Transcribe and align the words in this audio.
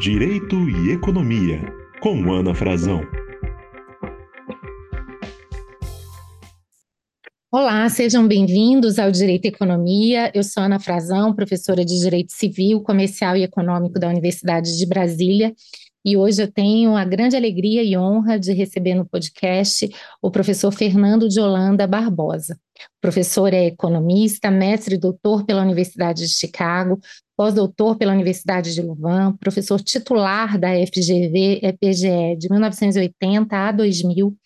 Direito 0.00 0.56
e 0.70 0.92
Economia, 0.92 1.60
com 2.00 2.32
Ana 2.32 2.54
Frazão. 2.54 3.02
Olá, 7.52 7.86
sejam 7.90 8.26
bem-vindos 8.26 8.98
ao 8.98 9.10
Direito 9.10 9.44
e 9.44 9.48
Economia. 9.48 10.32
Eu 10.34 10.42
sou 10.42 10.62
Ana 10.62 10.80
Frazão, 10.80 11.34
professora 11.34 11.84
de 11.84 12.00
Direito 12.00 12.32
Civil, 12.32 12.80
Comercial 12.80 13.36
e 13.36 13.42
Econômico 13.42 14.00
da 14.00 14.08
Universidade 14.08 14.78
de 14.78 14.86
Brasília. 14.86 15.54
E 16.02 16.16
hoje 16.16 16.42
eu 16.42 16.50
tenho 16.50 16.96
a 16.96 17.04
grande 17.04 17.36
alegria 17.36 17.82
e 17.82 17.94
honra 17.94 18.38
de 18.38 18.54
receber 18.54 18.94
no 18.94 19.04
podcast 19.04 19.86
o 20.22 20.30
professor 20.30 20.72
Fernando 20.72 21.28
de 21.28 21.38
Holanda 21.38 21.86
Barbosa. 21.86 22.54
O 22.54 23.00
professor 23.02 23.52
é 23.52 23.66
economista, 23.66 24.50
mestre 24.50 24.94
e 24.94 24.98
doutor 24.98 25.44
pela 25.44 25.60
Universidade 25.60 26.22
de 26.22 26.32
Chicago, 26.32 26.98
pós-doutor 27.40 27.96
pela 27.96 28.12
Universidade 28.12 28.74
de 28.74 28.82
Louvain, 28.82 29.32
professor 29.38 29.80
titular 29.80 30.58
da 30.58 30.74
FGV 30.86 31.60
EPGE 31.62 32.36
de 32.36 32.50
1980 32.50 33.56
a 33.56 33.72
2000 33.72 34.36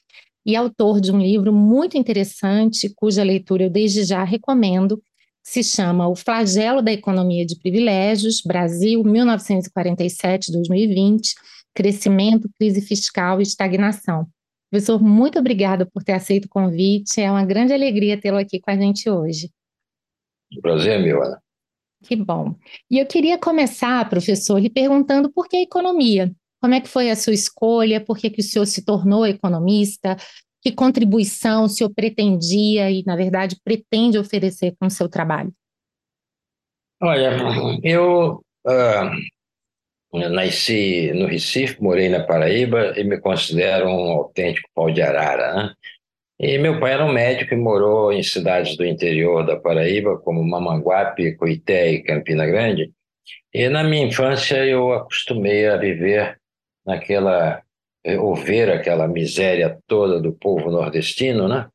e 0.47 0.55
autor 0.55 1.01
de 1.01 1.11
um 1.11 1.19
livro 1.19 1.53
muito 1.53 1.99
interessante, 1.99 2.89
cuja 2.95 3.25
leitura 3.25 3.65
eu 3.65 3.71
desde 3.71 4.05
já 4.05 4.23
recomendo, 4.23 5.03
se 5.43 5.65
chama 5.65 6.07
O 6.07 6.15
Flagelo 6.15 6.81
da 6.81 6.93
Economia 6.93 7.45
de 7.45 7.59
Privilégios, 7.59 8.41
Brasil, 8.47 9.03
1947-2020, 9.03 11.33
Crescimento, 11.75 12.49
Crise 12.57 12.81
Fiscal 12.81 13.41
e 13.41 13.43
Estagnação. 13.43 14.29
Professor, 14.71 15.03
muito 15.03 15.37
obrigada 15.37 15.85
por 15.85 16.05
ter 16.05 16.13
aceito 16.13 16.45
o 16.45 16.49
convite. 16.49 17.21
É 17.21 17.29
uma 17.29 17.45
grande 17.45 17.73
alegria 17.73 18.21
tê-lo 18.21 18.39
aqui 18.39 18.61
com 18.61 18.71
a 18.71 18.77
gente 18.77 19.11
hoje. 19.11 19.51
O 20.57 20.63
prazer 20.63 21.01
é 21.01 21.03
meu, 21.03 21.21
Ana. 21.21 21.43
Que 22.05 22.15
bom. 22.15 22.55
E 22.91 22.99
eu 22.99 23.07
queria 23.07 23.39
começar, 23.39 24.09
professor, 24.09 24.59
lhe 24.59 24.71
perguntando 24.71 25.33
por 25.33 25.49
que 25.49 25.57
economia? 25.57 26.31
Como 26.61 26.75
é 26.75 26.81
que 26.81 26.89
foi 26.89 27.11
a 27.11 27.17
sua 27.17 27.33
escolha? 27.35 28.01
Por 28.01 28.17
que, 28.17 28.31
que 28.31 28.41
o 28.41 28.45
senhor 28.45 28.67
se 28.67 28.85
tornou 28.85 29.27
economista? 29.27 30.17
que 30.65 30.73
contribuição 30.73 31.65
o 31.65 31.69
senhor 31.69 31.91
pretendia 31.91 32.91
e, 32.91 33.05
na 33.05 33.15
verdade, 33.15 33.61
pretende 33.63 34.17
oferecer 34.17 34.75
com 34.81 34.87
o 34.87 34.91
seu 34.91 35.11
trabalho? 35.11 35.53
Olha, 37.03 37.37
eu 37.83 38.43
uh, 38.67 40.31
nasci 40.31 41.13
no 41.13 41.27
Recife, 41.27 41.83
morei 41.83 42.09
na 42.09 42.25
Paraíba 42.25 42.99
e 42.99 43.05
me 43.05 43.21
considero 43.21 43.87
um 43.89 44.13
autêntico 44.13 44.71
pau 44.75 44.91
de 44.91 45.03
arara. 45.03 45.55
Né? 45.55 45.75
E 46.39 46.59
meu 46.59 46.81
pai 46.81 46.93
era 46.93 47.05
um 47.05 47.13
médico 47.13 47.55
e 47.55 47.57
morou 47.57 48.13
em 48.13 48.23
cidades 48.23 48.77
do 48.77 48.85
interior 48.85 49.47
da 49.47 49.57
Paraíba, 49.57 50.19
como 50.19 50.43
Mamanguape, 50.43 51.37
Coité 51.37 51.93
e 51.93 52.03
Campina 52.03 52.45
Grande. 52.45 52.93
E 53.53 53.69
na 53.69 53.85
minha 53.85 54.07
infância 54.07 54.65
eu 54.65 54.93
acostumei 54.93 55.69
a 55.69 55.77
viver 55.77 56.39
naquela 56.85 57.63
é, 58.05 58.19
ou 58.19 58.35
ver 58.35 58.71
aquela 58.71 59.09
miséria 59.09 59.79
toda 59.87 60.21
do 60.21 60.33
povo 60.33 60.71
nordestino, 60.71 61.49
né? 61.49 61.69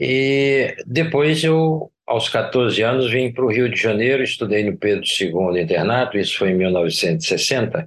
E 0.00 0.74
depois 0.86 1.44
eu, 1.44 1.90
aos 2.06 2.28
14 2.28 2.80
anos, 2.82 3.10
vim 3.10 3.30
para 3.30 3.44
o 3.44 3.50
Rio 3.50 3.68
de 3.68 3.80
Janeiro, 3.80 4.22
estudei 4.22 4.64
no 4.64 4.78
Pedro 4.78 5.04
II 5.04 5.60
internato, 5.60 6.16
isso 6.16 6.38
foi 6.38 6.50
em 6.50 6.56
1960. 6.56 7.86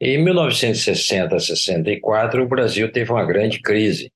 E 0.00 0.10
em 0.10 0.22
1960 0.22 1.38
64, 1.38 2.42
o 2.42 2.48
Brasil 2.48 2.92
teve 2.92 3.10
uma 3.10 3.24
grande 3.24 3.60
crise. 3.60 4.12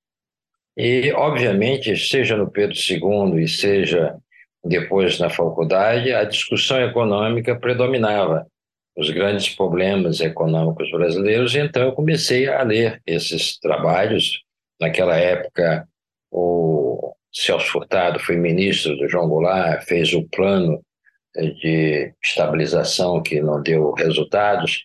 E, 0.77 1.12
obviamente, 1.12 1.97
seja 1.97 2.36
no 2.36 2.50
Pedro 2.50 2.77
II 2.77 3.42
e 3.42 3.48
seja 3.48 4.17
depois 4.64 5.19
na 5.19 5.28
faculdade, 5.28 6.12
a 6.12 6.25
discussão 6.25 6.80
econômica 6.80 7.55
predominava 7.55 8.47
os 8.97 9.11
grandes 9.11 9.48
problemas 9.55 10.20
econômicos 10.20 10.91
brasileiros, 10.91 11.55
então 11.55 11.83
eu 11.83 11.92
comecei 11.92 12.48
a 12.48 12.63
ler 12.63 13.02
esses 13.07 13.58
trabalhos. 13.58 14.42
Naquela 14.80 15.17
época, 15.17 15.86
o 16.30 17.14
Celso 17.33 17.67
Furtado 17.67 18.18
foi 18.18 18.36
ministro 18.36 18.96
do 18.96 19.08
João 19.08 19.29
Goulart, 19.29 19.84
fez 19.84 20.13
o 20.14 20.27
plano 20.29 20.80
de 21.36 22.13
estabilização 22.23 23.23
que 23.23 23.40
não 23.40 23.61
deu 23.61 23.92
resultados, 23.92 24.84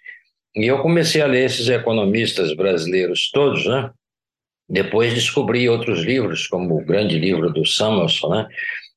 e 0.55 0.65
eu 0.65 0.81
comecei 0.81 1.21
a 1.21 1.27
ler 1.27 1.45
esses 1.45 1.69
economistas 1.69 2.53
brasileiros 2.55 3.29
todos, 3.31 3.65
né? 3.67 3.91
Depois 4.69 5.13
descobri 5.13 5.67
outros 5.67 6.03
livros, 6.03 6.47
como 6.47 6.77
o 6.77 6.85
grande 6.85 7.17
livro 7.17 7.51
do 7.51 7.65
Samuelson, 7.65 8.29
né? 8.29 8.47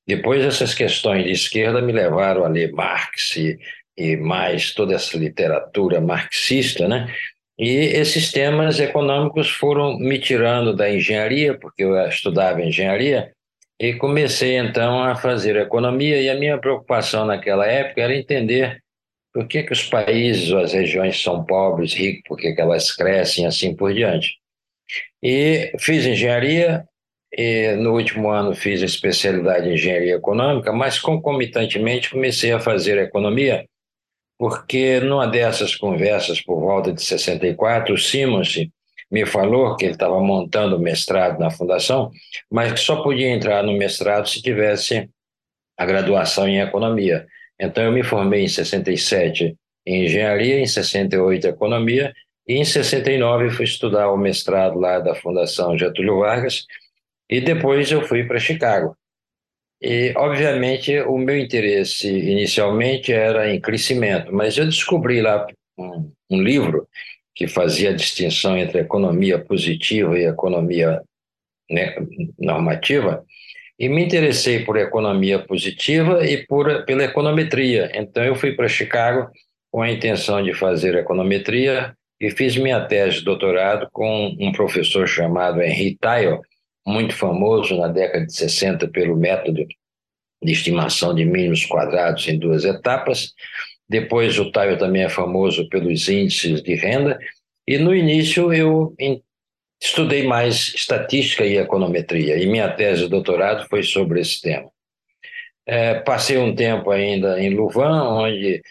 Depois 0.06 0.44
essas 0.44 0.74
questões 0.74 1.24
de 1.24 1.30
esquerda 1.30 1.80
me 1.80 1.92
levaram 1.92 2.44
a 2.44 2.48
ler 2.48 2.72
Marx 2.72 3.36
e 3.36 3.58
e 3.96 4.16
mais 4.16 4.72
toda 4.72 4.94
essa 4.94 5.16
literatura 5.16 6.00
marxista, 6.00 6.88
né? 6.88 7.12
E 7.58 7.68
esses 7.68 8.32
temas 8.32 8.80
econômicos 8.80 9.50
foram 9.50 9.98
me 9.98 10.18
tirando 10.18 10.74
da 10.74 10.90
engenharia, 10.90 11.56
porque 11.58 11.84
eu 11.84 11.96
estudava 12.08 12.62
engenharia, 12.62 13.30
e 13.78 13.94
comecei 13.94 14.56
então 14.56 15.02
a 15.02 15.14
fazer 15.14 15.56
economia, 15.56 16.20
e 16.20 16.30
a 16.30 16.34
minha 16.34 16.58
preocupação 16.58 17.26
naquela 17.26 17.66
época 17.66 18.00
era 18.00 18.16
entender 18.16 18.80
por 19.32 19.46
que, 19.46 19.62
que 19.62 19.72
os 19.72 19.84
países 19.84 20.50
ou 20.50 20.58
as 20.58 20.72
regiões 20.72 21.22
são 21.22 21.44
pobres, 21.44 21.94
ricos, 21.94 22.22
por 22.26 22.36
que, 22.38 22.52
que 22.52 22.60
elas 22.60 22.90
crescem 22.92 23.46
assim 23.46 23.74
por 23.74 23.92
diante. 23.94 24.36
E 25.22 25.72
fiz 25.78 26.04
engenharia, 26.04 26.84
e 27.32 27.74
no 27.76 27.92
último 27.94 28.30
ano 28.30 28.54
fiz 28.54 28.82
a 28.82 28.86
especialidade 28.86 29.68
em 29.68 29.74
engenharia 29.74 30.16
econômica, 30.16 30.72
mas 30.72 30.98
concomitantemente 30.98 32.10
comecei 32.10 32.52
a 32.52 32.60
fazer 32.60 32.98
economia, 32.98 33.66
porque 34.38 35.00
numa 35.00 35.26
dessas 35.26 35.74
conversas 35.74 36.40
por 36.40 36.60
volta 36.60 36.92
de 36.92 37.02
64, 37.02 37.94
o 37.94 37.98
Simons 37.98 38.66
me 39.10 39.26
falou 39.26 39.76
que 39.76 39.84
ele 39.84 39.92
estava 39.92 40.18
montando 40.20 40.76
o 40.76 40.80
mestrado 40.80 41.38
na 41.38 41.50
fundação, 41.50 42.10
mas 42.50 42.72
que 42.72 42.80
só 42.80 43.02
podia 43.02 43.30
entrar 43.30 43.62
no 43.62 43.72
mestrado 43.72 44.28
se 44.28 44.42
tivesse 44.42 45.08
a 45.76 45.84
graduação 45.84 46.48
em 46.48 46.60
economia. 46.60 47.26
Então 47.60 47.84
eu 47.84 47.92
me 47.92 48.02
formei 48.02 48.44
em 48.44 48.48
67 48.48 49.54
em 49.86 50.04
engenharia, 50.04 50.60
em 50.60 50.66
68 50.66 51.46
em 51.46 51.50
economia 51.50 52.12
e 52.46 52.54
em 52.54 52.64
69 52.64 53.50
fui 53.50 53.64
estudar 53.64 54.10
o 54.10 54.16
mestrado 54.16 54.78
lá 54.78 54.98
da 54.98 55.14
Fundação 55.14 55.78
Getúlio 55.78 56.18
Vargas 56.20 56.66
e 57.30 57.40
depois 57.40 57.90
eu 57.90 58.02
fui 58.06 58.24
para 58.24 58.38
Chicago. 58.38 58.96
E, 59.80 60.12
obviamente, 60.16 61.00
o 61.00 61.18
meu 61.18 61.36
interesse 61.36 62.08
inicialmente 62.08 63.12
era 63.12 63.52
em 63.52 63.60
crescimento, 63.60 64.32
mas 64.32 64.56
eu 64.56 64.64
descobri 64.64 65.20
lá 65.20 65.46
um, 65.76 66.12
um 66.30 66.40
livro 66.40 66.86
que 67.34 67.48
fazia 67.48 67.90
a 67.90 67.94
distinção 67.94 68.56
entre 68.56 68.80
economia 68.80 69.38
positiva 69.38 70.16
e 70.18 70.24
economia 70.24 71.02
né, 71.68 71.96
normativa, 72.38 73.24
e 73.78 73.88
me 73.88 74.04
interessei 74.04 74.64
por 74.64 74.76
economia 74.76 75.40
positiva 75.40 76.24
e 76.24 76.46
por, 76.46 76.84
pela 76.84 77.02
econometria. 77.02 77.90
Então, 77.94 78.22
eu 78.22 78.36
fui 78.36 78.52
para 78.52 78.68
Chicago 78.68 79.28
com 79.70 79.82
a 79.82 79.90
intenção 79.90 80.42
de 80.42 80.54
fazer 80.54 80.94
econometria 80.94 81.96
e 82.22 82.30
fiz 82.30 82.56
minha 82.56 82.80
tese 82.86 83.18
de 83.18 83.24
doutorado 83.24 83.88
com 83.90 84.36
um 84.38 84.52
professor 84.52 85.08
chamado 85.08 85.60
Henry 85.60 85.98
Tyle, 86.00 86.38
muito 86.86 87.16
famoso 87.16 87.76
na 87.76 87.88
década 87.88 88.24
de 88.24 88.32
60 88.32 88.86
pelo 88.88 89.16
método 89.16 89.66
de 90.40 90.52
estimação 90.52 91.12
de 91.12 91.24
mínimos 91.24 91.66
quadrados 91.66 92.28
em 92.28 92.38
duas 92.38 92.64
etapas. 92.64 93.32
Depois, 93.88 94.38
o 94.38 94.52
Taio 94.52 94.78
também 94.78 95.02
é 95.02 95.08
famoso 95.08 95.68
pelos 95.68 96.08
índices 96.08 96.62
de 96.62 96.76
renda. 96.76 97.18
E 97.66 97.76
no 97.76 97.92
início, 97.92 98.52
eu 98.52 98.94
estudei 99.82 100.24
mais 100.24 100.72
estatística 100.76 101.44
e 101.44 101.56
econometria, 101.56 102.36
e 102.36 102.46
minha 102.46 102.70
tese 102.70 103.02
de 103.02 103.08
doutorado 103.08 103.66
foi 103.68 103.82
sobre 103.82 104.20
esse 104.20 104.40
tema. 104.40 104.70
É, 105.66 105.94
passei 105.94 106.38
um 106.38 106.54
tempo 106.54 106.88
ainda 106.92 107.40
em 107.40 107.50
Louvain, 107.50 107.90
onde 107.90 108.62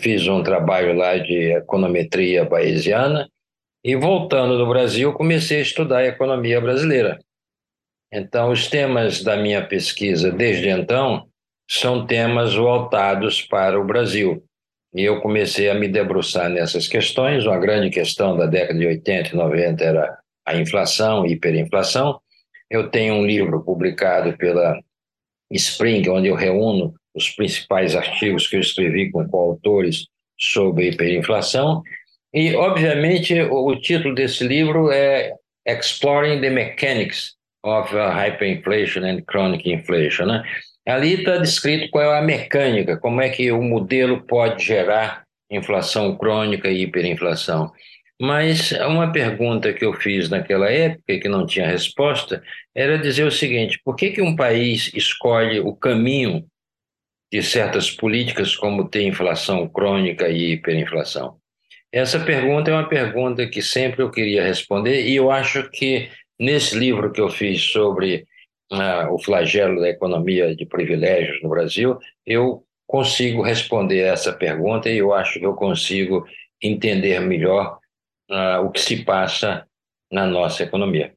fiz 0.00 0.26
um 0.26 0.42
trabalho 0.42 0.94
lá 0.94 1.16
de 1.18 1.52
econometria 1.52 2.44
bayesiana, 2.44 3.28
e 3.84 3.94
voltando 3.94 4.58
do 4.58 4.66
Brasil, 4.66 5.12
comecei 5.12 5.58
a 5.58 5.62
estudar 5.62 5.98
a 5.98 6.06
economia 6.06 6.60
brasileira. 6.60 7.18
Então, 8.12 8.50
os 8.50 8.66
temas 8.66 9.22
da 9.22 9.36
minha 9.36 9.64
pesquisa 9.64 10.32
desde 10.32 10.68
então 10.68 11.26
são 11.70 12.06
temas 12.06 12.54
voltados 12.54 13.42
para 13.42 13.78
o 13.78 13.86
Brasil. 13.86 14.42
E 14.94 15.04
eu 15.04 15.20
comecei 15.20 15.68
a 15.68 15.74
me 15.74 15.86
debruçar 15.86 16.48
nessas 16.48 16.88
questões. 16.88 17.46
Uma 17.46 17.58
grande 17.58 17.90
questão 17.90 18.36
da 18.36 18.46
década 18.46 18.78
de 18.78 18.86
80 18.86 19.30
e 19.30 19.36
90 19.36 19.84
era 19.84 20.18
a 20.46 20.56
inflação 20.56 21.26
hiperinflação. 21.26 22.18
Eu 22.70 22.90
tenho 22.90 23.14
um 23.14 23.26
livro 23.26 23.62
publicado 23.62 24.36
pela 24.36 24.80
Spring, 25.52 26.08
onde 26.08 26.28
eu 26.28 26.34
reúno 26.34 26.94
os 27.18 27.30
principais 27.30 27.94
artigos 27.94 28.46
que 28.46 28.56
eu 28.56 28.60
escrevi 28.60 29.10
com 29.10 29.28
coautores 29.28 30.06
sobre 30.38 30.88
hiperinflação. 30.88 31.82
E, 32.32 32.54
obviamente, 32.54 33.40
o, 33.42 33.74
título 33.76 34.14
desse 34.14 34.46
livro 34.46 34.90
é 34.90 35.34
Exploring 35.66 36.40
the 36.40 36.50
Mechanics 36.50 37.34
of 37.64 37.92
Hyperinflation 37.92 39.04
and 39.04 39.22
Chronic 39.28 39.70
Inflation. 39.70 40.26
Né? 40.26 40.42
Ali 40.86 41.14
está 41.14 41.38
descrito 41.38 41.90
qual 41.90 42.14
é 42.14 42.18
a 42.18 42.22
mecânica, 42.22 42.96
como 42.98 43.20
é 43.20 43.28
que 43.28 43.50
o 43.50 43.62
modelo 43.62 44.22
pode 44.26 44.64
gerar 44.64 45.24
inflação 45.50 46.16
crônica 46.16 46.68
e 46.68 46.82
hiperinflação. 46.82 47.72
Mas 48.20 48.72
uma 48.72 49.12
pergunta 49.12 49.72
que 49.72 49.84
eu 49.84 49.92
fiz 49.92 50.28
naquela 50.28 50.70
época, 50.70 51.18
que 51.18 51.28
não 51.28 51.46
tinha 51.46 51.68
resposta, 51.68 52.42
era 52.74 52.98
dizer 52.98 53.24
o 53.24 53.30
seguinte: 53.30 53.80
por 53.84 53.94
que, 53.96 54.10
que 54.10 54.20
um 54.20 54.34
país 54.34 54.92
escolhe 54.92 55.60
o 55.60 55.74
caminho 55.74 56.44
de 57.30 57.42
certas 57.42 57.90
políticas, 57.90 58.56
como 58.56 58.88
ter 58.88 59.02
inflação 59.02 59.68
crônica 59.68 60.28
e 60.28 60.52
hiperinflação? 60.52 61.36
Essa 61.92 62.20
pergunta 62.20 62.70
é 62.70 62.74
uma 62.74 62.88
pergunta 62.88 63.46
que 63.46 63.62
sempre 63.62 64.02
eu 64.02 64.10
queria 64.10 64.42
responder, 64.42 65.06
e 65.06 65.16
eu 65.16 65.30
acho 65.30 65.68
que 65.70 66.10
nesse 66.38 66.78
livro 66.78 67.10
que 67.10 67.20
eu 67.20 67.28
fiz 67.28 67.62
sobre 67.62 68.26
uh, 68.72 69.12
o 69.12 69.18
flagelo 69.18 69.80
da 69.80 69.88
economia 69.88 70.54
de 70.54 70.66
privilégios 70.66 71.42
no 71.42 71.48
Brasil, 71.48 71.98
eu 72.26 72.62
consigo 72.86 73.42
responder 73.42 74.00
essa 74.00 74.32
pergunta 74.32 74.88
e 74.88 74.98
eu 74.98 75.12
acho 75.12 75.38
que 75.38 75.44
eu 75.46 75.54
consigo 75.54 76.26
entender 76.62 77.20
melhor 77.20 77.78
uh, 78.30 78.64
o 78.64 78.70
que 78.70 78.80
se 78.80 79.04
passa 79.04 79.66
na 80.10 80.26
nossa 80.26 80.62
economia. 80.62 81.14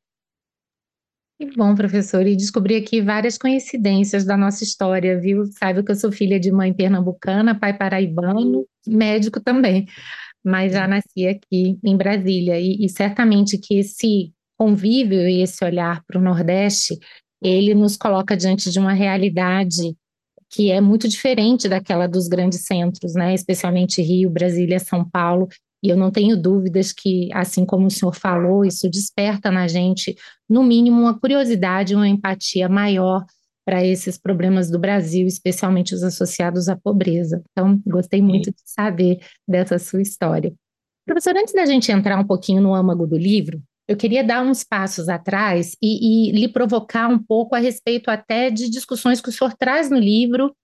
Que 1.41 1.57
bom, 1.57 1.73
professor, 1.73 2.27
e 2.27 2.35
descobri 2.35 2.75
aqui 2.75 3.01
várias 3.01 3.35
coincidências 3.35 4.23
da 4.23 4.37
nossa 4.37 4.63
história, 4.63 5.19
viu? 5.19 5.43
Saiba 5.57 5.81
que 5.81 5.91
eu 5.91 5.95
sou 5.95 6.11
filha 6.11 6.39
de 6.39 6.51
mãe 6.51 6.71
pernambucana, 6.71 7.59
pai 7.59 7.75
paraibano, 7.75 8.63
médico 8.85 9.41
também, 9.41 9.87
mas 10.45 10.73
já 10.73 10.87
nasci 10.87 11.25
aqui 11.27 11.79
em 11.83 11.97
Brasília, 11.97 12.59
e, 12.59 12.85
e 12.85 12.87
certamente 12.87 13.57
que 13.57 13.79
esse 13.79 14.31
convívio 14.55 15.27
e 15.27 15.41
esse 15.41 15.65
olhar 15.65 16.03
para 16.05 16.19
o 16.19 16.23
Nordeste, 16.23 16.99
ele 17.41 17.73
nos 17.73 17.97
coloca 17.97 18.37
diante 18.37 18.69
de 18.69 18.77
uma 18.77 18.93
realidade 18.93 19.95
que 20.47 20.69
é 20.69 20.79
muito 20.79 21.07
diferente 21.07 21.67
daquela 21.67 22.05
dos 22.05 22.27
grandes 22.27 22.65
centros, 22.67 23.15
né? 23.15 23.33
Especialmente 23.33 23.99
Rio, 23.99 24.29
Brasília, 24.29 24.77
São 24.77 25.03
Paulo, 25.09 25.47
e 25.83 25.89
eu 25.89 25.97
não 25.97 26.11
tenho 26.11 26.35
dúvidas 26.35 26.91
que, 26.91 27.29
assim 27.33 27.65
como 27.65 27.87
o 27.87 27.91
senhor 27.91 28.13
falou, 28.13 28.63
isso 28.63 28.89
desperta 28.89 29.49
na 29.49 29.67
gente, 29.67 30.15
no 30.49 30.63
mínimo, 30.63 31.01
uma 31.01 31.19
curiosidade, 31.19 31.95
uma 31.95 32.07
empatia 32.07 32.69
maior 32.69 33.25
para 33.65 33.85
esses 33.85 34.17
problemas 34.17 34.69
do 34.69 34.79
Brasil, 34.79 35.27
especialmente 35.27 35.93
os 35.93 36.03
associados 36.03 36.67
à 36.67 36.75
pobreza. 36.75 37.43
Então, 37.51 37.81
gostei 37.85 38.21
muito 38.21 38.45
Sim. 38.45 38.51
de 38.51 38.61
saber 38.65 39.19
dessa 39.47 39.79
sua 39.79 40.01
história. 40.01 40.53
Professor, 41.05 41.35
antes 41.35 41.53
da 41.53 41.65
gente 41.65 41.91
entrar 41.91 42.19
um 42.19 42.25
pouquinho 42.25 42.61
no 42.61 42.73
âmago 42.73 43.07
do 43.07 43.17
livro, 43.17 43.61
eu 43.87 43.97
queria 43.97 44.23
dar 44.23 44.43
uns 44.43 44.63
passos 44.63 45.09
atrás 45.09 45.75
e, 45.81 46.29
e 46.29 46.31
lhe 46.31 46.47
provocar 46.47 47.07
um 47.07 47.19
pouco 47.19 47.55
a 47.55 47.59
respeito 47.59 48.09
até 48.09 48.49
de 48.49 48.69
discussões 48.69 49.19
que 49.19 49.29
o 49.29 49.31
senhor 49.31 49.53
traz 49.53 49.89
no 49.89 49.97
livro 49.97 50.55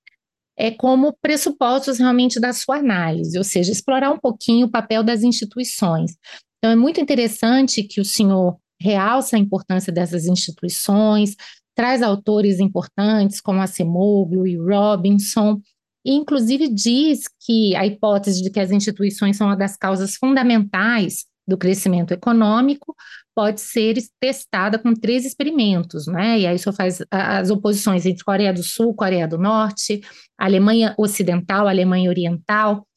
é, 0.58 0.72
como 0.72 1.16
pressupostos 1.22 2.00
realmente 2.00 2.40
da 2.40 2.52
sua 2.52 2.78
análise, 2.78 3.38
ou 3.38 3.44
seja, 3.44 3.72
explorar 3.72 4.12
um 4.12 4.18
pouquinho 4.18 4.68
o 4.68 4.72
papel 4.72 5.04
das 5.04 5.22
instituições. 5.22 6.16
Então, 6.58 6.72
é 6.72 6.76
muito 6.76 7.00
interessante 7.00 7.84
que 7.84 8.02
o 8.02 8.06
senhor 8.06 8.58
realça 8.82 9.36
a 9.36 9.40
importância 9.40 9.94
dessas 9.94 10.26
instituições, 10.26 11.36
traz 11.76 12.02
autores 12.02 12.60
importantes 12.60 13.40
como 13.40 13.62
Acemoglu 13.62 14.48
e 14.48 14.58
Robinson, 14.58 15.62
e 16.04 16.14
inclusive 16.14 16.68
diz 16.68 17.26
que 17.40 17.76
a 17.76 17.86
hipótese 17.86 18.42
de 18.42 18.50
que 18.50 18.60
as 18.60 18.72
instituições 18.72 19.38
são 19.38 19.48
uma 19.48 19.56
das 19.56 19.78
causas 19.78 20.16
fundamentais 20.16 21.26
do 21.48 21.58
crescimento 21.58 22.12
econômico 22.14 22.96
pode 23.38 23.62
ser 23.62 23.96
testada 24.20 24.80
com 24.80 24.96
três 24.96 25.24
experimentos, 25.24 26.08
né? 26.08 26.40
E 26.40 26.48
aí 26.48 26.58
só 26.58 26.74
faz 26.74 27.04
as 27.12 27.52
oposições 27.52 28.04
entre 28.04 28.24
Coreia 28.24 28.52
do 28.52 28.64
Sul, 28.64 28.96
Coreia 28.96 29.28
do 29.28 29.38
Norte, 29.38 30.02
Alemanha 30.36 30.96
Ocidental, 30.98 31.68
Alemanha 31.68 32.10
Oriental, 32.10 32.88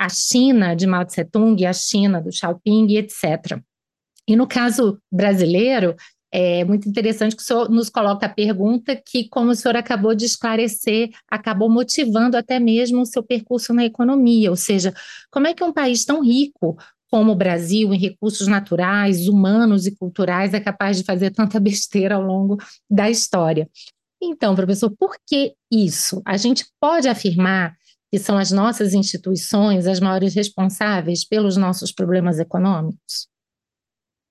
a 0.00 0.08
China 0.08 0.74
de 0.74 0.86
Mao 0.86 1.04
Tse 1.04 1.26
Tung, 1.26 1.66
a 1.66 1.74
China 1.74 2.22
do 2.22 2.32
Xiaoping, 2.32 2.96
etc. 2.96 3.60
E 4.26 4.34
no 4.34 4.46
caso 4.46 4.98
brasileiro, 5.12 5.94
é 6.32 6.64
muito 6.64 6.88
interessante 6.88 7.36
que 7.36 7.42
o 7.42 7.44
senhor 7.44 7.68
nos 7.68 7.90
coloca 7.90 8.24
a 8.24 8.30
pergunta 8.30 8.96
que, 8.96 9.28
como 9.28 9.50
o 9.50 9.54
senhor 9.54 9.76
acabou 9.76 10.14
de 10.14 10.24
esclarecer, 10.24 11.10
acabou 11.30 11.68
motivando 11.68 12.38
até 12.38 12.58
mesmo 12.58 13.02
o 13.02 13.06
seu 13.06 13.22
percurso 13.22 13.74
na 13.74 13.84
economia, 13.84 14.48
ou 14.48 14.56
seja, 14.56 14.94
como 15.30 15.48
é 15.48 15.52
que 15.52 15.62
um 15.62 15.70
país 15.70 16.06
tão 16.06 16.24
rico 16.24 16.78
como 17.12 17.32
o 17.32 17.36
Brasil, 17.36 17.92
em 17.92 17.98
recursos 17.98 18.48
naturais, 18.48 19.28
humanos 19.28 19.86
e 19.86 19.94
culturais, 19.94 20.54
é 20.54 20.60
capaz 20.60 20.96
de 20.96 21.04
fazer 21.04 21.30
tanta 21.30 21.60
besteira 21.60 22.14
ao 22.14 22.22
longo 22.22 22.56
da 22.90 23.10
história. 23.10 23.68
Então, 24.20 24.56
professor, 24.56 24.90
por 24.98 25.16
que 25.28 25.52
isso? 25.70 26.22
A 26.24 26.38
gente 26.38 26.64
pode 26.80 27.08
afirmar 27.08 27.74
que 28.10 28.18
são 28.18 28.38
as 28.38 28.50
nossas 28.50 28.94
instituições 28.94 29.86
as 29.86 30.00
maiores 30.00 30.34
responsáveis 30.34 31.22
pelos 31.22 31.54
nossos 31.54 31.92
problemas 31.92 32.38
econômicos? 32.38 33.28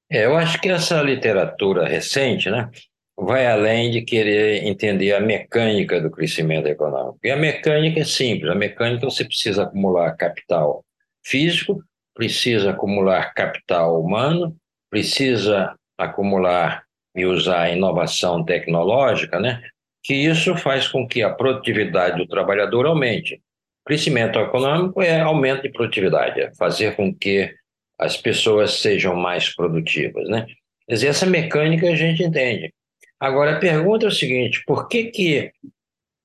É, 0.10 0.26
eu 0.26 0.36
acho 0.36 0.60
que 0.60 0.70
essa 0.70 1.04
literatura 1.04 1.88
recente, 1.88 2.50
né, 2.50 2.68
vai 3.16 3.46
além 3.46 3.92
de 3.92 4.02
querer 4.02 4.64
entender 4.66 5.14
a 5.14 5.20
mecânica 5.20 6.02
do 6.02 6.10
crescimento 6.10 6.66
econômico. 6.68 7.20
E 7.24 7.30
a 7.30 7.38
mecânica 7.38 8.00
é 8.00 8.06
simples, 8.06 8.52
a 8.52 8.56
mecânica 8.56 9.06
você 9.06 9.24
precisa 9.24 9.64
acumular 9.64 10.16
capital 10.16 10.84
físico 11.24 11.84
precisa 12.14 12.72
acumular 12.72 13.34
capital 13.34 14.02
humano, 14.02 14.56
precisa 14.90 15.76
acumular 15.98 16.84
e 17.16 17.26
usar 17.26 17.70
inovação 17.70 18.44
tecnológica, 18.44 19.40
né? 19.40 19.62
que 20.04 20.14
isso 20.14 20.56
faz 20.56 20.88
com 20.88 21.08
que 21.08 21.22
a 21.22 21.30
produtividade 21.30 22.18
do 22.18 22.28
trabalhador 22.28 22.86
aumente. 22.86 23.42
Crescimento 23.86 24.40
econômico 24.40 25.02
é 25.02 25.20
aumento 25.22 25.64
de 25.64 25.70
produtividade, 25.70 26.42
é 26.42 26.54
fazer 26.56 26.96
com 26.96 27.14
que 27.14 27.54
as 28.00 28.18
pessoas 28.18 28.74
sejam 28.74 29.16
mais 29.16 29.54
produtivas. 29.56 30.28
Né? 30.28 30.46
Quer 30.88 30.94
dizer, 30.94 31.08
essa 31.08 31.26
mecânica 31.26 31.88
a 31.88 31.96
gente 31.96 32.24
entende. 32.24 32.74
Agora, 33.20 33.56
a 33.56 33.60
pergunta 33.60 34.06
é 34.06 34.10
o 34.10 34.12
seguinte: 34.12 34.64
por 34.66 34.88
que, 34.88 35.06
que 35.06 35.52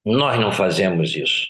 nós 0.04 0.40
não 0.40 0.50
fazemos 0.50 1.14
isso? 1.14 1.46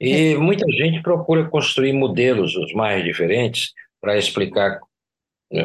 E 0.00 0.34
é. 0.34 0.36
muita 0.36 0.66
gente 0.72 1.02
procura 1.02 1.48
construir 1.48 1.92
modelos 1.92 2.54
os 2.56 2.72
mais 2.72 3.02
diferentes 3.02 3.72
para 4.00 4.18
explicar 4.18 4.80
né, 5.50 5.62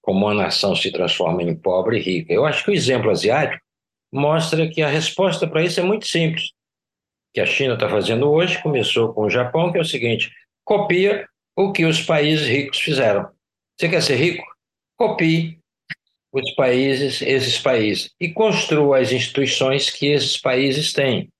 como 0.00 0.26
uma 0.26 0.34
nação 0.34 0.74
se 0.74 0.90
transforma 0.90 1.42
em 1.42 1.54
pobre 1.54 1.98
e 1.98 2.02
rica. 2.02 2.32
Eu 2.32 2.44
acho 2.44 2.64
que 2.64 2.70
o 2.70 2.74
exemplo 2.74 3.10
asiático 3.10 3.62
mostra 4.12 4.68
que 4.68 4.82
a 4.82 4.88
resposta 4.88 5.46
para 5.46 5.62
isso 5.62 5.80
é 5.80 5.82
muito 5.82 6.06
simples. 6.06 6.52
Que 7.34 7.40
a 7.40 7.46
China 7.46 7.74
está 7.74 7.88
fazendo 7.88 8.30
hoje 8.30 8.62
começou 8.62 9.12
com 9.12 9.22
o 9.22 9.30
Japão, 9.30 9.70
que 9.70 9.78
é 9.78 9.80
o 9.80 9.84
seguinte: 9.84 10.30
copia 10.64 11.28
o 11.54 11.72
que 11.72 11.84
os 11.84 12.00
países 12.00 12.46
ricos 12.46 12.78
fizeram. 12.78 13.28
Você 13.76 13.88
quer 13.88 14.02
ser 14.02 14.16
rico? 14.16 14.44
Copie 14.96 15.58
os 16.32 16.54
países, 16.54 17.22
esses 17.22 17.58
países, 17.58 18.10
e 18.20 18.30
construa 18.30 18.98
as 18.98 19.10
instituições 19.10 19.90
que 19.90 20.06
esses 20.06 20.36
países 20.36 20.92
têm. 20.92 21.30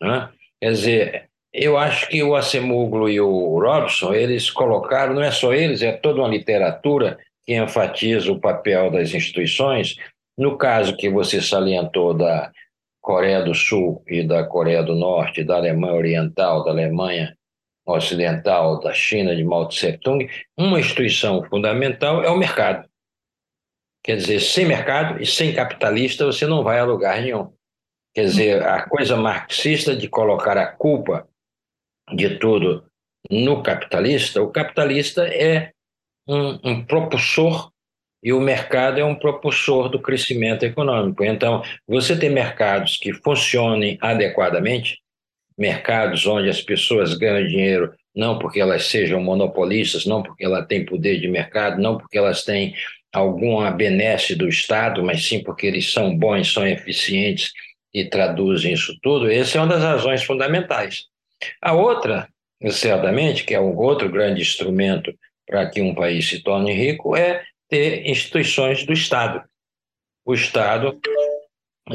Né? 0.00 0.30
Quer 0.60 0.72
dizer, 0.72 1.30
eu 1.52 1.76
acho 1.76 2.08
que 2.08 2.22
o 2.22 2.34
Acemoglu 2.34 3.10
e 3.10 3.20
o 3.20 3.60
Robson, 3.60 4.14
eles 4.14 4.50
colocaram, 4.50 5.14
não 5.14 5.22
é 5.22 5.30
só 5.30 5.52
eles, 5.52 5.82
é 5.82 5.92
toda 5.92 6.20
uma 6.20 6.28
literatura 6.28 7.18
que 7.44 7.54
enfatiza 7.54 8.32
o 8.32 8.40
papel 8.40 8.90
das 8.90 9.12
instituições. 9.12 9.96
No 10.36 10.56
caso 10.56 10.96
que 10.96 11.10
você 11.10 11.42
salientou 11.42 12.14
da 12.14 12.50
Coreia 13.02 13.42
do 13.42 13.54
Sul 13.54 14.02
e 14.06 14.22
da 14.22 14.44
Coreia 14.44 14.82
do 14.82 14.94
Norte, 14.94 15.44
da 15.44 15.56
Alemanha 15.56 15.94
Oriental, 15.94 16.64
da 16.64 16.70
Alemanha 16.70 17.36
Ocidental, 17.84 18.80
da 18.80 18.94
China, 18.94 19.36
de 19.36 19.44
Mao 19.44 19.68
Tse 19.68 19.98
Tung, 19.98 20.26
uma 20.56 20.80
instituição 20.80 21.44
fundamental 21.44 22.22
é 22.22 22.30
o 22.30 22.38
mercado. 22.38 22.88
Quer 24.02 24.16
dizer, 24.16 24.40
sem 24.40 24.64
mercado 24.64 25.20
e 25.20 25.26
sem 25.26 25.52
capitalista 25.52 26.24
você 26.24 26.46
não 26.46 26.62
vai 26.62 26.78
a 26.78 26.84
lugar 26.84 27.20
nenhum. 27.20 27.52
Quer 28.14 28.24
dizer, 28.24 28.62
a 28.62 28.82
coisa 28.88 29.16
marxista 29.16 29.94
de 29.94 30.08
colocar 30.08 30.56
a 30.56 30.66
culpa 30.66 31.28
de 32.14 32.38
tudo 32.38 32.84
no 33.30 33.62
capitalista, 33.62 34.42
o 34.42 34.50
capitalista 34.50 35.26
é 35.26 35.70
um, 36.26 36.58
um 36.64 36.84
propulsor 36.84 37.70
e 38.22 38.32
o 38.32 38.40
mercado 38.40 39.00
é 39.00 39.04
um 39.04 39.14
propulsor 39.14 39.88
do 39.88 40.00
crescimento 40.00 40.64
econômico. 40.64 41.24
Então, 41.24 41.62
você 41.86 42.16
tem 42.16 42.30
mercados 42.30 42.96
que 42.96 43.12
funcionem 43.12 43.98
adequadamente, 44.00 45.00
mercados 45.58 46.26
onde 46.26 46.48
as 46.48 46.60
pessoas 46.60 47.14
ganham 47.14 47.46
dinheiro 47.46 47.92
não 48.14 48.38
porque 48.38 48.60
elas 48.60 48.86
sejam 48.86 49.22
monopolistas, 49.22 50.04
não 50.04 50.22
porque 50.22 50.44
elas 50.44 50.66
têm 50.66 50.84
poder 50.84 51.18
de 51.18 51.28
mercado, 51.28 51.80
não 51.80 51.96
porque 51.96 52.18
elas 52.18 52.44
têm 52.44 52.74
alguma 53.12 53.70
benesse 53.70 54.34
do 54.34 54.48
Estado, 54.48 55.02
mas 55.02 55.26
sim 55.26 55.42
porque 55.42 55.66
eles 55.66 55.92
são 55.92 56.16
bons, 56.16 56.52
são 56.52 56.66
eficientes 56.66 57.52
e 57.92 58.04
traduzem 58.04 58.72
isso 58.72 58.96
tudo. 59.02 59.30
Essa 59.30 59.58
é 59.58 59.60
uma 59.60 59.74
das 59.74 59.82
razões 59.82 60.22
fundamentais. 60.22 61.06
A 61.60 61.72
outra, 61.72 62.28
certamente, 62.70 63.44
que 63.44 63.54
é 63.54 63.60
um 63.60 63.76
outro 63.76 64.10
grande 64.10 64.42
instrumento 64.42 65.12
para 65.46 65.68
que 65.68 65.80
um 65.80 65.94
país 65.94 66.28
se 66.28 66.42
torne 66.42 66.72
rico, 66.72 67.16
é 67.16 67.42
ter 67.68 68.06
instituições 68.08 68.84
do 68.84 68.92
Estado. 68.92 69.42
O 70.24 70.34
Estado 70.34 70.98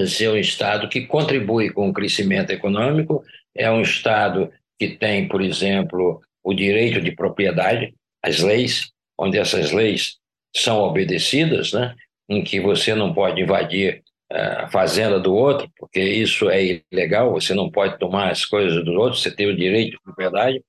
ser 0.05 0.29
um 0.29 0.37
Estado 0.37 0.89
que 0.89 1.07
contribui 1.07 1.69
com 1.69 1.89
o 1.89 1.93
crescimento 1.93 2.51
econômico, 2.51 3.23
é 3.55 3.71
um 3.71 3.81
Estado 3.81 4.51
que 4.77 4.89
tem, 4.89 5.27
por 5.27 5.41
exemplo, 5.41 6.21
o 6.43 6.53
direito 6.53 7.01
de 7.01 7.11
propriedade, 7.11 7.93
as 8.21 8.39
leis, 8.39 8.91
onde 9.17 9.37
essas 9.37 9.71
leis 9.71 10.17
são 10.55 10.79
obedecidas, 10.79 11.71
né? 11.71 11.95
em 12.29 12.43
que 12.43 12.59
você 12.59 12.93
não 12.93 13.13
pode 13.13 13.41
invadir 13.41 14.03
a 14.29 14.67
fazenda 14.67 15.19
do 15.19 15.33
outro, 15.33 15.71
porque 15.77 16.01
isso 16.01 16.49
é 16.49 16.81
ilegal, 16.91 17.31
você 17.31 17.53
não 17.53 17.71
pode 17.71 17.97
tomar 17.97 18.29
as 18.29 18.45
coisas 18.45 18.83
dos 18.83 18.95
outros, 18.95 19.21
você 19.21 19.33
tem 19.33 19.47
o 19.47 19.55
direito 19.55 19.91
de 19.91 20.01
propriedade, 20.01 20.61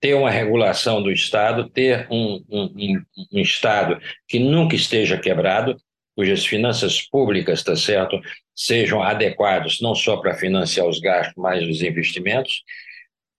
ter 0.00 0.14
uma 0.14 0.30
regulação 0.30 1.02
do 1.02 1.10
Estado, 1.10 1.68
ter 1.68 2.06
um, 2.10 2.42
um, 2.48 3.02
um 3.32 3.40
Estado 3.40 4.00
que 4.26 4.38
nunca 4.38 4.74
esteja 4.74 5.18
quebrado, 5.18 5.76
cujas 6.16 6.44
finanças 6.44 7.00
públicas, 7.02 7.60
está 7.60 7.76
certo, 7.76 8.20
sejam 8.54 9.02
adequados 9.02 9.80
não 9.80 9.94
só 9.94 10.16
para 10.18 10.34
financiar 10.34 10.86
os 10.86 11.00
gastos, 11.00 11.34
mas 11.36 11.66
os 11.66 11.82
investimentos. 11.82 12.62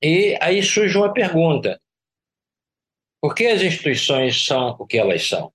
E 0.01 0.37
aí 0.41 0.61
surge 0.63 0.97
uma 0.97 1.13
pergunta: 1.13 1.79
por 3.21 3.35
que 3.35 3.45
as 3.45 3.61
instituições 3.61 4.43
são 4.43 4.75
o 4.79 4.85
que 4.85 4.97
elas 4.97 5.27
são? 5.27 5.51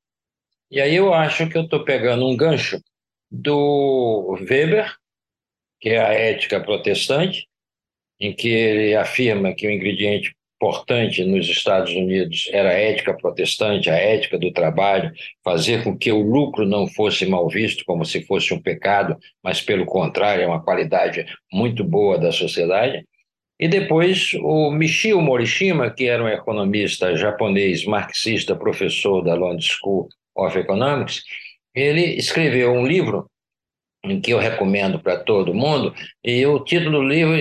E 0.70 0.80
aí 0.80 0.94
eu 0.94 1.12
acho 1.12 1.48
que 1.48 1.56
eu 1.56 1.62
estou 1.62 1.84
pegando 1.84 2.26
um 2.26 2.36
gancho 2.36 2.80
do 3.30 4.36
Weber, 4.40 4.94
que 5.80 5.90
é 5.90 5.98
a 5.98 6.12
ética 6.12 6.60
protestante, 6.60 7.46
em 8.20 8.34
que 8.34 8.48
ele 8.48 8.94
afirma 8.94 9.54
que 9.54 9.66
o 9.66 9.70
ingrediente 9.70 10.34
importante 10.60 11.24
nos 11.24 11.48
Estados 11.48 11.92
Unidos 11.92 12.48
era 12.50 12.70
a 12.70 12.72
ética 12.72 13.14
protestante, 13.14 13.88
a 13.88 13.94
ética 13.94 14.36
do 14.36 14.52
trabalho, 14.52 15.12
fazer 15.44 15.84
com 15.84 15.96
que 15.96 16.10
o 16.10 16.20
lucro 16.20 16.66
não 16.66 16.88
fosse 16.88 17.24
mal 17.26 17.48
visto 17.48 17.84
como 17.84 18.04
se 18.04 18.24
fosse 18.24 18.52
um 18.52 18.60
pecado, 18.60 19.16
mas 19.42 19.60
pelo 19.60 19.86
contrário, 19.86 20.42
é 20.42 20.46
uma 20.46 20.62
qualidade 20.62 21.24
muito 21.52 21.84
boa 21.84 22.18
da 22.18 22.32
sociedade. 22.32 23.06
E 23.60 23.68
depois 23.68 24.34
o 24.40 24.70
Michio 24.72 25.20
Morishima, 25.20 25.90
que 25.90 26.06
era 26.06 26.22
um 26.22 26.28
economista 26.28 27.16
japonês, 27.16 27.84
marxista, 27.84 28.56
professor 28.56 29.22
da 29.22 29.34
London 29.34 29.60
School 29.60 30.08
of 30.36 30.58
Economics, 30.58 31.22
ele 31.74 32.16
escreveu 32.16 32.72
um 32.72 32.86
livro 32.86 33.30
que 34.22 34.32
eu 34.32 34.38
recomendo 34.38 35.00
para 35.00 35.18
todo 35.18 35.54
mundo, 35.54 35.94
e 36.24 36.46
o 36.46 36.62
título 36.64 37.00
do 37.00 37.04
livro 37.04 37.36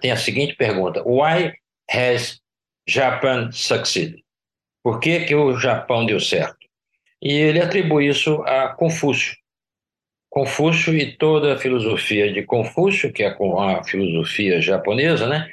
tem 0.00 0.10
a 0.10 0.16
seguinte 0.16 0.56
pergunta: 0.56 1.02
Why 1.04 1.52
has 1.90 2.40
Japan 2.88 3.50
succeeded? 3.52 4.22
Por 4.82 5.00
que, 5.00 5.20
que 5.20 5.34
o 5.34 5.56
Japão 5.58 6.06
deu 6.06 6.20
certo? 6.20 6.56
E 7.20 7.32
ele 7.32 7.60
atribui 7.60 8.08
isso 8.08 8.42
a 8.42 8.68
Confúcio. 8.68 9.36
Confúcio 10.30 10.96
e 10.96 11.16
toda 11.16 11.54
a 11.54 11.58
filosofia 11.58 12.32
de 12.32 12.42
Confúcio, 12.42 13.12
que 13.12 13.22
é 13.22 13.28
a 13.28 13.84
filosofia 13.84 14.60
japonesa, 14.60 15.26
né? 15.26 15.48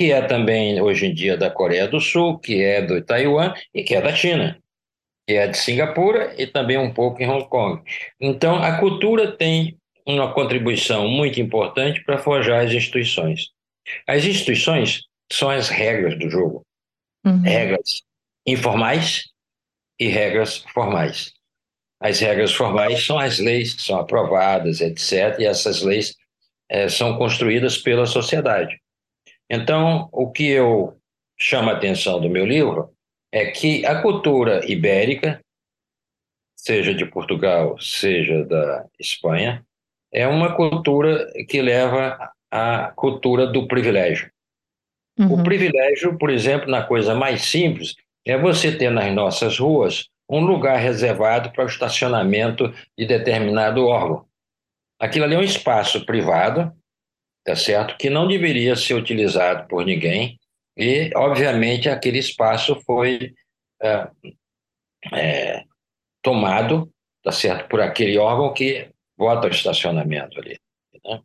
que 0.00 0.12
é 0.12 0.22
também 0.22 0.80
hoje 0.80 1.04
em 1.04 1.12
dia 1.12 1.36
da 1.36 1.50
Coreia 1.50 1.86
do 1.86 2.00
Sul, 2.00 2.38
que 2.38 2.62
é 2.62 2.80
do 2.80 3.04
Taiwan 3.04 3.52
e 3.74 3.82
que 3.82 3.94
é 3.94 4.00
da 4.00 4.14
China, 4.16 4.58
que 5.30 5.36
é 5.36 5.46
de 5.46 5.56
Singapura 5.56 6.34
e 6.36 6.44
também 6.44 6.76
um 6.76 6.92
pouco 6.92 7.22
em 7.22 7.28
Hong 7.28 7.48
Kong. 7.48 7.80
Então, 8.20 8.56
a 8.56 8.78
cultura 8.80 9.30
tem 9.30 9.78
uma 10.04 10.34
contribuição 10.34 11.06
muito 11.06 11.40
importante 11.40 12.02
para 12.02 12.18
forjar 12.18 12.64
as 12.64 12.72
instituições. 12.72 13.50
As 14.08 14.24
instituições 14.24 15.02
são 15.30 15.48
as 15.48 15.68
regras 15.68 16.18
do 16.18 16.28
jogo. 16.28 16.66
Uhum. 17.24 17.42
Regras 17.42 18.02
informais 18.44 19.28
e 20.00 20.08
regras 20.08 20.64
formais. 20.74 21.32
As 22.00 22.18
regras 22.18 22.52
formais 22.52 23.06
são 23.06 23.16
as 23.16 23.38
leis 23.38 23.74
que 23.74 23.82
são 23.82 24.00
aprovadas, 24.00 24.80
etc., 24.80 25.38
e 25.38 25.44
essas 25.44 25.80
leis 25.82 26.16
é, 26.68 26.88
são 26.88 27.16
construídas 27.16 27.78
pela 27.78 28.04
sociedade. 28.04 28.76
Então, 29.48 30.08
o 30.10 30.28
que 30.28 30.48
eu 30.48 30.96
chamo 31.38 31.70
a 31.70 31.74
atenção 31.74 32.20
do 32.20 32.28
meu 32.28 32.44
livro 32.44 32.92
é 33.32 33.46
que 33.46 33.84
a 33.86 34.02
cultura 34.02 34.60
ibérica, 34.70 35.40
seja 36.56 36.92
de 36.92 37.04
Portugal, 37.06 37.78
seja 37.80 38.44
da 38.44 38.86
Espanha, 38.98 39.64
é 40.12 40.26
uma 40.26 40.54
cultura 40.54 41.32
que 41.48 41.62
leva 41.62 42.32
à 42.50 42.92
cultura 42.96 43.46
do 43.46 43.68
privilégio. 43.68 44.30
Uhum. 45.18 45.34
O 45.34 45.42
privilégio, 45.44 46.18
por 46.18 46.30
exemplo, 46.30 46.68
na 46.68 46.82
coisa 46.82 47.14
mais 47.14 47.42
simples, 47.42 47.94
é 48.26 48.36
você 48.36 48.76
ter 48.76 48.90
nas 48.90 49.12
nossas 49.14 49.58
ruas 49.58 50.08
um 50.28 50.40
lugar 50.40 50.78
reservado 50.78 51.50
para 51.52 51.64
o 51.64 51.68
estacionamento 51.68 52.72
de 52.96 53.06
determinado 53.06 53.86
órgão. 53.86 54.26
Aquilo 54.98 55.24
ali 55.24 55.34
é 55.34 55.38
um 55.38 55.42
espaço 55.42 56.04
privado, 56.04 56.72
tá 57.44 57.56
certo? 57.56 57.96
Que 57.96 58.10
não 58.10 58.28
deveria 58.28 58.76
ser 58.76 58.94
utilizado 58.94 59.66
por 59.68 59.84
ninguém 59.84 60.39
e, 60.76 61.10
obviamente, 61.14 61.88
aquele 61.88 62.18
espaço 62.18 62.80
foi 62.86 63.34
é, 63.82 64.08
é, 65.12 65.64
tomado, 66.22 66.90
tá 67.22 67.32
certo, 67.32 67.68
por 67.68 67.80
aquele 67.80 68.18
órgão 68.18 68.52
que 68.52 68.88
vota 69.16 69.48
o 69.48 69.50
estacionamento 69.50 70.38
ali. 70.38 70.58
Né? 71.04 71.20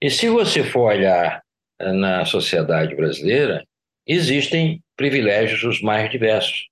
E 0.00 0.10
se 0.10 0.28
você 0.28 0.62
for 0.62 0.92
olhar 0.92 1.42
na 1.78 2.24
sociedade 2.24 2.94
brasileira, 2.94 3.64
existem 4.06 4.82
privilégios 4.96 5.62
os 5.64 5.82
mais 5.82 6.10
diversos. 6.10 6.68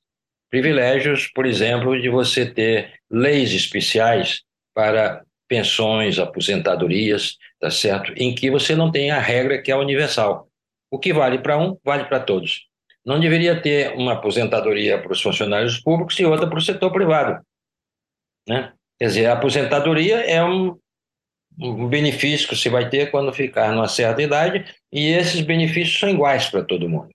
Privilégios, 0.50 1.28
por 1.28 1.46
exemplo, 1.46 2.00
de 2.00 2.08
você 2.08 2.46
ter 2.46 2.94
leis 3.10 3.52
especiais 3.52 4.42
para 4.74 5.22
pensões, 5.48 6.18
aposentadorias, 6.18 7.36
tá 7.60 7.70
certo? 7.70 8.12
Em 8.16 8.34
que 8.34 8.50
você 8.50 8.74
não 8.74 8.90
tem 8.90 9.10
a 9.10 9.18
regra 9.18 9.60
que 9.60 9.70
é 9.70 9.76
universal. 9.76 10.48
O 10.92 10.98
que 10.98 11.10
vale 11.10 11.38
para 11.38 11.56
um, 11.56 11.78
vale 11.82 12.04
para 12.04 12.20
todos. 12.20 12.66
Não 13.02 13.18
deveria 13.18 13.58
ter 13.58 13.96
uma 13.96 14.12
aposentadoria 14.12 15.00
para 15.00 15.10
os 15.10 15.22
funcionários 15.22 15.80
públicos 15.80 16.20
e 16.20 16.24
outra 16.26 16.46
para 16.46 16.58
o 16.58 16.60
setor 16.60 16.92
privado. 16.92 17.42
Né? 18.46 18.74
Quer 18.98 19.06
dizer, 19.06 19.26
a 19.26 19.32
aposentadoria 19.32 20.20
é 20.20 20.44
um, 20.44 20.78
um 21.58 21.88
benefício 21.88 22.46
que 22.46 22.54
você 22.54 22.68
vai 22.68 22.90
ter 22.90 23.10
quando 23.10 23.32
ficar 23.32 23.72
numa 23.72 23.88
certa 23.88 24.20
idade, 24.20 24.66
e 24.92 25.08
esses 25.08 25.40
benefícios 25.40 25.98
são 25.98 26.10
iguais 26.10 26.50
para 26.50 26.62
todo 26.62 26.88
mundo. 26.88 27.08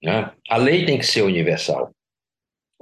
Né? 0.00 0.32
A 0.48 0.56
lei 0.56 0.86
tem 0.86 0.96
que 0.96 1.04
ser 1.04 1.22
universal. 1.22 1.90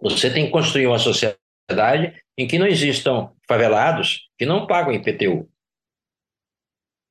Você 0.03 0.31
tem 0.31 0.45
que 0.45 0.53
construir 0.53 0.87
uma 0.87 0.99
sociedade 0.99 2.15
em 2.37 2.47
que 2.47 2.59
não 2.59 2.67
existam 2.67 3.33
favelados 3.49 4.29
que 4.39 4.45
não 4.45 4.67
pagam 4.67 4.93
IPTU. 4.93 5.49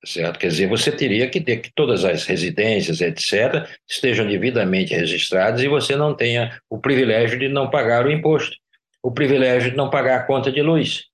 Certo? 0.06 0.38
Quer 0.38 0.48
dizer, 0.50 0.68
você 0.68 0.92
teria 0.92 1.30
que 1.30 1.42
ter 1.42 1.58
que 1.58 1.72
todas 1.74 2.06
as 2.06 2.26
residências, 2.26 3.02
etc., 3.02 3.68
estejam 3.90 4.28
devidamente 4.28 4.94
registradas 4.94 5.62
e 5.62 5.68
você 5.68 5.96
não 5.96 6.14
tenha 6.14 6.60
o 6.70 6.78
privilégio 6.78 7.40
de 7.40 7.48
não 7.48 7.70
pagar 7.70 8.06
o 8.06 8.12
imposto, 8.12 8.56
o 9.02 9.12
privilégio 9.12 9.72
de 9.72 9.78
não 9.78 9.90
pagar 9.90 10.18
a 10.18 10.24
conta 10.24 10.52
de 10.52 10.62
luz, 10.62 11.06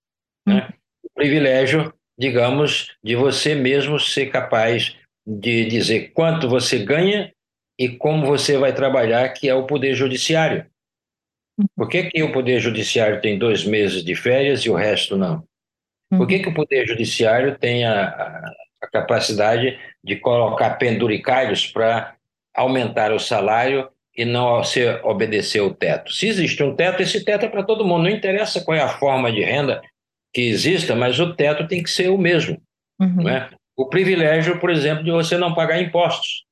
né? 0.45 0.67
Hum. 0.69 0.73
o 1.05 1.09
privilégio 1.15 1.93
digamos, 2.21 2.95
de 3.03 3.15
você 3.15 3.55
mesmo 3.55 3.99
ser 3.99 4.27
capaz 4.27 4.95
de 5.25 5.65
dizer 5.65 6.11
quanto 6.13 6.47
você 6.47 6.77
ganha 6.77 7.33
e 7.79 7.89
como 7.89 8.27
você 8.27 8.59
vai 8.59 8.73
trabalhar, 8.73 9.27
que 9.29 9.49
é 9.49 9.55
o 9.55 9.65
Poder 9.65 9.95
Judiciário. 9.95 10.67
Por 11.75 11.89
que, 11.89 12.03
que 12.11 12.21
o 12.21 12.31
Poder 12.31 12.59
Judiciário 12.59 13.19
tem 13.21 13.39
dois 13.39 13.65
meses 13.65 14.03
de 14.03 14.13
férias 14.13 14.61
e 14.61 14.69
o 14.69 14.75
resto 14.75 15.17
não? 15.17 15.43
Por 16.09 16.27
que, 16.27 16.37
que 16.37 16.49
o 16.49 16.53
Poder 16.53 16.85
Judiciário 16.85 17.57
tem 17.57 17.85
a, 17.85 18.09
a, 18.09 18.53
a 18.81 18.87
capacidade 18.87 19.79
de 20.03 20.15
colocar 20.15 20.71
penduricalhos 20.71 21.67
para 21.67 22.15
aumentar 22.55 23.11
o 23.11 23.19
salário 23.19 23.89
e 24.15 24.25
não 24.25 24.63
se 24.63 24.85
obedecer 25.03 25.61
o 25.61 25.73
teto? 25.73 26.11
Se 26.11 26.27
existe 26.27 26.61
um 26.63 26.75
teto, 26.75 27.01
esse 27.01 27.23
teto 27.23 27.45
é 27.45 27.49
para 27.49 27.63
todo 27.63 27.85
mundo, 27.85 28.03
não 28.03 28.09
interessa 28.09 28.61
qual 28.61 28.75
é 28.77 28.81
a 28.81 28.89
forma 28.89 29.31
de 29.31 29.41
renda 29.41 29.81
que 30.33 30.41
exista, 30.41 30.95
mas 30.95 31.19
o 31.19 31.33
teto 31.33 31.67
tem 31.67 31.83
que 31.83 31.89
ser 31.89 32.09
o 32.09 32.17
mesmo. 32.17 32.61
Uhum. 32.99 33.23
Né? 33.23 33.49
O 33.75 33.87
privilégio, 33.87 34.59
por 34.59 34.69
exemplo, 34.69 35.03
de 35.03 35.11
você 35.11 35.37
não 35.37 35.53
pagar 35.53 35.81
impostos. 35.81 36.45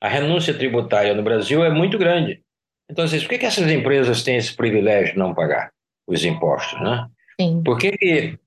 A 0.00 0.08
renúncia 0.08 0.54
tributária 0.54 1.14
no 1.14 1.22
Brasil 1.22 1.64
é 1.64 1.70
muito 1.70 1.98
grande. 1.98 2.42
Então, 2.90 3.04
assim, 3.04 3.18
por 3.20 3.28
que, 3.28 3.38
que 3.38 3.46
essas 3.46 3.70
empresas 3.70 4.22
têm 4.22 4.36
esse 4.36 4.54
privilégio 4.54 5.14
de 5.14 5.18
não 5.18 5.34
pagar 5.34 5.70
os 6.06 6.24
impostos? 6.24 6.80
Né? 6.80 7.08
Sim. 7.40 7.62
Por 7.64 7.78
que, 7.78 7.92
que 7.92 8.38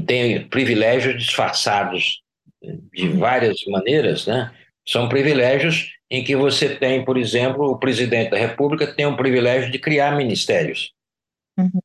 tem 0.00 0.48
privilégios 0.48 1.16
disfarçados 1.16 2.22
de 2.92 3.08
várias 3.08 3.64
maneiras? 3.66 4.26
Né? 4.26 4.52
São 4.86 5.08
privilégios 5.08 5.92
em 6.10 6.24
que 6.24 6.34
você 6.34 6.76
tem, 6.76 7.04
por 7.04 7.16
exemplo, 7.16 7.70
o 7.70 7.78
presidente 7.78 8.30
da 8.30 8.38
República 8.38 8.86
tem 8.86 9.06
o 9.06 9.16
privilégio 9.16 9.70
de 9.70 9.78
criar 9.78 10.16
ministérios. 10.16 10.92
Uhum. 11.58 11.80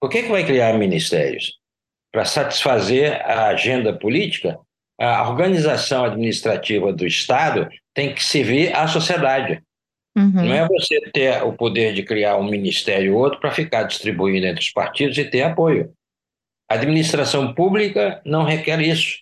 Por 0.00 0.10
que, 0.10 0.22
que 0.22 0.28
vai 0.28 0.44
criar 0.44 0.76
ministérios? 0.78 1.58
Para 2.12 2.24
satisfazer 2.24 3.20
a 3.22 3.48
agenda 3.48 3.92
política, 3.92 4.58
a 5.00 5.28
organização 5.28 6.04
administrativa 6.04 6.92
do 6.92 7.06
Estado 7.06 7.68
tem 7.94 8.14
que 8.14 8.22
servir 8.22 8.74
à 8.76 8.86
sociedade. 8.86 9.62
Uhum. 10.16 10.30
Não 10.30 10.54
é 10.54 10.68
você 10.68 11.00
ter 11.12 11.42
o 11.42 11.52
poder 11.52 11.92
de 11.94 12.02
criar 12.02 12.36
um 12.36 12.48
ministério 12.48 13.14
ou 13.14 13.20
outro 13.20 13.40
para 13.40 13.50
ficar 13.50 13.84
distribuindo 13.84 14.46
entre 14.46 14.60
os 14.60 14.70
partidos 14.70 15.18
e 15.18 15.24
ter 15.24 15.42
apoio. 15.42 15.92
A 16.68 16.74
administração 16.74 17.54
pública 17.54 18.20
não 18.24 18.44
requer 18.44 18.80
isso. 18.80 19.18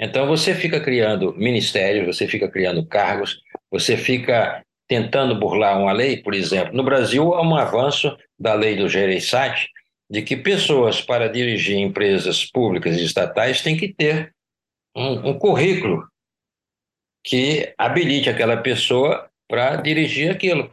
Então 0.00 0.26
você 0.26 0.54
fica 0.54 0.80
criando 0.80 1.34
ministérios, 1.34 2.06
você 2.06 2.26
fica 2.26 2.48
criando 2.48 2.84
cargos, 2.84 3.40
você 3.70 3.96
fica 3.96 4.64
tentando 4.88 5.38
burlar 5.38 5.78
uma 5.78 5.92
lei, 5.92 6.16
por 6.16 6.34
exemplo. 6.34 6.74
No 6.74 6.82
Brasil, 6.82 7.34
há 7.34 7.42
um 7.42 7.56
avanço 7.56 8.16
da 8.38 8.54
lei 8.54 8.76
do 8.76 8.88
Gereissati, 8.88 9.68
de 10.10 10.20
que 10.22 10.36
pessoas 10.36 11.00
para 11.00 11.28
dirigir 11.28 11.78
empresas 11.78 12.44
públicas 12.44 12.98
e 12.98 13.04
estatais 13.04 13.62
têm 13.62 13.76
que 13.76 13.94
ter 13.94 14.34
um, 14.94 15.30
um 15.30 15.38
currículo 15.38 16.06
que 17.24 17.72
habilite 17.78 18.28
aquela 18.28 18.56
pessoa 18.56 19.30
para 19.48 19.76
dirigir 19.76 20.30
aquilo. 20.30 20.70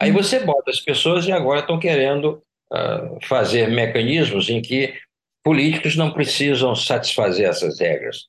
Aí 0.00 0.10
você 0.10 0.40
bota 0.40 0.70
as 0.70 0.80
pessoas 0.80 1.26
e 1.26 1.32
agora 1.32 1.60
estão 1.60 1.78
querendo 1.78 2.42
uh, 2.72 3.18
fazer 3.26 3.68
mecanismos 3.68 4.48
em 4.48 4.62
que 4.62 4.94
políticos 5.42 5.96
não 5.96 6.12
precisam 6.12 6.74
satisfazer 6.74 7.48
essas 7.48 7.80
regras. 7.80 8.26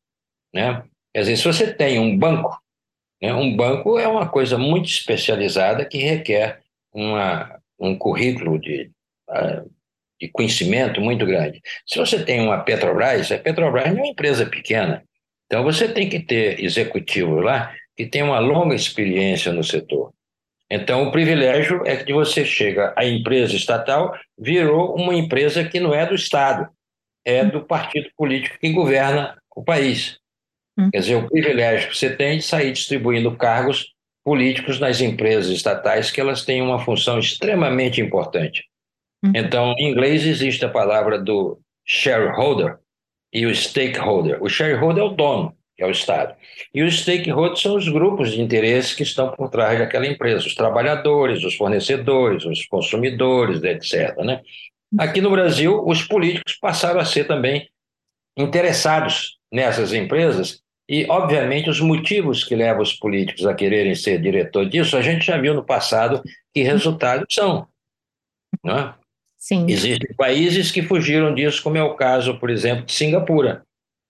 Né? 0.53 0.83
Quer 1.13 1.21
dizer, 1.21 1.37
se 1.37 1.43
você 1.43 1.73
tem 1.73 1.99
um 1.99 2.17
banco, 2.17 2.57
né, 3.21 3.33
um 3.33 3.55
banco 3.55 3.99
é 3.99 4.07
uma 4.07 4.27
coisa 4.27 4.57
muito 4.57 4.89
especializada 4.89 5.85
que 5.85 5.97
requer 5.97 6.61
uma, 6.93 7.59
um 7.79 7.97
currículo 7.97 8.59
de, 8.59 8.89
uh, 9.29 9.69
de 10.19 10.29
conhecimento 10.29 11.01
muito 11.01 11.25
grande. 11.25 11.61
Se 11.85 11.99
você 11.99 12.23
tem 12.23 12.41
uma 12.41 12.63
Petrobras, 12.63 13.31
a 13.31 13.37
Petrobras 13.37 13.87
é 13.87 13.91
uma 13.91 14.07
empresa 14.07 14.45
pequena. 14.45 15.03
Então 15.45 15.63
você 15.63 15.87
tem 15.87 16.09
que 16.09 16.19
ter 16.19 16.63
executivos 16.63 17.43
lá 17.43 17.73
que 17.95 18.05
têm 18.05 18.23
uma 18.23 18.39
longa 18.39 18.73
experiência 18.73 19.51
no 19.51 19.63
setor. 19.63 20.13
Então, 20.73 21.03
o 21.03 21.11
privilégio 21.11 21.85
é 21.85 21.97
que 21.97 22.13
você 22.13 22.45
chega, 22.45 22.93
a 22.95 23.05
empresa 23.05 23.53
estatal 23.53 24.17
virou 24.39 24.95
uma 24.95 25.13
empresa 25.13 25.65
que 25.65 25.81
não 25.81 25.93
é 25.93 26.05
do 26.05 26.15
Estado, 26.15 26.69
é 27.25 27.43
do 27.45 27.63
partido 27.63 28.09
político 28.17 28.57
que 28.59 28.71
governa 28.71 29.37
o 29.55 29.63
país. 29.63 30.19
Hum. 30.77 30.89
Quer 30.91 30.99
dizer, 30.99 31.15
o 31.15 31.29
privilégio 31.29 31.89
que 31.89 31.97
você 31.97 32.15
tem 32.15 32.37
de 32.37 32.43
sair 32.43 32.71
distribuindo 32.71 33.35
cargos 33.35 33.93
políticos 34.23 34.79
nas 34.79 35.01
empresas 35.01 35.51
estatais, 35.51 36.11
que 36.11 36.21
elas 36.21 36.45
têm 36.45 36.61
uma 36.61 36.79
função 36.79 37.19
extremamente 37.19 38.01
importante. 38.01 38.63
Hum. 39.23 39.31
Então, 39.35 39.73
em 39.77 39.89
inglês 39.89 40.25
existe 40.25 40.63
a 40.65 40.69
palavra 40.69 41.19
do 41.19 41.59
shareholder 41.85 42.77
e 43.33 43.45
o 43.45 43.53
stakeholder. 43.53 44.41
O 44.41 44.49
shareholder 44.49 45.03
é 45.03 45.05
o 45.05 45.09
dono, 45.09 45.55
que 45.75 45.83
é 45.83 45.87
o 45.87 45.91
Estado. 45.91 46.35
E 46.73 46.83
os 46.83 46.99
stakeholders 46.99 47.61
são 47.61 47.75
os 47.75 47.87
grupos 47.87 48.31
de 48.31 48.41
interesse 48.41 48.95
que 48.95 49.03
estão 49.03 49.31
por 49.31 49.49
trás 49.49 49.79
daquela 49.79 50.07
empresa, 50.07 50.45
os 50.45 50.55
trabalhadores, 50.55 51.43
os 51.43 51.55
fornecedores, 51.55 52.45
os 52.45 52.65
consumidores, 52.65 53.63
etc. 53.63 54.15
Né? 54.17 54.41
Aqui 54.97 55.21
no 55.21 55.31
Brasil, 55.31 55.81
os 55.85 56.03
políticos 56.03 56.57
passaram 56.59 56.99
a 56.99 57.05
ser 57.05 57.25
também 57.25 57.69
interessados 58.37 59.37
nessas 59.51 59.93
empresas 59.93 60.61
e, 60.89 61.05
obviamente, 61.09 61.69
os 61.69 61.79
motivos 61.79 62.43
que 62.43 62.55
levam 62.55 62.81
os 62.81 62.93
políticos 62.93 63.45
a 63.45 63.53
quererem 63.53 63.95
ser 63.95 64.21
diretor 64.21 64.67
disso, 64.67 64.97
a 64.97 65.01
gente 65.01 65.25
já 65.25 65.37
viu 65.37 65.53
no 65.53 65.63
passado 65.63 66.21
que 66.53 66.61
resultados 66.61 67.33
são. 67.33 67.67
Né? 68.63 68.93
Sim. 69.37 69.65
Existem 69.69 70.13
países 70.15 70.69
que 70.69 70.81
fugiram 70.81 71.33
disso, 71.33 71.63
como 71.63 71.77
é 71.77 71.83
o 71.83 71.95
caso, 71.95 72.37
por 72.39 72.49
exemplo, 72.49 72.85
de 72.85 72.91
Singapura. 72.91 73.63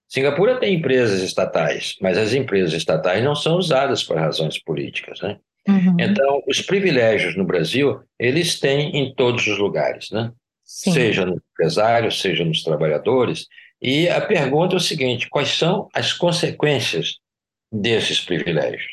Singapura 0.09 0.59
tem 0.59 0.75
empresas 0.75 1.21
estatais, 1.21 1.95
mas 2.01 2.17
as 2.17 2.33
empresas 2.33 2.73
estatais 2.73 3.23
não 3.23 3.35
são 3.35 3.55
usadas 3.55 4.03
por 4.03 4.17
razões 4.17 4.61
políticas, 4.61 5.21
né? 5.21 5.37
Uhum. 5.67 5.95
Então, 5.99 6.41
os 6.47 6.59
privilégios 6.61 7.37
no 7.37 7.45
Brasil, 7.45 8.01
eles 8.19 8.59
têm 8.59 8.97
em 8.97 9.13
todos 9.13 9.45
os 9.45 9.57
lugares, 9.57 10.09
né? 10.09 10.31
Sim. 10.71 10.93
Seja 10.93 11.25
nos 11.25 11.41
empresários, 11.51 12.21
seja 12.21 12.45
nos 12.45 12.63
trabalhadores. 12.63 13.45
E 13.81 14.07
a 14.07 14.21
pergunta 14.21 14.73
é 14.73 14.77
o 14.77 14.79
seguinte: 14.79 15.27
quais 15.29 15.49
são 15.49 15.89
as 15.93 16.13
consequências 16.13 17.17
desses 17.69 18.21
privilégios? 18.21 18.89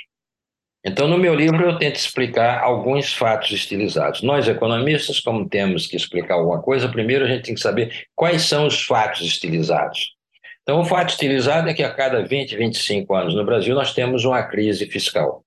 Então, 0.84 1.06
no 1.06 1.16
meu 1.16 1.34
livro, 1.34 1.64
eu 1.64 1.78
tento 1.78 1.94
explicar 1.94 2.60
alguns 2.62 3.14
fatos 3.14 3.52
estilizados. 3.52 4.22
Nós, 4.22 4.48
economistas, 4.48 5.20
como 5.20 5.48
temos 5.48 5.86
que 5.86 5.96
explicar 5.96 6.34
alguma 6.34 6.60
coisa, 6.60 6.88
primeiro 6.88 7.24
a 7.24 7.28
gente 7.28 7.44
tem 7.44 7.54
que 7.54 7.60
saber 7.60 8.06
quais 8.14 8.42
são 8.42 8.66
os 8.66 8.82
fatos 8.82 9.20
estilizados. 9.20 10.16
Então, 10.62 10.80
o 10.80 10.84
fato 10.84 11.10
estilizado 11.10 11.68
é 11.68 11.74
que 11.74 11.84
a 11.84 11.94
cada 11.94 12.24
20, 12.24 12.56
25 12.56 13.14
anos 13.14 13.34
no 13.36 13.44
Brasil 13.44 13.74
nós 13.74 13.94
temos 13.94 14.24
uma 14.24 14.42
crise 14.42 14.84
fiscal. 14.86 15.44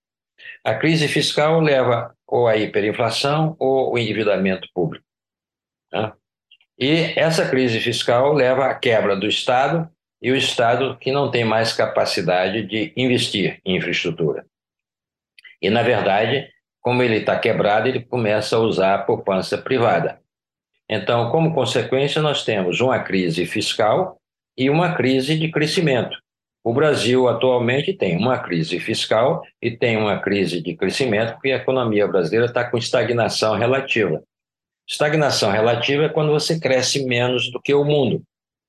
A 0.64 0.76
crise 0.76 1.10
fiscal 1.10 1.60
leva 1.60 2.16
ou 2.26 2.48
à 2.48 2.56
hiperinflação 2.56 3.56
ou 3.60 3.90
ao 3.90 3.98
endividamento 3.98 4.68
público. 4.74 5.06
Né? 5.92 6.14
E 6.82 7.14
essa 7.16 7.48
crise 7.48 7.80
fiscal 7.80 8.34
leva 8.34 8.66
à 8.66 8.74
quebra 8.74 9.16
do 9.16 9.28
Estado 9.28 9.88
e 10.20 10.32
o 10.32 10.36
Estado 10.36 10.98
que 10.98 11.12
não 11.12 11.30
tem 11.30 11.46
mais 11.46 11.72
capacidade 11.74 12.66
de 12.66 12.92
investir 12.98 13.62
em 13.64 13.78
infraestrutura. 13.78 14.44
E, 15.62 15.70
na 15.70 15.84
verdade, 15.84 16.50
como 16.82 17.04
ele 17.04 17.18
está 17.18 17.38
quebrado, 17.38 17.88
ele 17.88 18.04
começa 18.04 18.56
a 18.56 18.60
usar 18.60 18.96
a 18.96 19.04
poupança 19.04 19.60
privada. 19.60 20.20
Então, 20.90 21.30
como 21.30 21.54
consequência, 21.54 22.20
nós 22.20 22.44
temos 22.44 22.82
uma 22.82 22.98
crise 22.98 23.46
fiscal 23.46 24.18
e 24.58 24.68
uma 24.68 24.96
crise 24.96 25.38
de 25.38 25.52
crescimento. 25.52 26.18
O 26.64 26.74
Brasil 26.74 27.28
atualmente 27.28 27.94
tem 27.94 28.18
uma 28.18 28.40
crise 28.40 28.80
fiscal 28.80 29.44
e 29.62 29.70
tem 29.70 29.98
uma 29.98 30.20
crise 30.20 30.60
de 30.60 30.76
crescimento, 30.76 31.34
porque 31.34 31.52
a 31.52 31.58
economia 31.58 32.08
brasileira 32.08 32.48
está 32.48 32.68
com 32.68 32.76
estagnação 32.76 33.56
relativa. 33.56 34.24
Estagnação 34.92 35.50
relativa 35.50 36.04
é 36.04 36.10
quando 36.10 36.32
você 36.32 36.60
cresce 36.60 37.06
menos 37.06 37.50
do 37.50 37.62
que 37.62 37.74
o 37.74 37.86
mundo. 37.86 38.22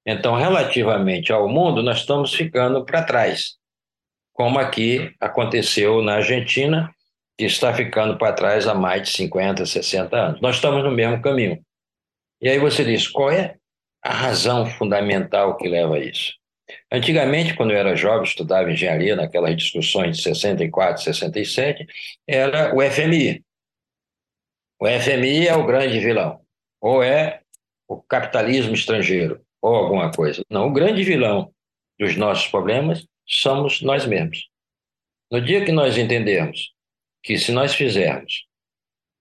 Então, 0.07 0.37
relativamente 0.37 1.33
ao 1.33 1.49
mundo, 1.49 1.83
nós 1.83 1.99
estamos 1.99 2.33
ficando 2.33 2.85
para 2.85 3.03
trás, 3.03 3.57
como 4.33 4.61
aqui 4.61 5.13
aconteceu 5.21 6.01
na 6.01 6.15
Argentina, 6.15 6.95
que 7.37 7.45
está 7.45 7.75
ficando 7.75 8.17
para 8.17 8.33
trás 8.33 8.69
há 8.69 8.75
mais 8.75 9.03
de 9.03 9.11
50, 9.11 9.67
60 9.67 10.17
anos. 10.17 10.41
Nós 10.41 10.57
estamos 10.57 10.85
no 10.85 10.93
mesmo 10.93 11.21
caminho. 11.21 11.61
E 12.41 12.49
aí 12.49 12.59
você 12.59 12.85
diz: 12.85 13.09
qual 13.09 13.31
é 13.31 13.57
a 14.03 14.13
razão 14.13 14.67
fundamental 14.67 15.57
que 15.57 15.69
leva 15.69 15.97
a 15.97 16.01
isso. 16.01 16.33
Antigamente, 16.91 17.55
quando 17.55 17.71
eu 17.71 17.79
era 17.79 17.95
jovem, 17.95 18.25
estudava 18.25 18.71
engenharia, 18.71 19.15
naquelas 19.15 19.57
discussões 19.57 20.17
de 20.17 20.23
64, 20.23 21.03
67, 21.03 21.87
era 22.27 22.75
o 22.75 22.81
FMI. 22.83 23.43
O 24.83 24.87
FMI 24.89 25.47
é 25.47 25.55
o 25.55 25.65
grande 25.65 26.01
vilão, 26.01 26.41
ou 26.81 27.05
é 27.05 27.41
o 27.87 28.03
capitalismo 28.03 28.75
estrangeiro, 28.75 29.41
ou 29.61 29.77
alguma 29.77 30.11
coisa. 30.11 30.43
Não, 30.51 30.67
o 30.67 30.73
grande 30.73 31.05
vilão 31.05 31.55
dos 32.01 32.17
nossos 32.17 32.49
problemas 32.49 33.07
somos 33.25 33.81
nós 33.81 34.05
mesmos. 34.07 34.49
No 35.31 35.41
dia 35.41 35.65
que 35.65 35.71
nós 35.71 35.97
entendermos 35.97 36.73
que 37.23 37.39
se 37.39 37.53
nós 37.53 37.73
fizermos 37.73 38.45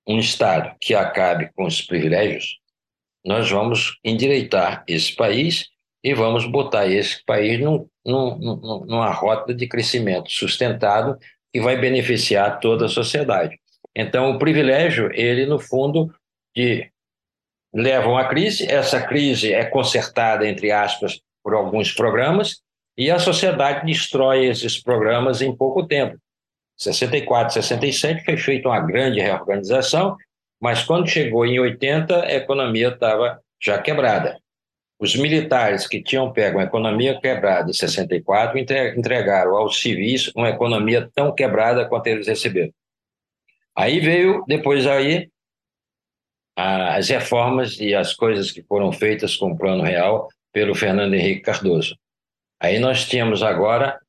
um 0.07 0.17
Estado 0.17 0.75
que 0.81 0.95
acabe 0.95 1.51
com 1.53 1.65
os 1.65 1.79
privilégios, 1.79 2.57
nós 3.23 3.47
vamos 3.47 3.99
endireitar 4.03 4.83
esse 4.87 5.15
país 5.15 5.69
e 6.03 6.15
vamos 6.15 6.47
botar 6.47 6.87
esse 6.87 7.23
país 7.23 7.59
num, 7.59 7.87
num, 8.03 8.35
numa 8.87 9.11
rota 9.11 9.53
de 9.53 9.67
crescimento 9.67 10.31
sustentado 10.31 11.19
que 11.53 11.61
vai 11.61 11.77
beneficiar 11.79 12.59
toda 12.59 12.87
a 12.87 12.89
sociedade. 12.89 13.60
Então, 13.95 14.31
o 14.31 14.39
privilégio, 14.39 15.11
ele, 15.13 15.45
no 15.45 15.59
fundo, 15.59 16.13
de 16.55 16.89
levam 17.73 18.17
à 18.17 18.25
crise, 18.25 18.69
essa 18.69 19.01
crise 19.01 19.53
é 19.53 19.65
consertada, 19.65 20.47
entre 20.47 20.71
aspas, 20.71 21.21
por 21.43 21.53
alguns 21.53 21.91
programas, 21.91 22.61
e 22.97 23.09
a 23.09 23.19
sociedade 23.19 23.85
destrói 23.85 24.45
esses 24.45 24.81
programas 24.81 25.41
em 25.41 25.55
pouco 25.55 25.87
tempo. 25.87 26.17
64, 26.77 27.53
67 27.53 28.25
foi 28.25 28.37
feita 28.37 28.67
uma 28.67 28.79
grande 28.79 29.19
reorganização 29.19 30.17
mas 30.61 30.83
quando 30.83 31.09
chegou 31.09 31.43
em 31.43 31.59
80, 31.59 32.23
a 32.23 32.33
economia 32.35 32.89
estava 32.89 33.41
já 33.59 33.81
quebrada. 33.81 34.37
Os 34.99 35.15
militares 35.15 35.87
que 35.87 36.03
tinham 36.03 36.31
pego 36.31 36.59
uma 36.59 36.65
economia 36.65 37.19
quebrada 37.19 37.71
em 37.71 37.73
64 37.73 38.59
entregaram 38.59 39.57
aos 39.57 39.81
civis 39.81 40.31
uma 40.35 40.49
economia 40.49 41.09
tão 41.15 41.33
quebrada 41.33 41.89
quanto 41.89 42.05
eles 42.05 42.27
receberam. 42.27 42.71
Aí 43.81 43.99
veio, 43.99 44.43
depois 44.47 44.85
aí, 44.85 45.27
as 46.55 47.09
reformas 47.09 47.79
e 47.79 47.95
as 47.95 48.13
coisas 48.13 48.51
que 48.51 48.61
foram 48.61 48.91
feitas 48.91 49.35
com 49.35 49.53
o 49.53 49.57
Plano 49.57 49.81
Real 49.81 50.27
pelo 50.53 50.75
Fernando 50.75 51.15
Henrique 51.15 51.41
Cardoso. 51.41 51.97
Aí 52.61 52.77
nós 52.77 53.09
tínhamos 53.09 53.41
agora 53.41 53.99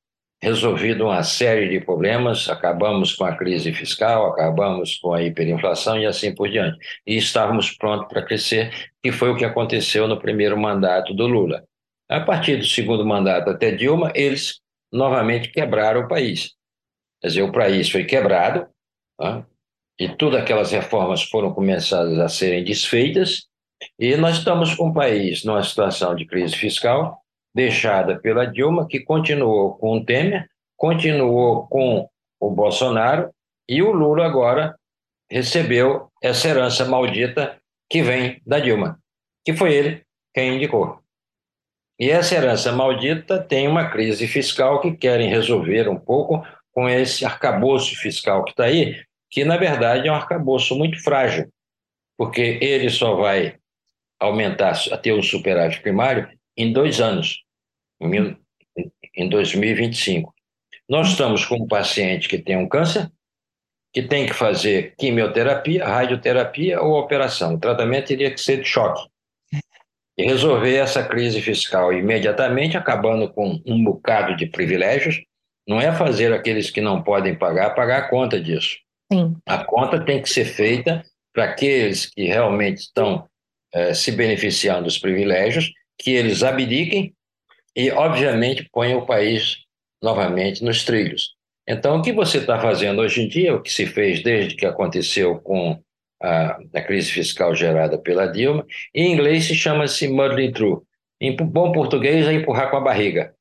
resolvido 0.42 1.04
uma 1.04 1.22
série 1.22 1.70
de 1.70 1.82
problemas, 1.82 2.50
acabamos 2.50 3.14
com 3.14 3.24
a 3.24 3.34
crise 3.34 3.72
fiscal, 3.72 4.26
acabamos 4.26 4.98
com 4.98 5.14
a 5.14 5.22
hiperinflação 5.22 5.98
e 5.98 6.04
assim 6.04 6.34
por 6.34 6.50
diante. 6.50 6.76
E 7.06 7.16
estávamos 7.16 7.70
prontos 7.70 8.08
para 8.08 8.26
crescer, 8.26 8.90
que 9.02 9.10
foi 9.10 9.30
o 9.30 9.36
que 9.38 9.44
aconteceu 9.46 10.06
no 10.06 10.20
primeiro 10.20 10.60
mandato 10.60 11.14
do 11.14 11.26
Lula. 11.26 11.64
A 12.10 12.20
partir 12.20 12.58
do 12.58 12.66
segundo 12.66 13.06
mandato 13.06 13.48
até 13.48 13.70
Dilma, 13.70 14.12
eles 14.14 14.60
novamente 14.92 15.48
quebraram 15.48 16.02
o 16.02 16.08
país. 16.08 16.52
Quer 17.22 17.28
dizer, 17.28 17.42
o 17.42 17.52
país 17.52 17.88
foi 17.88 18.04
quebrado, 18.04 18.66
tá? 19.16 19.46
E 20.02 20.16
todas 20.16 20.40
aquelas 20.40 20.72
reformas 20.72 21.22
foram 21.22 21.54
começadas 21.54 22.18
a 22.18 22.28
serem 22.28 22.64
desfeitas, 22.64 23.46
e 23.96 24.16
nós 24.16 24.38
estamos 24.38 24.74
com 24.74 24.88
o 24.88 24.92
país 24.92 25.44
numa 25.44 25.62
situação 25.62 26.16
de 26.16 26.26
crise 26.26 26.56
fiscal, 26.56 27.20
deixada 27.54 28.18
pela 28.18 28.44
Dilma, 28.44 28.88
que 28.88 28.98
continuou 28.98 29.76
com 29.76 29.98
o 29.98 30.04
Temer, 30.04 30.48
continuou 30.76 31.68
com 31.68 32.08
o 32.40 32.50
Bolsonaro, 32.50 33.30
e 33.68 33.80
o 33.80 33.92
Lula 33.92 34.26
agora 34.26 34.74
recebeu 35.30 36.08
essa 36.20 36.48
herança 36.48 36.84
maldita 36.84 37.56
que 37.88 38.02
vem 38.02 38.42
da 38.44 38.58
Dilma, 38.58 38.98
que 39.44 39.54
foi 39.54 39.72
ele 39.72 40.02
quem 40.34 40.56
indicou. 40.56 40.98
E 42.00 42.10
essa 42.10 42.34
herança 42.34 42.72
maldita 42.72 43.40
tem 43.40 43.68
uma 43.68 43.88
crise 43.88 44.26
fiscal 44.26 44.80
que 44.80 44.96
querem 44.96 45.28
resolver 45.28 45.88
um 45.88 45.96
pouco 45.96 46.44
com 46.72 46.88
esse 46.88 47.24
arcabouço 47.24 47.94
fiscal 47.94 48.42
que 48.42 48.50
está 48.50 48.64
aí, 48.64 48.96
que 49.32 49.46
na 49.46 49.56
verdade 49.56 50.06
é 50.06 50.12
um 50.12 50.14
arcabouço 50.14 50.76
muito 50.76 51.02
frágil, 51.02 51.50
porque 52.18 52.58
ele 52.60 52.90
só 52.90 53.16
vai 53.16 53.56
aumentar, 54.20 54.78
a 54.92 54.96
ter 54.98 55.14
um 55.14 55.22
superávit 55.22 55.80
primário 55.80 56.28
em 56.54 56.70
dois 56.70 57.00
anos, 57.00 57.42
em 59.16 59.28
2025. 59.28 60.32
Nós 60.86 61.08
estamos 61.08 61.46
com 61.46 61.56
um 61.56 61.66
paciente 61.66 62.28
que 62.28 62.38
tem 62.38 62.58
um 62.58 62.68
câncer, 62.68 63.10
que 63.90 64.02
tem 64.02 64.26
que 64.26 64.34
fazer 64.34 64.94
quimioterapia, 64.98 65.86
radioterapia 65.86 66.82
ou 66.82 66.98
operação. 66.98 67.54
O 67.54 67.58
tratamento 67.58 68.08
teria 68.08 68.30
que 68.30 68.40
ser 68.40 68.60
de 68.60 68.68
choque. 68.68 69.08
E 70.18 70.24
resolver 70.24 70.76
essa 70.76 71.02
crise 71.02 71.40
fiscal 71.40 71.90
imediatamente, 71.90 72.76
acabando 72.76 73.32
com 73.32 73.62
um 73.64 73.82
bocado 73.82 74.36
de 74.36 74.44
privilégios, 74.44 75.22
não 75.66 75.80
é 75.80 75.90
fazer 75.90 76.34
aqueles 76.34 76.70
que 76.70 76.82
não 76.82 77.02
podem 77.02 77.34
pagar 77.34 77.74
pagar 77.74 77.98
a 77.98 78.08
conta 78.10 78.38
disso. 78.38 78.76
Sim. 79.12 79.36
A 79.46 79.62
conta 79.64 80.02
tem 80.02 80.22
que 80.22 80.28
ser 80.28 80.46
feita 80.46 81.04
para 81.34 81.44
aqueles 81.44 82.06
que 82.06 82.24
realmente 82.24 82.78
estão 82.78 83.28
eh, 83.74 83.92
se 83.92 84.10
beneficiando 84.10 84.84
dos 84.84 84.98
privilégios, 84.98 85.70
que 85.98 86.12
eles 86.12 86.42
abdiquem 86.42 87.14
e, 87.76 87.90
obviamente, 87.90 88.68
ponham 88.72 89.00
o 89.00 89.06
país 89.06 89.58
novamente 90.02 90.64
nos 90.64 90.84
trilhos. 90.84 91.34
Então, 91.68 91.98
o 91.98 92.02
que 92.02 92.12
você 92.12 92.38
está 92.38 92.58
fazendo 92.58 93.02
hoje 93.02 93.22
em 93.22 93.28
dia, 93.28 93.54
o 93.54 93.62
que 93.62 93.70
se 93.70 93.86
fez 93.86 94.22
desde 94.22 94.56
que 94.56 94.66
aconteceu 94.66 95.38
com 95.40 95.80
a, 96.20 96.58
a 96.74 96.80
crise 96.80 97.10
fiscal 97.12 97.54
gerada 97.54 97.98
pela 97.98 98.26
Dilma, 98.26 98.66
em 98.94 99.12
inglês 99.12 99.44
se 99.44 99.54
chama-se 99.54 100.08
muddling 100.08 100.52
through. 100.52 100.84
Em 101.20 101.36
bom 101.36 101.70
português, 101.70 102.26
é 102.26 102.32
empurrar 102.32 102.70
com 102.70 102.78
a 102.78 102.80
barriga. 102.80 103.34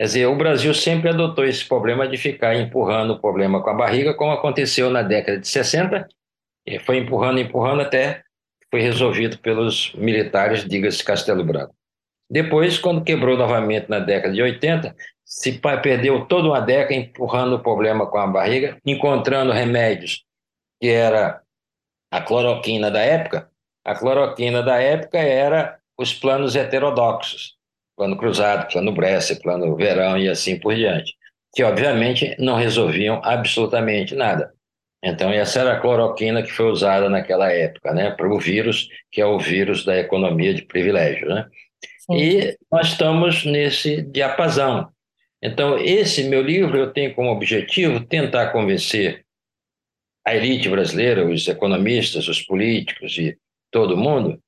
Quer 0.00 0.06
dizer, 0.06 0.26
o 0.28 0.34
Brasil 0.34 0.72
sempre 0.72 1.10
adotou 1.10 1.44
esse 1.44 1.62
problema 1.62 2.08
de 2.08 2.16
ficar 2.16 2.56
empurrando 2.56 3.10
o 3.10 3.20
problema 3.20 3.62
com 3.62 3.68
a 3.68 3.74
barriga, 3.74 4.14
como 4.14 4.32
aconteceu 4.32 4.88
na 4.88 5.02
década 5.02 5.38
de 5.38 5.46
60, 5.46 6.08
e 6.66 6.78
foi 6.78 6.96
empurrando, 6.96 7.38
empurrando 7.38 7.82
até 7.82 8.22
foi 8.70 8.80
resolvido 8.80 9.36
pelos 9.40 9.92
militares, 9.92 10.64
diga-se 10.66 11.04
Castelo 11.04 11.44
Branco. 11.44 11.74
Depois, 12.30 12.78
quando 12.78 13.04
quebrou 13.04 13.36
novamente 13.36 13.90
na 13.90 13.98
década 13.98 14.32
de 14.32 14.40
80, 14.40 14.96
se 15.22 15.60
perdeu 15.82 16.24
toda 16.24 16.48
uma 16.48 16.60
década 16.60 16.94
empurrando 16.94 17.56
o 17.56 17.62
problema 17.62 18.06
com 18.06 18.16
a 18.16 18.26
barriga, 18.26 18.78
encontrando 18.86 19.52
remédios, 19.52 20.24
que 20.80 20.88
era 20.88 21.42
a 22.10 22.22
cloroquina 22.22 22.90
da 22.90 23.00
época. 23.00 23.50
A 23.84 23.94
cloroquina 23.94 24.62
da 24.62 24.80
época 24.80 25.18
era 25.18 25.78
os 25.98 26.14
planos 26.14 26.56
heterodoxos, 26.56 27.59
plano 28.00 28.16
cruzado, 28.16 28.66
plano 28.72 28.92
Bresser, 28.92 29.38
plano 29.42 29.76
verão 29.76 30.16
e 30.16 30.26
assim 30.26 30.58
por 30.58 30.74
diante, 30.74 31.12
que 31.54 31.62
obviamente 31.62 32.34
não 32.38 32.56
resolviam 32.56 33.20
absolutamente 33.22 34.14
nada. 34.14 34.54
Então, 35.04 35.30
essa 35.30 35.60
era 35.60 35.74
a 35.74 35.80
cloroquina 35.80 36.42
que 36.42 36.50
foi 36.50 36.70
usada 36.70 37.10
naquela 37.10 37.52
época, 37.52 37.92
né, 37.92 38.10
para 38.10 38.26
o 38.26 38.38
vírus, 38.38 38.88
que 39.12 39.20
é 39.20 39.26
o 39.26 39.38
vírus 39.38 39.84
da 39.84 39.98
economia 39.98 40.54
de 40.54 40.62
privilégio. 40.62 41.28
Né? 41.28 41.46
E 42.12 42.56
nós 42.72 42.88
estamos 42.88 43.44
nesse 43.44 44.00
diapasão. 44.00 44.88
Então, 45.42 45.78
esse 45.78 46.24
meu 46.24 46.40
livro 46.40 46.78
eu 46.78 46.90
tenho 46.94 47.14
como 47.14 47.30
objetivo 47.30 48.00
tentar 48.00 48.50
convencer 48.50 49.26
a 50.26 50.34
elite 50.34 50.70
brasileira, 50.70 51.26
os 51.26 51.46
economistas, 51.46 52.28
os 52.28 52.40
políticos 52.40 53.18
e 53.18 53.36
todo 53.70 53.96
mundo, 53.96 54.40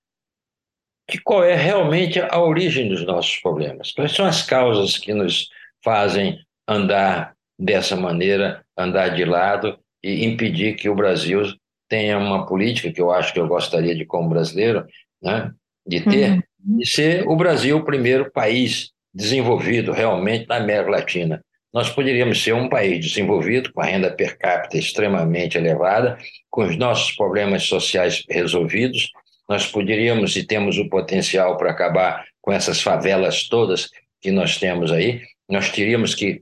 que 1.09 1.19
qual 1.19 1.45
é 1.45 1.55
realmente 1.55 2.21
a 2.21 2.41
origem 2.41 2.89
dos 2.89 3.05
nossos 3.05 3.37
problemas, 3.37 3.93
quais 3.93 4.13
são 4.13 4.25
as 4.25 4.43
causas 4.43 4.97
que 4.99 5.13
nos 5.13 5.49
fazem 5.85 6.39
andar 6.67 7.35
dessa 7.59 7.97
maneira, 7.97 8.65
andar 8.77 9.11
de 9.11 9.25
lado 9.25 9.79
e 10.03 10.25
impedir 10.25 10.75
que 10.75 10.89
o 10.89 10.95
Brasil 10.95 11.43
tenha 11.89 12.19
uma 12.19 12.47
política 12.47 12.91
que 12.91 13.01
eu 13.01 13.11
acho 13.11 13.33
que 13.33 13.39
eu 13.39 13.47
gostaria 13.47 13.95
de, 13.95 14.05
como 14.05 14.29
brasileiro, 14.29 14.87
né, 15.23 15.53
de 15.87 16.01
ter, 16.01 16.31
uhum. 16.31 16.79
de 16.79 16.87
ser 16.87 17.29
o 17.29 17.37
Brasil 17.37 17.77
o 17.77 17.85
primeiro 17.85 18.31
país 18.31 18.91
desenvolvido 19.13 19.93
realmente 19.93 20.49
na 20.49 20.57
América 20.57 20.91
Latina. 20.91 21.45
Nós 21.73 21.91
poderíamos 21.91 22.43
ser 22.43 22.55
um 22.55 22.69
país 22.69 23.05
desenvolvido, 23.05 23.73
com 23.73 23.81
a 23.81 23.87
renda 23.87 24.11
per 24.11 24.39
capita 24.39 24.77
extremamente 24.77 25.57
elevada, 25.57 26.19
com 26.51 26.65
os 26.65 26.77
nossos 26.77 27.13
problemas 27.13 27.65
sociais 27.65 28.25
resolvidos. 28.29 29.11
Nós 29.53 29.67
poderíamos 29.67 30.35
e 30.35 30.47
temos 30.47 30.79
o 30.79 30.89
potencial 30.89 31.59
para 31.59 31.71
acabar 31.71 32.25
com 32.41 32.51
essas 32.51 32.81
favelas 32.81 33.47
todas 33.51 33.91
que 34.19 34.31
nós 34.31 34.57
temos 34.57 34.91
aí. 34.91 35.21
Nós 35.47 35.69
teríamos 35.69 36.15
que 36.15 36.41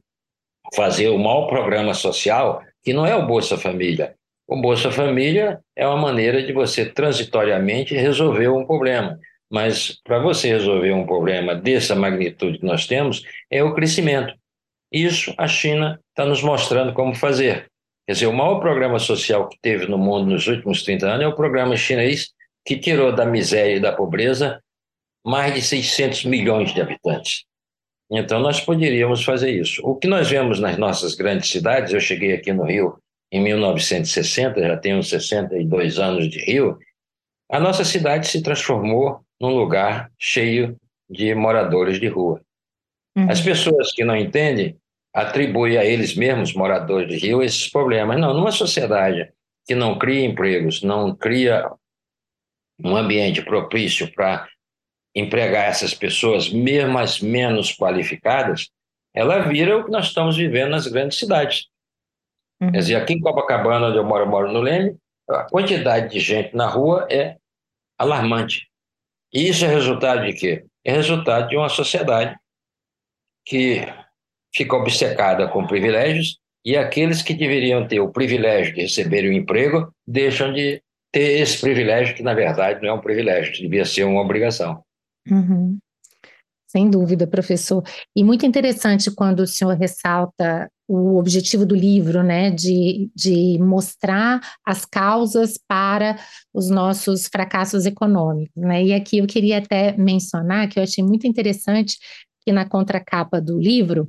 fazer 0.72 1.08
o 1.08 1.18
maior 1.18 1.48
programa 1.48 1.92
social 1.92 2.62
que 2.84 2.92
não 2.92 3.04
é 3.04 3.16
o 3.16 3.26
Bolsa 3.26 3.58
Família. 3.58 4.14
O 4.46 4.62
Bolsa 4.62 4.92
Família 4.92 5.58
é 5.74 5.84
uma 5.88 5.96
maneira 5.96 6.40
de 6.40 6.52
você 6.52 6.86
transitoriamente 6.86 7.96
resolver 7.96 8.46
um 8.46 8.64
problema. 8.64 9.18
Mas 9.50 10.00
para 10.04 10.20
você 10.20 10.46
resolver 10.46 10.92
um 10.92 11.04
problema 11.04 11.56
dessa 11.56 11.96
magnitude 11.96 12.60
que 12.60 12.64
nós 12.64 12.86
temos, 12.86 13.24
é 13.50 13.60
o 13.60 13.74
crescimento. 13.74 14.32
Isso 14.92 15.34
a 15.36 15.48
China 15.48 15.98
está 16.10 16.24
nos 16.24 16.44
mostrando 16.44 16.92
como 16.92 17.12
fazer. 17.12 17.66
Quer 18.06 18.12
dizer, 18.12 18.26
o 18.28 18.32
maior 18.32 18.60
programa 18.60 19.00
social 19.00 19.48
que 19.48 19.58
teve 19.60 19.88
no 19.88 19.98
mundo 19.98 20.30
nos 20.30 20.46
últimos 20.46 20.84
30 20.84 21.08
anos 21.08 21.24
é 21.24 21.26
o 21.26 21.34
programa 21.34 21.76
chinês, 21.76 22.30
que 22.64 22.76
tirou 22.76 23.14
da 23.14 23.24
miséria 23.24 23.76
e 23.76 23.80
da 23.80 23.92
pobreza 23.92 24.60
mais 25.24 25.54
de 25.54 25.62
600 25.62 26.24
milhões 26.24 26.72
de 26.72 26.80
habitantes. 26.80 27.44
Então, 28.10 28.40
nós 28.40 28.60
poderíamos 28.60 29.22
fazer 29.24 29.50
isso. 29.50 29.80
O 29.84 29.94
que 29.94 30.08
nós 30.08 30.28
vemos 30.28 30.58
nas 30.58 30.76
nossas 30.76 31.14
grandes 31.14 31.50
cidades, 31.50 31.92
eu 31.92 32.00
cheguei 32.00 32.32
aqui 32.32 32.52
no 32.52 32.64
Rio 32.64 32.98
em 33.30 33.40
1960, 33.40 34.60
já 34.60 34.76
tenho 34.76 35.02
62 35.02 35.98
anos 35.98 36.28
de 36.28 36.40
Rio, 36.40 36.78
a 37.48 37.60
nossa 37.60 37.84
cidade 37.84 38.26
se 38.26 38.42
transformou 38.42 39.20
num 39.40 39.54
lugar 39.54 40.10
cheio 40.18 40.76
de 41.08 41.34
moradores 41.34 42.00
de 42.00 42.08
rua. 42.08 42.40
Uhum. 43.16 43.30
As 43.30 43.40
pessoas 43.40 43.92
que 43.92 44.04
não 44.04 44.16
entendem 44.16 44.76
atribuem 45.14 45.76
a 45.76 45.84
eles 45.84 46.14
mesmos, 46.14 46.54
moradores 46.54 47.08
de 47.08 47.26
Rio, 47.26 47.42
esses 47.42 47.68
problemas. 47.68 48.18
Não, 48.18 48.34
numa 48.34 48.52
sociedade 48.52 49.32
que 49.66 49.74
não 49.74 49.98
cria 49.98 50.24
empregos, 50.24 50.82
não 50.82 51.14
cria 51.14 51.70
um 52.84 52.96
ambiente 52.96 53.42
propício 53.42 54.12
para 54.14 54.48
empregar 55.14 55.66
essas 55.66 55.94
pessoas, 55.94 56.50
mesmo 56.50 56.98
as 56.98 57.20
menos 57.20 57.72
qualificadas, 57.72 58.70
ela 59.14 59.40
vira 59.40 59.76
o 59.76 59.84
que 59.84 59.90
nós 59.90 60.06
estamos 60.06 60.36
vivendo 60.36 60.70
nas 60.70 60.86
grandes 60.86 61.18
cidades. 61.18 61.66
Uhum. 62.60 62.70
Quer 62.70 62.78
dizer, 62.78 62.94
aqui 62.96 63.14
em 63.14 63.20
Copacabana, 63.20 63.88
onde 63.88 63.98
eu 63.98 64.04
moro, 64.04 64.24
eu 64.24 64.28
moro 64.28 64.52
no 64.52 64.60
Leme, 64.60 64.96
a 65.28 65.44
quantidade 65.44 66.10
de 66.10 66.20
gente 66.20 66.54
na 66.54 66.66
rua 66.66 67.06
é 67.10 67.36
alarmante. 67.98 68.68
E 69.32 69.48
isso 69.48 69.64
é 69.64 69.68
resultado 69.68 70.24
de 70.24 70.32
quê? 70.32 70.64
É 70.84 70.92
resultado 70.92 71.48
de 71.48 71.56
uma 71.56 71.68
sociedade 71.68 72.36
que 73.46 73.86
fica 74.54 74.76
obcecada 74.76 75.48
com 75.48 75.66
privilégios 75.66 76.38
e 76.64 76.76
aqueles 76.76 77.22
que 77.22 77.34
deveriam 77.34 77.86
ter 77.86 78.00
o 78.00 78.10
privilégio 78.12 78.74
de 78.74 78.82
receber 78.82 79.28
um 79.28 79.32
emprego 79.32 79.92
deixam 80.06 80.52
de 80.52 80.82
ter 81.12 81.40
esse 81.40 81.60
privilégio, 81.60 82.14
que 82.14 82.22
na 82.22 82.34
verdade 82.34 82.82
não 82.82 82.90
é 82.90 82.92
um 82.92 83.00
privilégio, 83.00 83.52
devia 83.52 83.84
ser 83.84 84.04
uma 84.04 84.20
obrigação. 84.20 84.82
Uhum. 85.28 85.78
Sem 86.70 86.88
dúvida, 86.88 87.26
professor. 87.26 87.82
E 88.14 88.22
muito 88.22 88.46
interessante 88.46 89.10
quando 89.10 89.40
o 89.40 89.46
senhor 89.46 89.76
ressalta 89.76 90.70
o 90.86 91.18
objetivo 91.18 91.66
do 91.66 91.74
livro, 91.74 92.22
né, 92.22 92.50
de, 92.50 93.10
de 93.14 93.58
mostrar 93.60 94.40
as 94.64 94.84
causas 94.84 95.58
para 95.68 96.16
os 96.54 96.70
nossos 96.70 97.26
fracassos 97.26 97.86
econômicos, 97.86 98.54
né? 98.56 98.84
E 98.84 98.92
aqui 98.92 99.18
eu 99.18 99.26
queria 99.26 99.58
até 99.58 99.96
mencionar 99.96 100.68
que 100.68 100.78
eu 100.78 100.82
achei 100.82 101.02
muito 101.02 101.26
interessante 101.26 101.96
que 102.44 102.52
na 102.52 102.68
contracapa 102.68 103.40
do 103.40 103.58
livro 103.58 104.08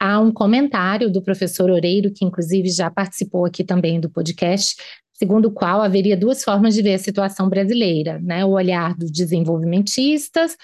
há 0.00 0.18
um 0.20 0.32
comentário 0.32 1.10
do 1.10 1.22
professor 1.22 1.70
Oreiro, 1.70 2.12
que 2.12 2.24
inclusive 2.24 2.68
já 2.70 2.90
participou 2.90 3.44
aqui 3.44 3.62
também 3.62 4.00
do 4.00 4.10
podcast, 4.10 4.74
segundo 5.22 5.46
o 5.46 5.50
qual 5.52 5.80
haveria 5.80 6.16
duas 6.16 6.42
formas 6.42 6.74
de 6.74 6.82
ver 6.82 6.94
a 6.94 6.98
situação 6.98 7.48
brasileira, 7.48 8.18
né? 8.20 8.44
O 8.44 8.50
olhar 8.50 8.92
dos 8.96 9.08
desenvolvimentistas, 9.12 10.56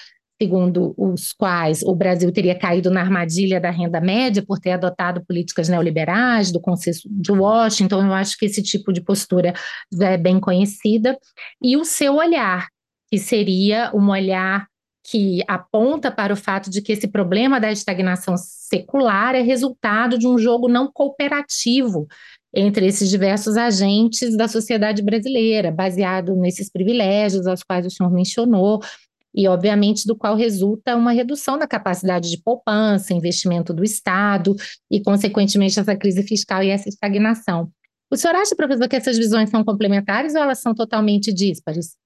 segundo 0.42 0.96
os 0.98 1.32
quais 1.32 1.80
o 1.84 1.94
Brasil 1.94 2.32
teria 2.32 2.58
caído 2.58 2.90
na 2.90 3.00
armadilha 3.00 3.60
da 3.60 3.70
renda 3.70 4.00
média 4.00 4.44
por 4.44 4.58
ter 4.58 4.72
adotado 4.72 5.24
políticas 5.24 5.68
neoliberais, 5.68 6.50
do 6.50 6.60
consenso 6.60 7.08
de 7.08 7.30
Washington. 7.30 8.04
Eu 8.04 8.12
acho 8.12 8.36
que 8.36 8.46
esse 8.46 8.60
tipo 8.60 8.92
de 8.92 9.00
postura 9.00 9.54
é 10.02 10.16
bem 10.16 10.40
conhecida. 10.40 11.16
E 11.62 11.76
o 11.76 11.84
seu 11.84 12.16
olhar, 12.16 12.66
que 13.08 13.16
seria 13.16 13.92
um 13.94 14.10
olhar 14.10 14.66
que 15.08 15.40
aponta 15.46 16.10
para 16.10 16.32
o 16.32 16.36
fato 16.36 16.68
de 16.68 16.82
que 16.82 16.92
esse 16.92 17.06
problema 17.06 17.60
da 17.60 17.70
estagnação 17.70 18.34
secular 18.36 19.36
é 19.36 19.40
resultado 19.40 20.18
de 20.18 20.26
um 20.26 20.36
jogo 20.36 20.68
não 20.68 20.90
cooperativo 20.92 22.08
entre 22.54 22.86
esses 22.86 23.10
diversos 23.10 23.56
agentes 23.56 24.36
da 24.36 24.48
sociedade 24.48 25.02
brasileira, 25.02 25.70
baseado 25.70 26.34
nesses 26.36 26.70
privilégios 26.70 27.46
aos 27.46 27.62
quais 27.62 27.86
o 27.86 27.90
senhor 27.90 28.10
mencionou, 28.10 28.80
e, 29.34 29.46
obviamente, 29.46 30.06
do 30.06 30.16
qual 30.16 30.34
resulta 30.34 30.96
uma 30.96 31.12
redução 31.12 31.58
da 31.58 31.66
capacidade 31.66 32.30
de 32.30 32.42
poupança, 32.42 33.14
investimento 33.14 33.72
do 33.72 33.84
Estado 33.84 34.56
e, 34.90 35.00
consequentemente, 35.00 35.78
essa 35.78 35.94
crise 35.94 36.22
fiscal 36.22 36.62
e 36.62 36.70
essa 36.70 36.88
estagnação. 36.88 37.70
O 38.10 38.16
senhor 38.16 38.34
acha, 38.34 38.56
professor, 38.56 38.88
que 38.88 38.96
essas 38.96 39.18
visões 39.18 39.50
são 39.50 39.62
complementares 39.62 40.34
ou 40.34 40.42
elas 40.42 40.60
são 40.60 40.74
totalmente 40.74 41.32
díspares? 41.32 41.96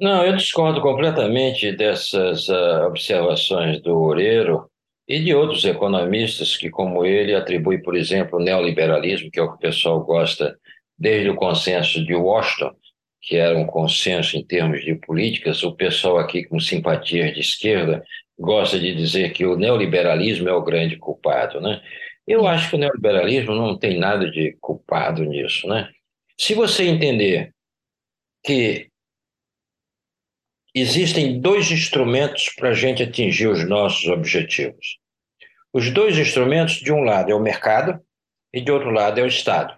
Não, 0.00 0.24
eu 0.24 0.36
discordo 0.36 0.80
completamente 0.80 1.74
dessas 1.74 2.48
uh, 2.48 2.86
observações 2.86 3.82
do 3.82 3.98
Oreiro 3.98 4.69
e 5.10 5.18
de 5.18 5.34
outros 5.34 5.64
economistas 5.64 6.56
que, 6.56 6.70
como 6.70 7.04
ele, 7.04 7.34
atribuem, 7.34 7.82
por 7.82 7.96
exemplo, 7.96 8.38
o 8.38 8.42
neoliberalismo, 8.42 9.28
que 9.28 9.40
é 9.40 9.42
o 9.42 9.48
que 9.48 9.56
o 9.56 9.58
pessoal 9.58 10.04
gosta 10.04 10.56
desde 10.96 11.28
o 11.28 11.34
consenso 11.34 12.04
de 12.06 12.14
Washington, 12.14 12.72
que 13.20 13.34
era 13.36 13.58
um 13.58 13.66
consenso 13.66 14.36
em 14.36 14.44
termos 14.46 14.84
de 14.84 14.94
políticas, 14.94 15.64
o 15.64 15.74
pessoal 15.74 16.18
aqui 16.18 16.44
com 16.44 16.60
simpatias 16.60 17.34
de 17.34 17.40
esquerda 17.40 18.04
gosta 18.38 18.78
de 18.78 18.94
dizer 18.94 19.32
que 19.32 19.44
o 19.44 19.56
neoliberalismo 19.56 20.48
é 20.48 20.52
o 20.52 20.62
grande 20.62 20.96
culpado, 20.96 21.60
né? 21.60 21.82
Eu 22.24 22.46
acho 22.46 22.70
que 22.70 22.76
o 22.76 22.78
neoliberalismo 22.78 23.52
não 23.52 23.76
tem 23.76 23.98
nada 23.98 24.30
de 24.30 24.56
culpado 24.60 25.24
nisso, 25.24 25.66
né? 25.66 25.90
Se 26.38 26.54
você 26.54 26.84
entender 26.86 27.52
que 28.44 28.86
existem 30.72 31.40
dois 31.40 31.72
instrumentos 31.72 32.48
para 32.56 32.68
a 32.68 32.74
gente 32.74 33.02
atingir 33.02 33.48
os 33.48 33.68
nossos 33.68 34.06
objetivos. 34.06 34.99
Os 35.72 35.90
dois 35.90 36.18
instrumentos, 36.18 36.74
de 36.74 36.92
um 36.92 37.02
lado 37.02 37.30
é 37.30 37.34
o 37.34 37.40
mercado 37.40 38.00
e 38.52 38.60
de 38.60 38.72
outro 38.72 38.90
lado 38.90 39.20
é 39.20 39.22
o 39.22 39.26
Estado. 39.26 39.74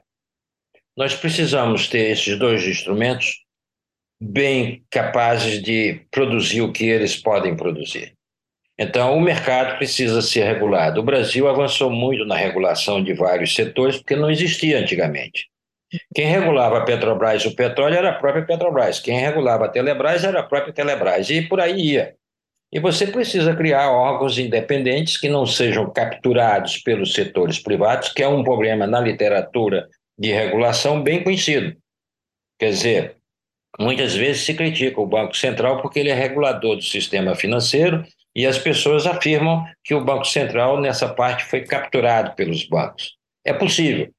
Nós 0.96 1.14
precisamos 1.14 1.88
ter 1.88 2.11
esses 2.11 2.38
dois 2.38 2.66
instrumentos 2.66 3.42
bem 4.20 4.85
capazes 4.90 5.62
de 5.62 6.07
produzir 6.11 6.62
o 6.62 6.72
que 6.72 6.85
eles 6.85 7.16
podem 7.16 7.57
produzir. 7.57 8.14
Então, 8.78 9.16
o 9.16 9.20
mercado 9.20 9.76
precisa 9.76 10.22
ser 10.22 10.44
regulado. 10.44 11.00
O 11.00 11.05
Brasil 11.05 11.48
avançou 11.48 11.90
muito 11.90 12.24
na 12.24 12.37
regulação 12.37 13.02
de 13.02 13.12
vários 13.12 13.55
setores, 13.55 13.98
porque 13.98 14.16
não 14.16 14.31
existia 14.31 14.78
antigamente. 14.78 15.46
Quem 16.14 16.26
regulava 16.26 16.78
a 16.78 16.85
Petrobras, 16.85 17.44
o 17.44 17.55
petróleo, 17.55 17.96
era 17.96 18.11
a 18.11 18.14
própria 18.14 18.46
Petrobras. 18.46 18.98
Quem 18.98 19.18
regulava 19.18 19.66
a 19.66 19.68
Telebrás 19.68 20.24
era 20.24 20.40
a 20.40 20.42
própria 20.42 20.72
Telebrás. 20.72 21.28
E 21.28 21.42
por 21.42 21.61
aí 21.61 21.92
ia. 21.92 22.14
E 22.72 22.80
você 22.80 23.06
precisa 23.06 23.54
criar 23.54 23.90
órgãos 23.90 24.38
independentes 24.38 25.18
que 25.18 25.28
não 25.28 25.44
sejam 25.44 25.92
capturados 25.92 26.78
pelos 26.78 27.12
setores 27.12 27.58
privados, 27.58 28.08
que 28.08 28.22
é 28.22 28.28
um 28.28 28.42
problema 28.42 28.87
na 28.87 28.98
literatura 28.98 29.88
de 30.18 30.32
regulação 30.32 31.02
bem 31.02 31.22
conhecido. 31.22 31.76
Quer 32.58 32.70
dizer, 32.70 33.16
muitas 33.78 34.14
vezes 34.14 34.42
se 34.42 34.54
critica 34.54 35.00
o 35.00 35.06
Banco 35.06 35.37
Central 35.37 35.82
porque 35.82 35.98
ele 35.98 36.08
é 36.08 36.14
regulador 36.14 36.76
do 36.76 36.82
sistema 36.82 37.35
financeiro 37.35 38.02
e 38.35 38.46
as 38.46 38.58
pessoas 38.58 39.06
afirmam 39.06 39.66
que 39.85 39.94
o 39.94 40.02
Banco 40.02 40.24
Central, 40.24 40.80
nessa 40.80 41.12
parte, 41.12 41.44
foi 41.44 41.62
capturado 41.62 42.35
pelos 42.35 42.66
bancos. 42.66 43.16
É 43.44 43.52
possível. 43.52 44.11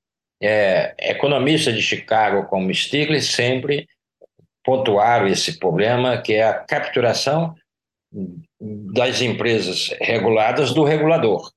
É, 0.41 0.93
economistas 0.99 1.73
de 1.73 1.81
Chicago, 1.81 2.47
como 2.47 2.73
Stiglitz, 2.73 3.27
sempre 3.27 3.87
pontuaram 4.63 5.27
esse 5.27 5.57
problema, 5.57 6.21
que 6.21 6.33
é 6.33 6.43
a 6.43 6.53
capturação 6.53 7.55
das 8.93 9.21
empresas 9.21 9.95
reguladas 9.99 10.73
do 10.73 10.84
regulador. 10.84 11.52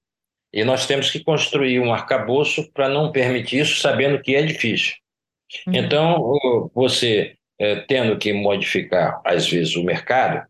E 0.52 0.64
nós 0.64 0.86
temos 0.86 1.10
que 1.10 1.22
construir 1.22 1.80
um 1.80 1.92
arcabouço 1.92 2.70
para 2.72 2.88
não 2.88 3.12
permitir 3.12 3.60
isso, 3.60 3.80
sabendo 3.80 4.20
que 4.20 4.34
é 4.34 4.42
difícil. 4.42 4.94
Uhum. 5.66 5.74
Então, 5.74 6.70
você 6.74 7.36
é, 7.58 7.76
tendo 7.80 8.16
que 8.18 8.32
modificar, 8.32 9.20
às 9.24 9.48
vezes, 9.48 9.76
o 9.76 9.84
mercado, 9.84 10.46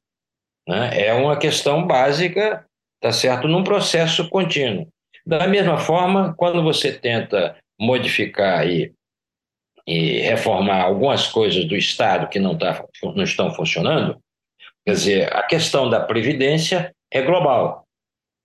né, 0.68 1.06
é 1.06 1.12
uma 1.12 1.36
questão 1.36 1.86
básica, 1.86 2.64
tá 3.00 3.12
certo, 3.12 3.48
num 3.48 3.64
processo 3.64 4.28
contínuo. 4.28 4.88
Da 5.24 5.46
mesma 5.48 5.78
forma, 5.78 6.34
quando 6.36 6.62
você 6.62 6.92
tenta 6.92 7.56
modificar 7.78 8.66
e, 8.66 8.92
e 9.86 10.20
reformar 10.20 10.82
algumas 10.82 11.26
coisas 11.26 11.64
do 11.64 11.76
Estado 11.76 12.28
que 12.28 12.38
não, 12.38 12.56
tá, 12.56 12.84
não 13.02 13.24
estão 13.24 13.52
funcionando, 13.52 14.20
quer 14.86 14.92
dizer, 14.92 15.36
a 15.36 15.42
questão 15.42 15.90
da 15.90 16.00
previdência 16.00 16.94
é 17.10 17.20
global. 17.20 17.84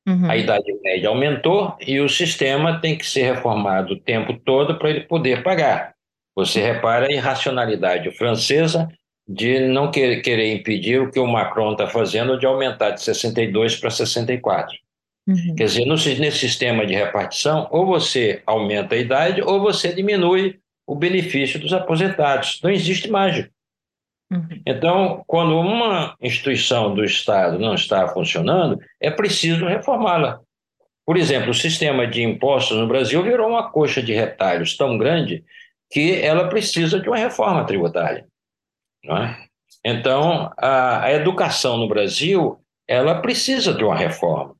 Uhum. 0.07 0.29
A 0.29 0.35
idade 0.35 0.73
média 0.81 1.09
aumentou 1.09 1.77
e 1.79 1.99
o 1.99 2.09
sistema 2.09 2.81
tem 2.81 2.97
que 2.97 3.05
ser 3.05 3.21
reformado 3.21 3.93
o 3.93 3.99
tempo 3.99 4.33
todo 4.33 4.79
para 4.79 4.89
ele 4.89 5.01
poder 5.01 5.43
pagar. 5.43 5.93
Você 6.35 6.59
repara 6.59 7.07
a 7.07 7.11
irracionalidade 7.11 8.09
francesa 8.11 8.89
de 9.27 9.59
não 9.59 9.91
querer 9.91 10.53
impedir 10.53 10.99
o 10.99 11.11
que 11.11 11.19
o 11.19 11.27
Macron 11.27 11.73
está 11.73 11.87
fazendo 11.87 12.39
de 12.39 12.45
aumentar 12.45 12.91
de 12.91 13.03
62 13.03 13.75
para 13.75 13.91
64. 13.91 14.75
Uhum. 15.27 15.55
Quer 15.55 15.65
dizer, 15.65 15.85
no, 15.85 15.93
nesse 15.93 16.39
sistema 16.39 16.85
de 16.85 16.95
repartição, 16.95 17.67
ou 17.69 17.85
você 17.85 18.41
aumenta 18.45 18.95
a 18.95 18.97
idade 18.97 19.41
ou 19.41 19.61
você 19.61 19.93
diminui 19.93 20.59
o 20.87 20.95
benefício 20.95 21.59
dos 21.59 21.73
aposentados. 21.73 22.59
Não 22.63 22.71
existe 22.71 23.09
mágica. 23.09 23.51
Uhum. 24.31 24.47
Então, 24.65 25.23
quando 25.27 25.59
uma 25.59 26.15
instituição 26.21 26.95
do 26.95 27.03
Estado 27.03 27.59
não 27.59 27.73
está 27.73 28.07
funcionando, 28.07 28.79
é 28.99 29.11
preciso 29.11 29.65
reformá-la. 29.65 30.39
Por 31.05 31.17
exemplo, 31.17 31.51
o 31.51 31.53
sistema 31.53 32.07
de 32.07 32.23
impostos 32.23 32.77
no 32.77 32.87
Brasil 32.87 33.21
virou 33.21 33.49
uma 33.49 33.69
coxa 33.69 34.01
de 34.01 34.13
retalhos 34.13 34.77
tão 34.77 34.97
grande 34.97 35.43
que 35.91 36.21
ela 36.21 36.47
precisa 36.47 36.99
de 36.99 37.09
uma 37.09 37.17
reforma 37.17 37.65
tributária. 37.65 38.25
É? 39.03 39.35
Então, 39.83 40.49
a, 40.57 41.03
a 41.03 41.11
educação 41.11 41.77
no 41.77 41.87
Brasil 41.87 42.57
ela 42.87 43.21
precisa 43.21 43.73
de 43.73 43.83
uma 43.83 43.95
reforma. 43.95 44.55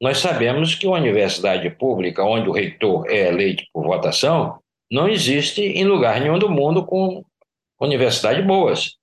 Nós 0.00 0.18
sabemos 0.18 0.74
que 0.74 0.86
uma 0.86 0.98
universidade 0.98 1.68
pública, 1.70 2.24
onde 2.24 2.48
o 2.48 2.52
reitor 2.52 3.06
é 3.08 3.28
eleito 3.28 3.64
por 3.72 3.84
votação, 3.84 4.58
não 4.90 5.08
existe 5.08 5.62
em 5.62 5.84
lugar 5.84 6.20
nenhum 6.20 6.38
do 6.38 6.50
mundo 6.50 6.84
com 6.84 7.24
universidades 7.80 8.44
boas. 8.44 8.96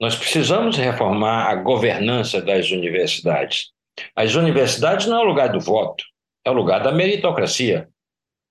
Nós 0.00 0.14
precisamos 0.16 0.76
reformar 0.76 1.48
a 1.48 1.54
governança 1.56 2.40
das 2.40 2.70
universidades. 2.70 3.72
As 4.14 4.34
universidades 4.34 5.06
não 5.06 5.18
é 5.18 5.20
o 5.20 5.28
lugar 5.28 5.48
do 5.50 5.60
voto, 5.60 6.04
é 6.44 6.50
o 6.50 6.54
lugar 6.54 6.82
da 6.82 6.92
meritocracia. 6.92 7.88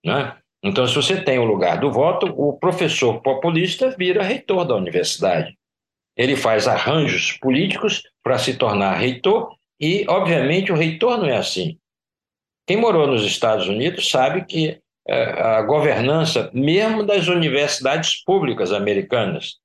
Né? 0.04 0.36
Então, 0.62 0.86
se 0.86 0.94
você 0.94 1.22
tem 1.22 1.38
o 1.38 1.44
lugar 1.44 1.80
do 1.80 1.90
voto, 1.90 2.26
o 2.36 2.58
professor 2.58 3.20
populista 3.22 3.94
vira 3.96 4.22
reitor 4.22 4.64
da 4.64 4.74
universidade. 4.74 5.56
Ele 6.16 6.36
faz 6.36 6.66
arranjos 6.66 7.32
políticos 7.32 8.02
para 8.22 8.38
se 8.38 8.56
tornar 8.56 8.96
reitor 8.96 9.56
e, 9.80 10.04
obviamente, 10.08 10.72
o 10.72 10.76
reitor 10.76 11.18
não 11.18 11.26
é 11.26 11.36
assim. 11.36 11.78
Quem 12.66 12.76
morou 12.76 13.06
nos 13.06 13.24
Estados 13.24 13.68
Unidos 13.68 14.10
sabe 14.10 14.44
que 14.44 14.80
é, 15.06 15.22
a 15.40 15.62
governança, 15.62 16.50
mesmo 16.52 17.02
das 17.02 17.28
universidades 17.28 18.22
públicas 18.24 18.72
americanas, 18.72 19.56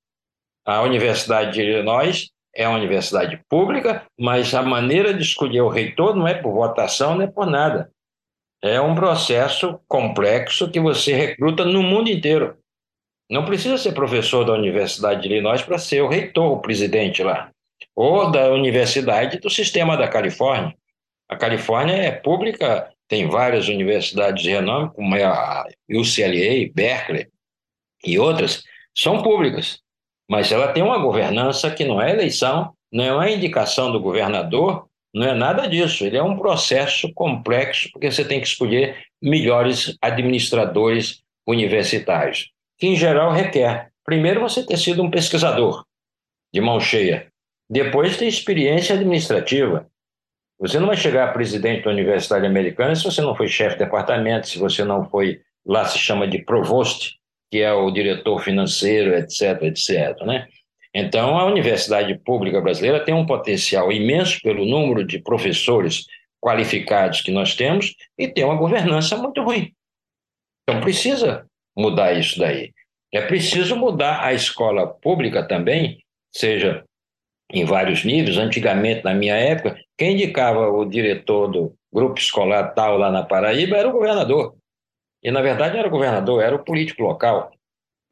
a 0.64 0.82
Universidade 0.82 1.52
de 1.52 1.62
Illinois 1.62 2.30
é 2.54 2.66
uma 2.66 2.78
universidade 2.78 3.40
pública, 3.48 4.06
mas 4.18 4.54
a 4.54 4.62
maneira 4.62 5.12
de 5.12 5.22
escolher 5.22 5.60
o 5.60 5.68
reitor 5.68 6.14
não 6.14 6.26
é 6.26 6.34
por 6.34 6.52
votação, 6.52 7.16
não 7.16 7.22
é 7.22 7.26
por 7.26 7.46
nada. 7.46 7.90
É 8.62 8.80
um 8.80 8.94
processo 8.94 9.78
complexo 9.86 10.70
que 10.70 10.80
você 10.80 11.12
recruta 11.12 11.64
no 11.64 11.82
mundo 11.82 12.08
inteiro. 12.08 12.56
Não 13.28 13.44
precisa 13.44 13.76
ser 13.76 13.92
professor 13.92 14.44
da 14.44 14.52
Universidade 14.52 15.22
de 15.22 15.28
Illinois 15.28 15.62
para 15.62 15.78
ser 15.78 16.02
o 16.02 16.08
reitor, 16.08 16.52
o 16.52 16.60
presidente 16.60 17.22
lá, 17.22 17.50
ou 17.94 18.30
da 18.30 18.50
Universidade 18.50 19.38
do 19.38 19.50
Sistema 19.50 19.96
da 19.96 20.08
Califórnia. 20.08 20.74
A 21.28 21.36
Califórnia 21.36 21.94
é 21.94 22.10
pública, 22.12 22.90
tem 23.08 23.28
várias 23.28 23.68
universidades 23.68 24.42
de 24.42 24.50
renome, 24.50 24.90
como 24.94 25.14
é 25.14 25.24
a 25.24 25.64
UCLA, 25.90 26.72
Berkeley 26.72 27.28
e 28.04 28.18
outras, 28.18 28.62
são 28.94 29.22
públicas 29.22 29.83
mas 30.30 30.50
ela 30.50 30.72
tem 30.72 30.82
uma 30.82 30.98
governança 30.98 31.70
que 31.70 31.84
não 31.84 32.00
é 32.00 32.10
eleição, 32.10 32.72
não 32.92 33.22
é 33.22 33.32
indicação 33.32 33.90
do 33.90 34.00
governador, 34.00 34.86
não 35.14 35.26
é 35.26 35.34
nada 35.34 35.68
disso. 35.68 36.04
Ele 36.04 36.16
é 36.16 36.22
um 36.22 36.36
processo 36.36 37.12
complexo, 37.14 37.88
porque 37.92 38.10
você 38.10 38.24
tem 38.24 38.40
que 38.40 38.46
escolher 38.46 38.96
melhores 39.22 39.96
administradores 40.00 41.22
universitários, 41.46 42.50
que 42.78 42.86
em 42.86 42.96
geral 42.96 43.32
requer, 43.32 43.90
primeiro, 44.04 44.40
você 44.40 44.64
ter 44.64 44.76
sido 44.76 45.02
um 45.02 45.10
pesquisador 45.10 45.84
de 46.52 46.60
mão 46.60 46.80
cheia, 46.80 47.28
depois 47.68 48.16
ter 48.16 48.26
experiência 48.26 48.94
administrativa. 48.94 49.86
Você 50.58 50.78
não 50.78 50.86
vai 50.86 50.96
chegar 50.96 51.28
a 51.28 51.32
presidente 51.32 51.84
da 51.84 51.90
Universidade 51.90 52.46
Americana 52.46 52.94
se 52.94 53.04
você 53.04 53.20
não 53.20 53.34
foi 53.34 53.48
chefe 53.48 53.76
de 53.76 53.84
departamento, 53.84 54.48
se 54.48 54.58
você 54.58 54.84
não 54.84 55.08
foi, 55.08 55.40
lá 55.66 55.84
se 55.84 55.98
chama 55.98 56.28
de 56.28 56.38
provost, 56.38 57.18
que 57.54 57.62
é 57.62 57.72
o 57.72 57.88
diretor 57.88 58.42
financeiro, 58.42 59.14
etc, 59.14 59.62
etc, 59.62 60.20
né? 60.26 60.48
Então, 60.92 61.38
a 61.38 61.44
universidade 61.44 62.12
pública 62.18 62.60
brasileira 62.60 63.04
tem 63.04 63.14
um 63.14 63.24
potencial 63.24 63.92
imenso 63.92 64.40
pelo 64.42 64.66
número 64.66 65.06
de 65.06 65.20
professores 65.20 66.04
qualificados 66.44 67.20
que 67.20 67.30
nós 67.30 67.54
temos 67.54 67.94
e 68.18 68.26
tem 68.26 68.42
uma 68.42 68.56
governança 68.56 69.16
muito 69.16 69.40
ruim. 69.40 69.72
Então, 70.64 70.80
precisa 70.80 71.46
mudar 71.76 72.12
isso 72.14 72.40
daí. 72.40 72.72
É 73.12 73.20
preciso 73.20 73.76
mudar 73.76 74.24
a 74.24 74.34
escola 74.34 74.88
pública 74.88 75.46
também, 75.46 75.98
seja 76.34 76.82
em 77.52 77.64
vários 77.64 78.04
níveis. 78.04 78.36
Antigamente, 78.36 79.04
na 79.04 79.14
minha 79.14 79.36
época, 79.36 79.78
quem 79.96 80.14
indicava 80.14 80.72
o 80.72 80.84
diretor 80.84 81.46
do 81.46 81.72
grupo 81.92 82.18
escolar 82.18 82.74
tal 82.74 82.98
lá 82.98 83.12
na 83.12 83.22
Paraíba 83.22 83.76
era 83.76 83.88
o 83.88 83.92
governador. 83.92 84.56
E, 85.24 85.30
na 85.30 85.40
verdade, 85.40 85.72
não 85.72 85.80
era 85.80 85.88
o 85.88 85.90
governador, 85.90 86.42
era 86.42 86.54
o 86.54 86.62
político 86.62 87.02
local. 87.02 87.50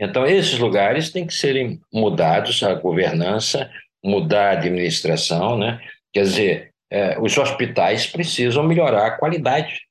Então, 0.01 0.27
esses 0.27 0.59
lugares 0.59 1.11
têm 1.11 1.27
que 1.27 1.35
serem 1.35 1.81
mudados, 1.93 2.63
a 2.63 2.75
governança, 2.75 3.71
mudar 4.03 4.49
a 4.49 4.53
administração, 4.53 5.59
né? 5.59 5.81
Quer 6.13 6.23
dizer, 6.23 6.73
é, 6.91 7.19
os 7.21 7.37
hospitais 7.37 8.07
precisam 8.07 8.65
melhorar 8.65 9.07
a 9.07 9.19
qualidade 9.19 9.83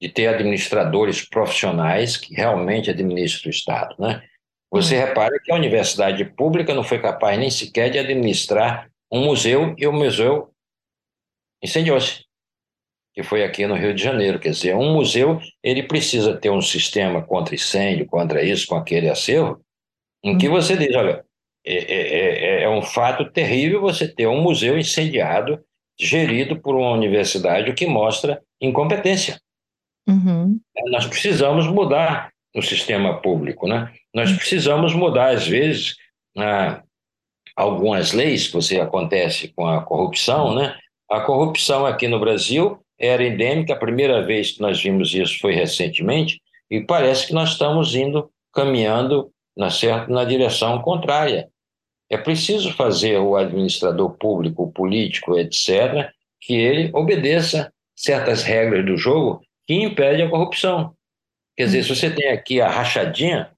de 0.00 0.08
ter 0.08 0.26
administradores 0.26 1.26
profissionais 1.26 2.16
que 2.16 2.34
realmente 2.34 2.90
administram 2.90 3.48
o 3.48 3.54
Estado, 3.54 3.94
né? 3.98 4.22
Você 4.70 4.96
hum. 4.96 5.06
repara 5.06 5.38
que 5.42 5.50
a 5.50 5.54
universidade 5.54 6.24
pública 6.24 6.74
não 6.74 6.84
foi 6.84 7.00
capaz 7.00 7.38
nem 7.38 7.48
sequer 7.48 7.88
de 7.88 7.98
administrar 7.98 8.90
um 9.10 9.24
museu 9.24 9.74
e 9.78 9.86
o 9.86 9.92
museu 9.92 10.52
incendiou-se, 11.62 12.25
que 13.16 13.22
foi 13.22 13.42
aqui 13.42 13.66
no 13.66 13.74
Rio 13.74 13.94
de 13.94 14.02
Janeiro. 14.02 14.38
Quer 14.38 14.50
dizer, 14.50 14.76
um 14.76 14.92
museu 14.92 15.40
ele 15.62 15.82
precisa 15.82 16.36
ter 16.36 16.50
um 16.50 16.60
sistema 16.60 17.22
contra 17.22 17.54
incêndio, 17.54 18.04
contra 18.04 18.44
isso, 18.44 18.66
com 18.66 18.76
aquele 18.76 19.08
acervo, 19.08 19.58
em 20.22 20.36
que 20.36 20.48
hum. 20.48 20.52
você 20.52 20.76
diz, 20.76 20.94
olha, 20.94 21.24
é, 21.64 21.74
é, 21.74 22.60
é, 22.60 22.62
é 22.64 22.68
um 22.68 22.82
fato 22.82 23.24
terrível 23.32 23.80
você 23.80 24.06
ter 24.06 24.26
um 24.26 24.42
museu 24.42 24.78
incendiado, 24.78 25.58
gerido 25.98 26.60
por 26.60 26.76
uma 26.76 26.90
universidade, 26.90 27.70
o 27.70 27.74
que 27.74 27.86
mostra 27.86 28.42
incompetência. 28.60 29.40
Uhum. 30.06 30.60
Nós 30.90 31.06
precisamos 31.06 31.66
mudar 31.66 32.30
o 32.54 32.60
sistema 32.60 33.20
público, 33.20 33.66
né? 33.66 33.92
Nós 34.14 34.30
precisamos 34.30 34.94
mudar, 34.94 35.30
às 35.30 35.48
vezes, 35.48 35.96
ah, 36.36 36.82
algumas 37.56 38.12
leis, 38.12 38.46
que 38.46 38.52
você 38.52 38.78
acontece 38.78 39.48
com 39.48 39.66
a 39.66 39.82
corrupção, 39.82 40.54
né? 40.54 40.76
A 41.10 41.20
corrupção 41.22 41.86
aqui 41.86 42.06
no 42.06 42.20
Brasil 42.20 42.78
era 42.98 43.24
endêmica, 43.24 43.74
a 43.74 43.78
primeira 43.78 44.22
vez 44.22 44.52
que 44.52 44.60
nós 44.60 44.80
vimos 44.82 45.14
isso 45.14 45.38
foi 45.38 45.54
recentemente, 45.54 46.40
e 46.70 46.80
parece 46.80 47.28
que 47.28 47.32
nós 47.32 47.50
estamos 47.50 47.94
indo 47.94 48.30
caminhando 48.52 49.30
na, 49.56 49.70
certa, 49.70 50.12
na 50.12 50.24
direção 50.24 50.80
contrária. 50.82 51.48
É 52.10 52.16
preciso 52.16 52.72
fazer 52.72 53.18
o 53.18 53.36
administrador 53.36 54.16
público, 54.16 54.64
o 54.64 54.72
político, 54.72 55.36
etc., 55.38 56.10
que 56.40 56.54
ele 56.54 56.90
obedeça 56.94 57.72
certas 57.94 58.42
regras 58.42 58.84
do 58.84 58.96
jogo 58.96 59.40
que 59.66 59.74
impedem 59.74 60.24
a 60.24 60.30
corrupção. 60.30 60.94
Quer 61.56 61.64
dizer, 61.64 61.82
se 61.82 61.94
você 61.94 62.10
tem 62.10 62.28
aqui 62.28 62.60
a 62.60 62.68
rachadinha, 62.68 63.50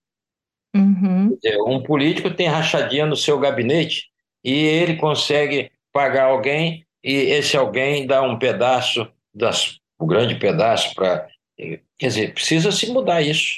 uhum. 0.75 1.37
um 1.67 1.83
político 1.83 2.31
tem 2.31 2.47
rachadinha 2.47 3.05
no 3.05 3.17
seu 3.17 3.39
gabinete 3.39 4.07
e 4.43 4.53
ele 4.53 4.97
consegue 4.97 5.71
pagar 5.93 6.27
alguém 6.27 6.87
e 7.03 7.13
esse 7.13 7.57
alguém 7.57 8.07
dá 8.07 8.23
um 8.23 8.39
pedaço, 8.39 9.11
das, 9.39 9.79
um 10.01 10.07
grande 10.07 10.35
pedaço 10.37 10.95
para. 10.95 11.29
Quer 11.57 12.07
dizer, 12.07 12.35
precisa 12.35 12.71
se 12.71 12.91
mudar 12.91 13.21
isso. 13.21 13.57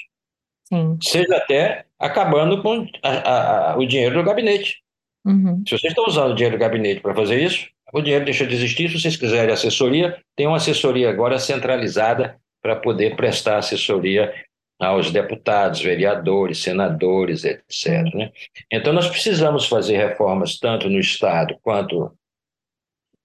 Sim. 0.64 0.96
Seja 1.02 1.36
até 1.36 1.84
acabando 1.98 2.62
com 2.62 2.86
a, 3.02 3.72
a, 3.72 3.76
o 3.76 3.84
dinheiro 3.84 4.14
do 4.14 4.24
gabinete. 4.24 4.78
Uhum. 5.24 5.62
Se 5.66 5.76
vocês 5.76 5.92
estão 5.92 6.06
usando 6.06 6.32
o 6.32 6.34
dinheiro 6.34 6.56
do 6.56 6.60
gabinete 6.60 7.00
para 7.00 7.14
fazer 7.14 7.42
isso, 7.42 7.68
o 7.92 8.00
dinheiro 8.00 8.24
deixa 8.24 8.46
de 8.46 8.54
existir. 8.54 8.88
Se 8.88 9.00
vocês 9.00 9.16
quiserem 9.16 9.52
assessoria, 9.52 10.18
tem 10.34 10.46
uma 10.46 10.56
assessoria 10.56 11.10
agora 11.10 11.38
centralizada 11.38 12.40
para 12.62 12.76
poder 12.76 13.16
prestar 13.16 13.58
assessoria 13.58 14.32
aos 14.78 15.10
deputados, 15.10 15.82
vereadores, 15.82 16.62
senadores, 16.62 17.44
etc. 17.44 18.02
Né? 18.14 18.32
Então, 18.72 18.94
nós 18.94 19.08
precisamos 19.08 19.66
fazer 19.66 19.98
reformas 19.98 20.58
tanto 20.58 20.88
no 20.88 20.98
Estado 20.98 21.58
quanto 21.62 22.16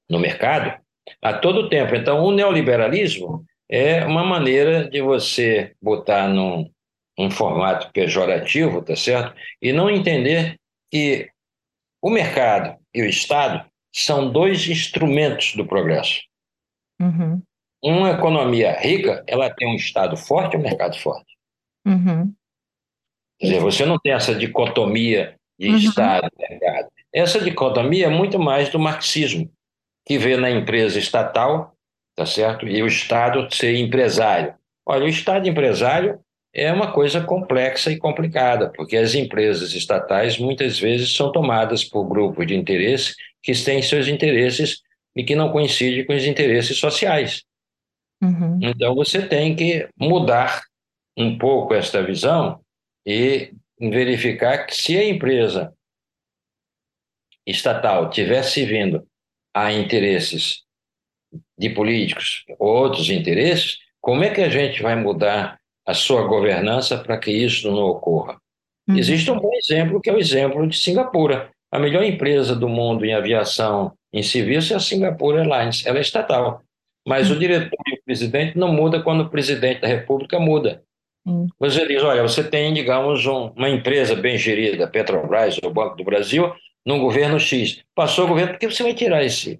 no 0.09 0.19
mercado 0.19 0.84
a 1.21 1.33
todo 1.33 1.69
tempo. 1.69 1.95
Então, 1.95 2.23
o 2.23 2.31
neoliberalismo 2.31 3.45
é 3.69 4.05
uma 4.05 4.23
maneira 4.23 4.87
de 4.89 5.01
você 5.01 5.73
botar 5.81 6.27
num, 6.27 6.69
num 7.17 7.29
formato 7.31 7.91
pejorativo, 7.91 8.81
tá 8.81 8.95
certo? 8.95 9.35
E 9.61 9.71
não 9.71 9.89
entender 9.89 10.57
que 10.91 11.29
o 12.01 12.09
mercado 12.09 12.77
e 12.93 13.01
o 13.01 13.09
Estado 13.09 13.65
são 13.93 14.31
dois 14.31 14.67
instrumentos 14.67 15.53
do 15.55 15.65
progresso. 15.65 16.21
Uhum. 17.01 17.41
Uma 17.83 18.11
economia 18.11 18.77
rica, 18.79 19.23
ela 19.27 19.49
tem 19.49 19.67
um 19.67 19.75
Estado 19.75 20.17
forte 20.17 20.55
e 20.55 20.57
um 20.57 20.61
mercado 20.61 20.97
forte. 20.97 21.35
Uhum. 21.85 22.33
Quer 23.39 23.47
dizer, 23.47 23.59
você 23.59 23.85
não 23.85 23.99
tem 23.99 24.13
essa 24.13 24.33
dicotomia 24.33 25.35
de 25.59 25.69
uhum. 25.69 25.77
Estado 25.77 26.27
e 26.37 26.49
mercado. 26.49 26.89
Essa 27.13 27.39
dicotomia 27.39 28.07
é 28.07 28.09
muito 28.09 28.37
mais 28.37 28.69
do 28.69 28.79
marxismo, 28.79 29.49
que 30.05 30.17
vê 30.17 30.37
na 30.37 30.51
empresa 30.51 30.99
estatal, 30.99 31.75
tá 32.15 32.25
certo? 32.25 32.67
E 32.67 32.81
o 32.83 32.87
Estado 32.87 33.53
ser 33.53 33.75
empresário. 33.75 34.53
Olha, 34.85 35.05
o 35.05 35.09
Estado 35.09 35.49
empresário 35.49 36.19
é 36.53 36.71
uma 36.71 36.91
coisa 36.93 37.21
complexa 37.21 37.91
e 37.91 37.97
complicada, 37.97 38.71
porque 38.75 38.95
as 38.95 39.15
empresas 39.15 39.73
estatais 39.73 40.37
muitas 40.37 40.79
vezes 40.79 41.13
são 41.13 41.31
tomadas 41.31 41.83
por 41.83 42.07
grupos 42.07 42.47
de 42.47 42.55
interesse 42.55 43.13
que 43.43 43.51
têm 43.63 43.81
seus 43.81 44.07
interesses 44.07 44.81
e 45.15 45.23
que 45.23 45.35
não 45.35 45.51
coincidem 45.51 46.05
com 46.05 46.13
os 46.13 46.25
interesses 46.25 46.77
sociais. 46.77 47.43
Uhum. 48.23 48.59
Então 48.61 48.95
você 48.95 49.27
tem 49.27 49.55
que 49.55 49.87
mudar 49.99 50.61
um 51.17 51.37
pouco 51.37 51.73
esta 51.73 52.01
visão 52.01 52.61
e 53.05 53.51
verificar 53.79 54.65
que 54.65 54.75
se 54.75 54.97
a 54.97 55.07
empresa 55.07 55.73
estatal 57.45 58.09
tivesse 58.09 58.65
vindo 58.65 59.05
a 59.55 59.71
interesses 59.71 60.63
de 61.57 61.69
políticos, 61.69 62.43
outros 62.59 63.09
interesses, 63.09 63.77
como 64.01 64.23
é 64.23 64.29
que 64.29 64.41
a 64.41 64.49
gente 64.49 64.83
vai 64.83 64.95
mudar 64.97 65.57
a 65.87 65.93
sua 65.93 66.23
governança 66.23 66.97
para 66.97 67.17
que 67.17 67.31
isso 67.31 67.71
não 67.71 67.83
ocorra. 67.83 68.37
Uhum. 68.87 68.97
Existe 68.97 69.31
um 69.31 69.39
bom 69.39 69.51
exemplo, 69.55 70.01
que 70.01 70.09
é 70.09 70.13
o 70.13 70.19
exemplo 70.19 70.67
de 70.67 70.77
Singapura. 70.77 71.49
A 71.71 71.79
melhor 71.79 72.03
empresa 72.03 72.55
do 72.55 72.67
mundo 72.67 73.05
em 73.05 73.13
aviação 73.13 73.93
em 74.11 74.21
serviço 74.21 74.73
é 74.73 74.75
a 74.75 74.79
Singapore 74.79 75.37
Airlines. 75.37 75.85
Ela 75.85 75.99
é 75.99 76.01
estatal. 76.01 76.61
Mas 77.07 77.29
uhum. 77.29 77.37
o 77.37 77.39
diretor 77.39 77.79
e 77.87 77.95
o 77.95 78.03
presidente 78.03 78.57
não 78.57 78.73
muda 78.73 79.01
quando 79.01 79.21
o 79.21 79.29
presidente 79.29 79.81
da 79.81 79.87
República 79.87 80.39
muda. 80.39 80.83
Uhum. 81.25 81.47
Você 81.59 81.87
diz, 81.87 82.03
olha, 82.03 82.21
você 82.21 82.43
tem, 82.43 82.73
digamos, 82.73 83.25
um, 83.25 83.51
uma 83.55 83.69
empresa 83.69 84.15
bem 84.15 84.37
gerida, 84.37 84.87
Petrobras 84.87 85.57
ou 85.63 85.71
Banco 85.71 85.95
do 85.95 86.03
Brasil, 86.03 86.53
num 86.85 86.99
governo 86.99 87.39
X. 87.39 87.83
Passou 87.93 88.25
o 88.25 88.27
governo, 88.27 88.53
por 88.53 88.59
que 88.59 88.69
você 88.69 88.83
vai 88.83 88.93
tirar 88.93 89.23
esse, 89.23 89.59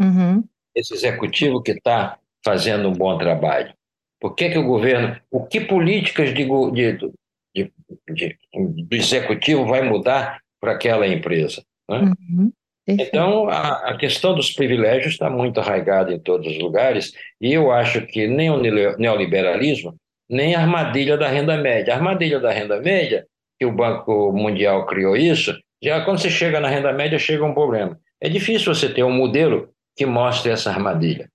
uhum. 0.00 0.42
esse 0.74 0.94
executivo 0.94 1.62
que 1.62 1.72
está 1.72 2.18
fazendo 2.44 2.88
um 2.88 2.92
bom 2.92 3.16
trabalho? 3.16 3.72
Por 4.20 4.34
que, 4.34 4.50
que 4.50 4.58
o 4.58 4.66
governo, 4.66 5.20
o 5.30 5.46
que 5.46 5.60
políticas 5.60 6.32
de, 6.34 6.44
de, 6.44 7.12
de, 7.54 7.72
de 8.08 8.38
do 8.52 8.96
executivo 8.96 9.66
vai 9.66 9.82
mudar 9.82 10.40
para 10.60 10.72
aquela 10.72 11.06
empresa? 11.06 11.64
Né? 11.88 12.12
Uhum. 12.30 12.52
Então, 12.86 13.48
a, 13.48 13.90
a, 13.90 13.96
questão 13.96 14.34
dos 14.34 14.52
privilégios 14.52 15.12
está 15.12 15.30
muito 15.30 15.60
arraigada 15.60 16.12
em 16.12 16.18
todos 16.18 16.48
os 16.48 16.58
lugares, 16.58 17.12
e 17.40 17.52
eu 17.52 17.70
acho 17.70 18.04
que 18.06 18.26
nem 18.26 18.50
o 18.50 18.56
neoliberalismo, 18.58 19.94
nem 20.28 20.54
a 20.54 20.60
armadilha 20.60 21.16
da 21.16 21.28
renda 21.28 21.56
média. 21.56 21.94
A 21.94 21.96
armadilha 21.96 22.40
da 22.40 22.50
renda 22.50 22.80
média, 22.80 23.26
que 23.58 23.66
o 23.66 23.72
Banco 23.72 24.32
Mundial 24.32 24.86
criou 24.86 25.16
isso, 25.16 25.56
já 25.82 26.04
quando 26.04 26.20
você 26.20 26.30
chega 26.30 26.60
na 26.60 26.68
renda 26.68 26.92
média, 26.92 27.18
chega 27.18 27.44
um 27.44 27.54
problema. 27.54 27.98
É 28.20 28.28
difícil 28.28 28.74
você 28.74 28.92
ter 28.92 29.02
um 29.02 29.10
modelo 29.10 29.74
que 29.96 30.06
mostre 30.06 30.50
essa 30.50 30.70
armadilha. 30.70 31.28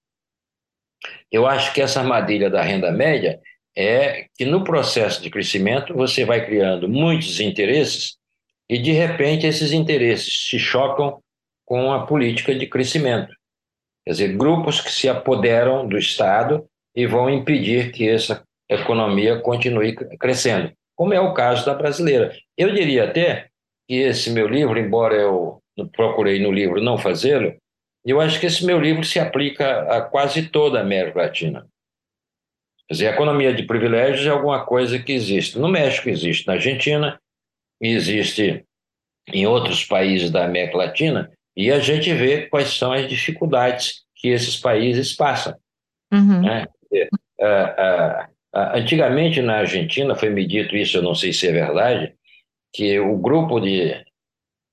Eu 1.32 1.45
acho 1.45 1.74
que 1.74 1.82
essa 1.82 1.99
armadilha 1.99 2.49
da 2.49 2.61
renda 2.61 2.91
média 2.91 3.39
é 3.76 4.26
que 4.36 4.45
no 4.45 4.63
processo 4.63 5.21
de 5.21 5.30
crescimento 5.30 5.93
você 5.93 6.26
vai 6.26 6.45
criando 6.45 6.88
muitos 6.88 7.39
interesses 7.39 8.17
e, 8.69 8.78
de 8.78 8.91
repente, 8.91 9.45
esses 9.45 9.71
interesses 9.71 10.47
se 10.49 10.57
chocam 10.57 11.21
com 11.65 11.91
a 11.91 12.05
política 12.05 12.55
de 12.55 12.65
crescimento. 12.65 13.34
Quer 14.05 14.11
dizer, 14.11 14.38
grupos 14.38 14.80
que 14.80 14.89
se 14.89 15.09
apoderam 15.09 15.88
do 15.88 15.97
Estado 15.97 16.65
e 16.95 17.05
vão 17.05 17.30
impedir 17.30 17.91
que 17.91 18.07
essa 18.07 18.43
economia 18.69 19.39
continue 19.39 19.93
crescendo, 20.17 20.71
como 20.95 21.13
é 21.13 21.19
o 21.19 21.34
caso 21.34 21.65
da 21.65 21.74
brasileira. 21.74 22.34
Eu 22.57 22.74
diria 22.74 23.03
até 23.03 23.49
que 23.88 23.95
esse 23.95 24.29
meu 24.31 24.47
livro, 24.47 24.77
embora 24.77 25.15
eu 25.15 25.61
procurei 25.93 26.41
no 26.41 26.51
livro 26.51 26.81
não 26.81 26.97
fazê-lo, 26.97 27.55
eu 28.05 28.21
acho 28.21 28.39
que 28.39 28.45
esse 28.45 28.65
meu 28.65 28.79
livro 28.79 29.03
se 29.03 29.19
aplica 29.19 29.81
a 29.83 30.01
quase 30.01 30.49
toda 30.49 30.79
a 30.79 30.81
América 30.81 31.19
Latina. 31.19 31.67
Quer 32.88 32.93
dizer, 32.93 33.07
a 33.07 33.13
economia 33.13 33.53
de 33.53 33.63
privilégios 33.63 34.25
é 34.25 34.29
alguma 34.29 34.65
coisa 34.65 34.97
que 34.97 35.11
existe. 35.11 35.59
No 35.59 35.67
México 35.67 36.09
existe, 36.09 36.47
na 36.47 36.53
Argentina, 36.53 37.19
existe 37.81 38.63
em 39.33 39.45
outros 39.45 39.83
países 39.83 40.31
da 40.31 40.45
América 40.45 40.77
Latina, 40.77 41.31
e 41.55 41.69
a 41.69 41.79
gente 41.79 42.13
vê 42.13 42.47
quais 42.47 42.69
são 42.69 42.93
as 42.93 43.07
dificuldades 43.07 44.05
que 44.15 44.29
esses 44.29 44.55
países 44.55 45.13
passam. 45.13 45.55
Uhum. 46.13 46.41
Né? 46.43 46.65
A, 47.41 47.45
a, 47.45 48.29
Antigamente, 48.73 49.41
na 49.41 49.57
Argentina, 49.57 50.15
foi 50.15 50.29
me 50.29 50.47
dito 50.47 50.75
isso, 50.75 50.97
eu 50.97 51.03
não 51.03 51.13
sei 51.13 51.31
se 51.31 51.47
é 51.47 51.51
verdade, 51.51 52.15
que 52.78 52.99
o 52.99 53.17
grupo 53.17 53.59
de 53.59 54.05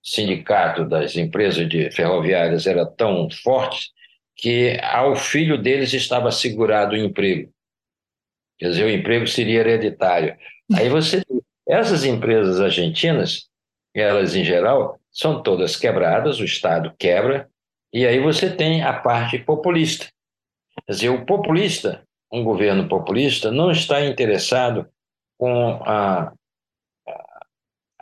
sindicato 0.03 0.85
das 0.85 1.17
empresas 1.17 1.67
de 1.67 1.91
ferroviárias 1.91 2.67
era 2.67 2.85
tão 2.85 3.31
forte 3.31 3.89
que 4.37 4.79
ao 4.83 5.17
filho 5.17 5.57
deles 5.57 5.95
estava 5.95 6.29
assegurado 6.29 6.95
o 6.95 6.99
emprego. 6.99 7.51
Quer 8.59 8.69
dizer, 8.69 8.85
o 8.85 8.91
emprego 8.91 9.27
seria 9.27 9.61
hereditário. 9.61 10.37
Aí 10.75 10.91
você, 10.91 11.23
essas 11.67 12.05
empresas 12.05 12.61
argentinas, 12.61 13.49
elas 13.95 14.37
em 14.37 14.45
geral, 14.45 15.01
são 15.11 15.43
todas 15.43 15.75
quebradas, 15.75 16.39
o 16.41 16.45
Estado 16.45 16.95
quebra, 16.99 17.49
e 17.91 18.07
aí 18.07 18.21
você 18.21 18.55
tem 18.55 18.83
a 18.83 18.93
parte 18.93 19.39
populista. 19.39 20.09
Quer 20.85 20.93
dizer, 20.93 21.09
o 21.09 21.25
populista, 21.25 22.07
um 22.31 22.45
governo 22.45 22.87
populista, 22.87 23.51
não 23.51 23.71
está 23.71 24.05
interessado 24.05 24.87
com 25.39 25.81
a, 25.87 26.35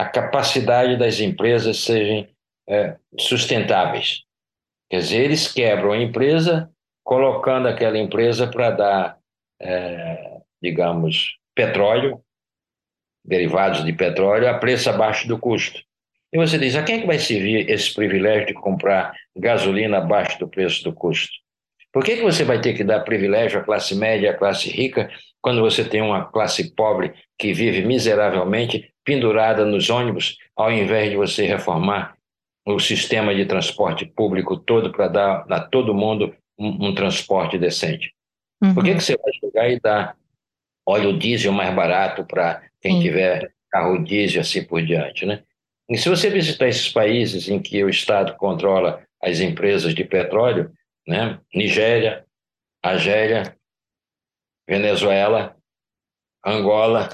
a 0.03 0.09
capacidade 0.09 0.96
das 0.96 1.20
empresas 1.20 1.84
serem 1.84 2.28
é, 2.68 2.96
sustentáveis. 3.18 4.22
Quer 4.90 4.98
dizer, 4.98 5.22
eles 5.22 5.53
quebram 5.53 5.92
a 5.92 6.03
empresa, 6.03 6.68
colocando 7.05 7.68
aquela 7.68 7.96
empresa 7.96 8.48
para 8.48 8.70
dar, 8.72 9.18
é, 9.61 10.40
digamos, 10.61 11.36
petróleo, 11.55 12.20
derivados 13.24 13.84
de 13.84 13.92
petróleo, 13.92 14.48
a 14.48 14.59
preço 14.59 14.90
abaixo 14.90 15.28
do 15.28 15.38
custo. 15.38 15.80
E 16.32 16.36
você 16.36 16.59
diz, 16.59 16.74
a 16.74 16.82
quem 16.82 16.96
é 16.96 17.00
que 17.03 17.07
vai 17.07 17.20
servir 17.20 17.70
esse 17.70 17.94
privilégio 17.94 18.48
de 18.48 18.55
comprar 18.55 19.14
gasolina 19.36 19.98
abaixo 19.98 20.36
do 20.40 20.48
preço 20.48 20.82
do 20.82 20.92
custo? 20.92 21.32
Por 21.92 22.03
que, 22.03 22.16
que 22.16 22.22
você 22.22 22.42
vai 22.42 22.61
ter 22.61 22.74
que 22.74 22.82
dar 22.82 23.00
privilégio 23.00 23.61
à 23.61 23.62
classe 23.62 23.94
média, 23.94 24.32
à 24.32 24.34
classe 24.34 24.68
rica, 24.68 25.11
quando 25.40 25.61
você 25.61 25.84
tem 25.84 26.00
uma 26.03 26.24
classe 26.24 26.74
pobre 26.74 27.12
que 27.38 27.53
vive 27.53 27.84
miseravelmente 27.84 28.91
pendurada 29.05 29.64
nos 29.64 29.90
ônibus, 29.90 30.38
ao 30.57 30.70
invés 30.70 31.11
de 31.11 31.16
você 31.16 31.46
reformar 31.46 32.16
o 32.66 32.78
sistema 32.78 33.34
de 33.34 33.44
transporte 33.44 34.07
público 34.07 34.57
todo 34.57 34.92
para 34.92 35.09
dar 35.09 35.46
a 35.48 35.61
todo 35.61 35.94
mundo 35.94 36.34
um, 36.59 36.88
um 36.88 36.94
transporte 36.94 37.59
decente? 37.59 38.14
Uhum. 38.62 38.74
Por 38.74 38.84
que, 38.84 38.94
que 38.94 39.00
você 39.00 39.16
vai 39.16 39.32
chegar 39.32 39.70
e 39.70 39.80
dar 39.80 40.16
óleo 40.86 41.18
diesel 41.18 41.53
mais 41.53 41.74
barato 41.74 42.24
para 42.24 42.62
quem 42.80 42.96
uhum. 42.96 43.03
tiver 43.03 43.53
carro 43.70 44.03
diesel 44.05 44.40
assim 44.40 44.64
por 44.64 44.82
diante, 44.84 45.26
né? 45.26 45.42
E 45.88 45.98
se 45.98 46.09
você 46.09 46.30
visitar 46.30 46.68
esses 46.68 46.88
países 46.88 47.48
em 47.48 47.61
que 47.61 47.82
o 47.82 47.88
Estado 47.88 48.36
controla 48.36 49.03
as 49.20 49.40
empresas 49.40 49.94
de 49.94 50.05
petróleo, 50.05 50.72
né? 51.07 51.40
Nigéria, 51.55 52.24
Argélia, 52.82 53.57
Venezuela, 54.68 55.57
Angola, 56.44 57.09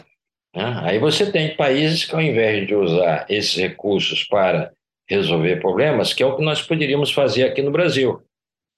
né? 0.58 0.80
aí 0.82 0.98
você 0.98 1.30
tem 1.30 1.56
países 1.56 2.04
que, 2.04 2.14
ao 2.14 2.20
invés 2.20 2.66
de 2.66 2.74
usar 2.74 3.26
esses 3.28 3.56
recursos 3.56 4.24
para 4.24 4.72
resolver 5.08 5.60
problemas, 5.60 6.12
que 6.12 6.22
é 6.22 6.26
o 6.26 6.36
que 6.36 6.44
nós 6.44 6.60
poderíamos 6.60 7.12
fazer 7.12 7.44
aqui 7.44 7.62
no 7.62 7.70
Brasil. 7.70 8.20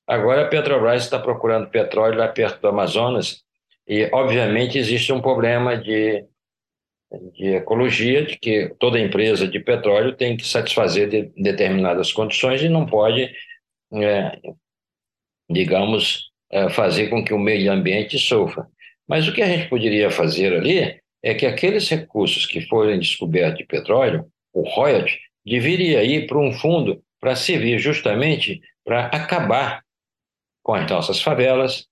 Agora 0.06 0.42
a 0.42 0.48
Petrobras 0.48 1.02
está 1.02 1.18
procurando 1.18 1.70
petróleo 1.70 2.18
lá 2.18 2.28
perto 2.28 2.60
do 2.60 2.68
Amazonas 2.68 3.42
e, 3.86 4.08
obviamente, 4.12 4.78
existe 4.78 5.12
um 5.12 5.20
problema 5.20 5.76
de 5.76 6.24
de 7.34 7.56
ecologia, 7.56 8.24
de 8.24 8.38
que 8.38 8.72
toda 8.78 9.00
empresa 9.00 9.48
de 9.48 9.58
petróleo 9.58 10.16
tem 10.16 10.36
que 10.36 10.46
satisfazer 10.46 11.08
de 11.08 11.22
determinadas 11.36 12.12
condições 12.12 12.62
e 12.62 12.68
não 12.68 12.86
pode, 12.86 13.28
é, 13.92 14.38
digamos, 15.50 16.30
é, 16.50 16.70
fazer 16.70 17.08
com 17.08 17.24
que 17.24 17.34
o 17.34 17.38
meio 17.38 17.72
ambiente 17.72 18.18
sofra. 18.18 18.66
Mas 19.08 19.26
o 19.26 19.32
que 19.32 19.42
a 19.42 19.46
gente 19.46 19.68
poderia 19.68 20.08
fazer 20.08 20.54
ali 20.54 20.99
é 21.22 21.34
que 21.34 21.46
aqueles 21.46 21.88
recursos 21.88 22.46
que 22.46 22.62
forem 22.62 22.98
descobertos 22.98 23.58
de 23.58 23.64
petróleo, 23.64 24.26
o 24.52 24.62
royalty, 24.62 25.18
deveria 25.44 26.02
ir 26.02 26.26
para 26.26 26.38
um 26.38 26.52
fundo 26.52 27.02
para 27.20 27.36
servir 27.36 27.78
justamente 27.78 28.60
para 28.84 29.06
acabar 29.06 29.82
com 30.62 30.74
as 30.74 30.90
nossas 30.90 31.20
favelas. 31.20 31.86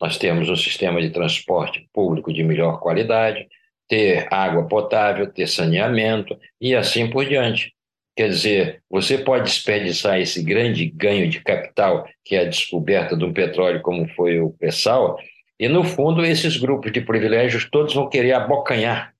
Nós 0.00 0.18
temos 0.18 0.48
um 0.48 0.56
sistema 0.56 1.00
de 1.00 1.10
transporte 1.10 1.88
público 1.92 2.32
de 2.32 2.44
melhor 2.44 2.78
qualidade, 2.78 3.48
ter 3.88 4.28
água 4.30 4.68
potável, 4.68 5.26
ter 5.32 5.48
saneamento 5.48 6.38
e 6.60 6.74
assim 6.74 7.08
por 7.08 7.24
diante. 7.24 7.72
Quer 8.14 8.28
dizer, 8.28 8.82
você 8.90 9.16
pode 9.18 9.44
desperdiçar 9.44 10.20
esse 10.20 10.42
grande 10.42 10.86
ganho 10.86 11.28
de 11.30 11.40
capital, 11.40 12.06
que 12.24 12.34
é 12.34 12.40
a 12.40 12.48
descoberta 12.48 13.16
de 13.16 13.24
um 13.24 13.32
petróleo 13.32 13.80
como 13.80 14.08
foi 14.08 14.40
o 14.40 14.50
pré-sal, 14.50 15.18
e 15.58 15.68
no 15.68 15.84
fundo 15.84 16.24
esses 16.24 16.56
grupos 16.56 16.92
de 16.92 17.00
privilégios 17.00 17.68
todos 17.70 17.94
vão 17.94 18.08
querer 18.08 18.32
abocanhar 18.32 19.14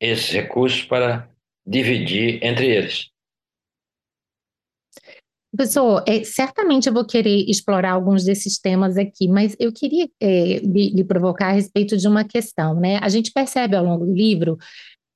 esses 0.00 0.30
recursos 0.30 0.82
para 0.82 1.28
dividir 1.66 2.38
entre 2.42 2.66
eles. 2.66 3.12
Professor, 5.54 6.02
é, 6.08 6.24
certamente 6.24 6.88
eu 6.88 6.94
vou 6.94 7.06
querer 7.06 7.44
explorar 7.46 7.92
alguns 7.92 8.24
desses 8.24 8.58
temas 8.58 8.96
aqui, 8.96 9.28
mas 9.28 9.54
eu 9.60 9.70
queria 9.70 10.08
é, 10.18 10.60
lhe, 10.60 10.90
lhe, 10.94 11.04
provocar 11.04 11.48
a 11.48 11.52
respeito 11.52 11.94
de 11.94 12.08
uma 12.08 12.24
questão, 12.24 12.74
né? 12.74 12.98
A 13.02 13.08
gente 13.10 13.30
percebe 13.30 13.76
ao 13.76 13.84
longo 13.84 14.06
do 14.06 14.14
livro 14.14 14.56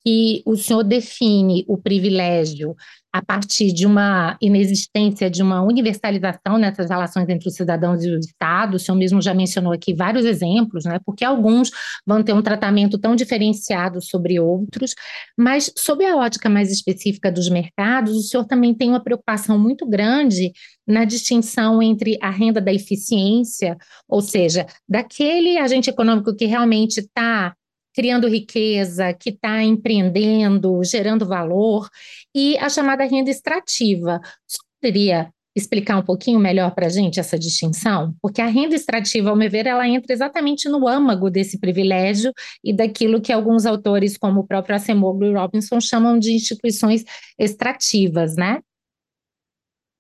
que 0.07 0.41
o 0.47 0.55
senhor 0.57 0.85
define 0.85 1.65
o 1.67 1.77
privilégio 1.77 2.77
a 3.13 3.25
partir 3.25 3.73
de 3.73 3.85
uma 3.87 4.37
inexistência 4.41 5.29
de 5.29 5.43
uma 5.43 5.63
universalização 5.63 6.59
nessas 6.59 6.91
relações 6.91 7.29
entre 7.29 7.49
os 7.49 7.55
cidadãos 7.55 8.05
e 8.05 8.11
o 8.11 8.19
Estado. 8.21 8.77
O 8.77 8.79
senhor 8.79 8.97
mesmo 8.97 9.21
já 9.21 9.35
mencionou 9.35 9.73
aqui 9.73 9.93
vários 9.93 10.25
exemplos, 10.25 10.85
né? 10.85 11.01
Porque 11.05 11.25
alguns 11.25 11.73
vão 12.07 12.23
ter 12.23 12.35
um 12.35 12.43
tratamento 12.43 12.99
tão 12.99 13.17
diferenciado 13.17 14.01
sobre 14.01 14.39
outros, 14.39 14.95
mas 15.37 15.73
sob 15.77 16.05
a 16.05 16.17
ótica 16.17 16.49
mais 16.49 16.71
específica 16.71 17.33
dos 17.33 17.49
mercados, 17.49 18.15
o 18.15 18.23
senhor 18.23 18.45
também 18.45 18.75
tem 18.75 18.91
uma 18.91 19.03
preocupação 19.03 19.59
muito 19.59 19.85
grande 19.89 20.53
na 20.87 21.05
distinção 21.05 21.83
entre 21.83 22.17
a 22.23 22.31
renda 22.31 22.61
da 22.61 22.73
eficiência, 22.73 23.77
ou 24.09 24.21
seja, 24.21 24.67
daquele 24.89 25.59
agente 25.59 25.91
econômico 25.91 26.37
que 26.37 26.45
realmente 26.45 26.99
está 27.01 27.57
criando 27.97 28.29
riqueza, 28.29 29.15
que 29.15 29.31
está 29.31 29.63
empreendendo, 29.63 30.85
gerando 30.85 31.27
valor, 31.27 31.89
e 32.35 32.59
a 32.59 32.69
chamada 32.69 33.05
renda 33.05 33.31
extrativa. 33.31 34.21
Você 34.47 34.59
poderia 34.79 35.31
explicar 35.57 35.97
um 35.97 36.03
pouquinho 36.03 36.39
melhor 36.39 36.75
para 36.75 36.87
a 36.87 36.91
gente 36.91 37.19
essa 37.19 37.39
distinção? 37.39 38.15
Porque 38.21 38.43
a 38.43 38.47
renda 38.47 38.75
extrativa, 38.75 39.31
ao 39.31 39.37
meu 39.37 39.51
ver, 39.51 39.67
ela 39.67 39.89
entra 39.89 40.13
exatamente 40.13 40.69
no 40.69 40.87
âmago 40.87 41.31
desse 41.31 41.59
privilégio 41.59 42.31
e 42.63 42.75
daquilo 42.77 43.23
que 43.23 43.33
alguns 43.33 43.65
autores, 43.65 44.19
como 44.19 44.41
o 44.41 44.47
próprio 44.47 44.77
Acemoglu 44.77 45.29
e 45.29 45.35
Robinson, 45.35 45.81
chamam 45.81 46.19
de 46.19 46.33
instituições 46.35 47.03
extrativas, 47.39 48.37
né? 48.37 48.61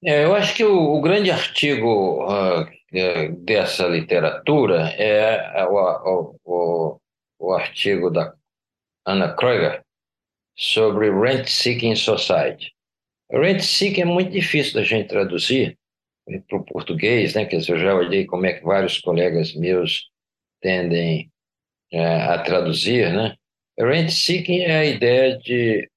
É, 0.05 0.25
eu 0.25 0.35
acho 0.35 0.55
que 0.55 0.63
o, 0.63 0.97
o 0.97 1.01
grande 1.01 1.31
artigo 1.31 2.27
uh, 2.27 2.67
dessa 3.43 3.87
literatura 3.87 4.91
é 4.99 5.65
o, 5.65 6.37
o, 6.45 7.01
o 7.47 7.55
artigo 7.55 8.11
da 8.11 8.35
Anna 9.07 9.33
Kreuger 9.35 9.83
sobre 10.57 11.11
Rent 11.11 11.47
Seeking 11.47 11.95
Society. 11.95 12.73
Rent 13.31 13.61
Seeking 13.61 14.03
é 14.03 14.05
muito 14.05 14.33
difícil 14.33 14.75
da 14.75 14.83
gente 14.83 15.09
traduzir 15.09 15.79
para 16.49 16.59
o 16.59 16.65
português, 16.65 17.35
né? 17.35 17.45
Quer 17.45 17.59
dizer, 17.59 17.73
eu 17.75 17.79
já 17.79 17.95
olhei 17.95 18.27
como 18.27 18.47
é 18.47 18.55
que 18.55 18.65
vários 18.65 18.99
colegas 18.99 19.55
meus 19.55 20.11
tendem 20.61 21.31
é, 21.93 22.05
a 22.23 22.39
traduzir, 22.43 23.13
né? 23.13 23.37
Rent 23.79 24.11
Seeking 24.11 24.63
é 24.63 24.79
a 24.79 24.85
ideia 24.85 25.39
de 25.39 25.89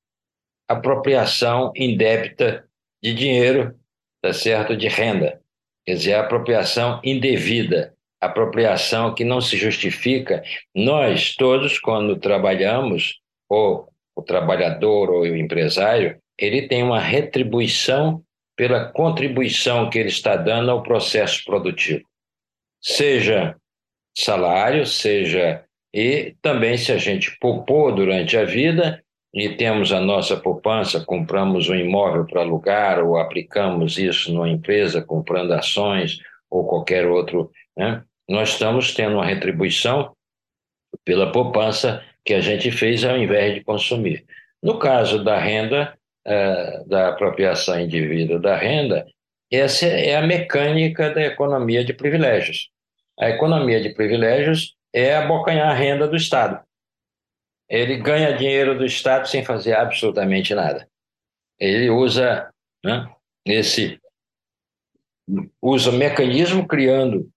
apropriação 0.68 1.72
indébita 1.76 2.70
de 3.02 3.14
dinheiro, 3.16 3.76
tá 4.22 4.34
certo? 4.34 4.78
De 4.78 4.88
renda. 4.88 5.42
Quer 5.84 5.96
dizer, 5.96 6.14
apropriação 6.14 7.02
indevida 7.04 7.96
apropriação 8.22 9.14
que 9.14 9.24
não 9.24 9.40
se 9.40 9.58
justifica. 9.58 10.44
Nós 10.76 11.36
todos, 11.36 11.80
quando 11.80 12.20
trabalhamos, 12.20 13.20
ou 13.48 13.88
o 14.16 14.22
trabalhador 14.22 15.10
ou 15.10 15.22
o 15.22 15.36
empresário, 15.36 16.20
ele 16.38 16.68
tem 16.68 16.84
uma 16.84 17.00
retribuição 17.00 18.22
pela 18.56 18.86
contribuição 18.86 19.90
que 19.90 19.98
ele 19.98 20.10
está 20.10 20.36
dando 20.36 20.70
ao 20.70 20.84
processo 20.84 21.44
produtivo. 21.46 22.04
Seja 22.82 23.56
salário, 24.18 24.86
seja. 24.86 25.64
E 25.94 26.36
também, 26.42 26.78
se 26.78 26.92
a 26.92 26.98
gente 26.98 27.38
poupou 27.40 27.94
durante 27.94 28.38
a 28.38 28.44
vida 28.44 29.02
e 29.34 29.50
temos 29.50 29.92
a 29.92 30.00
nossa 30.00 30.36
poupança, 30.36 31.04
compramos 31.06 31.70
um 31.70 31.76
imóvel 31.76 32.26
para 32.26 32.42
alugar 32.42 33.00
ou 33.00 33.18
aplicamos 33.18 33.98
isso 33.98 34.34
numa 34.34 34.50
empresa, 34.50 35.02
comprando 35.02 35.52
ações 35.54 36.20
ou 36.50 36.68
qualquer 36.68 37.08
outro, 37.08 37.52
né? 37.78 38.04
Nós 38.30 38.50
estamos 38.50 38.94
tendo 38.94 39.16
uma 39.16 39.26
retribuição 39.26 40.16
pela 41.04 41.32
poupança 41.32 42.04
que 42.24 42.36
a 42.36 42.42
gente 42.42 42.72
fez 42.72 43.04
ao 43.04 43.18
invés 43.18 43.56
de 43.56 43.64
consumir. 43.64 44.24
No 44.62 44.78
caso 44.78 45.24
da 45.24 45.40
renda, 45.40 45.98
eh, 46.26 46.84
da 46.86 47.10
apropriação 47.10 47.80
indivídua 47.80 48.40
da 48.40 48.56
renda, 48.56 49.08
essa 49.52 49.88
é 49.88 50.16
a 50.16 50.22
mecânica 50.22 51.12
da 51.12 51.22
economia 51.22 51.84
de 51.84 51.92
privilégios. 51.92 52.70
A 53.20 53.30
economia 53.30 53.82
de 53.82 53.90
privilégios 53.90 54.76
é 54.94 55.16
abocanhar 55.16 55.70
a 55.70 55.74
renda 55.74 56.08
do 56.08 56.16
Estado. 56.16 56.64
Ele 57.68 57.98
ganha 57.98 58.38
dinheiro 58.38 58.78
do 58.78 58.86
Estado 58.86 59.28
sem 59.28 59.44
fazer 59.44 59.74
absolutamente 59.74 60.54
nada. 60.54 60.88
Ele 61.60 61.90
usa 61.90 62.52
né, 62.84 63.10
esse 63.46 64.00
usa 65.62 65.92
mecanismo 65.92 66.68
criando 66.68 67.30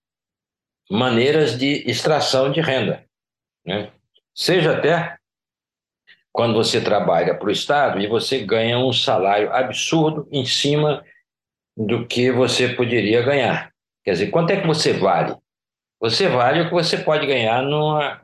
maneiras 0.92 1.58
de 1.58 1.88
extração 1.90 2.52
de 2.52 2.60
renda. 2.60 3.02
Né? 3.64 3.90
Seja 4.34 4.76
até 4.76 5.16
quando 6.30 6.52
você 6.52 6.82
trabalha 6.82 7.34
para 7.34 7.48
o 7.48 7.52
Estado 7.52 7.98
e 7.98 8.06
você 8.06 8.40
ganha 8.44 8.78
um 8.78 8.92
salário 8.92 9.50
absurdo 9.50 10.28
em 10.30 10.44
cima 10.44 11.02
do 11.74 12.06
que 12.06 12.30
você 12.30 12.74
poderia 12.74 13.22
ganhar. 13.22 13.72
Quer 14.04 14.12
dizer, 14.12 14.30
quanto 14.30 14.50
é 14.50 14.60
que 14.60 14.66
você 14.66 14.92
vale? 14.92 15.34
Você 15.98 16.28
vale 16.28 16.60
o 16.60 16.68
que 16.68 16.74
você 16.74 16.98
pode 16.98 17.26
ganhar 17.26 17.62
numa, 17.62 18.20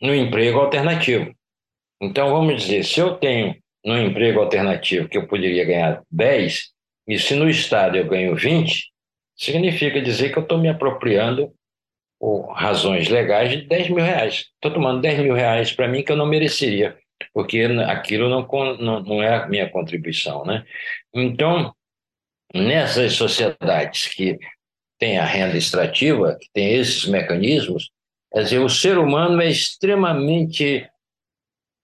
no 0.00 0.14
emprego 0.14 0.60
alternativo. 0.60 1.34
Então, 2.02 2.30
vamos 2.30 2.62
dizer, 2.62 2.84
se 2.84 3.00
eu 3.00 3.16
tenho 3.16 3.56
no 3.82 3.96
emprego 3.96 4.40
alternativo 4.40 5.08
que 5.08 5.16
eu 5.16 5.26
poderia 5.26 5.64
ganhar 5.64 6.02
10, 6.10 6.70
e 7.08 7.18
se 7.18 7.34
no 7.34 7.48
Estado 7.48 7.96
eu 7.96 8.06
ganho 8.06 8.36
20, 8.36 8.92
significa 9.34 10.02
dizer 10.02 10.32
que 10.32 10.38
eu 10.38 10.42
estou 10.42 10.58
me 10.58 10.68
apropriando 10.68 11.50
por 12.22 12.52
razões 12.52 13.08
legais 13.08 13.50
de 13.50 13.62
10 13.62 13.88
mil 13.88 14.04
reais. 14.04 14.44
Estou 14.54 14.72
tomando 14.72 15.00
10 15.00 15.18
mil 15.18 15.34
reais 15.34 15.72
para 15.72 15.88
mim 15.88 16.04
que 16.04 16.12
eu 16.12 16.16
não 16.16 16.24
mereceria, 16.24 16.96
porque 17.34 17.60
aquilo 17.84 18.28
não, 18.28 18.46
não, 18.76 19.02
não 19.02 19.20
é 19.20 19.34
a 19.34 19.48
minha 19.48 19.68
contribuição. 19.68 20.44
Né? 20.44 20.64
Então, 21.12 21.74
nessas 22.54 23.14
sociedades 23.14 24.06
que 24.06 24.38
têm 25.00 25.18
a 25.18 25.24
renda 25.24 25.56
extrativa, 25.56 26.38
que 26.40 26.46
têm 26.52 26.74
esses 26.74 27.06
mecanismos, 27.06 27.90
quer 28.32 28.44
dizer, 28.44 28.58
o 28.60 28.68
ser 28.68 28.98
humano 28.98 29.42
é 29.42 29.48
extremamente 29.48 30.88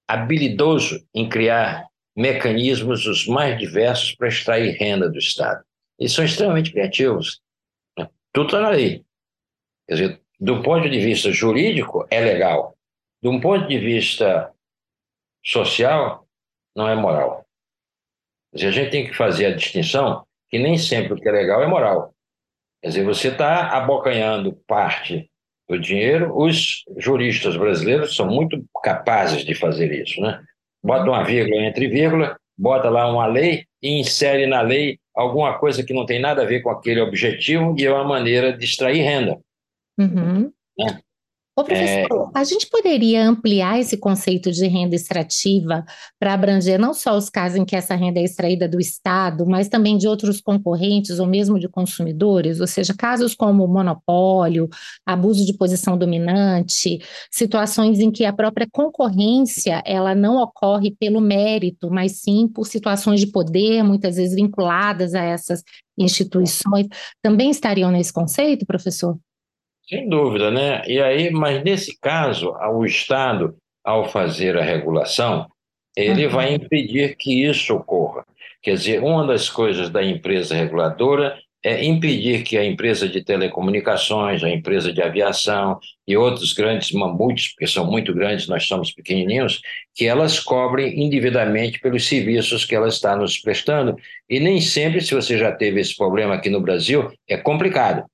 habilidoso 0.06 1.04
em 1.12 1.28
criar 1.28 1.84
mecanismos 2.16 3.06
os 3.06 3.26
mais 3.26 3.58
diversos 3.58 4.14
para 4.14 4.28
extrair 4.28 4.76
renda 4.78 5.10
do 5.10 5.18
Estado. 5.18 5.64
Eles 5.98 6.12
são 6.12 6.24
extremamente 6.24 6.70
criativos. 6.70 7.40
Tudo 8.32 8.46
está 8.46 8.60
na 8.60 8.68
lei. 8.68 9.04
Quer 9.88 9.94
dizer, 9.94 10.27
do 10.38 10.62
ponto 10.62 10.88
de 10.88 11.00
vista 11.00 11.32
jurídico, 11.32 12.06
é 12.10 12.20
legal. 12.20 12.76
De 13.22 13.28
um 13.28 13.40
ponto 13.40 13.66
de 13.66 13.78
vista 13.78 14.52
social, 15.44 16.26
não 16.74 16.88
é 16.88 16.94
moral. 16.94 17.44
Quer 18.50 18.56
dizer, 18.56 18.68
a 18.68 18.72
gente 18.72 18.90
tem 18.90 19.06
que 19.06 19.14
fazer 19.14 19.46
a 19.46 19.54
distinção 19.54 20.24
que 20.48 20.58
nem 20.58 20.78
sempre 20.78 21.14
o 21.14 21.16
que 21.16 21.28
é 21.28 21.32
legal 21.32 21.62
é 21.62 21.66
moral. 21.66 22.14
Quer 22.80 22.88
dizer, 22.88 23.04
você 23.04 23.28
está 23.28 23.68
abocanhando 23.76 24.52
parte 24.66 25.28
do 25.68 25.78
dinheiro. 25.78 26.32
Os 26.36 26.84
juristas 26.96 27.56
brasileiros 27.56 28.14
são 28.14 28.26
muito 28.26 28.64
capazes 28.82 29.44
de 29.44 29.54
fazer 29.54 29.92
isso, 29.92 30.20
né? 30.20 30.42
Bota 30.82 31.10
uma 31.10 31.24
vírgula 31.24 31.62
entre 31.62 31.88
vírgula, 31.88 32.38
bota 32.56 32.88
lá 32.88 33.10
uma 33.10 33.26
lei 33.26 33.64
e 33.82 34.00
insere 34.00 34.46
na 34.46 34.60
lei 34.60 34.98
alguma 35.14 35.58
coisa 35.58 35.84
que 35.84 35.92
não 35.92 36.06
tem 36.06 36.20
nada 36.20 36.42
a 36.42 36.46
ver 36.46 36.62
com 36.62 36.70
aquele 36.70 37.00
objetivo 37.00 37.74
e 37.76 37.84
é 37.84 37.92
uma 37.92 38.04
maneira 38.04 38.56
de 38.56 38.64
extrair 38.64 39.02
renda. 39.02 39.38
Uhum. 39.98 40.52
Né? 40.78 41.00
Ô, 41.58 41.64
professor, 41.64 42.30
é... 42.32 42.38
a 42.38 42.44
gente 42.44 42.68
poderia 42.70 43.28
ampliar 43.28 43.80
esse 43.80 43.96
conceito 43.96 44.52
de 44.52 44.64
renda 44.68 44.94
extrativa 44.94 45.84
para 46.16 46.32
abranger 46.32 46.78
não 46.78 46.94
só 46.94 47.16
os 47.16 47.28
casos 47.28 47.58
em 47.58 47.64
que 47.64 47.74
essa 47.74 47.96
renda 47.96 48.20
é 48.20 48.22
extraída 48.22 48.68
do 48.68 48.78
Estado, 48.78 49.44
mas 49.44 49.68
também 49.68 49.98
de 49.98 50.06
outros 50.06 50.40
concorrentes 50.40 51.18
ou 51.18 51.26
mesmo 51.26 51.58
de 51.58 51.68
consumidores, 51.68 52.60
ou 52.60 52.66
seja, 52.68 52.94
casos 52.96 53.34
como 53.34 53.66
monopólio, 53.66 54.68
abuso 55.04 55.44
de 55.44 55.52
posição 55.52 55.98
dominante, 55.98 57.00
situações 57.28 57.98
em 57.98 58.12
que 58.12 58.24
a 58.24 58.32
própria 58.32 58.68
concorrência 58.70 59.82
ela 59.84 60.14
não 60.14 60.40
ocorre 60.40 60.94
pelo 60.94 61.20
mérito, 61.20 61.90
mas 61.90 62.20
sim 62.20 62.46
por 62.46 62.68
situações 62.68 63.18
de 63.18 63.32
poder, 63.32 63.82
muitas 63.82 64.14
vezes 64.14 64.36
vinculadas 64.36 65.12
a 65.12 65.24
essas 65.24 65.64
instituições, 65.98 66.86
também 67.20 67.50
estariam 67.50 67.90
nesse 67.90 68.12
conceito, 68.12 68.64
professor? 68.64 69.18
Sem 69.88 70.08
dúvida, 70.08 70.50
né? 70.50 70.82
E 70.86 71.00
aí, 71.00 71.30
mas 71.30 71.64
nesse 71.64 71.98
caso, 71.98 72.52
o 72.72 72.84
Estado, 72.84 73.56
ao 73.82 74.08
fazer 74.08 74.56
a 74.58 74.62
regulação, 74.62 75.46
ele 75.96 76.26
uhum. 76.26 76.32
vai 76.32 76.54
impedir 76.54 77.16
que 77.16 77.44
isso 77.44 77.74
ocorra. 77.74 78.24
Quer 78.62 78.74
dizer, 78.74 79.02
uma 79.02 79.26
das 79.26 79.48
coisas 79.48 79.88
da 79.88 80.04
empresa 80.04 80.54
reguladora 80.54 81.38
é 81.64 81.84
impedir 81.84 82.44
que 82.44 82.56
a 82.56 82.64
empresa 82.64 83.08
de 83.08 83.24
telecomunicações, 83.24 84.44
a 84.44 84.50
empresa 84.50 84.92
de 84.92 85.02
aviação 85.02 85.78
e 86.06 86.16
outros 86.16 86.52
grandes 86.52 86.92
mamutes, 86.92 87.48
porque 87.48 87.66
são 87.66 87.90
muito 87.90 88.14
grandes, 88.14 88.46
nós 88.46 88.64
somos 88.66 88.92
pequenininhos, 88.92 89.60
que 89.94 90.06
elas 90.06 90.38
cobrem 90.38 91.02
indevidamente 91.02 91.80
pelos 91.80 92.06
serviços 92.06 92.64
que 92.64 92.74
ela 92.74 92.88
está 92.88 93.16
nos 93.16 93.38
prestando. 93.38 93.96
E 94.28 94.38
nem 94.38 94.60
sempre, 94.60 95.00
se 95.00 95.14
você 95.14 95.36
já 95.36 95.50
teve 95.50 95.80
esse 95.80 95.96
problema 95.96 96.34
aqui 96.34 96.50
no 96.50 96.60
Brasil, 96.60 97.10
é 97.26 97.36
complicado. 97.36 98.04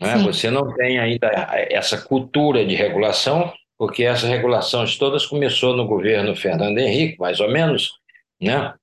Né? 0.00 0.16
Você 0.18 0.50
não 0.50 0.74
tem 0.74 0.98
ainda 0.98 1.28
essa 1.70 2.00
cultura 2.00 2.64
de 2.64 2.74
regulação, 2.74 3.52
porque 3.78 4.04
essas 4.04 4.28
regulações 4.28 4.96
todas 4.96 5.26
começou 5.26 5.76
no 5.76 5.86
governo 5.86 6.34
Fernando 6.34 6.78
Henrique, 6.78 7.18
mais 7.18 7.40
ou 7.40 7.50
menos, 7.50 7.92
né? 8.40 8.74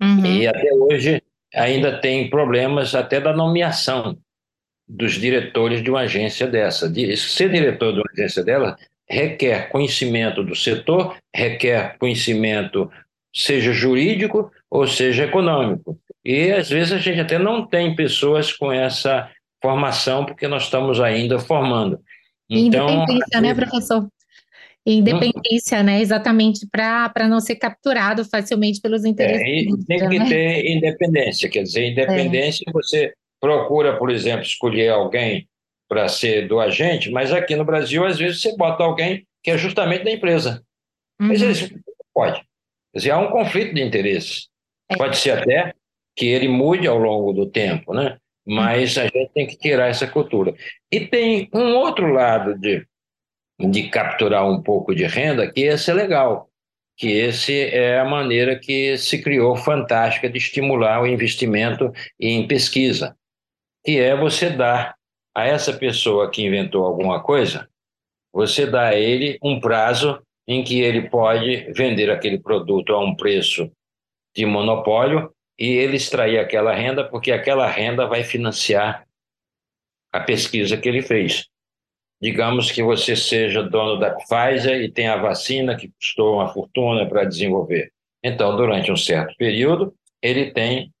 Uhum. 0.00 0.26
E 0.26 0.46
até 0.46 0.72
hoje 0.74 1.22
ainda 1.54 1.98
tem 1.98 2.28
problemas 2.28 2.94
até 2.94 3.20
da 3.20 3.32
nomeação 3.32 4.16
dos 4.88 5.12
diretores 5.12 5.82
de 5.82 5.90
uma 5.90 6.00
agência 6.00 6.46
dessa. 6.46 6.92
Ser 7.16 7.50
diretor 7.50 7.92
de 7.92 8.00
uma 8.00 8.10
agência 8.12 8.42
dela 8.42 8.76
requer 9.08 9.68
conhecimento 9.68 10.42
do 10.42 10.56
setor, 10.56 11.16
requer 11.34 11.96
conhecimento, 11.98 12.90
seja 13.34 13.72
jurídico 13.72 14.50
ou 14.70 14.86
seja 14.86 15.24
econômico. 15.24 15.98
E 16.24 16.50
às 16.50 16.70
vezes 16.70 16.92
a 16.92 16.98
gente 16.98 17.20
até 17.20 17.38
não 17.38 17.66
tem 17.66 17.94
pessoas 17.94 18.52
com 18.52 18.72
essa 18.72 19.30
formação, 19.62 20.26
porque 20.26 20.48
nós 20.48 20.64
estamos 20.64 21.00
ainda 21.00 21.38
formando. 21.38 22.00
Então, 22.50 22.88
Independência, 22.88 23.40
né, 23.40 23.54
professor? 23.54 24.08
Independência, 24.84 25.82
né? 25.82 26.00
Exatamente 26.00 26.66
para 26.66 27.28
não 27.28 27.40
ser 27.40 27.54
capturado 27.56 28.24
facilmente 28.24 28.80
pelos 28.80 29.04
interesses. 29.04 29.42
É, 29.42 29.86
tem 29.86 30.08
que 30.08 30.18
né? 30.18 30.28
ter 30.28 30.70
independência, 30.70 31.48
quer 31.48 31.62
dizer, 31.62 31.90
independência 31.90 32.64
é. 32.66 32.72
você 32.72 33.14
procura, 33.40 33.96
por 33.96 34.10
exemplo, 34.10 34.42
escolher 34.42 34.88
alguém 34.90 35.48
para 35.88 36.08
ser 36.08 36.48
do 36.48 36.58
agente, 36.58 37.10
mas 37.10 37.32
aqui 37.32 37.54
no 37.54 37.64
Brasil, 37.64 38.04
às 38.04 38.18
vezes, 38.18 38.40
você 38.40 38.56
bota 38.56 38.82
alguém 38.82 39.26
que 39.42 39.50
é 39.50 39.58
justamente 39.58 40.04
da 40.04 40.10
empresa. 40.10 40.62
Uhum. 41.20 41.28
Mas 41.28 41.40
isso 41.40 41.74
pode. 42.14 42.40
Quer 42.92 42.98
dizer, 42.98 43.10
há 43.10 43.18
um 43.18 43.30
conflito 43.30 43.74
de 43.74 43.82
interesses. 43.82 44.48
É. 44.90 44.96
Pode 44.96 45.16
ser 45.16 45.32
até 45.32 45.74
que 46.16 46.26
ele 46.26 46.48
mude 46.48 46.86
ao 46.86 46.98
longo 46.98 47.32
do 47.32 47.46
tempo, 47.46 47.94
né? 47.94 48.18
Mas 48.46 48.98
a 48.98 49.04
gente 49.04 49.30
tem 49.32 49.46
que 49.46 49.56
tirar 49.56 49.88
essa 49.88 50.06
cultura. 50.06 50.54
E 50.90 51.00
tem 51.00 51.48
um 51.54 51.76
outro 51.76 52.12
lado 52.12 52.58
de, 52.58 52.86
de 53.58 53.88
capturar 53.88 54.48
um 54.48 54.62
pouco 54.62 54.94
de 54.94 55.04
renda, 55.04 55.50
que 55.50 55.60
esse 55.62 55.90
é 55.90 55.94
legal, 55.94 56.48
que 56.96 57.08
esse 57.08 57.68
é 57.70 57.98
a 57.98 58.04
maneira 58.04 58.58
que 58.58 58.96
se 58.96 59.22
criou 59.22 59.56
fantástica 59.56 60.28
de 60.28 60.38
estimular 60.38 61.02
o 61.02 61.06
investimento 61.06 61.92
em 62.18 62.46
pesquisa, 62.46 63.16
que 63.84 63.98
é 63.98 64.16
você 64.16 64.50
dar 64.50 64.94
a 65.34 65.46
essa 65.46 65.72
pessoa 65.72 66.30
que 66.30 66.44
inventou 66.44 66.84
alguma 66.84 67.22
coisa, 67.22 67.68
você 68.32 68.66
dá 68.66 68.88
a 68.88 68.94
ele 68.94 69.38
um 69.42 69.60
prazo 69.60 70.20
em 70.46 70.64
que 70.64 70.80
ele 70.80 71.08
pode 71.08 71.72
vender 71.72 72.10
aquele 72.10 72.38
produto 72.38 72.92
a 72.92 73.02
um 73.02 73.14
preço 73.14 73.70
de 74.34 74.44
monopólio 74.44 75.32
e 75.62 75.76
ele 75.76 75.96
extrair 75.96 76.40
aquela 76.40 76.74
renda, 76.74 77.04
porque 77.04 77.30
aquela 77.30 77.68
renda 77.68 78.04
vai 78.04 78.24
financiar 78.24 79.06
a 80.12 80.18
pesquisa 80.18 80.76
que 80.76 80.88
ele 80.88 81.02
fez. 81.02 81.46
Digamos 82.20 82.72
que 82.72 82.82
você 82.82 83.14
seja 83.14 83.62
dono 83.62 83.96
da 83.96 84.10
Pfizer 84.10 84.80
e 84.82 84.90
tem 84.90 85.06
a 85.06 85.18
vacina 85.18 85.76
que 85.76 85.86
custou 85.86 86.34
uma 86.34 86.52
fortuna 86.52 87.06
para 87.08 87.24
desenvolver. 87.24 87.92
Então, 88.24 88.56
durante 88.56 88.90
um 88.90 88.96
certo 88.96 89.36
período, 89.36 89.94
ele 90.20 90.50
tem 90.50 90.92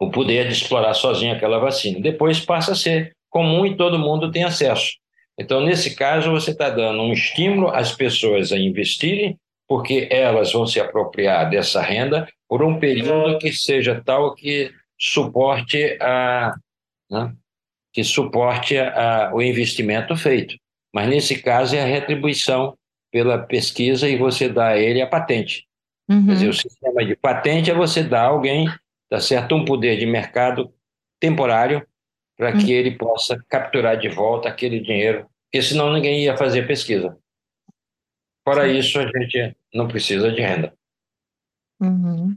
o 0.00 0.10
poder 0.10 0.48
de 0.48 0.54
explorar 0.54 0.92
sozinho 0.94 1.36
aquela 1.36 1.60
vacina. 1.60 2.00
Depois 2.00 2.40
passa 2.40 2.72
a 2.72 2.76
ser 2.76 3.14
comum 3.30 3.64
e 3.64 3.76
todo 3.76 4.00
mundo 4.00 4.32
tem 4.32 4.42
acesso. 4.42 4.94
Então, 5.38 5.60
nesse 5.60 5.94
caso, 5.94 6.32
você 6.32 6.50
está 6.50 6.70
dando 6.70 7.00
um 7.00 7.12
estímulo 7.12 7.68
às 7.68 7.94
pessoas 7.94 8.50
a 8.50 8.58
investirem, 8.58 9.38
porque 9.68 10.08
elas 10.10 10.52
vão 10.52 10.66
se 10.66 10.80
apropriar 10.80 11.48
dessa 11.48 11.80
renda 11.80 12.28
por 12.54 12.62
um 12.62 12.78
período 12.78 13.36
que 13.40 13.52
seja 13.52 14.00
tal 14.00 14.32
que 14.32 14.72
suporte 14.96 15.98
a 16.00 16.54
né, 17.10 17.34
que 17.92 18.04
suporte 18.04 18.78
a, 18.78 19.32
o 19.34 19.42
investimento 19.42 20.14
feito. 20.14 20.54
Mas 20.94 21.08
nesse 21.08 21.42
caso 21.42 21.74
é 21.74 21.82
a 21.82 21.84
retribuição 21.84 22.78
pela 23.10 23.36
pesquisa 23.36 24.08
e 24.08 24.16
você 24.16 24.48
dá 24.48 24.68
a 24.68 24.78
ele 24.78 25.02
a 25.02 25.06
patente. 25.08 25.66
Uhum. 26.08 26.26
Quer 26.26 26.32
dizer, 26.34 26.48
o 26.48 26.52
sistema 26.54 27.04
de 27.04 27.16
patente 27.16 27.72
é 27.72 27.74
você 27.74 28.04
dar 28.04 28.22
a 28.22 28.28
alguém, 28.28 28.68
tá 29.10 29.18
certo, 29.18 29.56
um 29.56 29.64
poder 29.64 29.98
de 29.98 30.06
mercado 30.06 30.72
temporário 31.18 31.84
para 32.36 32.52
que 32.52 32.66
uhum. 32.66 32.70
ele 32.70 32.96
possa 32.96 33.36
capturar 33.48 33.98
de 33.98 34.10
volta 34.10 34.48
aquele 34.48 34.78
dinheiro 34.78 35.26
porque 35.50 35.60
senão 35.60 35.92
ninguém 35.92 36.22
ia 36.22 36.36
fazer 36.36 36.68
pesquisa. 36.68 37.18
Fora 38.44 38.68
isso, 38.68 38.96
a 39.00 39.02
gente 39.02 39.56
não 39.74 39.88
precisa 39.88 40.30
de 40.30 40.40
renda. 40.40 40.72
Uhum. 41.80 42.36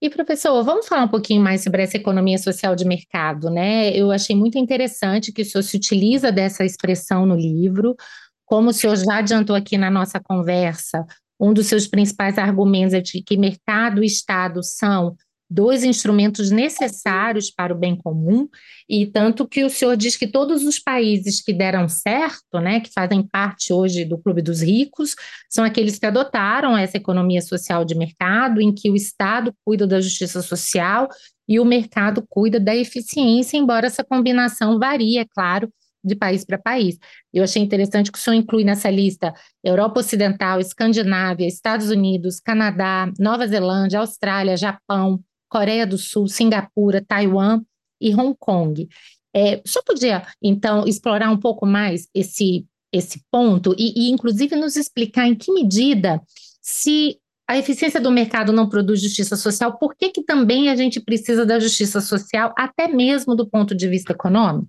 E, 0.00 0.10
professor, 0.10 0.62
vamos 0.62 0.86
falar 0.86 1.04
um 1.04 1.08
pouquinho 1.08 1.42
mais 1.42 1.64
sobre 1.64 1.82
essa 1.82 1.96
economia 1.96 2.36
social 2.38 2.76
de 2.76 2.84
mercado, 2.84 3.48
né? 3.50 3.90
Eu 3.90 4.10
achei 4.10 4.36
muito 4.36 4.58
interessante 4.58 5.32
que 5.32 5.42
o 5.42 5.44
senhor 5.44 5.62
se 5.62 5.76
utiliza 5.76 6.30
dessa 6.30 6.64
expressão 6.64 7.24
no 7.24 7.34
livro. 7.34 7.96
Como 8.44 8.70
o 8.70 8.72
senhor 8.72 8.96
já 8.96 9.18
adiantou 9.18 9.56
aqui 9.56 9.78
na 9.78 9.90
nossa 9.90 10.20
conversa, 10.20 11.04
um 11.40 11.52
dos 11.52 11.66
seus 11.66 11.86
principais 11.86 12.38
argumentos 12.38 12.94
é 12.94 13.00
de 13.00 13.22
que 13.22 13.36
mercado 13.36 14.02
e 14.02 14.06
Estado 14.06 14.62
são 14.62 15.16
dois 15.48 15.84
instrumentos 15.84 16.50
necessários 16.50 17.50
para 17.50 17.72
o 17.72 17.78
bem 17.78 17.96
comum, 17.96 18.48
e 18.88 19.06
tanto 19.06 19.46
que 19.46 19.64
o 19.64 19.70
senhor 19.70 19.96
diz 19.96 20.16
que 20.16 20.26
todos 20.26 20.64
os 20.64 20.78
países 20.78 21.40
que 21.40 21.52
deram 21.52 21.88
certo, 21.88 22.60
né, 22.60 22.80
que 22.80 22.92
fazem 22.92 23.22
parte 23.22 23.72
hoje 23.72 24.04
do 24.04 24.18
Clube 24.18 24.42
dos 24.42 24.60
Ricos, 24.60 25.14
são 25.48 25.64
aqueles 25.64 25.98
que 25.98 26.06
adotaram 26.06 26.76
essa 26.76 26.96
economia 26.96 27.40
social 27.40 27.84
de 27.84 27.94
mercado, 27.94 28.60
em 28.60 28.74
que 28.74 28.90
o 28.90 28.96
Estado 28.96 29.54
cuida 29.64 29.86
da 29.86 30.00
justiça 30.00 30.42
social 30.42 31.08
e 31.48 31.60
o 31.60 31.64
mercado 31.64 32.24
cuida 32.28 32.58
da 32.58 32.74
eficiência, 32.74 33.56
embora 33.56 33.86
essa 33.86 34.02
combinação 34.02 34.78
varie, 34.78 35.18
é 35.18 35.24
claro, 35.24 35.70
de 36.06 36.14
país 36.14 36.44
para 36.44 36.58
país. 36.58 36.98
Eu 37.32 37.42
achei 37.42 37.60
interessante 37.60 38.12
que 38.12 38.18
o 38.18 38.20
senhor 38.20 38.36
inclui 38.36 38.64
nessa 38.64 38.88
lista 38.88 39.34
Europa 39.62 40.00
Ocidental, 40.00 40.60
Escandinávia, 40.60 41.46
Estados 41.46 41.90
Unidos, 41.90 42.38
Canadá, 42.40 43.10
Nova 43.18 43.46
Zelândia, 43.46 43.98
Austrália, 43.98 44.56
Japão, 44.56 45.20
Coreia 45.48 45.86
do 45.86 45.98
Sul, 45.98 46.28
Singapura, 46.28 47.04
Taiwan 47.06 47.62
e 48.00 48.14
Hong 48.14 48.34
Kong. 48.38 48.88
É, 49.34 49.60
só 49.66 49.82
podia, 49.82 50.26
então, 50.42 50.86
explorar 50.86 51.30
um 51.30 51.38
pouco 51.38 51.66
mais 51.66 52.08
esse, 52.14 52.66
esse 52.92 53.22
ponto 53.30 53.74
e, 53.78 54.08
e, 54.08 54.10
inclusive, 54.10 54.56
nos 54.56 54.76
explicar 54.76 55.26
em 55.26 55.34
que 55.34 55.52
medida, 55.52 56.20
se 56.62 57.18
a 57.48 57.56
eficiência 57.56 58.00
do 58.00 58.10
mercado 58.10 58.52
não 58.52 58.68
produz 58.68 59.00
justiça 59.00 59.36
social, 59.36 59.78
por 59.78 59.94
que, 59.94 60.10
que 60.10 60.22
também 60.22 60.68
a 60.68 60.74
gente 60.74 61.00
precisa 61.00 61.46
da 61.46 61.60
justiça 61.60 62.00
social, 62.00 62.52
até 62.56 62.88
mesmo 62.88 63.36
do 63.36 63.46
ponto 63.46 63.74
de 63.74 63.86
vista 63.86 64.12
econômico? 64.12 64.68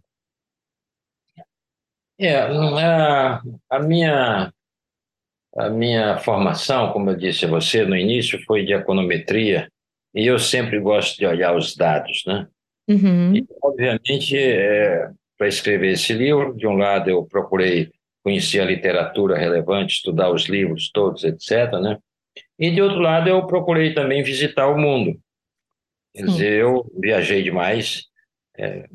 É, 2.20 2.36
a, 2.38 3.42
a 3.70 3.80
minha 3.80 4.52
a 5.58 5.70
minha 5.70 6.18
formação, 6.20 6.92
como 6.94 7.10
eu 7.10 7.16
disse 7.16 7.46
a 7.46 7.48
você 7.48 7.84
no 7.84 7.96
início, 7.96 8.40
foi 8.46 8.64
de 8.64 8.74
econometria 8.74 9.68
e 10.18 10.26
eu 10.26 10.40
sempre 10.40 10.80
gosto 10.80 11.16
de 11.16 11.28
olhar 11.28 11.56
os 11.56 11.76
dados, 11.76 12.24
né? 12.26 12.48
Uhum. 12.90 13.36
E, 13.36 13.46
obviamente, 13.62 14.36
é, 14.36 15.12
para 15.38 15.48
escrever 15.48 15.92
esse 15.92 16.12
livro, 16.12 16.56
de 16.56 16.66
um 16.66 16.76
lado 16.76 17.08
eu 17.08 17.24
procurei 17.24 17.92
conhecer 18.24 18.60
a 18.60 18.66
literatura 18.66 19.38
relevante, 19.38 19.98
estudar 19.98 20.32
os 20.32 20.46
livros 20.46 20.90
todos, 20.92 21.24
etc., 21.24 21.72
né? 21.80 22.00
E 22.58 22.72
de 22.72 22.82
outro 22.82 22.98
lado 22.98 23.30
eu 23.30 23.46
procurei 23.46 23.94
também 23.94 24.24
visitar 24.24 24.68
o 24.68 24.78
mundo. 24.78 25.20
Quer 26.16 26.26
dizer, 26.26 26.62
eu 26.62 26.92
viajei 27.00 27.44
demais, 27.44 28.06
é, 28.58 28.88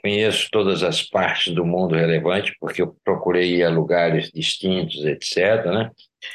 conheço 0.00 0.48
todas 0.52 0.84
as 0.84 1.02
partes 1.02 1.52
do 1.52 1.66
mundo 1.66 1.96
relevante, 1.96 2.54
porque 2.60 2.82
eu 2.82 2.96
procurei 3.02 3.56
ir 3.56 3.64
a 3.64 3.68
lugares 3.68 4.30
distintos, 4.30 5.04
etc., 5.04 5.64
né? 5.66 5.90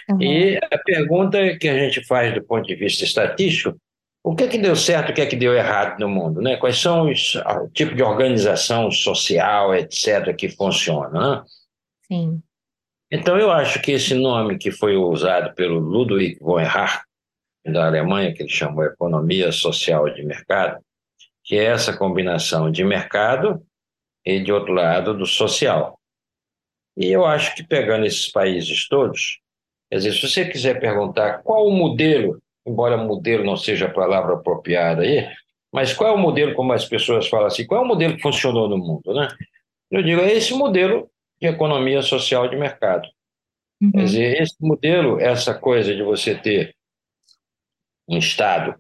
Uhum. 0.10 0.22
E 0.22 0.58
a 0.58 0.78
pergunta 0.80 1.58
que 1.58 1.70
a 1.70 1.80
gente 1.80 2.06
faz 2.06 2.34
do 2.34 2.44
ponto 2.44 2.68
de 2.68 2.76
vista 2.76 3.06
estatístico 3.06 3.80
o 4.24 4.34
que 4.36 4.46
é 4.46 4.48
que 4.48 4.58
deu 4.58 4.76
certo, 4.76 5.10
o 5.10 5.14
que 5.14 5.20
é 5.20 5.26
que 5.26 5.36
deu 5.36 5.54
errado 5.54 6.00
no 6.00 6.08
mundo? 6.08 6.42
Né? 6.42 6.56
Quais 6.56 6.78
são 6.78 7.12
os 7.12 7.36
o 7.36 7.68
tipo 7.74 7.94
de 7.94 8.02
organização 8.02 8.90
social, 8.90 9.76
etc., 9.76 10.34
que 10.34 10.48
funciona? 10.48 11.10
Né? 11.38 11.44
Sim. 12.08 12.42
Então, 13.12 13.38
eu 13.38 13.52
acho 13.52 13.82
que 13.82 13.92
esse 13.92 14.16
nome 14.16 14.58
que 14.58 14.72
foi 14.72 14.96
usado 14.96 15.54
pelo 15.54 15.78
Ludwig 15.78 16.40
von 16.40 16.60
Erhard, 16.60 17.02
da 17.66 17.86
Alemanha, 17.86 18.34
que 18.34 18.44
ele 18.44 18.50
chamou 18.50 18.84
Economia 18.84 19.52
Social 19.52 20.10
de 20.10 20.24
Mercado, 20.24 20.82
que 21.44 21.58
é 21.58 21.66
essa 21.66 21.96
combinação 21.96 22.72
de 22.72 22.84
mercado 22.84 23.62
e, 24.26 24.40
de 24.40 24.52
outro 24.52 24.74
lado, 24.74 25.14
do 25.14 25.26
social. 25.26 26.00
E 26.98 27.12
eu 27.12 27.26
acho 27.26 27.56
que, 27.56 27.64
pegando 27.64 28.06
esses 28.06 28.32
países 28.32 28.88
todos, 28.88 29.40
quer 29.90 29.98
dizer, 29.98 30.14
se 30.14 30.28
você 30.28 30.46
quiser 30.46 30.80
perguntar 30.80 31.40
qual 31.44 31.68
o 31.68 31.72
modelo 31.72 32.42
embora 32.66 32.98
modelo 32.98 33.44
não 33.44 33.58
seja 33.58 33.88
a 33.88 33.94
palavra 33.94 34.36
apropriada 34.36 35.02
aí, 35.04 35.28
mas 35.72 35.94
qual 35.94 36.12
é 36.12 36.14
o 36.14 36.18
modelo, 36.18 36.54
como 36.54 36.72
as 36.72 36.86
pessoas 36.86 37.28
falam 37.28 37.48
assim, 37.48 37.66
qual 37.66 37.82
é 37.82 37.84
o 37.84 37.88
modelo 37.88 38.16
que 38.16 38.22
funcionou 38.22 38.70
no 38.70 38.78
mundo, 38.78 39.14
né? 39.14 39.28
Eu 39.90 40.04
digo, 40.04 40.22
é 40.22 40.32
esse 40.32 40.54
modelo 40.54 41.10
de 41.42 41.48
economia 41.48 42.02
social 42.02 42.48
de 42.48 42.56
mercado. 42.56 43.08
Uhum. 43.82 43.92
Quer 43.92 44.04
dizer, 44.04 44.42
esse 44.42 44.56
modelo, 44.62 45.20
essa 45.20 45.54
coisa 45.54 45.94
de 45.94 46.04
você 46.04 46.36
ter 46.36 46.76
um 48.08 48.18
Estado 48.18 48.76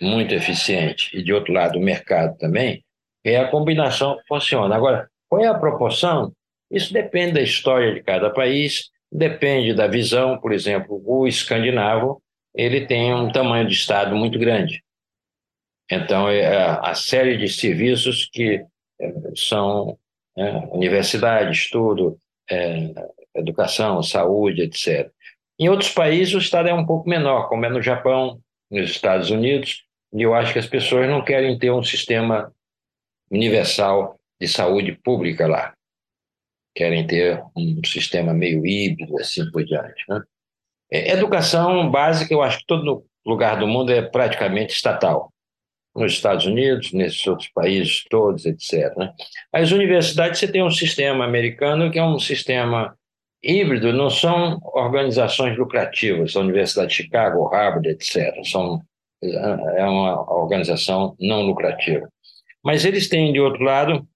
muito 0.00 0.34
eficiente 0.34 1.16
e, 1.16 1.22
de 1.22 1.32
outro 1.32 1.52
lado, 1.52 1.78
o 1.78 1.82
mercado 1.82 2.36
também, 2.38 2.84
é 3.24 3.36
a 3.36 3.48
combinação 3.48 4.16
que 4.16 4.26
funciona. 4.26 4.74
Agora, 4.74 5.08
qual 5.28 5.42
é 5.42 5.46
a 5.46 5.58
proporção? 5.58 6.32
Isso 6.70 6.92
depende 6.92 7.32
da 7.32 7.42
história 7.42 7.94
de 7.94 8.02
cada 8.02 8.30
país, 8.30 8.90
depende 9.10 9.74
da 9.74 9.86
visão, 9.86 10.38
por 10.38 10.52
exemplo, 10.52 11.02
o 11.04 11.26
escandinavo 11.26 12.22
ele 12.54 12.86
tem 12.86 13.14
um 13.14 13.30
tamanho 13.30 13.66
de 13.66 13.74
Estado 13.74 14.14
muito 14.16 14.38
grande. 14.38 14.82
Então, 15.90 16.28
é 16.28 16.78
a 16.82 16.94
série 16.94 17.36
de 17.36 17.48
serviços 17.48 18.28
que 18.30 18.64
é, 19.00 19.12
são 19.34 19.98
é, 20.36 20.50
universidade, 20.72 21.52
estudo, 21.52 22.18
é, 22.50 22.92
educação, 23.34 24.02
saúde, 24.02 24.62
etc. 24.62 25.10
Em 25.58 25.68
outros 25.68 25.90
países, 25.90 26.34
o 26.34 26.38
Estado 26.38 26.68
é 26.68 26.74
um 26.74 26.84
pouco 26.84 27.08
menor, 27.08 27.48
como 27.48 27.64
é 27.64 27.70
no 27.70 27.82
Japão, 27.82 28.40
nos 28.70 28.90
Estados 28.90 29.30
Unidos, 29.30 29.84
e 30.12 30.22
eu 30.22 30.34
acho 30.34 30.52
que 30.52 30.58
as 30.58 30.66
pessoas 30.66 31.08
não 31.08 31.24
querem 31.24 31.58
ter 31.58 31.70
um 31.70 31.82
sistema 31.82 32.52
universal 33.30 34.18
de 34.40 34.46
saúde 34.46 34.92
pública 34.92 35.46
lá. 35.46 35.74
Querem 36.74 37.06
ter 37.06 37.42
um 37.56 37.80
sistema 37.84 38.32
meio 38.32 38.64
híbrido, 38.64 39.18
assim 39.18 39.50
por 39.50 39.64
diante. 39.64 40.04
Né? 40.08 40.22
É, 40.90 41.12
educação 41.12 41.90
básica, 41.90 42.32
eu 42.32 42.42
acho 42.42 42.58
que 42.58 42.66
todo 42.66 43.04
lugar 43.26 43.58
do 43.58 43.66
mundo 43.66 43.92
é 43.92 44.02
praticamente 44.02 44.74
estatal. 44.74 45.32
Nos 45.94 46.12
Estados 46.12 46.46
Unidos, 46.46 46.92
nesses 46.92 47.26
outros 47.26 47.48
países 47.48 48.04
todos, 48.08 48.46
etc. 48.46 48.96
Né? 48.96 49.12
As 49.52 49.72
universidades, 49.72 50.38
você 50.38 50.50
tem 50.50 50.62
um 50.62 50.70
sistema 50.70 51.24
americano 51.24 51.90
que 51.90 51.98
é 51.98 52.04
um 52.04 52.18
sistema 52.18 52.96
híbrido, 53.42 53.92
não 53.92 54.10
são 54.10 54.58
organizações 54.62 55.56
lucrativas, 55.56 56.36
a 56.36 56.40
Universidade 56.40 56.90
de 56.90 56.94
Chicago, 56.94 57.46
Harvard, 57.48 57.88
etc. 57.88 58.34
São, 58.44 58.80
é 59.22 59.84
uma 59.84 60.20
organização 60.32 61.16
não 61.18 61.42
lucrativa. 61.42 62.08
Mas 62.64 62.84
eles 62.84 63.08
têm, 63.08 63.32
de 63.32 63.40
outro 63.40 63.62
lado, 63.62 64.06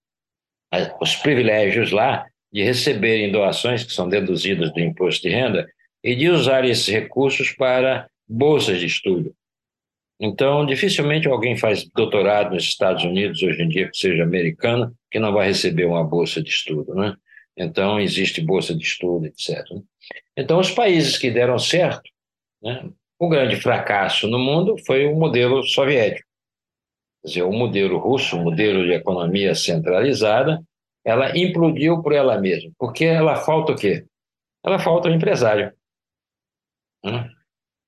os 1.00 1.16
privilégios 1.16 1.90
lá 1.90 2.26
de 2.52 2.62
receberem 2.62 3.32
doações 3.32 3.84
que 3.84 3.92
são 3.92 4.08
deduzidas 4.08 4.72
do 4.72 4.80
imposto 4.80 5.22
de 5.22 5.34
renda 5.34 5.66
e 6.02 6.14
de 6.14 6.28
usar 6.28 6.64
esses 6.64 6.88
recursos 6.88 7.52
para 7.52 8.08
bolsas 8.28 8.80
de 8.80 8.86
estudo. 8.86 9.34
Então, 10.20 10.64
dificilmente 10.64 11.26
alguém 11.26 11.56
faz 11.56 11.88
doutorado 11.90 12.54
nos 12.54 12.64
Estados 12.64 13.04
Unidos 13.04 13.42
hoje 13.42 13.62
em 13.62 13.68
dia, 13.68 13.90
que 13.90 13.96
seja 13.96 14.22
americano, 14.22 14.94
que 15.10 15.18
não 15.18 15.32
vai 15.32 15.48
receber 15.48 15.84
uma 15.84 16.04
bolsa 16.04 16.42
de 16.42 16.48
estudo, 16.48 16.94
né? 16.94 17.14
Então, 17.56 18.00
existe 18.00 18.40
bolsa 18.40 18.74
de 18.74 18.84
estudo, 18.84 19.26
etc. 19.26 19.58
Então, 20.36 20.58
os 20.58 20.70
países 20.70 21.18
que 21.18 21.30
deram 21.30 21.58
certo, 21.58 22.08
né? 22.62 22.88
o 23.18 23.28
grande 23.28 23.56
fracasso 23.56 24.26
no 24.26 24.38
mundo 24.38 24.76
foi 24.86 25.06
o 25.06 25.14
modelo 25.14 25.62
soviético. 25.62 26.26
Quer 27.22 27.28
dizer, 27.28 27.42
o 27.42 27.52
modelo 27.52 27.98
russo, 27.98 28.36
o 28.36 28.42
modelo 28.42 28.84
de 28.84 28.92
economia 28.92 29.54
centralizada, 29.54 30.62
ela 31.04 31.36
implodiu 31.36 32.02
por 32.02 32.12
ela 32.12 32.40
mesma, 32.40 32.70
porque 32.78 33.04
ela 33.04 33.36
falta 33.36 33.72
o 33.72 33.76
quê? 33.76 34.04
Ela 34.64 34.78
falta 34.78 35.08
o 35.08 35.12
empresário. 35.12 35.72
Né? 37.04 37.30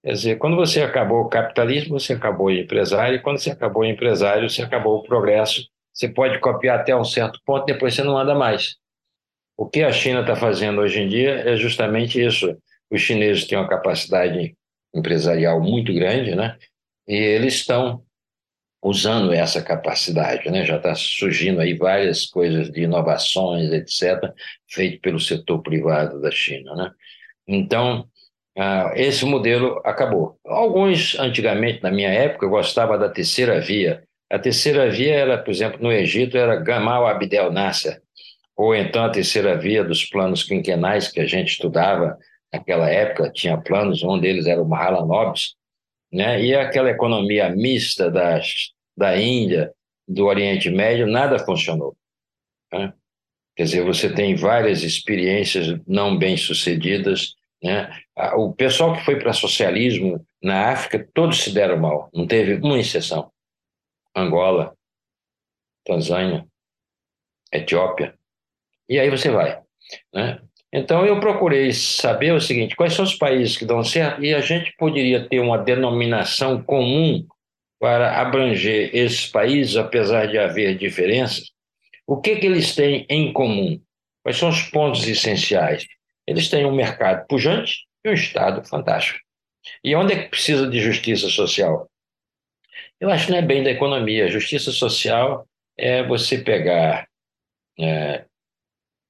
Quer 0.02 0.12
dizer, 0.12 0.38
quando 0.38 0.56
você 0.56 0.82
acabou 0.82 1.22
o 1.22 1.28
capitalismo, 1.28 1.98
você 1.98 2.12
acabou 2.12 2.48
o 2.48 2.50
empresário, 2.50 3.16
e 3.16 3.22
quando 3.22 3.38
você 3.38 3.50
acabou 3.50 3.82
o 3.82 3.86
empresário, 3.86 4.50
você 4.50 4.62
acabou 4.62 4.98
o 4.98 5.02
progresso. 5.02 5.66
Você 5.92 6.08
pode 6.08 6.38
copiar 6.40 6.80
até 6.80 6.94
um 6.94 7.04
certo 7.04 7.40
ponto, 7.44 7.64
depois 7.64 7.94
você 7.94 8.02
não 8.02 8.18
anda 8.18 8.34
mais. 8.34 8.76
O 9.56 9.68
que 9.68 9.82
a 9.82 9.92
China 9.92 10.20
está 10.20 10.34
fazendo 10.34 10.80
hoje 10.80 11.00
em 11.00 11.08
dia 11.08 11.48
é 11.48 11.56
justamente 11.56 12.22
isso. 12.22 12.56
Os 12.90 13.00
chineses 13.00 13.46
têm 13.46 13.56
uma 13.56 13.68
capacidade 13.68 14.54
empresarial 14.94 15.60
muito 15.60 15.94
grande, 15.94 16.34
né? 16.34 16.58
E 17.06 17.14
eles 17.14 17.54
estão 17.54 18.02
usando 18.82 19.32
essa 19.32 19.62
capacidade, 19.62 20.50
né? 20.50 20.64
Já 20.64 20.76
está 20.76 20.94
surgindo 20.94 21.60
aí 21.60 21.74
várias 21.74 22.26
coisas 22.26 22.70
de 22.70 22.82
inovações, 22.82 23.70
etc., 23.72 24.32
feito 24.68 25.00
pelo 25.00 25.18
setor 25.18 25.62
privado 25.62 26.20
da 26.20 26.30
China, 26.30 26.74
né? 26.74 26.90
Então, 27.46 28.08
ah, 28.56 28.92
esse 28.94 29.24
modelo 29.24 29.80
acabou. 29.84 30.38
Alguns, 30.44 31.18
antigamente, 31.18 31.82
na 31.82 31.90
minha 31.90 32.10
época, 32.10 32.46
gostava 32.46 32.96
da 32.96 33.08
terceira 33.08 33.60
via. 33.60 34.04
A 34.30 34.38
terceira 34.38 34.90
via 34.90 35.14
era, 35.14 35.38
por 35.38 35.50
exemplo, 35.50 35.82
no 35.82 35.92
Egito, 35.92 36.36
era 36.36 36.56
Gamal 36.56 37.06
Abdel 37.06 37.52
Nasser. 37.52 38.00
ou 38.56 38.74
então 38.74 39.04
a 39.04 39.10
terceira 39.10 39.56
via 39.56 39.82
dos 39.84 40.04
planos 40.04 40.44
quinquenais 40.44 41.08
que 41.08 41.20
a 41.20 41.26
gente 41.26 41.48
estudava 41.52 42.16
naquela 42.52 42.88
época, 42.88 43.30
tinha 43.30 43.58
planos, 43.58 44.02
um 44.04 44.18
deles 44.18 44.46
era 44.46 44.62
o 44.62 44.68
Mahalanobis, 44.68 45.54
né? 46.12 46.40
e 46.40 46.54
aquela 46.54 46.90
economia 46.90 47.48
mista 47.50 48.08
das, 48.08 48.70
da 48.96 49.18
Índia, 49.18 49.72
do 50.06 50.26
Oriente 50.26 50.70
Médio, 50.70 51.06
nada 51.06 51.38
funcionou. 51.40 51.96
Né? 52.72 52.92
Quer 53.56 53.64
dizer, 53.64 53.84
você 53.84 54.12
tem 54.12 54.36
várias 54.36 54.82
experiências 54.82 55.80
não 55.86 56.16
bem-sucedidas. 56.16 57.34
Né? 57.64 57.90
O 58.36 58.52
pessoal 58.52 58.94
que 58.94 59.04
foi 59.04 59.18
para 59.18 59.32
socialismo 59.32 60.24
na 60.42 60.70
África, 60.70 61.08
todos 61.14 61.42
se 61.42 61.50
deram 61.50 61.78
mal, 61.78 62.10
não 62.12 62.26
teve 62.26 62.56
uma 62.56 62.78
exceção. 62.78 63.32
Angola, 64.14 64.76
Tanzânia, 65.86 66.46
Etiópia. 67.50 68.14
E 68.86 68.98
aí 68.98 69.08
você 69.08 69.30
vai. 69.30 69.62
Né? 70.12 70.40
Então 70.70 71.06
eu 71.06 71.18
procurei 71.18 71.72
saber 71.72 72.32
o 72.32 72.40
seguinte: 72.40 72.76
quais 72.76 72.92
são 72.92 73.04
os 73.04 73.14
países 73.14 73.56
que 73.56 73.64
dão 73.64 73.82
certo 73.82 74.22
e 74.22 74.34
a 74.34 74.40
gente 74.40 74.74
poderia 74.76 75.26
ter 75.26 75.40
uma 75.40 75.56
denominação 75.56 76.62
comum 76.62 77.26
para 77.80 78.20
abranger 78.20 78.90
esses 78.94 79.26
países, 79.26 79.76
apesar 79.76 80.26
de 80.26 80.38
haver 80.38 80.76
diferenças. 80.76 81.50
O 82.06 82.20
que, 82.20 82.36
que 82.36 82.46
eles 82.46 82.74
têm 82.74 83.06
em 83.08 83.32
comum? 83.32 83.80
Quais 84.22 84.38
são 84.38 84.48
os 84.48 84.62
pontos 84.62 85.06
essenciais? 85.06 85.86
Eles 86.26 86.48
têm 86.48 86.64
um 86.64 86.74
mercado 86.74 87.26
pujante 87.26 87.86
e 88.04 88.10
um 88.10 88.14
Estado 88.14 88.66
fantástico. 88.66 89.18
E 89.82 89.94
onde 89.94 90.12
é 90.12 90.22
que 90.22 90.30
precisa 90.30 90.68
de 90.68 90.80
justiça 90.80 91.28
social? 91.28 91.88
Eu 93.00 93.10
acho 93.10 93.26
que 93.26 93.32
não 93.32 93.38
é 93.38 93.42
bem 93.42 93.62
da 93.62 93.70
economia. 93.70 94.30
Justiça 94.30 94.70
social 94.70 95.48
é 95.76 96.02
você 96.02 96.38
pegar, 96.38 97.08
é, 97.78 98.24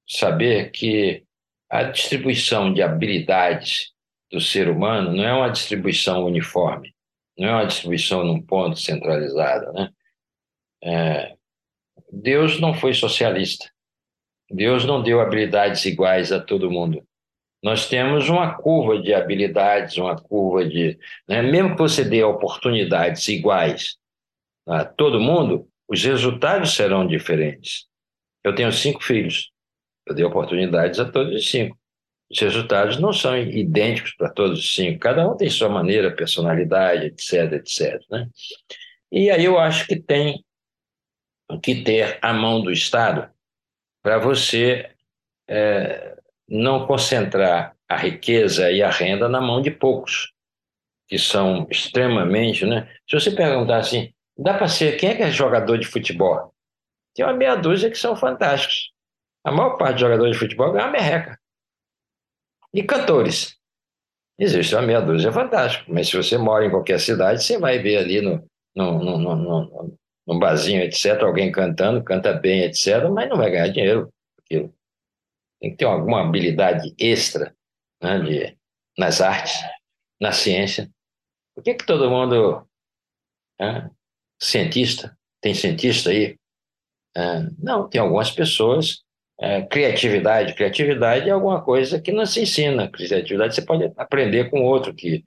saber 0.07 0.71
que 0.71 1.23
a 1.69 1.83
distribuição 1.83 2.73
de 2.73 2.81
habilidades 2.81 3.91
do 4.31 4.39
ser 4.39 4.69
humano 4.69 5.11
não 5.13 5.23
é 5.23 5.33
uma 5.33 5.49
distribuição 5.49 6.25
uniforme, 6.25 6.93
não 7.37 7.47
é 7.47 7.51
uma 7.51 7.65
distribuição 7.65 8.23
num 8.23 8.41
ponto 8.41 8.79
centralizado. 8.79 9.71
Né? 9.73 9.89
É, 10.83 11.35
Deus 12.11 12.59
não 12.59 12.73
foi 12.73 12.93
socialista. 12.93 13.69
Deus 14.49 14.85
não 14.85 15.01
deu 15.01 15.19
habilidades 15.19 15.85
iguais 15.85 16.31
a 16.31 16.39
todo 16.39 16.71
mundo. 16.71 17.04
Nós 17.65 17.89
temos 17.89 18.29
uma 18.29 18.53
curva 18.53 19.01
de 19.01 19.11
habilidades, 19.11 19.97
uma 19.97 20.15
curva 20.15 20.63
de. 20.63 20.99
Né? 21.27 21.41
Mesmo 21.41 21.71
que 21.71 21.81
você 21.81 22.05
dê 22.05 22.23
oportunidades 22.23 23.27
iguais 23.27 23.97
a 24.67 24.85
todo 24.85 25.19
mundo, 25.19 25.67
os 25.87 26.03
resultados 26.03 26.75
serão 26.75 27.07
diferentes. 27.07 27.87
Eu 28.43 28.53
tenho 28.53 28.71
cinco 28.71 29.03
filhos. 29.03 29.49
Eu 30.05 30.13
dei 30.13 30.23
oportunidades 30.23 30.99
a 30.99 31.09
todos 31.09 31.33
os 31.33 31.49
cinco. 31.49 31.75
Os 32.29 32.39
resultados 32.39 32.99
não 32.99 33.11
são 33.11 33.35
idênticos 33.35 34.13
para 34.15 34.29
todos 34.29 34.59
os 34.59 34.75
cinco. 34.75 34.99
Cada 34.99 35.27
um 35.27 35.35
tem 35.35 35.49
sua 35.49 35.67
maneira, 35.67 36.15
personalidade, 36.15 37.07
etc, 37.07 37.51
etc. 37.53 37.99
Né? 38.11 38.29
E 39.11 39.31
aí 39.31 39.43
eu 39.43 39.57
acho 39.57 39.87
que 39.87 39.99
tem 39.99 40.45
que 41.63 41.83
ter 41.83 42.19
a 42.21 42.31
mão 42.31 42.61
do 42.61 42.71
Estado 42.71 43.27
para 44.03 44.19
você 44.19 44.91
é, 45.49 46.15
não 46.47 46.85
concentrar 46.85 47.75
a 47.87 47.95
riqueza 47.95 48.71
e 48.71 48.81
a 48.81 48.89
renda 48.89 49.29
na 49.29 49.41
mão 49.41 49.61
de 49.61 49.71
poucos, 49.71 50.31
que 51.07 51.17
são 51.17 51.67
extremamente. 51.69 52.65
Né? 52.65 52.89
Se 53.09 53.19
você 53.19 53.31
perguntar 53.31 53.77
assim, 53.77 54.13
dá 54.37 54.53
para 54.53 54.67
ser 54.67 54.97
quem 54.97 55.09
é 55.09 55.15
que 55.15 55.23
é 55.23 55.31
jogador 55.31 55.77
de 55.77 55.87
futebol? 55.87 56.53
Tem 57.13 57.25
uma 57.25 57.33
meia 57.33 57.55
dúzia 57.55 57.89
que 57.89 57.97
são 57.97 58.15
fantásticos. 58.15 58.91
A 59.43 59.51
maior 59.51 59.77
parte 59.77 59.93
dos 59.93 60.01
jogadores 60.01 60.33
de 60.33 60.39
futebol 60.39 60.71
ganha 60.71 60.85
uma 60.85 60.91
merreca. 60.91 61.39
E 62.73 62.83
cantores. 62.83 63.55
Existe 64.37 64.75
uma 64.75 64.81
meia 64.81 64.99
dúzia 64.99 65.31
fantástico, 65.31 65.93
mas 65.93 66.09
se 66.09 66.17
você 66.17 66.37
mora 66.37 66.65
em 66.65 66.69
qualquer 66.69 66.99
cidade, 66.99 67.41
você 67.41 67.57
vai 67.57 67.79
ver 67.79 67.97
ali 67.97 68.21
no, 68.21 68.45
no, 68.75 68.99
no, 68.99 69.17
no, 69.17 69.35
no, 69.35 69.97
no 70.27 70.39
barzinho, 70.39 70.81
etc., 70.81 71.21
alguém 71.21 71.51
cantando, 71.51 72.03
canta 72.03 72.33
bem, 72.33 72.63
etc., 72.63 73.07
mas 73.09 73.29
não 73.29 73.37
vai 73.37 73.49
ganhar 73.49 73.69
dinheiro 73.69 74.11
aquilo. 74.37 74.73
Tem 75.59 75.71
que 75.71 75.77
ter 75.77 75.85
alguma 75.85 76.21
habilidade 76.21 76.93
extra 76.99 77.55
né, 78.01 78.19
de, 78.19 78.57
nas 78.97 79.21
artes, 79.21 79.59
na 80.19 80.31
ciência. 80.31 80.89
Por 81.55 81.63
que, 81.63 81.75
que 81.75 81.85
todo 81.85 82.09
mundo. 82.09 82.67
Né, 83.59 83.89
cientista, 84.41 85.17
tem 85.41 85.53
cientista 85.53 86.09
aí? 86.09 86.37
É, 87.15 87.39
não, 87.57 87.87
tem 87.87 88.01
algumas 88.01 88.29
pessoas 88.31 89.05
é, 89.39 89.61
criatividade. 89.63 90.53
Criatividade 90.53 91.29
é 91.29 91.31
alguma 91.31 91.63
coisa 91.63 92.01
que 92.01 92.11
não 92.11 92.25
se 92.25 92.41
ensina. 92.41 92.89
Criatividade 92.89 93.55
você 93.55 93.61
pode 93.61 93.91
aprender 93.97 94.49
com 94.49 94.63
outro 94.63 94.93
que 94.93 95.23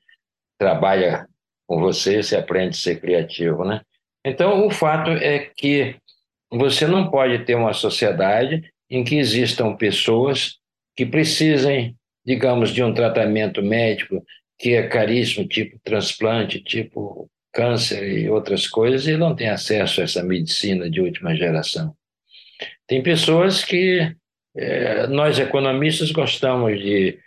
trabalha 0.59 1.27
com 1.67 1.79
você, 1.81 2.23
você 2.23 2.37
aprende 2.37 2.71
a 2.71 2.81
ser 2.81 3.01
criativo, 3.01 3.65
né? 3.65 3.83
Então, 4.25 4.67
o 4.67 4.71
fato 4.71 5.11
é 5.11 5.39
que 5.39 5.97
você 6.51 6.87
não 6.87 7.11
pode 7.11 7.45
ter 7.45 7.55
uma 7.55 7.73
sociedade 7.73 8.73
em 8.91 9.05
que 9.05 9.17
existam 9.17 9.75
pessoas 9.77 10.59
que 10.97 11.05
precisem, 11.07 11.97
digamos, 12.25 12.71
de 12.71 12.83
um 12.83 12.93
tratamento 12.93 13.63
médico 13.63 14.25
que 14.59 14.75
é 14.75 14.89
caríssimo, 14.89 15.47
tipo 15.47 15.79
transplante, 15.85 16.61
tipo 16.61 17.31
câncer 17.53 18.07
e 18.09 18.29
outras 18.29 18.67
coisas, 18.67 19.07
e 19.07 19.17
não 19.17 19.35
tem 19.35 19.49
acesso 19.49 20.01
a 20.01 20.05
essa 20.05 20.23
medicina 20.23 20.91
de 20.91 21.01
última 21.01 21.35
geração. 21.35 21.95
Tem 22.87 23.03
pessoas 23.03 23.65
que 23.65 24.15
é, 24.57 25.07
nós 25.07 25.39
economistas 25.39 26.11
gostamos 26.11 26.79
de 26.81 27.19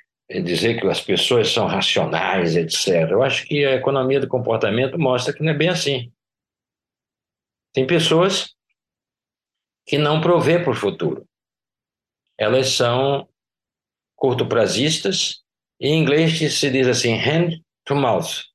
dizer 0.44 0.80
que 0.80 0.88
as 0.88 1.02
pessoas 1.02 1.50
são 1.50 1.68
racionais, 1.68 2.56
etc. 2.56 3.10
Eu 3.10 3.24
acho 3.24 3.46
que 3.46 3.66
a 3.66 3.76
economia 3.76 4.20
do 4.20 4.28
comportamento 4.28 4.98
mostra 4.98 5.34
que 5.34 5.44
não 5.44 5.52
é 5.52 5.58
bem 5.58 5.70
assim. 5.70 6.12
Tem 7.74 7.86
pessoas 7.86 8.54
que 9.86 9.98
não 9.98 10.22
provê 10.22 10.60
para 10.60 10.72
o 10.72 10.76
futuro. 10.76 11.26
Elas 12.42 12.70
são 12.70 13.30
curto-prazistas, 14.16 15.44
em 15.80 15.96
inglês 15.96 16.40
se 16.40 16.72
diz 16.72 16.88
assim, 16.88 17.14
hand 17.14 17.62
to 17.86 17.96
mouth, 17.96 18.46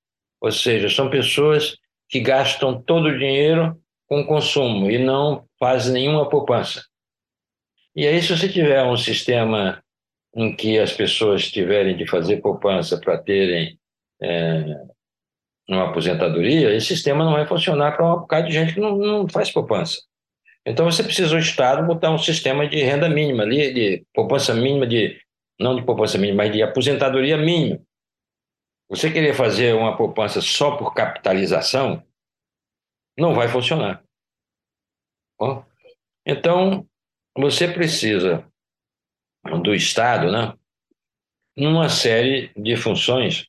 ou 0.40 0.50
seja, 0.50 0.90
são 0.90 1.08
pessoas 1.08 1.76
que 2.08 2.18
gastam 2.18 2.82
todo 2.82 3.06
o 3.06 3.16
dinheiro 3.16 3.80
com 4.08 4.26
consumo 4.26 4.90
e 4.90 4.98
não 4.98 5.46
fazem 5.60 5.92
nenhuma 5.92 6.28
poupança. 6.28 6.84
E 7.94 8.04
aí, 8.04 8.20
se 8.20 8.36
você 8.36 8.48
tiver 8.48 8.82
um 8.82 8.96
sistema 8.96 9.80
em 10.34 10.56
que 10.56 10.80
as 10.80 10.92
pessoas 10.92 11.48
tiverem 11.48 11.96
de 11.96 12.08
fazer 12.08 12.38
poupança 12.38 12.98
para 12.98 13.16
terem 13.18 13.78
é, 14.20 14.64
uma 15.68 15.90
aposentadoria, 15.90 16.74
esse 16.74 16.88
sistema 16.88 17.24
não 17.24 17.34
vai 17.34 17.46
funcionar 17.46 17.92
para 17.96 18.04
um 18.04 18.18
bocado 18.18 18.48
de 18.48 18.52
gente 18.52 18.74
que 18.74 18.80
não, 18.80 18.96
não 18.96 19.28
faz 19.28 19.52
poupança. 19.52 20.00
Então, 20.66 20.84
você 20.84 21.04
precisa, 21.04 21.36
o 21.36 21.38
Estado, 21.38 21.86
botar 21.86 22.10
um 22.10 22.18
sistema 22.18 22.68
de 22.68 22.82
renda 22.82 23.08
mínima 23.08 23.44
ali, 23.44 23.72
de 23.72 24.06
poupança 24.12 24.52
mínima, 24.52 24.84
de 24.84 25.20
não 25.60 25.76
de 25.76 25.84
poupança 25.84 26.18
mínima, 26.18 26.38
mas 26.42 26.52
de 26.52 26.60
aposentadoria 26.60 27.36
mínima. 27.36 27.80
Você 28.88 29.12
querer 29.12 29.34
fazer 29.34 29.74
uma 29.74 29.96
poupança 29.96 30.40
só 30.40 30.76
por 30.76 30.92
capitalização, 30.92 32.04
não 33.16 33.32
vai 33.32 33.46
funcionar. 33.48 34.04
Bom, 35.38 35.64
então, 36.26 36.84
você 37.36 37.68
precisa 37.68 38.44
do 39.62 39.72
Estado, 39.72 40.32
né, 40.32 40.52
numa 41.56 41.88
série 41.88 42.52
de 42.56 42.76
funções 42.76 43.46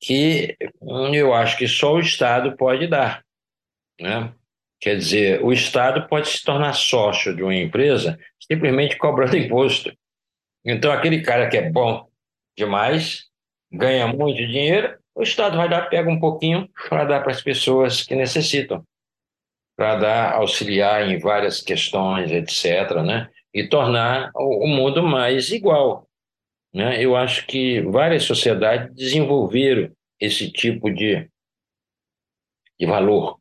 que 0.00 0.56
eu 1.12 1.34
acho 1.34 1.58
que 1.58 1.66
só 1.66 1.94
o 1.94 2.00
Estado 2.00 2.56
pode 2.56 2.86
dar. 2.86 3.24
Né? 4.00 4.32
Quer 4.80 4.96
dizer, 4.96 5.42
o 5.42 5.52
Estado 5.52 6.06
pode 6.08 6.28
se 6.28 6.44
tornar 6.44 6.72
sócio 6.74 7.34
de 7.34 7.42
uma 7.42 7.54
empresa 7.54 8.18
simplesmente 8.40 8.96
cobrando 8.96 9.36
imposto. 9.38 9.92
Então, 10.64 10.92
aquele 10.92 11.22
cara 11.22 11.48
que 11.48 11.56
é 11.56 11.70
bom 11.70 12.06
demais, 12.56 13.24
ganha 13.72 14.06
muito 14.06 14.38
dinheiro, 14.38 14.98
o 15.14 15.22
Estado 15.22 15.56
vai 15.56 15.68
dar, 15.68 15.88
pega 15.88 16.10
um 16.10 16.20
pouquinho 16.20 16.68
para 16.88 17.04
dar 17.04 17.20
para 17.20 17.32
as 17.32 17.42
pessoas 17.42 18.02
que 18.02 18.14
necessitam 18.14 18.84
para 19.76 19.96
dar 19.96 20.32
auxiliar 20.34 21.06
em 21.08 21.18
várias 21.18 21.60
questões, 21.60 22.32
etc., 22.32 23.02
né? 23.04 23.30
E 23.52 23.68
tornar 23.68 24.30
o 24.34 24.66
mundo 24.66 25.02
mais 25.02 25.50
igual. 25.50 26.08
Né? 26.72 27.02
Eu 27.02 27.14
acho 27.14 27.46
que 27.46 27.80
várias 27.82 28.24
sociedades 28.24 28.94
desenvolveram 28.94 29.90
esse 30.20 30.50
tipo 30.50 30.90
de, 30.90 31.28
de 32.78 32.86
valor. 32.86 33.38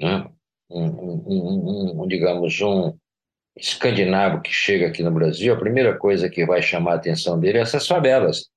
Né? 0.00 0.28
Um, 0.74 0.86
um, 0.86 2.02
um, 2.02 2.08
digamos, 2.08 2.60
um 2.60 2.96
escandinavo 3.56 4.42
que 4.42 4.52
chega 4.52 4.88
aqui 4.88 5.02
no 5.02 5.12
Brasil, 5.12 5.54
a 5.54 5.58
primeira 5.58 5.96
coisa 5.96 6.28
que 6.28 6.44
vai 6.44 6.60
chamar 6.60 6.92
a 6.92 6.96
atenção 6.96 7.38
dele 7.38 7.58
é 7.58 7.60
essas 7.60 7.86
favelas. 7.86 8.50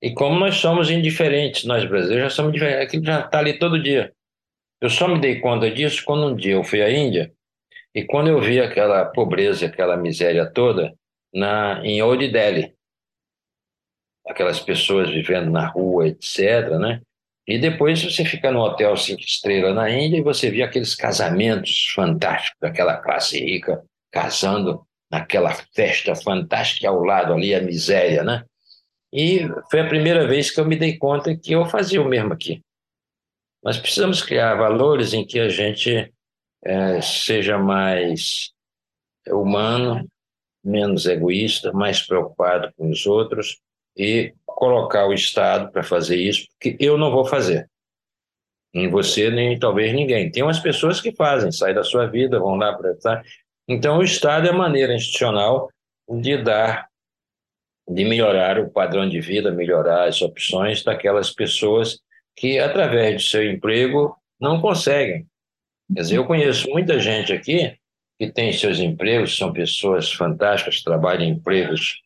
E 0.00 0.12
como 0.12 0.40
nós 0.40 0.56
somos 0.56 0.90
indiferentes, 0.90 1.64
nós 1.64 1.84
brasileiros 1.84 2.24
já 2.24 2.30
somos 2.30 2.52
diferentes, 2.52 2.82
aquilo 2.82 3.04
já 3.04 3.20
está 3.20 3.38
ali 3.38 3.58
todo 3.58 3.82
dia. 3.82 4.12
Eu 4.80 4.90
só 4.90 5.06
me 5.06 5.20
dei 5.20 5.40
conta 5.40 5.70
disso 5.70 6.02
quando 6.04 6.26
um 6.26 6.34
dia 6.34 6.54
eu 6.54 6.64
fui 6.64 6.82
à 6.82 6.90
Índia 6.90 7.32
E 7.94 8.04
quando 8.04 8.28
eu 8.28 8.40
vi 8.40 8.58
aquela 8.58 9.04
pobreza, 9.04 9.66
aquela 9.66 9.96
miséria 9.96 10.50
toda 10.50 10.92
na, 11.32 11.80
em 11.84 12.02
Old 12.02 12.26
Delhi, 12.28 12.74
aquelas 14.26 14.58
pessoas 14.60 15.10
vivendo 15.10 15.50
na 15.50 15.66
rua, 15.66 16.08
etc., 16.08 16.78
né? 16.80 17.02
E 17.46 17.58
depois 17.58 18.02
você 18.02 18.24
fica 18.24 18.50
no 18.52 18.60
hotel 18.60 18.96
cinco 18.96 19.22
estrelas 19.22 19.74
na 19.74 19.90
Índia 19.90 20.18
e 20.18 20.22
você 20.22 20.50
vê 20.50 20.62
aqueles 20.62 20.94
casamentos 20.94 21.92
fantásticos 21.94 22.58
daquela 22.60 22.96
classe 22.98 23.38
rica 23.38 23.82
casando 24.12 24.86
naquela 25.10 25.52
festa 25.74 26.14
fantástica 26.14 26.88
ao 26.88 27.02
lado 27.02 27.32
ali 27.32 27.54
a 27.54 27.60
miséria, 27.60 28.22
né? 28.22 28.44
E 29.12 29.40
foi 29.70 29.80
a 29.80 29.88
primeira 29.88 30.26
vez 30.26 30.50
que 30.50 30.58
eu 30.58 30.64
me 30.64 30.76
dei 30.76 30.96
conta 30.96 31.36
que 31.36 31.52
eu 31.52 31.66
fazia 31.66 32.00
o 32.00 32.08
mesmo 32.08 32.32
aqui. 32.32 32.62
Nós 33.62 33.76
precisamos 33.76 34.22
criar 34.22 34.54
valores 34.54 35.12
em 35.12 35.24
que 35.24 35.38
a 35.38 35.48
gente 35.48 36.12
é, 36.64 37.00
seja 37.00 37.58
mais 37.58 38.52
humano, 39.28 40.08
menos 40.64 41.06
egoísta, 41.06 41.72
mais 41.72 42.00
preocupado 42.02 42.72
com 42.76 42.88
os 42.88 43.06
outros 43.06 43.60
e 43.96 44.34
colocar 44.56 45.06
o 45.06 45.12
Estado 45.12 45.70
para 45.70 45.82
fazer 45.82 46.16
isso, 46.16 46.46
porque 46.50 46.76
eu 46.78 46.96
não 46.96 47.10
vou 47.10 47.24
fazer. 47.24 47.68
Nem 48.74 48.88
você, 48.88 49.30
nem 49.30 49.58
talvez 49.58 49.92
ninguém. 49.92 50.30
Tem 50.30 50.42
umas 50.42 50.58
pessoas 50.58 51.00
que 51.00 51.14
fazem, 51.14 51.52
saem 51.52 51.74
da 51.74 51.84
sua 51.84 52.06
vida, 52.06 52.38
vão 52.38 52.54
lá 52.56 52.72
para. 52.72 52.94
Tá? 52.96 53.22
Então, 53.68 53.98
o 53.98 54.02
Estado 54.02 54.46
é 54.46 54.50
a 54.50 54.54
maneira 54.54 54.94
institucional 54.94 55.68
de 56.08 56.42
dar, 56.42 56.88
de 57.88 58.04
melhorar 58.04 58.58
o 58.58 58.70
padrão 58.70 59.08
de 59.08 59.20
vida, 59.20 59.50
melhorar 59.50 60.08
as 60.08 60.22
opções 60.22 60.82
daquelas 60.82 61.30
pessoas 61.30 62.00
que, 62.36 62.58
através 62.58 63.22
de 63.22 63.28
seu 63.28 63.50
emprego, 63.50 64.16
não 64.40 64.60
conseguem. 64.60 65.26
Quer 65.94 66.00
dizer, 66.00 66.16
eu 66.16 66.26
conheço 66.26 66.70
muita 66.70 66.98
gente 66.98 67.32
aqui 67.32 67.76
que 68.18 68.30
tem 68.30 68.52
seus 68.52 68.78
empregos, 68.78 69.36
são 69.36 69.52
pessoas 69.52 70.12
fantásticas, 70.12 70.82
trabalham 70.82 71.24
em 71.24 71.30
empregos 71.30 72.00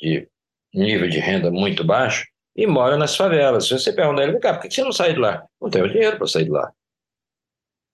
de 0.00 0.28
nível 0.74 1.08
de 1.08 1.18
renda 1.18 1.50
muito 1.50 1.84
baixo 1.84 2.26
e 2.56 2.66
moram 2.66 2.98
nas 2.98 3.16
favelas. 3.16 3.66
Se 3.66 3.78
você 3.78 3.92
perguntar 3.92 4.24
ele, 4.24 4.38
cá, 4.38 4.54
por 4.54 4.62
que 4.62 4.74
você 4.74 4.82
não 4.82 4.92
sai 4.92 5.14
de 5.14 5.18
lá? 5.18 5.44
Não 5.60 5.70
tenho 5.70 5.88
dinheiro 5.88 6.16
para 6.16 6.26
sair 6.26 6.44
de 6.44 6.50
lá. 6.50 6.72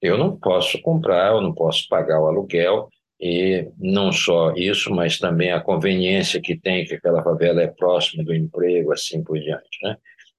Eu 0.01 0.19
não 0.19 0.37
posso 0.37 0.81
comprar, 0.83 1.33
eu 1.33 1.41
não 1.41 1.55
posso 1.55 1.87
pagar 1.89 2.21
o 2.21 2.27
aluguel, 2.27 2.89
e 3.19 3.71
não 3.79 4.13
só 4.13 4.53
isso, 4.55 4.91
mas 4.91 5.19
também 5.19 5.51
a 5.51 5.61
conveniência 5.61 6.41
que 6.41 6.59
tem 6.59 6.85
que 6.85 6.95
aquela 6.95 7.23
favela 7.23 7.63
é 7.63 7.67
próxima 7.67 8.23
do 8.23 8.35
emprego, 8.35 8.93
assim 8.93 9.23
por 9.23 9.39
diante. 9.39 9.79
Né? 9.83 9.97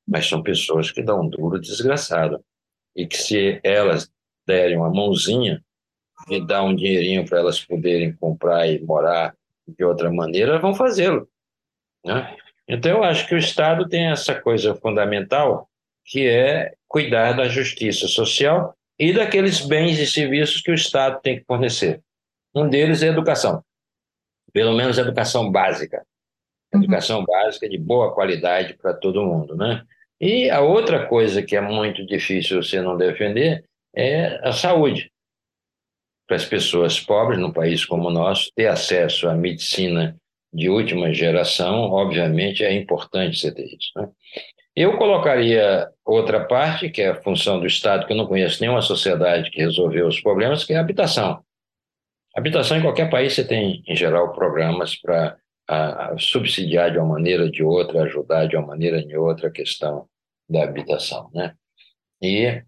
Mas 0.07 0.27
são 0.27 0.43
pessoas 0.43 0.91
que 0.91 1.01
dão 1.01 1.21
um 1.21 1.29
duro 1.29 1.59
desgraçado. 1.59 2.43
E 2.95 3.07
que 3.07 3.17
se 3.17 3.59
elas 3.63 4.09
derem 4.45 4.77
uma 4.77 4.89
mãozinha 4.89 5.63
e 6.29 6.45
dar 6.45 6.63
um 6.63 6.75
dinheirinho 6.75 7.25
para 7.25 7.39
elas 7.39 7.59
poderem 7.63 8.15
comprar 8.15 8.67
e 8.67 8.79
morar 8.79 9.35
de 9.67 9.83
outra 9.83 10.11
maneira, 10.11 10.59
vão 10.59 10.73
fazê-lo. 10.73 11.27
Né? 12.08 12.36
Então, 12.68 12.91
eu 12.91 13.03
acho 13.03 13.28
que 13.28 13.36
o 13.36 13.38
Estado 13.38 13.88
tem 13.88 14.08
essa 14.08 14.34
coisa 14.34 14.74
fundamental, 14.76 15.70
que 16.05 16.28
é 16.28 16.74
cuidar 16.88 17.34
da 17.34 17.47
justiça 17.47 18.08
social 18.08 18.74
e 18.97 19.14
daqueles 19.14 19.62
bens 19.62 19.99
e 19.99 20.08
serviços 20.08 20.62
que 20.62 20.72
o 20.72 20.76
Estado 20.76 21.20
tem 21.22 21.38
que 21.38 21.45
fornecer. 21.45 22.01
Um 22.55 22.68
deles 22.68 23.03
é 23.03 23.10
a 23.10 23.12
educação, 23.12 23.64
pelo 24.51 24.74
menos 24.74 24.97
a 24.97 25.01
educação 25.01 25.51
básica. 25.51 26.05
Uhum. 26.74 26.82
Educação 26.82 27.24
básica 27.24 27.70
de 27.70 27.78
boa 27.78 28.14
qualidade 28.14 28.74
para 28.76 28.93
todo 28.93 29.26
mundo. 29.26 29.55
Né? 29.55 29.84
E 30.20 30.49
a 30.49 30.62
outra 30.62 31.05
coisa 31.05 31.43
que 31.43 31.55
é 31.55 31.62
muito 31.62 32.05
difícil 32.05 32.64
você 32.64 32.82
não 32.82 32.97
defender 32.97 33.64
é 33.95 34.39
a 34.47 34.51
saúde. 34.51 35.12
Para 36.26 36.38
as 36.38 36.45
pessoas 36.45 36.99
pobres, 36.99 37.39
num 37.39 37.53
país 37.53 37.86
como 37.86 38.10
o 38.10 38.12
nosso, 38.12 38.49
ter 38.55 38.68
acesso 38.68 39.30
à 39.30 39.36
medicina 39.36 40.18
de 40.53 40.69
última 40.69 41.13
geração, 41.13 41.91
obviamente, 41.91 42.63
é 42.63 42.73
importante 42.73 43.37
você 43.37 43.53
ter 43.53 43.65
isso. 43.65 43.91
Né? 43.95 44.07
Eu 44.75 44.97
colocaria 44.97 45.89
outra 46.05 46.45
parte, 46.45 46.89
que 46.89 47.01
é 47.01 47.09
a 47.09 47.21
função 47.21 47.59
do 47.59 47.65
Estado, 47.65 48.05
que 48.05 48.13
eu 48.13 48.17
não 48.17 48.27
conheço 48.27 48.61
nenhuma 48.61 48.81
sociedade 48.81 49.49
que 49.49 49.59
resolveu 49.59 50.07
os 50.07 50.21
problemas, 50.21 50.63
que 50.63 50.73
é 50.73 50.77
a 50.77 50.81
habitação. 50.81 51.43
Habitação 52.35 52.77
em 52.77 52.81
qualquer 52.83 53.09
país 53.09 53.33
você 53.33 53.43
tem, 53.43 53.83
em 53.87 53.95
geral, 53.95 54.31
programas 54.33 54.95
para 54.95 55.35
subsidiar 56.19 56.91
de 56.91 56.99
uma 56.99 57.07
maneira 57.07 57.49
de 57.49 57.63
outra, 57.63 58.03
ajudar 58.03 58.47
de 58.47 58.55
uma 58.55 58.67
maneira 58.67 59.03
de 59.03 59.17
outra 59.17 59.47
a 59.47 59.51
questão 59.51 60.07
da 60.47 60.63
habitação. 60.63 61.29
Né? 61.33 61.55
E 62.21 62.61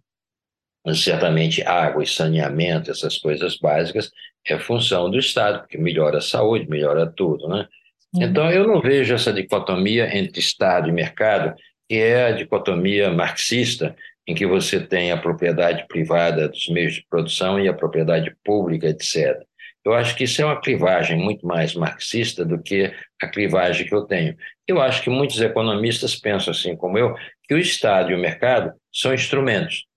certamente 0.94 1.62
água 1.62 2.04
e 2.04 2.08
saneamento, 2.08 2.90
essas 2.90 3.18
coisas 3.18 3.58
básicas, 3.58 4.10
é 4.48 4.58
função 4.58 5.10
do 5.10 5.20
Estado, 5.20 5.60
porque 5.60 5.78
melhora 5.78 6.20
a 6.20 6.22
saúde, 6.22 6.70
melhora 6.70 7.06
tudo, 7.06 7.48
né? 7.48 7.68
Então, 8.16 8.50
eu 8.50 8.66
não 8.66 8.82
vejo 8.82 9.14
essa 9.14 9.32
dicotomia 9.32 10.18
entre 10.18 10.40
Estado 10.40 10.90
e 10.90 10.92
mercado, 10.92 11.54
que 11.88 11.96
é 11.96 12.26
a 12.26 12.32
dicotomia 12.32 13.12
marxista, 13.12 13.96
em 14.28 14.34
que 14.34 14.46
você 14.46 14.80
tem 14.80 15.12
a 15.12 15.18
propriedade 15.18 15.86
privada 15.88 16.48
dos 16.48 16.68
meios 16.70 16.96
de 16.96 17.06
produção 17.10 17.60
e 17.60 17.68
a 17.68 17.74
propriedade 17.74 18.36
pública, 18.44 18.88
etc. 18.88 19.44
Eu 19.84 19.94
acho 19.94 20.16
que 20.16 20.26
isso 20.26 20.42
é 20.42 20.46
uma 20.46 20.60
clivagem 20.60 21.18
muito 21.18 21.46
mais 21.48 21.74
marxista 21.74 22.44
do 22.44 22.62
que 22.62 22.94
a 23.22 23.28
clivagem 23.28 23.88
que 23.88 23.94
eu 23.94 24.04
tenho. 24.04 24.36
Eu 24.68 24.82
acho 24.82 25.02
que 25.02 25.10
muitos 25.10 25.42
economistas 25.42 26.16
pensam 26.16 26.52
assim 26.52 26.76
como 26.76 26.98
eu, 26.98 27.16
que 27.48 27.54
o 27.54 27.58
Estado 27.58 28.12
e 28.12 28.16
o 28.16 28.20
mercado 28.20 28.74
são 28.94 29.14
instrumentos. 29.14 29.89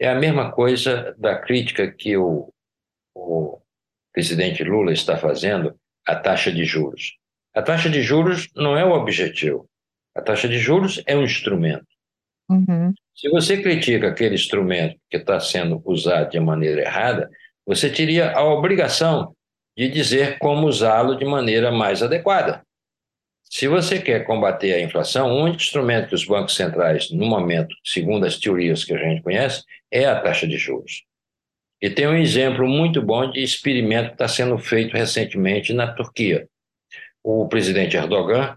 É 0.00 0.08
a 0.08 0.14
mesma 0.14 0.52
coisa 0.52 1.14
da 1.18 1.36
crítica 1.38 1.90
que 1.90 2.16
o, 2.16 2.52
o 3.14 3.60
presidente 4.12 4.62
Lula 4.62 4.92
está 4.92 5.16
fazendo 5.16 5.74
à 6.06 6.14
taxa 6.14 6.52
de 6.52 6.64
juros. 6.64 7.16
A 7.54 7.62
taxa 7.62 7.90
de 7.90 8.02
juros 8.02 8.48
não 8.54 8.76
é 8.76 8.84
o 8.84 8.92
objetivo. 8.92 9.68
A 10.14 10.22
taxa 10.22 10.48
de 10.48 10.58
juros 10.58 11.02
é 11.06 11.16
um 11.16 11.24
instrumento. 11.24 11.86
Uhum. 12.48 12.92
Se 13.14 13.28
você 13.30 13.60
critica 13.60 14.08
aquele 14.08 14.34
instrumento 14.34 14.96
que 15.10 15.16
está 15.16 15.40
sendo 15.40 15.82
usado 15.84 16.30
de 16.30 16.40
maneira 16.40 16.82
errada, 16.82 17.28
você 17.66 17.90
teria 17.90 18.32
a 18.32 18.44
obrigação 18.44 19.34
de 19.76 19.88
dizer 19.88 20.38
como 20.38 20.66
usá-lo 20.66 21.16
de 21.16 21.24
maneira 21.24 21.70
mais 21.70 22.02
adequada. 22.02 22.64
Se 23.50 23.66
você 23.66 23.98
quer 23.98 24.24
combater 24.24 24.74
a 24.74 24.80
inflação, 24.80 25.30
o 25.30 25.42
único 25.42 25.56
instrumento 25.56 26.08
que 26.08 26.14
os 26.14 26.24
bancos 26.24 26.54
centrais, 26.54 27.10
no 27.10 27.26
momento, 27.26 27.74
segundo 27.84 28.26
as 28.26 28.38
teorias 28.38 28.84
que 28.84 28.92
a 28.92 28.98
gente 28.98 29.22
conhece, 29.22 29.64
é 29.90 30.04
a 30.04 30.20
taxa 30.20 30.46
de 30.46 30.58
juros. 30.58 31.04
E 31.80 31.88
tem 31.88 32.06
um 32.06 32.16
exemplo 32.16 32.68
muito 32.68 33.00
bom 33.00 33.30
de 33.30 33.40
experimento 33.40 34.08
que 34.08 34.14
está 34.14 34.28
sendo 34.28 34.58
feito 34.58 34.96
recentemente 34.96 35.72
na 35.72 35.92
Turquia. 35.92 36.48
O 37.22 37.48
presidente 37.48 37.96
Erdogan, 37.96 38.56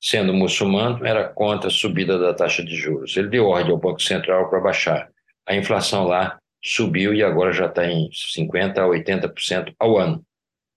sendo 0.00 0.34
muçulmano, 0.34 1.06
era 1.06 1.28
contra 1.28 1.68
a 1.68 1.72
subida 1.72 2.18
da 2.18 2.34
taxa 2.34 2.64
de 2.64 2.74
juros. 2.76 3.16
Ele 3.16 3.28
deu 3.28 3.46
ordem 3.46 3.72
ao 3.72 3.78
Banco 3.78 4.02
Central 4.02 4.50
para 4.50 4.60
baixar. 4.60 5.08
A 5.46 5.54
inflação 5.54 6.04
lá 6.04 6.38
subiu 6.62 7.14
e 7.14 7.22
agora 7.22 7.52
já 7.52 7.66
está 7.66 7.86
em 7.86 8.10
50% 8.10 8.78
a 8.78 8.86
80% 8.86 9.74
ao 9.78 9.96
ano. 9.96 10.24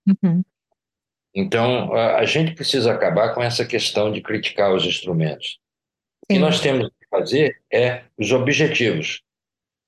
Uhum. 0.06 0.42
Então, 1.34 1.94
a, 1.94 2.24
gente 2.24 2.54
precisa 2.54 2.92
acabar 2.92 3.34
com 3.34 3.42
essa 3.42 3.64
questão 3.64 4.10
de 4.10 4.20
criticar 4.20 4.74
os 4.74 4.84
instrumentos. 4.84 5.58
Sim. 6.24 6.24
O 6.24 6.26
que 6.34 6.38
nós 6.38 6.60
temos 6.60 6.88
que 6.88 7.06
fazer 7.08 7.60
é 7.72 8.02
os 8.18 8.32
objetivos. 8.32 9.22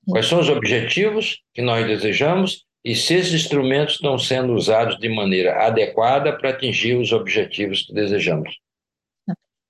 Quais 0.09 0.25
são 0.25 0.39
os 0.39 0.49
objetivos 0.49 1.41
que 1.53 1.61
nós 1.61 1.85
desejamos 1.85 2.65
e 2.83 2.95
se 2.95 3.13
esses 3.13 3.33
instrumentos 3.33 3.95
estão 3.95 4.17
sendo 4.17 4.53
usados 4.53 4.99
de 4.99 5.07
maneira 5.07 5.65
adequada 5.65 6.37
para 6.37 6.49
atingir 6.49 6.95
os 6.95 7.13
objetivos 7.13 7.83
que 7.83 7.93
desejamos. 7.93 8.59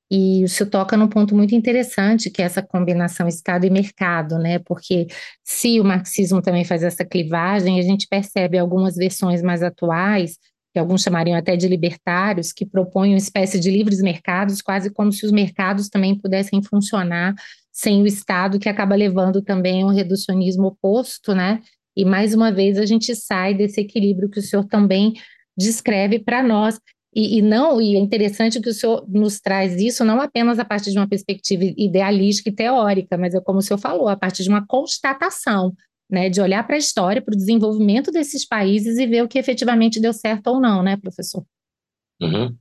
E 0.09 0.43
isso 0.43 0.69
toca 0.69 0.97
num 0.97 1.07
ponto 1.07 1.35
muito 1.35 1.55
interessante, 1.55 2.29
que 2.29 2.41
é 2.41 2.45
essa 2.45 2.61
combinação 2.61 3.27
Estado 3.27 3.65
e 3.65 3.69
mercado, 3.69 4.37
né? 4.37 4.59
Porque 4.59 5.07
se 5.43 5.79
o 5.79 5.83
marxismo 5.83 6.41
também 6.41 6.63
faz 6.65 6.83
essa 6.83 7.03
clivagem, 7.05 7.79
a 7.79 7.81
gente 7.81 8.07
percebe 8.07 8.57
algumas 8.57 8.95
versões 8.95 9.41
mais 9.41 9.63
atuais, 9.63 10.37
que 10.73 10.79
alguns 10.79 11.03
chamariam 11.03 11.37
até 11.37 11.55
de 11.55 11.67
libertários, 11.67 12.51
que 12.51 12.65
propõem 12.65 13.13
uma 13.13 13.17
espécie 13.17 13.59
de 13.59 13.69
livres 13.69 14.01
mercados, 14.01 14.59
quase 14.59 14.89
como 14.89 15.11
se 15.11 15.23
os 15.23 15.31
mercados 15.31 15.87
também 15.87 16.17
pudessem 16.17 16.63
funcionar 16.63 17.35
sem 17.71 18.01
o 18.01 18.07
Estado, 18.07 18.59
que 18.59 18.67
acaba 18.67 18.95
levando 18.95 19.41
também 19.41 19.85
um 19.85 19.89
reducionismo 19.89 20.67
oposto, 20.67 21.35
né? 21.35 21.61
E 21.95 22.03
mais 22.03 22.33
uma 22.33 22.51
vez 22.51 22.79
a 22.79 22.85
gente 22.87 23.15
sai 23.15 23.53
desse 23.53 23.79
equilíbrio 23.81 24.29
que 24.29 24.39
o 24.39 24.41
senhor 24.41 24.65
também 24.65 25.13
descreve 25.55 26.17
para 26.17 26.41
nós. 26.41 26.79
E, 27.15 27.37
e, 27.37 27.41
não, 27.43 27.79
e 27.79 27.95
é 27.95 27.99
interessante 27.99 28.59
que 28.59 28.69
o 28.69 28.73
senhor 28.73 29.05
nos 29.07 29.39
traz 29.39 29.79
isso 29.79 30.03
não 30.03 30.19
apenas 30.19 30.57
a 30.57 30.65
partir 30.65 30.91
de 30.91 30.97
uma 30.97 31.07
perspectiva 31.07 31.63
idealística 31.77 32.49
e 32.49 32.53
teórica, 32.53 33.15
mas 33.15 33.35
é 33.35 33.39
como 33.39 33.59
o 33.59 33.61
senhor 33.61 33.77
falou, 33.77 34.07
a 34.07 34.15
partir 34.15 34.41
de 34.41 34.49
uma 34.49 34.65
constatação, 34.65 35.71
né, 36.09 36.29
de 36.29 36.41
olhar 36.41 36.65
para 36.65 36.75
a 36.75 36.79
história, 36.79 37.21
para 37.21 37.33
o 37.33 37.37
desenvolvimento 37.37 38.11
desses 38.11 38.45
países 38.45 38.97
e 38.97 39.07
ver 39.07 39.23
o 39.23 39.27
que 39.27 39.39
efetivamente 39.39 39.99
deu 39.99 40.13
certo 40.13 40.47
ou 40.47 40.59
não, 40.61 40.83
né, 40.83 40.97
professor? 40.97 41.43
Uhum. 42.21 42.55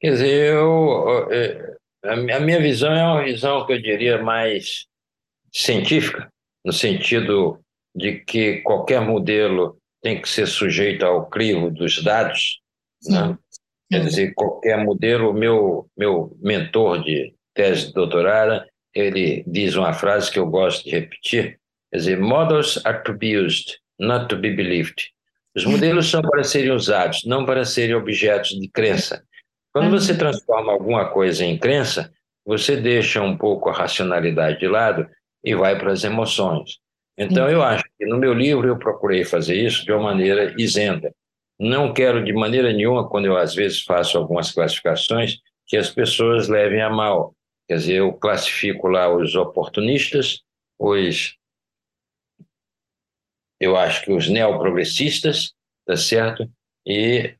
Quer 0.00 0.12
dizer, 0.12 0.54
eu, 0.54 1.28
é, 1.30 1.76
a 2.04 2.40
minha 2.40 2.60
visão 2.60 2.92
é 2.92 3.04
uma 3.04 3.24
visão 3.24 3.66
que 3.66 3.72
eu 3.72 3.82
diria 3.82 4.22
mais 4.22 4.86
científica, 5.52 6.30
no 6.64 6.72
sentido 6.72 7.60
de 7.94 8.20
que 8.20 8.58
qualquer 8.62 9.00
modelo 9.00 9.78
tem 10.00 10.20
que 10.20 10.28
ser 10.28 10.46
sujeito 10.46 11.04
ao 11.04 11.28
crivo 11.28 11.70
dos 11.70 12.02
dados. 12.02 12.60
Né? 13.04 13.36
Quer 13.90 14.04
dizer, 14.04 14.34
qualquer 14.34 14.84
modelo, 14.84 15.32
meu, 15.32 15.88
meu 15.96 16.36
mentor 16.40 17.02
de 17.02 17.34
tese 17.54 17.88
de 17.88 17.92
doutorado, 17.92 18.64
ele 18.94 19.42
diz 19.46 19.74
uma 19.74 19.92
frase 19.92 20.30
que 20.30 20.38
eu 20.38 20.46
gosto 20.46 20.84
de 20.84 20.90
repetir, 20.90 21.58
quer 21.90 21.98
dizer, 21.98 22.18
models 22.18 22.80
are 22.84 23.02
to 23.04 23.12
be 23.14 23.36
used, 23.36 23.78
not 23.98 24.28
to 24.28 24.36
be 24.36 24.50
believed. 24.50 25.10
Os 25.56 25.64
modelos 25.64 26.08
são 26.08 26.22
para 26.22 26.44
serem 26.44 26.70
usados, 26.70 27.24
não 27.24 27.44
para 27.44 27.64
serem 27.64 27.94
objetos 27.94 28.50
de 28.50 28.68
crença. 28.68 29.24
Quando 29.72 29.90
você 29.90 30.16
transforma 30.16 30.72
alguma 30.72 31.08
coisa 31.10 31.44
em 31.44 31.58
crença, 31.58 32.12
você 32.44 32.76
deixa 32.76 33.20
um 33.20 33.36
pouco 33.36 33.68
a 33.68 33.72
racionalidade 33.72 34.60
de 34.60 34.68
lado 34.68 35.08
e 35.44 35.54
vai 35.54 35.78
para 35.78 35.92
as 35.92 36.04
emoções. 36.04 36.78
Então, 37.16 37.48
eu 37.48 37.62
acho 37.62 37.84
que 37.98 38.06
no 38.06 38.16
meu 38.16 38.32
livro 38.32 38.68
eu 38.68 38.78
procurei 38.78 39.24
fazer 39.24 39.56
isso 39.56 39.84
de 39.84 39.92
uma 39.92 40.04
maneira 40.04 40.54
isenta. 40.56 41.12
Não 41.58 41.92
quero 41.92 42.24
de 42.24 42.32
maneira 42.32 42.72
nenhuma, 42.72 43.08
quando 43.08 43.24
eu 43.24 43.36
às 43.36 43.54
vezes 43.54 43.82
faço 43.82 44.16
algumas 44.16 44.52
classificações, 44.52 45.38
que 45.66 45.76
as 45.76 45.90
pessoas 45.90 46.48
levem 46.48 46.80
a 46.80 46.88
mal. 46.88 47.34
Quer 47.66 47.76
dizer, 47.76 47.94
eu 47.94 48.12
classifico 48.12 48.86
lá 48.86 49.12
os 49.12 49.34
oportunistas, 49.34 50.40
os. 50.78 51.36
Eu 53.60 53.76
acho 53.76 54.04
que 54.04 54.12
os 54.12 54.28
neoprogressistas, 54.28 55.52
tá 55.86 55.96
certo? 55.96 56.48
E 56.86 57.34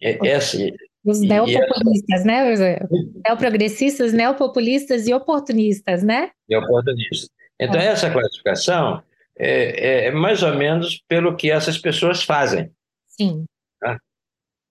essa. 0.00 0.58
Os 1.04 1.20
neopopulistas, 1.20 2.24
né, 2.24 2.50
José? 2.50 2.80
Neoprogressistas, 3.26 4.12
neopopulistas 4.12 5.06
e 5.06 5.14
oportunistas, 5.14 6.02
né? 6.02 6.30
E 6.48 6.56
oportunistas. 6.56 7.28
Então, 7.58 7.80
é. 7.80 7.86
essa 7.86 8.10
classificação 8.10 9.02
é, 9.36 10.06
é, 10.06 10.10
mais 10.10 10.42
ou 10.42 10.54
menos 10.54 11.02
pelo 11.08 11.36
que 11.36 11.50
essas 11.50 11.78
pessoas 11.78 12.22
fazem. 12.22 12.70
Sim. 13.08 13.44
Né? 13.82 13.96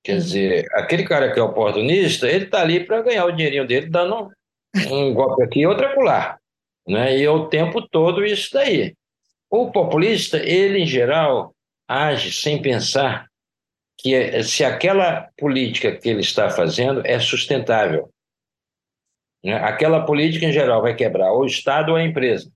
Quer 0.04 0.20
Sim. 0.20 0.26
dizer, 0.26 0.66
aquele 0.74 1.04
cara 1.04 1.34
que 1.34 1.40
é 1.40 1.44
oportunista, 1.44 2.30
ele 2.30 2.46
está 2.46 2.62
ali 2.62 2.84
para 2.86 3.02
ganhar 3.02 3.26
o 3.26 3.32
dinheirinho 3.32 3.68
dele, 3.68 3.90
dando 3.90 4.30
um 4.90 5.14
golpe 5.14 5.44
aqui 5.44 5.62
e 5.62 5.68
outro 5.68 5.86
acolá. 5.86 6.38
Né? 6.88 7.18
E 7.18 7.24
é 7.24 7.30
o 7.30 7.48
tempo 7.48 7.82
todo 7.88 8.26
isso 8.26 8.54
daí. 8.54 8.94
O 9.52 9.70
populista, 9.70 10.38
ele, 10.38 10.80
em 10.80 10.88
geral, 10.88 11.54
age 11.86 12.32
sem 12.32 12.62
pensar 12.62 13.28
que 13.98 14.16
é, 14.16 14.42
se 14.44 14.64
aquela 14.64 15.30
política 15.38 15.92
que 15.96 16.08
ele 16.08 16.22
está 16.22 16.50
fazendo 16.50 17.06
é 17.06 17.20
sustentável. 17.20 18.10
Né? 19.44 19.54
Aquela 19.56 20.06
política, 20.06 20.46
em 20.46 20.54
geral, 20.54 20.82
vai 20.82 20.96
quebrar 20.96 21.34
ou 21.34 21.42
o 21.42 21.46
Estado 21.46 21.90
ou 21.90 21.98
a 21.98 22.04
empresa. 22.04 22.50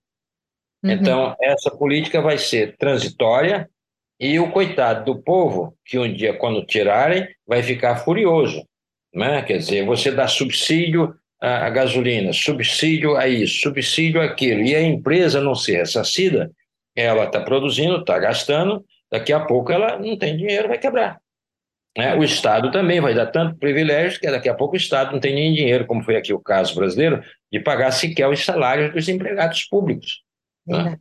Uhum. 0.83 0.91
Então, 0.91 1.35
essa 1.41 1.69
política 1.69 2.21
vai 2.21 2.37
ser 2.37 2.77
transitória 2.77 3.69
e 4.17 4.39
o 4.39 4.49
coitado 4.51 5.03
do 5.03 5.21
povo, 5.21 5.77
que 5.85 5.99
um 5.99 6.11
dia, 6.11 6.33
quando 6.37 6.65
tirarem, 6.65 7.27
vai 7.45 7.61
ficar 7.61 7.97
furioso. 7.97 8.65
Né? 9.13 9.41
Quer 9.41 9.57
dizer, 9.57 9.85
você 9.85 10.11
dá 10.11 10.27
subsídio 10.27 11.13
à 11.41 11.69
gasolina, 11.69 12.31
subsídio 12.31 13.17
a 13.17 13.27
isso, 13.27 13.59
subsídio 13.61 14.21
àquilo, 14.21 14.61
e 14.61 14.73
a 14.73 14.81
empresa 14.81 15.41
não 15.41 15.53
se 15.53 15.73
ressarcida, 15.73 16.49
ela 16.95 17.25
está 17.25 17.41
produzindo, 17.41 17.97
está 17.97 18.17
gastando, 18.17 18.85
daqui 19.11 19.33
a 19.33 19.39
pouco 19.39 19.71
ela 19.71 19.99
não 19.99 20.17
tem 20.17 20.37
dinheiro, 20.37 20.67
vai 20.67 20.77
quebrar. 20.77 21.19
Né? 21.97 22.15
O 22.15 22.23
Estado 22.23 22.71
também 22.71 22.99
vai 22.99 23.13
dar 23.13 23.27
tanto 23.27 23.57
privilégio 23.57 24.19
que 24.19 24.29
daqui 24.29 24.49
a 24.49 24.53
pouco 24.53 24.73
o 24.73 24.77
Estado 24.77 25.13
não 25.13 25.19
tem 25.19 25.33
nem 25.33 25.53
dinheiro, 25.53 25.85
como 25.85 26.03
foi 26.03 26.15
aqui 26.15 26.33
o 26.33 26.39
caso 26.39 26.75
brasileiro, 26.75 27.23
de 27.51 27.59
pagar 27.59 27.91
sequer 27.91 28.27
os 28.27 28.43
salários 28.43 28.93
dos 28.93 29.07
empregados 29.07 29.63
públicos. 29.65 30.21
Né? 30.67 30.97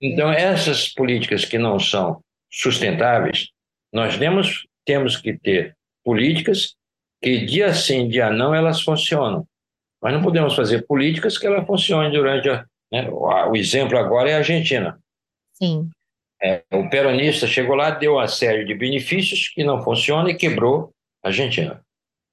Então, 0.00 0.30
essas 0.30 0.88
políticas 0.88 1.44
que 1.44 1.58
não 1.58 1.78
são 1.78 2.22
sustentáveis, 2.50 3.48
nós 3.92 4.16
temos, 4.16 4.66
temos 4.84 5.16
que 5.16 5.36
ter 5.38 5.76
políticas 6.04 6.74
que 7.20 7.44
dia 7.44 7.74
sim, 7.74 8.08
dia 8.08 8.30
não, 8.30 8.54
elas 8.54 8.80
funcionam. 8.80 9.46
Mas 10.00 10.14
não 10.14 10.22
podemos 10.22 10.54
fazer 10.54 10.86
políticas 10.86 11.36
que 11.36 11.46
elas 11.46 11.66
funcionem 11.66 12.12
durante 12.12 12.48
a, 12.48 12.64
né? 12.92 13.08
o 13.10 13.56
exemplo 13.56 13.98
agora 13.98 14.30
é 14.30 14.34
a 14.34 14.38
Argentina. 14.38 14.98
Sim. 15.62 15.90
É, 16.40 16.62
o 16.72 16.88
peronista 16.88 17.46
chegou 17.46 17.74
lá, 17.74 17.90
deu 17.90 18.14
uma 18.14 18.28
série 18.28 18.64
de 18.64 18.74
benefícios 18.74 19.48
que 19.48 19.64
não 19.64 19.82
funcionam 19.82 20.28
e 20.28 20.36
quebrou 20.36 20.92
a 21.22 21.28
Argentina. 21.28 21.82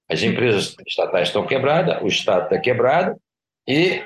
As 0.09 0.21
empresas 0.21 0.75
estatais 0.85 1.29
estão 1.29 1.47
quebradas, 1.47 2.01
o 2.01 2.07
Estado 2.07 2.43
está 2.43 2.59
quebrado 2.59 3.19
e 3.67 4.03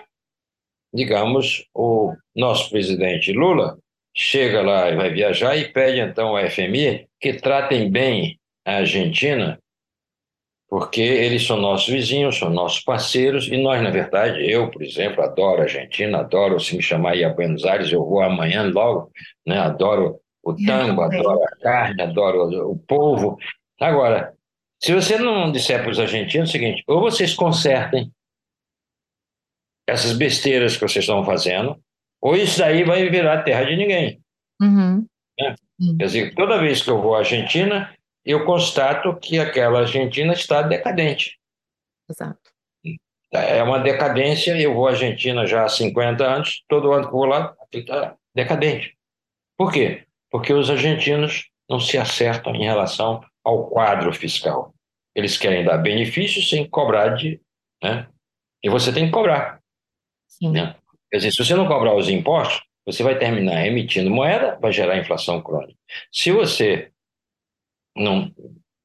digamos, 0.93 1.65
o 1.73 2.15
nosso 2.35 2.69
presidente 2.69 3.31
Lula 3.31 3.77
chega 4.15 4.61
lá 4.61 4.89
e 4.89 4.95
vai 4.95 5.11
viajar 5.11 5.55
e 5.55 5.71
pede 5.71 5.99
então 5.99 6.35
ao 6.35 6.49
FMI 6.49 7.07
que 7.19 7.33
tratem 7.33 7.89
bem 7.91 8.39
a 8.65 8.77
Argentina, 8.77 9.59
porque 10.69 11.01
eles 11.01 11.45
são 11.45 11.57
nossos 11.57 11.87
vizinhos, 11.87 12.37
são 12.37 12.49
nossos 12.51 12.81
parceiros, 12.81 13.47
e 13.47 13.57
nós, 13.57 13.81
na 13.81 13.89
verdade, 13.89 14.47
eu, 14.49 14.69
por 14.69 14.83
exemplo, 14.83 15.23
adoro 15.23 15.61
a 15.61 15.63
Argentina, 15.63 16.19
adoro, 16.19 16.59
se 16.59 16.77
me 16.77 16.83
chamar 16.83 17.13
aí 17.13 17.23
a 17.23 17.33
Buenos 17.33 17.65
Aires, 17.65 17.91
eu 17.91 18.05
vou 18.05 18.21
amanhã 18.21 18.69
logo, 18.71 19.11
né? 19.45 19.57
adoro 19.57 20.19
o 20.43 20.53
tango, 20.55 21.01
adoro 21.01 21.43
a 21.43 21.57
carne, 21.59 22.01
adoro 22.03 22.69
o 22.69 22.77
povo. 22.77 23.37
Agora, 23.81 24.33
se 24.79 24.93
você 24.93 25.17
não 25.17 25.51
disser 25.51 25.81
para 25.81 25.91
os 25.91 25.99
argentinos 25.99 26.49
o 26.49 26.51
seguinte, 26.51 26.83
ou 26.87 27.01
vocês 27.01 27.33
consertem 27.33 28.11
essas 29.87 30.13
besteiras 30.13 30.75
que 30.75 30.87
vocês 30.87 31.03
estão 31.03 31.25
fazendo, 31.25 31.77
ou 32.21 32.35
isso 32.35 32.59
daí 32.59 32.83
vai 32.83 33.09
virar 33.09 33.41
terra 33.41 33.63
de 33.63 33.75
ninguém. 33.75 34.21
Uhum. 34.61 35.05
Né? 35.39 35.55
Quer 35.97 36.05
dizer, 36.05 36.35
toda 36.35 36.59
vez 36.59 36.83
que 36.83 36.89
eu 36.89 37.01
vou 37.01 37.15
à 37.15 37.19
Argentina, 37.19 37.91
eu 38.25 38.45
constato 38.45 39.15
que 39.17 39.39
aquela 39.39 39.79
Argentina 39.79 40.33
está 40.33 40.61
decadente. 40.61 41.39
Exato. 42.09 42.37
É 43.31 43.61
uma 43.61 43.79
decadência, 43.79 44.59
eu 44.59 44.73
vou 44.73 44.87
à 44.87 44.91
Argentina 44.91 45.45
já 45.45 45.63
há 45.63 45.69
50 45.69 46.23
anos, 46.23 46.63
todo 46.67 46.91
ano 46.91 47.05
que 47.05 47.11
vou 47.11 47.25
lá, 47.25 47.55
está 47.71 48.15
decadente. 48.33 48.97
Por 49.55 49.71
quê? 49.71 50.05
Porque 50.31 50.51
os 50.51 50.69
argentinos 50.69 51.49
não 51.69 51.79
se 51.79 51.97
acertam 51.97 52.55
em 52.55 52.63
relação 52.63 53.23
ao 53.43 53.69
quadro 53.69 54.11
fiscal. 54.13 54.73
Eles 55.13 55.37
querem 55.37 55.63
dar 55.63 55.77
benefícios 55.77 56.49
sem 56.49 56.67
cobrar 56.67 57.09
de. 57.09 57.39
Né? 57.83 58.07
E 58.63 58.69
você 58.69 58.91
tem 58.91 59.05
que 59.05 59.11
cobrar. 59.11 59.59
Né? 60.41 60.75
Quer 61.11 61.17
dizer, 61.17 61.31
se 61.31 61.43
você 61.43 61.55
não 61.55 61.67
cobrar 61.67 61.95
os 61.95 62.09
impostos, 62.09 62.61
você 62.85 63.03
vai 63.03 63.17
terminar 63.17 63.65
emitindo 63.65 64.09
moeda, 64.09 64.57
vai 64.59 64.71
gerar 64.71 64.97
inflação 64.97 65.41
crônica. 65.41 65.77
Se 66.11 66.31
você 66.31 66.91
não 67.99 68.31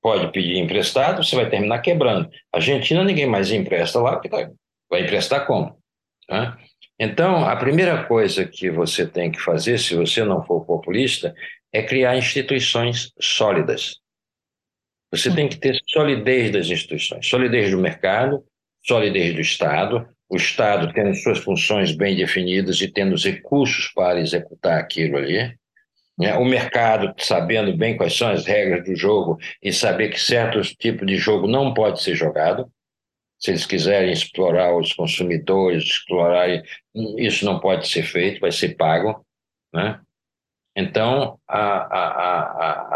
pode 0.02 0.30
pedir 0.32 0.58
emprestado, 0.58 1.24
você 1.24 1.36
vai 1.36 1.48
terminar 1.48 1.78
quebrando. 1.78 2.28
Argentina 2.52 3.02
ninguém 3.02 3.26
mais 3.26 3.50
empresta 3.50 4.00
lá, 4.00 4.12
porque 4.12 4.28
tá, 4.28 4.50
vai 4.90 5.02
emprestar 5.02 5.46
como? 5.46 5.78
Tá? 6.28 6.58
Então, 6.98 7.46
a 7.46 7.56
primeira 7.56 8.04
coisa 8.04 8.44
que 8.44 8.70
você 8.70 9.06
tem 9.06 9.30
que 9.30 9.40
fazer, 9.40 9.78
se 9.78 9.94
você 9.94 10.24
não 10.24 10.44
for 10.44 10.64
populista, 10.64 11.34
é 11.72 11.82
criar 11.82 12.16
instituições 12.16 13.12
sólidas. 13.20 13.96
Você 15.10 15.34
tem 15.34 15.48
que 15.48 15.56
ter 15.56 15.80
solidez 15.88 16.52
das 16.52 16.66
instituições, 16.66 17.26
solidez 17.26 17.70
do 17.70 17.78
mercado, 17.78 18.44
solidez 18.84 19.34
do 19.34 19.40
Estado, 19.40 20.08
o 20.28 20.36
Estado 20.36 20.92
tendo 20.92 21.14
suas 21.14 21.38
funções 21.38 21.92
bem 21.92 22.16
definidas 22.16 22.80
e 22.80 22.90
tendo 22.90 23.14
os 23.14 23.24
recursos 23.24 23.88
para 23.94 24.20
executar 24.20 24.78
aquilo 24.78 25.16
ali, 25.16 25.38
né? 25.38 25.54
O 26.16 26.44
mercado 26.44 27.12
sabendo 27.18 27.76
bem 27.76 27.96
quais 27.96 28.16
são 28.16 28.28
as 28.28 28.46
regras 28.46 28.84
do 28.84 28.94
jogo 28.94 29.38
e 29.62 29.72
saber 29.72 30.10
que 30.10 30.20
certos 30.20 30.72
tipos 30.72 31.06
de 31.06 31.16
jogo 31.16 31.46
não 31.48 31.74
pode 31.74 32.02
ser 32.02 32.14
jogado, 32.14 32.70
se 33.38 33.50
eles 33.50 33.66
quiserem 33.66 34.12
explorar 34.12 34.74
os 34.76 34.92
consumidores, 34.92 35.84
explorar 35.84 36.62
isso 37.18 37.44
não 37.44 37.58
pode 37.58 37.88
ser 37.88 38.02
feito, 38.02 38.40
vai 38.40 38.52
ser 38.52 38.76
pago, 38.76 39.24
né? 39.72 40.00
Então 40.76 41.38
a, 41.46 41.58
a, 41.58 42.08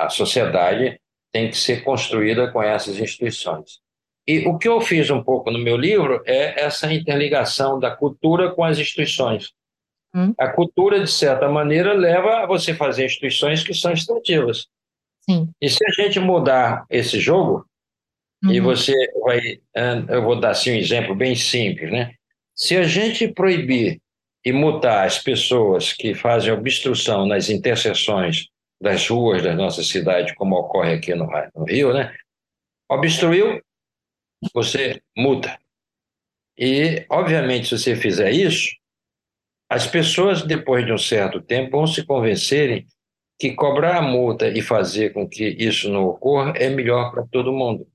a, 0.02 0.06
a 0.06 0.10
sociedade 0.10 1.00
tem 1.32 1.50
que 1.50 1.56
ser 1.56 1.84
construída 1.84 2.50
com 2.50 2.62
essas 2.62 2.98
instituições. 2.98 3.80
E 4.26 4.46
o 4.46 4.58
que 4.58 4.68
eu 4.68 4.80
fiz 4.80 5.10
um 5.10 5.22
pouco 5.22 5.50
no 5.50 5.58
meu 5.58 5.76
livro 5.76 6.22
é 6.26 6.62
essa 6.62 6.92
interligação 6.92 7.78
da 7.78 7.90
cultura 7.94 8.50
com 8.54 8.62
as 8.62 8.78
instituições. 8.78 9.52
Hum. 10.18 10.34
A 10.36 10.48
cultura, 10.48 10.98
de 10.98 11.10
certa 11.10 11.48
maneira, 11.48 11.92
leva 11.92 12.42
a 12.42 12.46
você 12.46 12.74
fazer 12.74 13.06
instituições 13.06 13.62
que 13.62 13.72
são 13.72 13.92
extrativas. 13.92 14.66
Sim. 15.20 15.48
E 15.60 15.68
se 15.68 15.78
a 15.86 15.90
gente 15.92 16.18
mudar 16.18 16.84
esse 16.90 17.20
jogo, 17.20 17.64
uhum. 18.44 18.50
e 18.50 18.58
você 18.58 18.92
vai. 19.20 19.60
Eu 20.08 20.22
vou 20.22 20.40
dar 20.40 20.50
assim, 20.50 20.72
um 20.72 20.76
exemplo 20.76 21.14
bem 21.14 21.36
simples, 21.36 21.92
né? 21.92 22.14
Se 22.56 22.76
a 22.76 22.82
gente 22.82 23.28
proibir 23.28 24.00
e 24.44 24.52
multar 24.52 25.06
as 25.06 25.18
pessoas 25.18 25.92
que 25.92 26.14
fazem 26.14 26.52
obstrução 26.52 27.26
nas 27.26 27.48
interseções 27.48 28.48
das 28.80 29.06
ruas 29.08 29.42
da 29.42 29.54
nossa 29.54 29.84
cidade, 29.84 30.34
como 30.34 30.56
ocorre 30.56 30.94
aqui 30.94 31.14
no, 31.14 31.28
no 31.54 31.64
Rio, 31.64 31.92
né? 31.92 32.12
Obstruiu, 32.90 33.62
você 34.52 35.00
muda. 35.16 35.58
E, 36.56 37.06
obviamente, 37.08 37.68
se 37.68 37.78
você 37.78 37.94
fizer 37.94 38.32
isso, 38.32 38.77
as 39.68 39.86
pessoas, 39.86 40.42
depois 40.42 40.86
de 40.86 40.92
um 40.92 40.98
certo 40.98 41.40
tempo, 41.40 41.72
vão 41.72 41.86
se 41.86 42.04
convencerem 42.04 42.86
que 43.38 43.52
cobrar 43.52 43.98
a 43.98 44.02
multa 44.02 44.48
e 44.48 44.62
fazer 44.62 45.12
com 45.12 45.28
que 45.28 45.44
isso 45.44 45.90
não 45.90 46.06
ocorra 46.06 46.54
é 46.56 46.68
melhor 46.68 47.12
para 47.12 47.26
todo 47.30 47.52
mundo. 47.52 47.86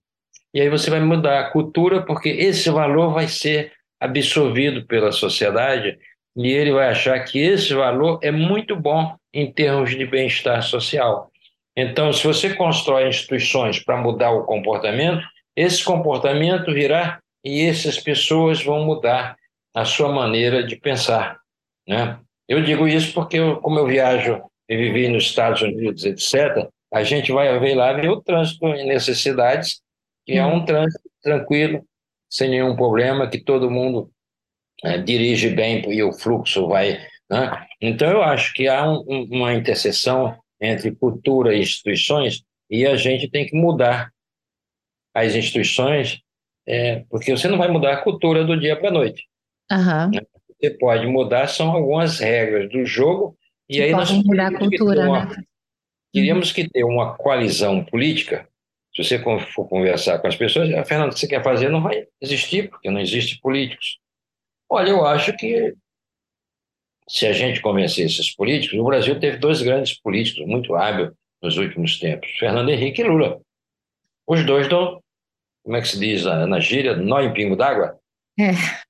E 0.54 0.62
aí 0.62 0.70
você 0.70 0.90
vai 0.90 1.00
mudar 1.00 1.40
a 1.40 1.50
cultura, 1.50 2.06
porque 2.06 2.30
esse 2.30 2.70
valor 2.70 3.12
vai 3.14 3.28
ser 3.28 3.74
absorvido 4.00 4.86
pela 4.86 5.12
sociedade 5.12 5.98
e 6.38 6.52
ele 6.52 6.72
vai 6.72 6.90
achar 6.90 7.20
que 7.24 7.40
esse 7.40 7.74
valor 7.74 8.20
é 8.22 8.32
muito 8.32 8.76
bom 8.76 9.16
em 9.34 9.52
termos 9.52 9.90
de 9.90 10.06
bem-estar 10.06 10.62
social. 10.62 11.32
Então, 11.76 12.14
se 12.14 12.26
você 12.26 12.54
constrói 12.54 13.08
instituições 13.08 13.80
para 13.84 13.98
mudar 13.98 14.32
o 14.32 14.46
comportamento, 14.46 15.24
esse 15.56 15.84
comportamento 15.84 16.72
virá 16.72 17.20
e 17.44 17.66
essas 17.66 18.00
pessoas 18.00 18.64
vão 18.64 18.86
mudar 18.86 19.36
a 19.76 19.84
sua 19.86 20.10
maneira 20.10 20.64
de 20.64 20.76
pensar. 20.76 21.43
Né? 21.88 22.20
Eu 22.48 22.64
digo 22.64 22.88
isso 22.88 23.14
porque, 23.14 23.38
eu, 23.38 23.58
como 23.58 23.80
eu 23.80 23.88
viajo 23.88 24.42
e 24.70 24.78
vivi 24.78 25.08
nos 25.08 25.26
Estados 25.26 25.62
Unidos, 25.62 26.06
etc., 26.06 26.68
a 26.94 27.04
gente 27.04 27.32
vai 27.32 27.58
ver 27.60 27.76
lá 27.76 27.94
ver 27.94 28.10
o 28.10 28.22
trânsito 28.22 28.68
em 28.68 28.86
necessidades, 28.86 29.82
que 30.26 30.34
é 30.34 30.46
um 30.46 30.64
trânsito 30.64 31.10
tranquilo, 31.22 31.84
sem 32.30 32.50
nenhum 32.50 32.76
problema, 32.76 33.30
que 33.30 33.40
todo 33.40 33.72
mundo 33.72 34.12
é, 34.84 34.98
dirige 34.98 35.50
bem 35.50 35.84
e 35.92 36.04
o 36.04 36.14
fluxo 36.14 36.68
vai. 36.68 37.00
Né? 37.30 37.66
Então, 37.82 38.10
eu 38.10 38.22
acho 38.22 38.54
que 38.54 38.68
há 38.68 38.90
um, 38.90 39.28
uma 39.32 39.54
interseção 39.54 40.38
entre 40.62 40.96
cultura 40.96 41.56
e 41.56 41.62
instituições 41.62 42.44
e 42.70 42.86
a 42.86 42.96
gente 42.96 43.30
tem 43.30 43.46
que 43.46 43.56
mudar 43.56 44.12
as 45.14 45.36
instituições, 45.36 46.22
é, 46.68 47.04
porque 47.10 47.32
você 47.32 47.48
não 47.48 47.58
vai 47.58 47.70
mudar 47.70 47.94
a 47.94 48.02
cultura 48.02 48.44
do 48.44 48.60
dia 48.60 48.76
para 48.76 48.90
a 48.90 48.94
noite. 48.94 49.28
Uhum. 49.72 50.12
Você 50.64 50.70
pode 50.70 51.06
mudar, 51.06 51.48
são 51.48 51.72
algumas 51.72 52.20
regras 52.20 52.70
do 52.70 52.86
jogo, 52.86 53.38
e 53.68 53.82
aí 53.82 53.92
nós 53.92 54.10
mudar 54.12 54.48
a 54.48 54.58
cultura, 54.58 55.10
uma, 55.10 55.26
né? 55.26 55.44
Teríamos 56.14 56.54
que 56.54 56.70
ter 56.70 56.86
uma 56.86 57.18
coalizão 57.18 57.84
política. 57.84 58.48
Se 58.96 59.04
você 59.04 59.20
for 59.20 59.68
conversar 59.68 60.20
com 60.20 60.28
as 60.28 60.38
pessoas, 60.38 60.74
a 60.74 60.80
ah, 60.80 60.86
Fernando, 60.86 61.12
o 61.12 61.14
que 61.14 61.20
você 61.20 61.28
quer 61.28 61.44
fazer 61.44 61.68
não 61.68 61.82
vai 61.82 62.08
existir, 62.22 62.70
porque 62.70 62.90
não 62.90 63.02
existe 63.02 63.42
políticos. 63.42 64.00
Olha, 64.70 64.92
eu 64.92 65.06
acho 65.06 65.36
que 65.36 65.74
se 67.10 67.28
a 67.28 67.34
gente 67.34 67.60
convencer 67.60 68.06
esses 68.06 68.34
políticos, 68.34 68.80
o 68.80 68.86
Brasil 68.86 69.20
teve 69.20 69.36
dois 69.36 69.62
grandes 69.62 70.00
políticos 70.00 70.48
muito 70.48 70.76
hábeis 70.76 71.12
nos 71.42 71.58
últimos 71.58 72.00
tempos, 72.00 72.32
Fernando 72.40 72.70
Henrique 72.70 73.02
e 73.02 73.06
Lula. 73.06 73.42
Os 74.26 74.46
dois 74.46 74.70
dão, 74.70 75.04
como 75.62 75.76
é 75.76 75.82
que 75.82 75.90
se 75.90 76.00
diz 76.00 76.24
na, 76.24 76.48
na 76.48 76.62
gíria, 76.62 76.96
nó 76.96 77.20
em 77.20 77.34
pingo 77.34 77.58
d'água? 77.58 78.00
É. 78.40 78.83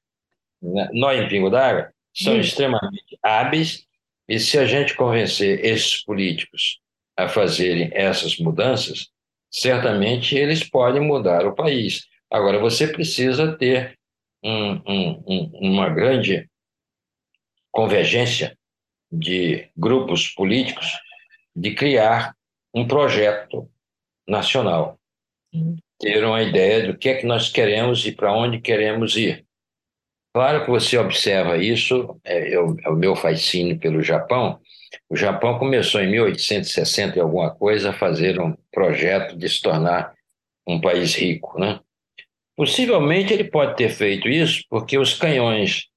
Né? 0.63 0.89
Nó 0.93 1.11
em 1.11 1.27
pingo 1.27 1.49
d'água? 1.49 1.91
São 2.13 2.33
Sim. 2.33 2.39
extremamente 2.39 3.17
hábeis 3.21 3.85
e 4.27 4.39
se 4.39 4.57
a 4.57 4.65
gente 4.65 4.95
convencer 4.95 5.63
esses 5.65 6.03
políticos 6.03 6.79
a 7.17 7.27
fazerem 7.27 7.89
essas 7.91 8.37
mudanças, 8.37 9.09
certamente 9.51 10.35
eles 10.35 10.63
podem 10.63 11.01
mudar 11.01 11.45
o 11.45 11.53
país. 11.53 12.07
Agora, 12.31 12.59
você 12.59 12.87
precisa 12.87 13.55
ter 13.57 13.97
um, 14.43 14.81
um, 14.87 15.23
um, 15.27 15.51
uma 15.71 15.89
grande 15.89 16.49
convergência 17.71 18.57
de 19.11 19.69
grupos 19.77 20.29
políticos 20.29 20.87
de 21.55 21.75
criar 21.75 22.35
um 22.73 22.87
projeto 22.87 23.69
nacional, 24.27 24.99
ter 25.99 26.23
uma 26.25 26.41
ideia 26.41 26.87
do 26.87 26.97
que 26.97 27.09
é 27.09 27.15
que 27.15 27.25
nós 27.25 27.49
queremos 27.49 28.05
e 28.05 28.11
para 28.11 28.33
onde 28.33 28.59
queremos 28.59 29.15
ir. 29.15 29.45
Claro 30.33 30.65
que 30.65 30.71
você 30.71 30.97
observa 30.97 31.57
isso, 31.57 32.19
é, 32.23 32.55
é, 32.55 32.59
o 32.59 32.95
meu 32.95 33.15
fascínio 33.15 33.77
pelo 33.77 34.01
Japão. 34.01 34.59
O 35.07 35.15
Japão 35.15 35.59
começou 35.59 36.01
em 36.01 36.09
1860 36.09 37.17
e 37.17 37.21
alguma 37.21 37.53
coisa 37.53 37.91
a 37.91 37.93
fazer 37.93 38.39
um 38.41 38.55
projeto 38.71 39.37
de 39.37 39.47
se 39.47 39.61
tornar 39.61 40.13
um 40.67 40.81
país 40.81 41.13
rico, 41.15 41.59
né? 41.59 41.79
Possivelmente 42.55 43.31
ele 43.33 43.43
pode 43.43 43.75
ter 43.75 43.89
feito 43.89 44.27
isso 44.27 44.63
porque 44.69 44.97
os 44.97 45.13
canhões 45.13 45.87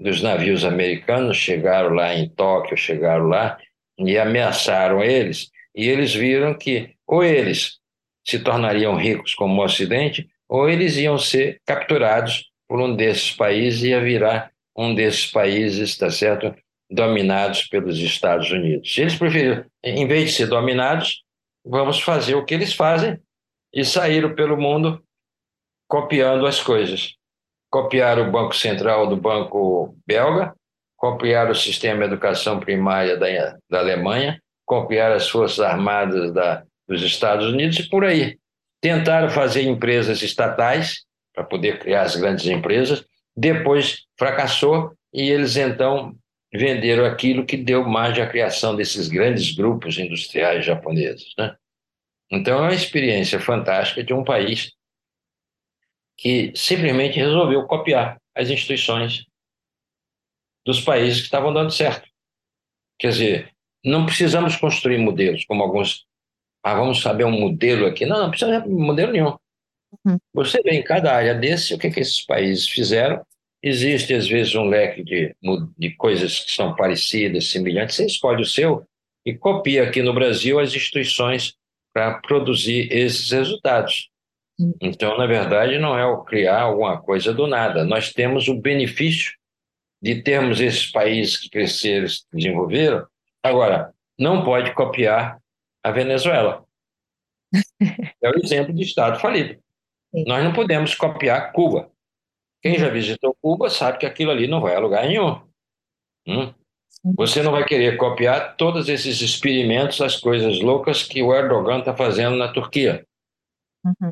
dos 0.00 0.20
navios 0.20 0.64
americanos 0.64 1.36
chegaram 1.36 1.90
lá 1.90 2.12
em 2.14 2.28
Tóquio, 2.28 2.76
chegaram 2.76 3.26
lá 3.26 3.56
e 3.98 4.18
ameaçaram 4.18 5.02
eles, 5.02 5.50
e 5.74 5.88
eles 5.88 6.14
viram 6.14 6.54
que 6.54 6.94
ou 7.06 7.22
eles 7.22 7.78
se 8.26 8.40
tornariam 8.40 8.96
ricos 8.96 9.34
como 9.34 9.60
o 9.60 9.64
Ocidente, 9.64 10.28
ou 10.48 10.68
eles 10.68 10.96
iam 10.96 11.18
ser 11.18 11.60
capturados 11.64 12.50
por 12.68 12.80
um 12.80 12.94
desses 12.94 13.30
países 13.30 13.82
e 13.82 13.88
ia 13.88 14.00
virar 14.00 14.50
um 14.76 14.94
desses 14.94 15.26
países, 15.26 15.90
está 15.90 16.10
certo, 16.10 16.54
dominados 16.90 17.64
pelos 17.64 17.98
Estados 17.98 18.50
Unidos. 18.50 18.96
Eles 18.98 19.16
preferiram, 19.16 19.64
em 19.82 20.06
vez 20.06 20.30
de 20.30 20.36
ser 20.36 20.46
dominados, 20.46 21.22
vamos 21.64 22.00
fazer 22.00 22.34
o 22.34 22.44
que 22.44 22.54
eles 22.54 22.74
fazem 22.74 23.18
e 23.72 23.84
saíram 23.84 24.34
pelo 24.34 24.56
mundo 24.56 25.02
copiando 25.88 26.46
as 26.46 26.62
coisas. 26.62 27.14
Copiaram 27.70 28.28
o 28.28 28.30
Banco 28.30 28.54
Central 28.54 29.06
do 29.08 29.16
Banco 29.16 29.96
Belga, 30.06 30.54
copiaram 30.96 31.50
o 31.50 31.54
sistema 31.54 32.00
de 32.00 32.12
educação 32.12 32.60
primária 32.60 33.16
da, 33.16 33.56
da 33.68 33.78
Alemanha, 33.80 34.40
copiaram 34.64 35.16
as 35.16 35.28
Forças 35.28 35.60
Armadas 35.60 36.32
da, 36.32 36.64
dos 36.88 37.02
Estados 37.02 37.46
Unidos 37.46 37.78
e 37.78 37.88
por 37.88 38.04
aí. 38.04 38.38
Tentaram 38.80 39.30
fazer 39.30 39.62
empresas 39.62 40.22
estatais 40.22 41.05
para 41.36 41.44
poder 41.44 41.78
criar 41.78 42.02
as 42.02 42.16
grandes 42.16 42.46
empresas, 42.46 43.04
depois 43.36 44.06
fracassou 44.18 44.96
e 45.12 45.30
eles 45.30 45.56
então 45.56 46.16
venderam 46.52 47.04
aquilo 47.04 47.44
que 47.44 47.58
deu 47.58 47.86
margem 47.86 48.24
à 48.24 48.26
criação 48.26 48.74
desses 48.74 49.08
grandes 49.08 49.54
grupos 49.54 49.98
industriais 49.98 50.64
japoneses. 50.64 51.34
Né? 51.38 51.54
Então 52.30 52.58
é 52.58 52.62
uma 52.62 52.74
experiência 52.74 53.38
fantástica 53.38 54.02
de 54.02 54.14
um 54.14 54.24
país 54.24 54.72
que 56.16 56.52
simplesmente 56.56 57.18
resolveu 57.18 57.66
copiar 57.66 58.18
as 58.34 58.48
instituições 58.48 59.26
dos 60.64 60.80
países 60.80 61.18
que 61.18 61.26
estavam 61.26 61.52
dando 61.52 61.70
certo. 61.70 62.08
Quer 62.98 63.10
dizer, 63.10 63.52
não 63.84 64.06
precisamos 64.06 64.56
construir 64.56 64.96
modelos, 64.96 65.44
como 65.44 65.62
alguns. 65.62 66.06
Ah, 66.62 66.74
vamos 66.74 67.02
saber 67.02 67.24
um 67.24 67.38
modelo 67.38 67.86
aqui. 67.86 68.06
Não, 68.06 68.18
não 68.18 68.30
precisa 68.30 68.62
de 68.62 68.68
modelo 68.68 69.12
nenhum. 69.12 69.36
Uhum. 70.04 70.18
Você 70.34 70.60
vê 70.62 70.72
em 70.72 70.82
cada 70.82 71.12
área 71.12 71.34
desse 71.34 71.74
o 71.74 71.78
que, 71.78 71.90
que 71.90 72.00
esses 72.00 72.24
países 72.24 72.68
fizeram. 72.68 73.24
Existe, 73.62 74.14
às 74.14 74.28
vezes, 74.28 74.54
um 74.54 74.64
leque 74.64 75.02
de, 75.02 75.34
de 75.78 75.90
coisas 75.96 76.40
que 76.40 76.52
são 76.52 76.74
parecidas, 76.74 77.50
semelhantes. 77.50 77.96
Você 77.96 78.06
escolhe 78.06 78.42
o 78.42 78.46
seu 78.46 78.86
e 79.24 79.34
copia 79.34 79.82
aqui 79.82 80.02
no 80.02 80.14
Brasil 80.14 80.58
as 80.60 80.74
instituições 80.74 81.54
para 81.92 82.18
produzir 82.20 82.92
esses 82.92 83.30
resultados. 83.30 84.10
Então, 84.80 85.18
na 85.18 85.26
verdade, 85.26 85.78
não 85.78 85.98
é 85.98 86.04
o 86.06 86.22
criar 86.22 86.62
alguma 86.62 87.00
coisa 87.00 87.32
do 87.32 87.46
nada. 87.46 87.84
Nós 87.84 88.12
temos 88.12 88.48
o 88.48 88.54
benefício 88.54 89.32
de 90.00 90.22
termos 90.22 90.60
esses 90.60 90.86
países 90.86 91.36
que 91.36 91.50
cresceram, 91.50 92.08
se 92.08 92.22
desenvolveram. 92.32 93.06
Agora, 93.42 93.92
não 94.18 94.44
pode 94.44 94.72
copiar 94.74 95.38
a 95.82 95.90
Venezuela. 95.90 96.64
É 98.22 98.30
o 98.30 98.38
exemplo 98.42 98.74
de 98.74 98.82
Estado 98.82 99.20
falido. 99.20 99.62
Nós 100.12 100.44
não 100.44 100.52
podemos 100.52 100.94
copiar 100.94 101.52
Cuba. 101.52 101.90
Quem 102.62 102.78
já 102.78 102.88
visitou 102.88 103.36
Cuba 103.40 103.68
sabe 103.68 103.98
que 103.98 104.06
aquilo 104.06 104.30
ali 104.30 104.46
não 104.46 104.60
vai 104.60 104.74
a 104.74 104.80
lugar 104.80 105.06
nenhum. 105.06 105.40
Hum? 106.26 106.52
Você 107.14 107.42
não 107.42 107.52
vai 107.52 107.64
querer 107.64 107.96
copiar 107.96 108.56
todos 108.56 108.88
esses 108.88 109.20
experimentos, 109.20 110.00
as 110.00 110.16
coisas 110.16 110.60
loucas 110.60 111.04
que 111.04 111.22
o 111.22 111.32
Erdogan 111.32 111.78
está 111.78 111.94
fazendo 111.94 112.36
na 112.36 112.52
Turquia. 112.52 113.06
Uhum. 113.84 114.10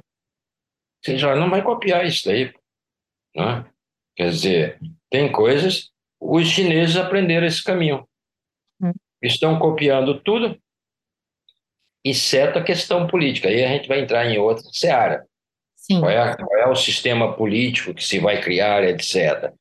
Você 1.03 1.19
já 1.19 1.35
não 1.35 1.51
vai 1.51 1.63
copiar 1.63 2.07
isso 2.07 2.27
daí. 2.27 2.55
Né? 3.35 3.67
Quer 4.17 4.31
dizer, 4.31 4.79
tem 5.11 5.31
coisas. 5.33 5.91
Os 6.21 6.47
chineses 6.47 6.97
aprenderam 6.97 7.47
esse 7.47 7.63
caminho. 7.63 8.07
Hum. 8.81 8.93
Estão 9.21 9.59
copiando 9.59 10.21
tudo, 10.21 10.57
exceto 12.05 12.59
a 12.59 12.63
questão 12.63 13.07
política. 13.07 13.49
Aí 13.49 13.65
a 13.65 13.69
gente 13.69 13.89
vai 13.89 14.01
entrar 14.01 14.25
em 14.27 14.39
outra 14.39 14.65
seara. 14.73 15.27
Qual 15.89 16.11
é, 16.11 16.37
qual 16.37 16.59
é, 16.59 16.69
o 16.69 16.75
sistema 16.75 17.35
político 17.35 17.95
que 17.95 18.03
se 18.03 18.19
vai 18.19 18.41
criar, 18.41 18.83
etc. 18.85 19.53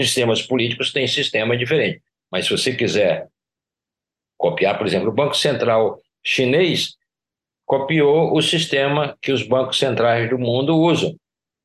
Sistemas 0.00 0.42
políticos 0.42 0.92
têm 0.92 1.06
sistema 1.06 1.56
diferente. 1.56 2.02
Mas 2.30 2.46
se 2.46 2.50
você 2.50 2.74
quiser 2.74 3.28
copiar, 4.36 4.76
por 4.76 4.86
exemplo, 4.86 5.08
o 5.08 5.14
Banco 5.14 5.34
Central 5.34 6.00
chinês 6.24 6.96
copiou 7.64 8.36
o 8.36 8.42
sistema 8.42 9.16
que 9.20 9.32
os 9.32 9.42
bancos 9.42 9.78
centrais 9.78 10.28
do 10.28 10.38
mundo 10.38 10.76
usam, 10.76 11.14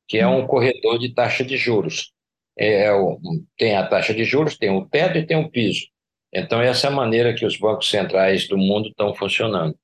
que 0.07 0.17
é 0.17 0.27
um 0.27 0.45
corredor 0.45 0.99
de 0.99 1.13
taxa 1.13 1.43
de 1.43 1.57
juros. 1.57 2.11
É, 2.57 2.85
é 2.85 2.91
tem 3.57 3.75
a 3.75 3.85
taxa 3.85 4.13
de 4.13 4.23
juros, 4.23 4.57
tem 4.57 4.69
um 4.69 4.87
teto 4.87 5.17
e 5.17 5.25
tem 5.25 5.37
um 5.37 5.49
piso. 5.49 5.87
Então, 6.33 6.61
essa 6.61 6.87
é 6.87 6.89
a 6.89 6.93
maneira 6.93 7.33
que 7.33 7.45
os 7.45 7.57
bancos 7.57 7.89
centrais 7.89 8.47
do 8.47 8.57
mundo 8.57 8.89
estão 8.89 9.13
funcionando. 9.13 9.77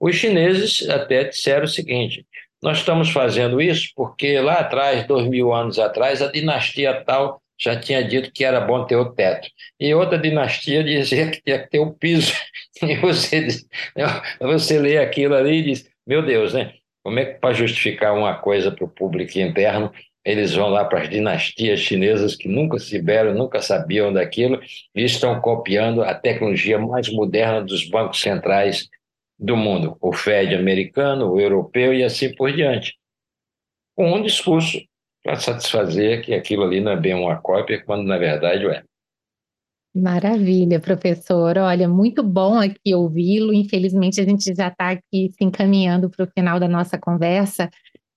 Os 0.00 0.16
chineses 0.16 0.88
até 0.88 1.24
disseram 1.24 1.64
o 1.64 1.68
seguinte: 1.68 2.26
nós 2.62 2.78
estamos 2.78 3.10
fazendo 3.10 3.60
isso 3.60 3.90
porque 3.96 4.38
lá 4.40 4.60
atrás, 4.60 5.06
dois 5.06 5.26
mil 5.26 5.52
anos 5.52 5.78
atrás, 5.78 6.22
a 6.22 6.30
dinastia 6.30 7.02
tal 7.04 7.42
já 7.58 7.78
tinha 7.78 8.02
dito 8.02 8.32
que 8.32 8.44
era 8.44 8.60
bom 8.60 8.84
ter 8.84 8.96
o 8.96 9.12
teto. 9.12 9.48
E 9.78 9.94
outra 9.94 10.18
dinastia 10.18 10.82
dizia 10.84 11.30
que 11.30 11.42
tinha 11.42 11.58
que 11.58 11.70
ter 11.70 11.80
o 11.80 11.92
piso. 11.92 12.32
E 12.82 12.96
você, 12.96 13.46
você 14.40 14.78
lê 14.78 14.98
aquilo 14.98 15.36
ali 15.36 15.58
e 15.58 15.62
diz: 15.62 15.88
meu 16.04 16.20
Deus, 16.24 16.52
né? 16.52 16.72
Como 17.04 17.18
é 17.18 17.26
que 17.26 17.38
para 17.38 17.54
justificar 17.54 18.12
uma 18.12 18.34
coisa 18.34 18.72
para 18.72 18.84
o 18.84 18.88
público 18.88 19.38
interno, 19.38 19.92
eles 20.24 20.54
vão 20.54 20.68
lá 20.68 20.84
para 20.84 21.02
as 21.02 21.08
dinastias 21.08 21.78
chinesas 21.78 22.34
que 22.34 22.48
nunca 22.48 22.78
se 22.80 22.98
viram, 22.98 23.34
nunca 23.34 23.60
sabiam 23.60 24.12
daquilo, 24.12 24.60
e 24.94 25.04
estão 25.04 25.40
copiando 25.40 26.02
a 26.02 26.14
tecnologia 26.14 26.78
mais 26.78 27.08
moderna 27.12 27.62
dos 27.62 27.88
bancos 27.88 28.20
centrais 28.20 28.88
do 29.42 29.56
mundo, 29.56 29.96
o 30.00 30.12
Fed 30.12 30.54
americano, 30.54 31.32
o 31.32 31.40
europeu 31.40 31.92
e 31.92 32.04
assim 32.04 32.32
por 32.32 32.52
diante. 32.52 32.96
Com 33.96 34.12
um 34.12 34.22
discurso 34.22 34.80
para 35.22 35.36
satisfazer 35.36 36.24
que 36.24 36.32
aquilo 36.32 36.62
ali 36.62 36.80
não 36.80 36.92
é 36.92 36.96
bem 36.96 37.14
uma 37.14 37.36
cópia, 37.40 37.82
quando 37.84 38.04
na 38.04 38.18
verdade 38.18 38.64
é. 38.66 38.82
Maravilha, 39.94 40.80
professor. 40.80 41.58
Olha, 41.58 41.86
muito 41.88 42.22
bom 42.22 42.54
aqui 42.54 42.94
ouvi-lo. 42.94 43.52
Infelizmente, 43.52 44.20
a 44.20 44.24
gente 44.24 44.54
já 44.54 44.68
está 44.68 44.90
aqui 44.90 45.30
se 45.36 45.44
encaminhando 45.44 46.08
para 46.08 46.24
o 46.24 46.30
final 46.30 46.58
da 46.58 46.66
nossa 46.66 46.96
conversa. 46.96 47.68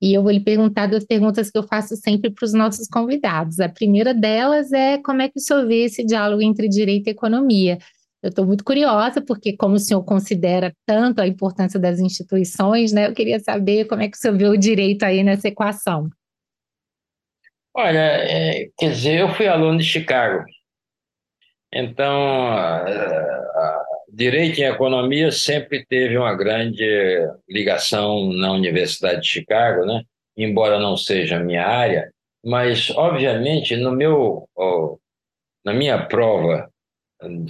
E 0.01 0.13
eu 0.13 0.21
vou 0.21 0.31
lhe 0.31 0.39
perguntar 0.39 0.87
duas 0.87 1.03
perguntas 1.03 1.49
que 1.49 1.57
eu 1.57 1.63
faço 1.63 1.95
sempre 1.97 2.29
para 2.29 2.45
os 2.45 2.53
nossos 2.53 2.87
convidados. 2.87 3.59
A 3.59 3.67
primeira 3.67 4.13
delas 4.13 4.71
é 4.71 4.97
como 4.99 5.21
é 5.21 5.27
que 5.27 5.37
o 5.37 5.41
senhor 5.41 5.67
vê 5.67 5.85
esse 5.85 6.05
diálogo 6.05 6.41
entre 6.41 6.69
direito 6.69 7.07
e 7.07 7.11
economia? 7.11 7.77
Eu 8.25 8.29
estou 8.29 8.43
muito 8.43 8.63
curiosa, 8.63 9.21
porque 9.21 9.55
como 9.55 9.75
o 9.75 9.79
senhor 9.79 10.03
considera 10.03 10.73
tanto 10.83 11.21
a 11.21 11.27
importância 11.27 11.79
das 11.79 11.99
instituições, 11.99 12.91
né? 12.91 13.05
Eu 13.05 13.13
queria 13.13 13.39
saber 13.39 13.85
como 13.85 14.01
é 14.01 14.09
que 14.09 14.17
o 14.17 14.19
senhor 14.19 14.35
vê 14.35 14.47
o 14.47 14.57
direito 14.57 15.03
aí 15.03 15.23
nessa 15.23 15.47
equação. 15.47 16.09
Olha, 17.71 17.99
é, 17.99 18.67
quer 18.79 18.89
dizer, 18.89 19.19
eu 19.19 19.29
fui 19.35 19.47
aluno 19.47 19.77
de 19.77 19.83
Chicago. 19.83 20.43
Então, 21.71 22.47
a, 22.47 22.77
a, 22.77 23.85
direito 24.11 24.59
e 24.59 24.63
economia 24.63 25.31
sempre 25.31 25.85
teve 25.85 26.17
uma 26.17 26.33
grande 26.33 26.83
ligação 27.47 28.33
na 28.33 28.53
Universidade 28.53 29.21
de 29.21 29.27
Chicago, 29.27 29.85
né? 29.85 30.01
embora 30.35 30.79
não 30.79 30.97
seja 30.97 31.37
minha 31.37 31.63
área, 31.63 32.11
mas, 32.43 32.89
obviamente, 32.89 33.77
no 33.77 33.91
meu, 33.91 34.49
na 35.63 35.73
minha 35.73 36.03
prova, 36.07 36.71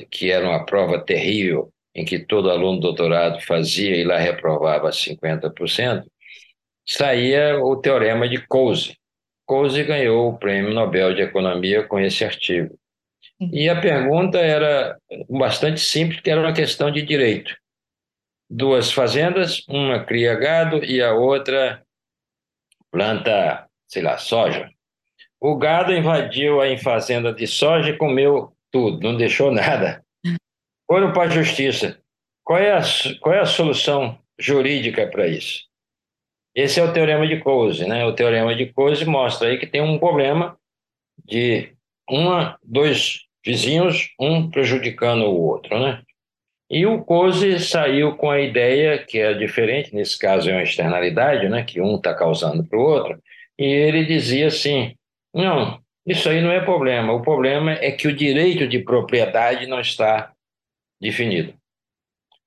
que 0.09 0.31
era 0.31 0.47
uma 0.47 0.65
prova 0.65 0.99
terrível, 0.99 1.71
em 1.93 2.03
que 2.03 2.19
todo 2.19 2.49
aluno 2.49 2.79
doutorado 2.79 3.41
fazia 3.41 3.95
e 3.95 4.03
lá 4.03 4.17
reprovava 4.17 4.89
50%, 4.89 6.03
saía 6.85 7.57
o 7.59 7.75
teorema 7.77 8.27
de 8.27 8.45
Coase. 8.45 8.97
Coase 9.45 9.83
ganhou 9.83 10.29
o 10.29 10.37
Prêmio 10.37 10.73
Nobel 10.73 11.13
de 11.13 11.21
Economia 11.21 11.83
com 11.83 11.99
esse 11.99 12.25
artigo. 12.25 12.77
E 13.39 13.67
a 13.69 13.79
pergunta 13.79 14.39
era 14.39 14.97
bastante 15.29 15.81
simples, 15.81 16.21
que 16.21 16.29
era 16.29 16.39
uma 16.39 16.53
questão 16.53 16.89
de 16.89 17.01
direito. 17.01 17.55
Duas 18.49 18.91
fazendas, 18.91 19.63
uma 19.67 20.03
cria 20.03 20.35
gado 20.35 20.83
e 20.83 21.01
a 21.01 21.13
outra 21.13 21.83
planta, 22.91 23.67
sei 23.87 24.01
lá, 24.01 24.17
soja. 24.17 24.69
O 25.39 25.57
gado 25.57 25.93
invadiu 25.93 26.61
a 26.61 26.77
fazenda 26.77 27.33
de 27.33 27.45
soja 27.45 27.89
e 27.89 27.97
comeu 27.97 28.54
tudo, 28.75 28.99
não 28.99 29.15
deixou 29.15 29.51
nada. 29.53 30.03
Foram 30.85 31.13
para 31.13 31.23
a 31.23 31.29
justiça. 31.29 31.97
Qual 32.43 32.59
é 32.59 32.73
a, 32.73 32.81
qual 33.21 33.33
é 33.33 33.39
a 33.39 33.45
solução 33.45 34.19
jurídica 34.37 35.07
para 35.07 35.25
isso? 35.29 35.61
Esse 36.53 36.81
é 36.81 36.83
o 36.83 36.91
teorema 36.91 37.25
de 37.25 37.39
Coase, 37.39 37.87
né? 37.87 38.05
O 38.05 38.11
teorema 38.11 38.53
de 38.53 38.65
Coase 38.65 39.05
mostra 39.05 39.47
aí 39.47 39.57
que 39.57 39.65
tem 39.65 39.81
um 39.81 39.97
problema 39.97 40.57
de 41.23 41.73
uma, 42.09 42.59
dois 42.61 43.21
vizinhos, 43.45 44.09
um 44.19 44.49
prejudicando 44.49 45.23
o 45.23 45.41
outro, 45.41 45.79
né? 45.79 46.03
E 46.69 46.85
o 46.85 47.01
Coase 47.01 47.57
saiu 47.61 48.17
com 48.17 48.29
a 48.29 48.41
ideia 48.41 48.97
que 48.97 49.19
é 49.19 49.33
diferente, 49.33 49.95
nesse 49.95 50.19
caso 50.19 50.49
é 50.49 50.53
uma 50.53 50.63
externalidade, 50.63 51.47
né? 51.47 51.63
Que 51.63 51.79
um 51.79 51.95
está 51.95 52.13
causando 52.13 52.61
para 52.65 52.77
o 52.77 52.83
outro, 52.83 53.17
e 53.57 53.63
ele 53.63 54.03
dizia 54.03 54.47
assim: 54.47 54.95
não, 55.33 55.79
isso 56.05 56.29
aí 56.29 56.41
não 56.41 56.51
é 56.51 56.63
problema. 56.63 57.13
O 57.13 57.21
problema 57.21 57.73
é 57.73 57.91
que 57.91 58.07
o 58.07 58.15
direito 58.15 58.67
de 58.67 58.79
propriedade 58.79 59.65
não 59.65 59.79
está 59.79 60.33
definido. 61.01 61.53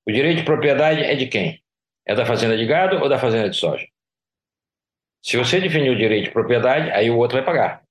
O 0.06 0.12
direito 0.12 0.38
de 0.38 0.44
propriedade 0.44 1.02
é 1.02 1.14
de 1.14 1.26
quem? 1.26 1.62
É 2.06 2.14
da 2.14 2.24
fazenda 2.24 2.56
de 2.56 2.64
gado 2.66 2.96
ou 3.02 3.08
da 3.08 3.18
fazenda 3.18 3.50
de 3.50 3.56
soja? 3.56 3.86
Se 5.22 5.36
você 5.36 5.60
definir 5.60 5.90
o 5.90 5.98
direito 5.98 6.24
de 6.24 6.30
propriedade, 6.30 6.90
aí 6.92 7.10
o 7.10 7.18
outro 7.18 7.36
vai 7.36 7.44
pagar. 7.44 7.82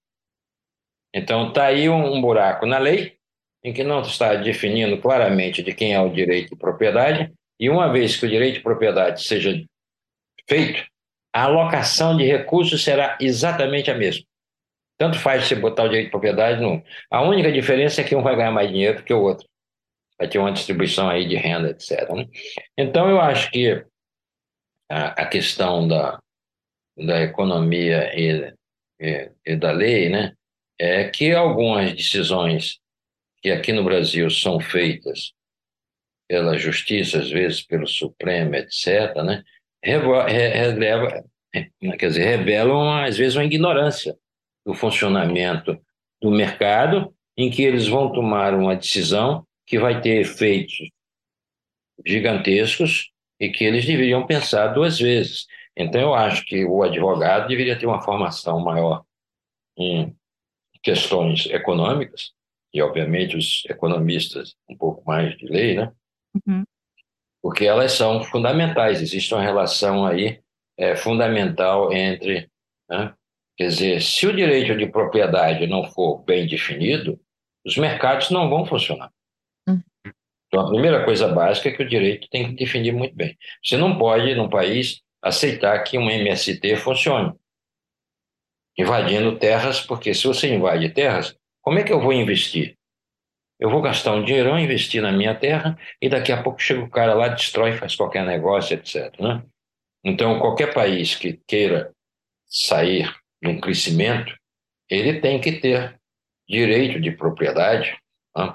Então, 1.13 1.49
está 1.49 1.65
aí 1.65 1.89
um, 1.89 2.21
buraco 2.21 2.65
na 2.65 2.77
lei, 2.77 3.17
em 3.63 3.73
que 3.73 3.83
não 3.83 4.01
está 4.01 4.35
definindo 4.35 4.99
claramente 4.99 5.61
de 5.61 5.73
quem 5.73 5.93
é 5.93 5.99
o 5.99 6.09
direito 6.09 6.49
de 6.49 6.55
propriedade, 6.55 7.31
e 7.59 7.69
uma 7.69 7.91
vez 7.91 8.15
que 8.15 8.25
o 8.25 8.29
direito 8.29 8.55
de 8.55 8.61
propriedade 8.61 9.23
seja 9.23 9.63
feito, 10.47 10.85
a 11.33 11.43
alocação 11.43 12.15
de 12.15 12.23
recursos 12.23 12.83
será 12.83 13.17
exatamente 13.19 13.91
a 13.91 13.95
mesma. 13.95 14.25
Tanto 14.97 15.19
faz 15.19 15.45
você 15.45 15.55
botar 15.55 15.83
o 15.83 15.89
direito 15.89 16.05
de 16.05 16.11
propriedade 16.11 16.59
no. 16.59 16.83
A 17.09 17.21
única 17.21 17.51
diferença 17.51 18.01
é 18.01 18.03
que 18.03 18.15
um 18.15 18.23
vai 18.23 18.35
ganhar 18.35 18.51
mais 18.51 18.69
dinheiro 18.69 19.03
que 19.03 19.13
o 19.13 19.21
outro. 19.21 19.47
Vai 20.17 20.27
ter 20.27 20.39
uma 20.39 20.51
distribuição 20.51 21.07
aí 21.07 21.27
de 21.27 21.35
renda, 21.35 21.69
etc. 21.69 22.09
Né? 22.09 22.27
Então, 22.75 23.07
eu 23.07 23.21
acho 23.21 23.51
que 23.51 23.85
a, 24.89 25.21
a 25.21 25.25
questão 25.27 25.87
da, 25.87 26.19
da 26.97 27.21
economia 27.21 28.11
e, 28.19 28.53
e, 28.99 29.31
e 29.45 29.55
da 29.55 29.71
lei, 29.71 30.09
né, 30.09 30.33
é 30.79 31.07
que 31.09 31.31
algumas 31.31 31.93
decisões 31.93 32.79
que 33.39 33.51
aqui 33.51 33.71
no 33.71 33.83
Brasil 33.83 34.27
são 34.31 34.59
feitas 34.59 35.33
pela 36.27 36.57
justiça, 36.57 37.19
às 37.19 37.29
vezes 37.29 37.61
pelo 37.61 37.85
Supremo, 37.85 38.55
etc., 38.55 39.15
né, 39.23 39.43
releva, 39.83 41.23
quer 41.99 42.07
dizer, 42.07 42.23
revelam, 42.23 43.03
às 43.03 43.15
vezes, 43.15 43.35
uma 43.35 43.45
ignorância 43.45 44.17
do 44.67 44.73
funcionamento 44.73 45.81
do 46.21 46.29
mercado, 46.29 47.15
em 47.37 47.49
que 47.49 47.63
eles 47.63 47.87
vão 47.87 48.11
tomar 48.11 48.53
uma 48.53 48.75
decisão 48.75 49.47
que 49.65 49.79
vai 49.79 50.01
ter 50.01 50.19
efeitos 50.19 50.89
gigantescos 52.05 53.09
e 53.39 53.49
que 53.49 53.63
eles 53.63 53.85
deveriam 53.85 54.27
pensar 54.27 54.67
duas 54.67 54.99
vezes. 54.99 55.45
Então, 55.75 56.01
eu 56.01 56.13
acho 56.13 56.43
que 56.45 56.65
o 56.65 56.83
advogado 56.83 57.47
deveria 57.47 57.79
ter 57.79 57.85
uma 57.85 58.01
formação 58.01 58.59
maior 58.59 59.05
em 59.77 60.13
questões 60.83 61.45
econômicas, 61.45 62.33
e 62.73 62.81
obviamente 62.81 63.37
os 63.37 63.63
economistas 63.69 64.55
um 64.69 64.75
pouco 64.75 65.01
mais 65.05 65.37
de 65.37 65.45
lei, 65.45 65.75
né? 65.75 65.93
Uhum. 66.45 66.63
Porque 67.41 67.65
elas 67.65 67.93
são 67.93 68.21
fundamentais, 68.23 69.01
existe 69.01 69.33
uma 69.33 69.41
relação 69.41 70.05
aí 70.05 70.41
é, 70.77 70.95
fundamental 70.95 71.93
entre. 71.93 72.49
Né? 72.89 73.13
Quer 73.57 73.67
dizer, 73.69 74.01
se 74.03 74.27
o 74.27 74.35
direito 74.35 74.77
de 74.77 74.85
propriedade 74.85 75.65
não 75.65 75.83
for 75.83 76.23
bem 76.23 76.47
definido, 76.47 77.19
os 77.65 77.75
mercados 77.75 78.29
não 78.29 78.47
vão 78.49 78.65
funcionar. 78.65 79.11
Uhum. 79.67 79.81
Então, 80.47 80.61
a 80.61 80.69
primeira 80.69 81.03
coisa 81.03 81.27
básica 81.27 81.69
é 81.69 81.71
que 81.71 81.81
o 81.81 81.89
direito 81.89 82.29
tem 82.29 82.49
que 82.49 82.63
definir 82.63 82.93
muito 82.93 83.15
bem. 83.15 83.35
Você 83.63 83.75
não 83.75 83.97
pode, 83.97 84.35
num 84.35 84.47
país, 84.47 85.01
aceitar 85.21 85.83
que 85.83 85.97
um 85.97 86.09
MST 86.09 86.77
funcione, 86.77 87.33
invadindo 88.77 89.39
terras, 89.39 89.81
porque 89.81 90.13
se 90.13 90.27
você 90.27 90.53
invade 90.53 90.89
terras, 90.89 91.35
como 91.61 91.79
é 91.79 91.83
que 91.83 91.91
eu 91.91 91.99
vou 91.99 92.13
investir? 92.13 92.77
Eu 93.59 93.71
vou 93.71 93.81
gastar 93.81 94.13
um 94.13 94.23
dinheirão, 94.23 94.59
investir 94.59 95.01
na 95.01 95.11
minha 95.11 95.33
terra, 95.33 95.75
e 95.99 96.07
daqui 96.07 96.31
a 96.31 96.43
pouco 96.43 96.61
chega 96.61 96.83
o 96.83 96.89
cara 96.89 97.15
lá, 97.15 97.27
destrói, 97.27 97.73
faz 97.73 97.95
qualquer 97.95 98.23
negócio, 98.23 98.75
etc. 98.75 99.19
Né? 99.19 99.43
Então, 100.03 100.39
qualquer 100.39 100.75
país 100.75 101.15
que 101.15 101.41
queira 101.47 101.91
sair 102.45 103.11
de 103.41 103.49
um 103.49 103.59
crescimento, 103.59 104.33
ele 104.89 105.19
tem 105.19 105.39
que 105.39 105.53
ter 105.53 105.97
direito 106.47 106.99
de 106.99 107.11
propriedade 107.11 107.97
né? 108.35 108.53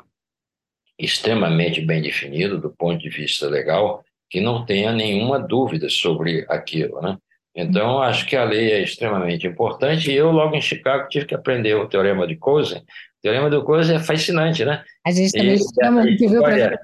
extremamente 0.99 1.81
bem 1.81 2.01
definido 2.01 2.61
do 2.61 2.71
ponto 2.71 2.99
de 2.99 3.09
vista 3.09 3.49
legal, 3.49 4.05
que 4.31 4.41
não 4.41 4.65
tenha 4.65 4.93
nenhuma 4.93 5.39
dúvida 5.39 5.89
sobre 5.89 6.47
aquilo, 6.49 7.01
né? 7.01 7.19
Então, 7.55 8.01
acho 8.01 8.27
que 8.27 8.35
a 8.35 8.45
lei 8.45 8.73
é 8.73 8.83
extremamente 8.83 9.47
importante 9.47 10.11
e 10.11 10.15
eu, 10.15 10.31
logo 10.31 10.57
em 10.57 10.61
Chicago, 10.61 11.09
tive 11.09 11.27
que 11.27 11.35
aprender 11.35 11.75
o 11.75 11.87
Teorema 11.87 12.27
de 12.27 12.35
Coase. 12.37 12.77
O 12.77 12.83
Teorema 13.23 13.51
de 13.51 13.63
Coase 13.63 13.93
é 13.93 13.99
fascinante, 13.99 14.65
né? 14.65 14.83
A 15.05 15.11
gente 15.11 15.33
também 15.33 15.59
chama 15.59 16.03
a, 16.03 16.11
história, 16.11 16.81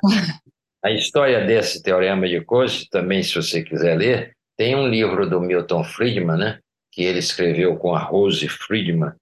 a 0.85 0.91
história 0.91 1.47
desse 1.47 1.83
Teorema 1.83 2.29
de 2.29 2.43
Coase, 2.43 2.87
também, 2.91 3.23
se 3.23 3.35
você 3.35 3.63
quiser 3.63 3.97
ler, 3.97 4.33
tem 4.59 4.77
um 4.77 4.89
livro 4.89 5.29
do 5.29 5.41
Milton 5.41 5.83
Friedman, 5.83 6.37
né? 6.37 6.59
Que 6.99 7.05
ele 7.05 7.21
escreveu 7.21 7.77
com 7.77 7.95
a 7.95 8.01
Rose 8.01 8.49
Friedman, 8.49 9.13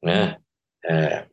né? 0.00 0.36
É, 0.84 1.26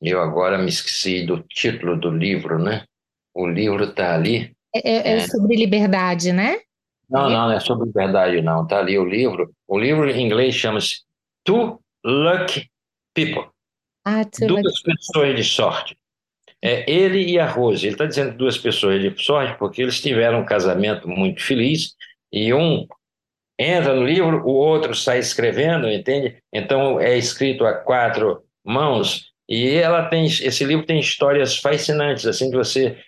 eu 0.00 0.22
agora 0.22 0.56
me 0.56 0.70
esqueci 0.70 1.26
do 1.26 1.42
título 1.42 1.98
do 1.98 2.10
livro, 2.10 2.58
né? 2.58 2.86
O 3.34 3.46
livro 3.46 3.84
está 3.84 4.14
ali, 4.14 4.56
é, 4.74 4.90
é, 4.90 5.16
é, 5.16 5.20
sobre 5.20 5.56
liberdade, 5.56 6.32
né? 6.32 6.60
Não, 7.08 7.30
não, 7.30 7.48
não 7.48 7.52
é 7.52 7.60
sobre 7.60 7.86
liberdade, 7.86 8.40
não. 8.42 8.64
Está 8.64 8.78
ali 8.78 8.98
o 8.98 9.04
livro. 9.04 9.52
O 9.68 9.78
livro 9.78 10.08
em 10.10 10.24
inglês 10.24 10.54
chama-se 10.54 11.02
Two 11.44 11.80
Lucky 12.04 12.70
People. 13.14 13.50
Ah, 14.04 14.22
duas 14.46 14.82
pessoas 14.82 15.36
de 15.36 15.44
sorte. 15.44 15.96
É 16.62 16.90
ele 16.90 17.30
e 17.30 17.38
a 17.38 17.48
Rose. 17.48 17.86
Ele 17.86 17.94
está 17.94 18.06
dizendo 18.06 18.36
duas 18.36 18.58
pessoas 18.58 19.00
de 19.00 19.22
sorte 19.22 19.56
porque 19.58 19.82
eles 19.82 20.00
tiveram 20.00 20.40
um 20.40 20.44
casamento 20.44 21.08
muito 21.08 21.42
feliz 21.42 21.94
e 22.32 22.52
um 22.52 22.86
entra 23.58 23.94
no 23.94 24.04
livro, 24.04 24.42
o 24.44 24.52
outro 24.52 24.94
sai 24.94 25.18
escrevendo, 25.18 25.90
entende? 25.90 26.36
Então 26.52 27.00
é 27.00 27.16
escrito 27.16 27.64
a 27.64 27.74
quatro 27.74 28.42
mãos 28.64 29.32
e 29.48 29.70
ela 29.70 30.08
tem 30.08 30.26
esse 30.26 30.64
livro 30.64 30.84
tem 30.84 30.98
histórias 30.98 31.56
fascinantes 31.56 32.26
assim 32.26 32.50
de 32.50 32.56
você 32.56 32.98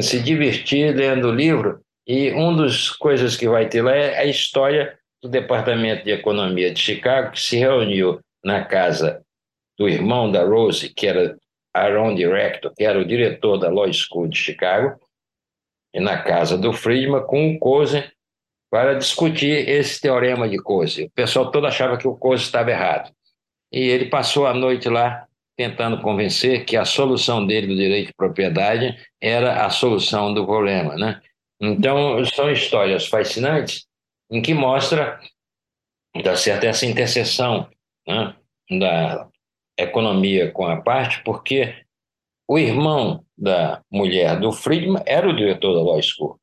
se 0.00 0.20
divertir 0.20 0.94
lendo 0.94 1.28
o 1.28 1.34
livro 1.34 1.80
e 2.06 2.30
uma 2.30 2.62
das 2.62 2.90
coisas 2.90 3.36
que 3.36 3.48
vai 3.48 3.68
ter 3.68 3.82
lá 3.82 3.94
é 3.94 4.18
a 4.18 4.24
história 4.24 4.96
do 5.22 5.28
Departamento 5.28 6.04
de 6.04 6.12
Economia 6.12 6.72
de 6.72 6.80
Chicago 6.80 7.32
que 7.32 7.40
se 7.40 7.56
reuniu 7.56 8.20
na 8.44 8.64
casa 8.64 9.22
do 9.78 9.88
irmão 9.88 10.30
da 10.30 10.44
Rose, 10.44 10.92
que 10.92 11.06
era 11.06 11.36
Aaron 11.74 12.14
Director, 12.14 12.72
que 12.74 12.84
era 12.84 12.98
o 12.98 13.04
diretor 13.04 13.58
da 13.58 13.68
Law 13.68 13.92
School 13.92 14.28
de 14.28 14.36
Chicago, 14.36 14.98
e 15.92 16.00
na 16.00 16.22
casa 16.22 16.56
do 16.56 16.72
Friedman 16.72 17.22
com 17.26 17.54
o 17.54 17.58
Coase 17.58 18.04
para 18.70 18.94
discutir 18.94 19.68
esse 19.68 20.00
teorema 20.00 20.48
de 20.48 20.56
Coase. 20.58 21.04
O 21.04 21.10
pessoal 21.10 21.50
todo 21.50 21.66
achava 21.66 21.98
que 21.98 22.06
o 22.06 22.16
Coase 22.16 22.44
estava 22.44 22.70
errado. 22.70 23.12
E 23.72 23.80
ele 23.80 24.06
passou 24.06 24.46
a 24.46 24.54
noite 24.54 24.88
lá 24.88 25.26
tentando 25.56 26.00
convencer 26.00 26.64
que 26.64 26.76
a 26.76 26.84
solução 26.84 27.46
dele 27.46 27.66
do 27.66 27.76
direito 27.76 28.06
de 28.06 28.14
propriedade 28.14 28.96
era 29.20 29.66
a 29.66 29.70
solução 29.70 30.32
do 30.32 30.46
problema, 30.46 30.96
né? 30.96 31.20
Então, 31.60 32.24
são 32.24 32.50
histórias 32.50 33.06
fascinantes 33.06 33.86
em 34.30 34.40
que 34.40 34.54
mostra, 34.54 35.20
dá 36.24 36.34
certo, 36.34 36.64
essa 36.64 36.86
interseção 36.86 37.68
né, 38.06 38.34
da 38.78 39.28
economia 39.78 40.50
com 40.50 40.66
a 40.66 40.80
parte, 40.80 41.22
porque 41.24 41.74
o 42.48 42.58
irmão 42.58 43.22
da 43.36 43.82
mulher 43.90 44.40
do 44.40 44.52
Friedman 44.52 45.02
era 45.04 45.28
o 45.28 45.36
diretor 45.36 45.74
da 45.74 45.82
Law 45.82 46.00
School. 46.02 46.39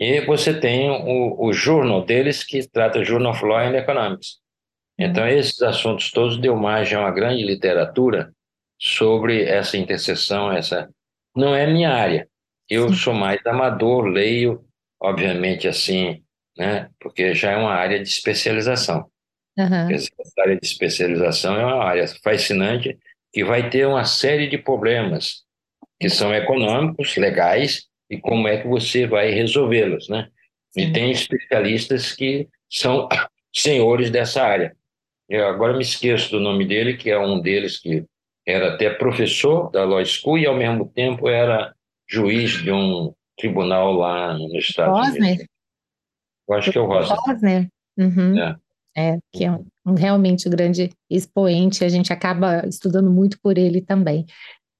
E 0.00 0.22
você 0.22 0.58
tem 0.58 0.88
o, 0.90 1.36
o 1.38 1.52
jornal 1.52 2.02
deles, 2.02 2.42
que 2.42 2.66
trata 2.66 3.04
Journal 3.04 3.32
of 3.32 3.44
Law 3.44 3.58
and 3.58 3.76
Economics. 3.76 4.38
Então, 4.98 5.28
esses 5.28 5.60
assuntos 5.60 6.10
todos 6.10 6.38
deu 6.38 6.56
margem 6.56 6.96
a 6.96 7.02
uma 7.02 7.10
grande 7.10 7.42
literatura 7.42 8.32
sobre 8.80 9.44
essa 9.44 9.76
interseção, 9.76 10.50
essa 10.50 10.88
não 11.36 11.54
é 11.54 11.66
minha 11.66 11.90
área. 11.90 12.26
Eu 12.68 12.88
Sim. 12.88 12.94
sou 12.94 13.14
mais 13.14 13.44
amador, 13.44 14.06
leio, 14.06 14.64
obviamente 14.98 15.68
assim, 15.68 16.22
né, 16.56 16.88
porque 16.98 17.34
já 17.34 17.50
é 17.52 17.56
uma 17.56 17.74
área 17.74 18.02
de 18.02 18.08
especialização. 18.08 19.10
Uhum. 19.58 19.90
Essa 19.90 20.10
área 20.38 20.56
de 20.56 20.66
especialização 20.66 21.56
é 21.56 21.64
uma 21.64 21.84
área 21.84 22.06
fascinante 22.22 22.98
que 23.32 23.44
vai 23.44 23.68
ter 23.68 23.86
uma 23.86 24.04
série 24.04 24.48
de 24.48 24.56
problemas 24.56 25.44
que 26.00 26.08
são 26.08 26.34
econômicos, 26.34 27.16
legais, 27.16 27.89
e 28.10 28.18
como 28.18 28.48
é 28.48 28.58
que 28.60 28.66
você 28.66 29.06
vai 29.06 29.30
resolvê-los, 29.30 30.08
né? 30.08 30.28
E 30.76 30.92
tem 30.92 31.10
especialistas 31.10 32.12
que 32.12 32.48
são 32.68 33.08
senhores 33.54 34.10
dessa 34.10 34.42
área. 34.42 34.76
Eu 35.28 35.46
agora 35.46 35.74
me 35.74 35.82
esqueço 35.82 36.30
do 36.30 36.40
nome 36.40 36.66
dele, 36.66 36.96
que 36.96 37.10
é 37.10 37.18
um 37.18 37.40
deles 37.40 37.78
que 37.78 38.04
era 38.46 38.74
até 38.74 38.90
professor 38.90 39.70
da 39.70 39.84
Law 39.84 40.04
School 40.04 40.38
e, 40.38 40.46
ao 40.46 40.56
mesmo 40.56 40.86
tempo, 40.86 41.28
era 41.28 41.72
juiz 42.08 42.62
de 42.62 42.72
um 42.72 43.12
tribunal 43.38 43.92
lá 43.92 44.34
nos 44.34 44.52
Estados 44.54 44.98
Rosner? 44.98 45.22
Unidos. 45.22 45.46
Eu 46.48 46.54
acho 46.56 46.72
que 46.72 46.78
é 46.78 46.80
o 46.80 46.86
Rosner. 46.86 47.18
Rosner. 47.26 47.68
Uhum. 47.96 48.38
É. 48.38 48.56
É, 48.96 49.18
que 49.32 49.44
é 49.44 49.52
um, 49.52 49.64
um 49.86 49.94
realmente 49.94 50.48
um 50.48 50.50
grande 50.50 50.90
expoente, 51.08 51.84
a 51.84 51.88
gente 51.88 52.12
acaba 52.12 52.66
estudando 52.66 53.08
muito 53.08 53.38
por 53.40 53.56
ele 53.56 53.80
também. 53.80 54.26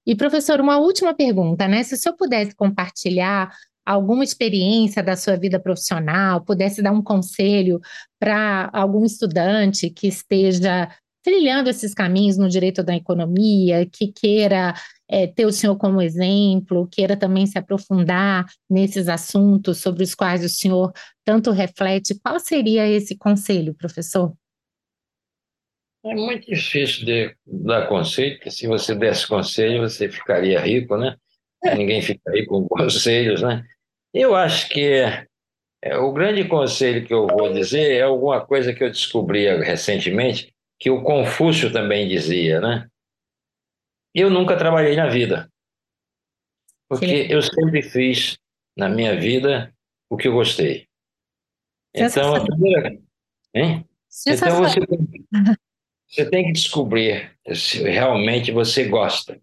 E, 0.05 0.15
professor, 0.15 0.59
uma 0.59 0.77
última 0.79 1.13
pergunta, 1.13 1.67
né? 1.67 1.83
Se 1.83 1.93
o 1.93 1.97
senhor 1.97 2.15
pudesse 2.15 2.55
compartilhar 2.55 3.51
alguma 3.85 4.23
experiência 4.23 5.03
da 5.03 5.15
sua 5.15 5.35
vida 5.37 5.59
profissional, 5.59 6.41
pudesse 6.43 6.81
dar 6.81 6.91
um 6.91 7.01
conselho 7.01 7.79
para 8.19 8.69
algum 8.73 9.05
estudante 9.05 9.89
que 9.89 10.07
esteja 10.07 10.89
trilhando 11.23 11.69
esses 11.69 11.93
caminhos 11.93 12.37
no 12.37 12.49
direito 12.49 12.83
da 12.83 12.95
economia, 12.95 13.85
que 13.85 14.11
queira 14.11 14.73
é, 15.07 15.27
ter 15.27 15.45
o 15.45 15.51
senhor 15.51 15.77
como 15.77 16.01
exemplo, 16.01 16.87
queira 16.87 17.15
também 17.15 17.45
se 17.45 17.57
aprofundar 17.59 18.45
nesses 18.69 19.07
assuntos 19.07 19.77
sobre 19.79 20.03
os 20.03 20.15
quais 20.15 20.43
o 20.43 20.49
senhor 20.49 20.91
tanto 21.23 21.51
reflete, 21.51 22.19
qual 22.23 22.39
seria 22.39 22.87
esse 22.87 23.15
conselho, 23.15 23.75
professor? 23.75 24.33
É 26.03 26.15
muito 26.15 26.47
difícil 26.47 27.05
de 27.05 27.35
dar 27.45 27.87
conselho, 27.87 28.35
porque 28.35 28.49
se 28.49 28.65
você 28.65 28.95
desse 28.95 29.27
conselho, 29.27 29.81
você 29.81 30.09
ficaria 30.09 30.59
rico, 30.59 30.97
né? 30.97 31.15
Ninguém 31.75 32.01
ficaria 32.01 32.45
com 32.47 32.65
conselhos, 32.69 33.41
né? 33.41 33.63
Eu 34.11 34.35
acho 34.35 34.67
que 34.69 35.03
é, 35.83 35.97
o 35.97 36.11
grande 36.11 36.47
conselho 36.47 37.05
que 37.05 37.13
eu 37.13 37.27
vou 37.27 37.53
dizer 37.53 37.97
é 37.97 38.01
alguma 38.01 38.43
coisa 38.45 38.73
que 38.73 38.83
eu 38.83 38.89
descobri 38.89 39.45
recentemente, 39.63 40.53
que 40.79 40.89
o 40.89 41.03
Confúcio 41.03 41.71
também 41.71 42.07
dizia, 42.07 42.59
né? 42.59 42.89
Eu 44.13 44.29
nunca 44.29 44.57
trabalhei 44.57 44.95
na 44.95 45.07
vida, 45.07 45.49
porque 46.89 47.27
eu 47.29 47.41
sempre 47.41 47.81
fiz 47.81 48.37
na 48.75 48.89
minha 48.89 49.17
vida 49.17 49.73
o 50.09 50.17
que 50.17 50.27
eu 50.27 50.33
gostei. 50.33 50.87
Então, 51.93 52.35
a 52.35 52.43
primeira, 52.43 52.99
hein? 53.53 53.87
então 54.27 54.57
você, 54.57 54.79
você 56.11 56.29
tem 56.29 56.45
que 56.45 56.51
descobrir 56.51 57.31
se 57.53 57.81
realmente 57.83 58.51
você 58.51 58.83
gosta. 58.83 59.39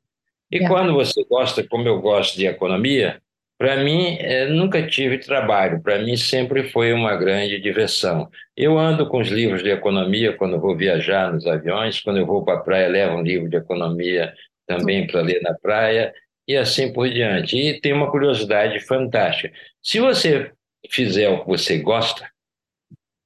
E 0.51 0.59
é. 0.59 0.69
quando 0.69 0.93
você 0.93 1.25
gosta, 1.25 1.67
como 1.67 1.89
eu 1.89 2.01
gosto 2.01 2.37
de 2.37 2.47
economia, 2.47 3.21
para 3.59 3.77
mim, 3.77 4.17
eh, 4.21 4.47
nunca 4.47 4.87
tive 4.87 5.19
trabalho, 5.19 5.83
para 5.83 5.99
mim 5.99 6.17
sempre 6.17 6.71
foi 6.71 6.93
uma 6.93 7.17
grande 7.17 7.61
diversão. 7.61 8.31
Eu 8.57 8.79
ando 8.79 9.09
com 9.09 9.19
os 9.19 9.29
livros 9.29 9.63
de 9.63 9.71
economia 9.71 10.33
quando 10.33 10.61
vou 10.61 10.77
viajar 10.77 11.33
nos 11.33 11.47
aviões, 11.47 12.01
quando 12.01 12.19
eu 12.19 12.27
vou 12.27 12.45
para 12.45 12.59
a 12.59 12.61
praia, 12.61 12.89
levo 12.89 13.17
um 13.17 13.23
livro 13.23 13.49
de 13.49 13.57
economia 13.57 14.33
também 14.67 15.07
para 15.07 15.23
ler 15.23 15.41
na 15.43 15.55
praia, 15.55 16.15
e 16.47 16.57
assim 16.57 16.93
por 16.93 17.09
diante. 17.09 17.57
E 17.57 17.81
tem 17.81 17.93
uma 17.93 18.11
curiosidade 18.11 18.79
fantástica. 18.81 19.53
Se 19.83 19.99
você 19.99 20.53
fizer 20.89 21.29
o 21.29 21.41
que 21.41 21.49
você 21.49 21.79
gosta, 21.79 22.31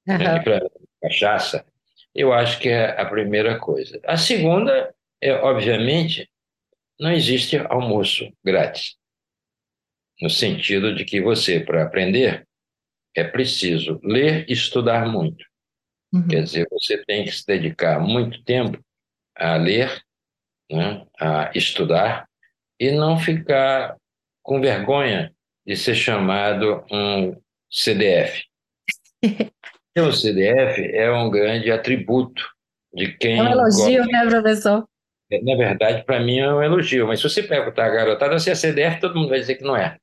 uhum. 0.07 0.17
né, 0.17 0.39
para 0.39 0.61
cachaça, 1.01 1.63
eu 2.13 2.31
acho 2.33 2.59
que 2.59 2.69
é 2.69 2.99
a 2.99 3.05
primeira 3.05 3.59
coisa. 3.59 3.99
A 4.05 4.17
segunda 4.17 4.93
é, 5.21 5.31
obviamente, 5.35 6.29
não 6.99 7.11
existe 7.11 7.57
almoço 7.57 8.29
grátis 8.43 8.97
no 10.21 10.29
sentido 10.29 10.93
de 10.93 11.05
que 11.05 11.21
você, 11.21 11.61
para 11.61 11.83
aprender, 11.83 12.45
é 13.15 13.23
preciso 13.23 13.99
ler 14.03 14.45
e 14.49 14.53
estudar 14.53 15.07
muito. 15.07 15.45
Uhum. 16.13 16.27
Quer 16.27 16.43
dizer, 16.43 16.67
você 16.69 17.03
tem 17.05 17.23
que 17.23 17.31
se 17.31 17.45
dedicar 17.45 17.99
muito 17.99 18.43
tempo 18.43 18.83
a 19.35 19.55
ler, 19.55 20.03
né, 20.69 21.05
a 21.19 21.51
estudar, 21.55 22.27
e 22.79 22.91
não 22.91 23.17
ficar 23.17 23.97
com 24.41 24.59
vergonha 24.59 25.33
de 25.65 25.77
ser 25.77 25.95
chamado 25.95 26.85
um 26.91 27.41
CDF. 27.71 28.43
o 30.01 30.11
CDF 30.11 30.81
é 30.93 31.11
um 31.11 31.29
grande 31.29 31.71
atributo 31.71 32.43
de 32.93 33.15
quem. 33.17 33.39
É 33.39 33.43
um 33.43 33.51
elogio, 33.51 34.03
gosta. 34.03 34.11
né, 34.11 34.29
professor? 34.29 34.87
É, 35.31 35.41
na 35.41 35.55
verdade, 35.55 36.03
para 36.03 36.19
mim 36.19 36.39
é 36.39 36.53
um 36.53 36.61
elogio, 36.61 37.07
mas 37.07 37.19
se 37.19 37.29
você 37.29 37.43
perguntar 37.43 37.85
a 37.85 37.89
garotada 37.89 38.39
se 38.39 38.49
é 38.49 38.55
CDF, 38.55 38.99
todo 38.99 39.15
mundo 39.15 39.29
vai 39.29 39.39
dizer 39.39 39.55
que 39.55 39.63
não 39.63 39.75
é. 39.75 39.97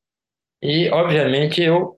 E, 0.63 0.89
obviamente, 0.91 1.63
eu, 1.63 1.97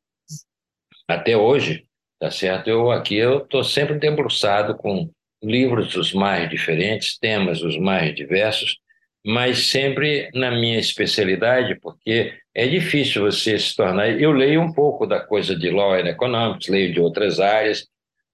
até 1.08 1.36
hoje, 1.36 1.86
tá 2.20 2.30
certo? 2.30 2.68
Eu 2.68 2.90
aqui 2.90 3.16
eu 3.16 3.38
estou 3.38 3.64
sempre 3.64 3.98
debruçado 3.98 4.76
com 4.76 5.10
livros 5.42 5.96
os 5.96 6.12
mais 6.12 6.48
diferentes, 6.48 7.18
temas 7.18 7.62
os 7.62 7.76
mais 7.76 8.14
diversos, 8.14 8.78
mas 9.24 9.68
sempre 9.68 10.30
na 10.34 10.50
minha 10.50 10.78
especialidade, 10.78 11.78
porque 11.80 12.34
é 12.54 12.66
difícil 12.66 13.22
você 13.22 13.58
se 13.58 13.74
tornar. 13.74 14.10
Eu 14.20 14.32
leio 14.32 14.60
um 14.60 14.72
pouco 14.72 15.06
da 15.06 15.20
coisa 15.20 15.56
de 15.56 15.70
Law 15.70 15.94
and 15.94 16.08
Economics, 16.08 16.68
leio 16.68 16.92
de 16.92 17.00
outras 17.00 17.38
áreas, 17.38 17.86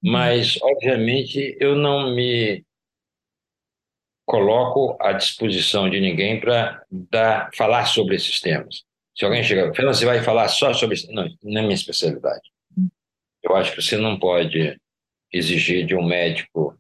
mas, 0.03 0.59
obviamente, 0.63 1.57
eu 1.61 1.75
não 1.75 2.15
me 2.15 2.65
coloco 4.25 4.97
à 5.01 5.13
disposição 5.13 5.89
de 5.89 6.01
ninguém 6.01 6.41
para 6.41 7.51
falar 7.55 7.87
sobre 7.87 8.17
esses 8.17 8.41
temas. 8.41 8.85
Se 9.17 9.25
alguém 9.25 9.43
chegar, 9.43 9.75
Fernando, 9.75 9.95
você 9.95 10.05
vai 10.07 10.23
falar 10.23 10.49
só 10.49 10.73
sobre 10.73 10.95
isso? 10.95 11.11
Não, 11.11 11.29
não 11.43 11.61
é 11.61 11.63
minha 11.63 11.75
especialidade. 11.75 12.43
Eu 13.43 13.57
acho 13.57 13.75
que 13.75 13.83
você 13.83 13.97
não 13.97 14.19
pode 14.19 14.79
exigir 15.33 15.85
de 15.87 15.95
um 15.95 16.07
médico 16.07 16.79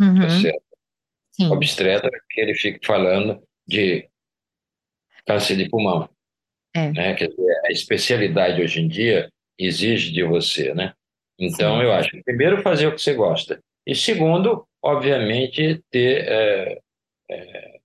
uhum. 0.00 0.16
Tá 1.48 1.54
obstetra 1.54 2.10
que 2.28 2.40
ele 2.40 2.54
fique 2.54 2.86
falando 2.86 3.42
de 3.66 4.08
câncer 5.26 5.56
de 5.56 5.68
pulmão. 5.68 6.08
É. 6.74 6.92
Né? 6.92 7.14
Quer 7.14 7.28
dizer, 7.28 7.60
a 7.66 7.72
especialidade 7.72 8.62
hoje 8.62 8.80
em 8.80 8.88
dia 8.88 9.30
exige 9.58 10.12
de 10.12 10.22
você, 10.22 10.72
né? 10.74 10.92
Então, 11.38 11.78
Sim. 11.78 11.84
eu 11.84 11.92
acho 11.92 12.10
que 12.10 12.22
primeiro 12.22 12.62
fazer 12.62 12.86
o 12.86 12.94
que 12.94 13.00
você 13.00 13.14
gosta. 13.14 13.60
E 13.86 13.94
segundo, 13.94 14.64
obviamente, 14.82 15.82
ter 15.90 16.26
é, 16.28 16.78
é, 17.30 17.80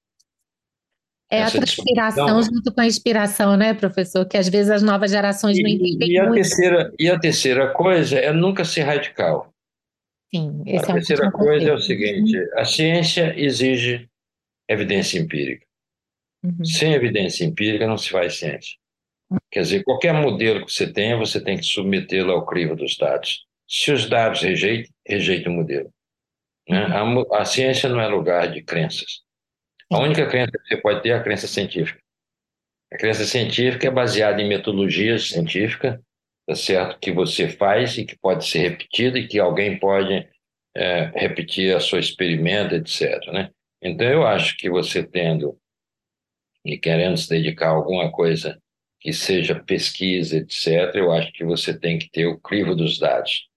É 1.32 1.44
a 1.44 1.49
transpiração 1.49 2.44
junto 2.44 2.73
com 2.73 2.82
a 2.82 2.86
inspiração, 2.86 3.56
né, 3.56 3.73
professor? 3.73 4.26
Que 4.26 4.38
às 4.38 4.49
vezes 4.49 4.69
as 4.69 4.84
novas 4.84 5.11
gerações 5.11 5.57
e, 5.57 5.64
não 5.64 5.69
entendem 5.69 6.11
e 6.11 6.19
a 6.19 6.23
muito. 6.23 6.36
Terceira, 6.36 6.94
e 6.99 7.10
a 7.10 7.19
terceira 7.19 7.73
coisa 7.73 8.19
é 8.19 8.32
nunca 8.34 8.65
ser 8.65 8.82
radical. 8.82 9.55
Sim, 10.38 10.64
esse 10.66 10.86
a 10.86 10.88
é 10.88 10.91
um 10.91 10.94
terceira 10.95 11.32
coisa 11.32 11.70
é 11.70 11.74
o 11.74 11.80
seguinte: 11.80 12.38
a 12.56 12.66
ciência 12.66 13.34
exige 13.38 14.10
evidência 14.70 15.20
empírica. 15.20 15.66
Uhum. 16.44 16.64
Sem 16.64 16.94
evidência 16.94 17.44
empírica 17.44 17.88
não 17.88 17.98
se 17.98 18.10
faz 18.10 18.38
ciência. 18.38 18.76
Quer 19.52 19.62
dizer, 19.62 19.84
qualquer 19.84 20.14
modelo 20.14 20.66
que 20.66 20.72
você 20.72 20.91
tenha, 20.91 21.18
você 21.18 21.44
tem 21.44 21.57
que 21.57 21.66
submetê-lo 21.66 22.32
ao 22.32 22.45
crivo 22.45 22.76
dos 22.76 22.95
dados. 22.95 23.45
Se 23.68 23.91
os 23.91 24.07
dados 24.07 24.41
rejeitam, 24.41 24.91
rejeita 25.07 25.49
o 25.49 25.53
modelo. 25.53 25.91
Né? 26.70 26.78
A, 26.78 27.41
a 27.41 27.45
ciência 27.45 27.90
não 27.90 27.99
é 27.99 28.07
lugar 28.07 28.52
de 28.52 28.62
crenças. 28.62 29.24
A 29.91 29.99
única 29.99 30.28
crença 30.28 30.52
que 30.52 30.68
você 30.68 30.78
pode 30.78 31.02
ter 31.02 31.10
é 31.10 31.14
a 31.14 31.24
crença 31.24 31.48
científica. 31.48 31.99
A 32.94 32.98
crença 32.98 33.26
científica 33.26 33.88
é 33.88 33.91
baseada 33.91 34.41
em 34.41 34.48
metodologia 34.48 35.18
científica, 35.18 36.02
tá 36.45 36.55
certo? 36.55 36.99
Que 36.99 37.11
você 37.11 37.47
faz 37.49 37.97
e 37.97 38.05
que 38.05 38.17
pode 38.17 38.45
ser 38.45 38.59
repetida 38.59 39.17
e 39.19 39.27
que 39.27 39.39
alguém 39.39 39.80
pode 39.80 40.27
é, 40.76 41.11
repetir 41.15 41.76
a 41.76 41.80
sua 41.80 41.99
experimento, 41.99 42.76
etc. 42.76 43.19
Né? 43.31 43.49
Então, 43.81 44.07
eu 44.07 44.26
acho 44.26 44.57
que 44.57 44.69
você 44.69 45.03
tendo 45.03 45.57
e 46.63 46.77
querendo 46.77 47.17
se 47.17 47.30
dedicar 47.30 47.67
a 47.67 47.76
alguma 47.76 48.11
coisa 48.11 48.59
que 48.99 49.13
seja 49.13 49.53
pesquisa, 49.53 50.38
etc., 50.38 50.95
eu 50.95 51.11
acho 51.11 51.31
que 51.31 51.45
você 51.45 51.77
tem 51.77 51.99
que 51.99 52.09
ter 52.09 52.26
o 52.26 52.39
crivo 52.39 52.76
dos 52.76 52.97
dados. 52.97 53.47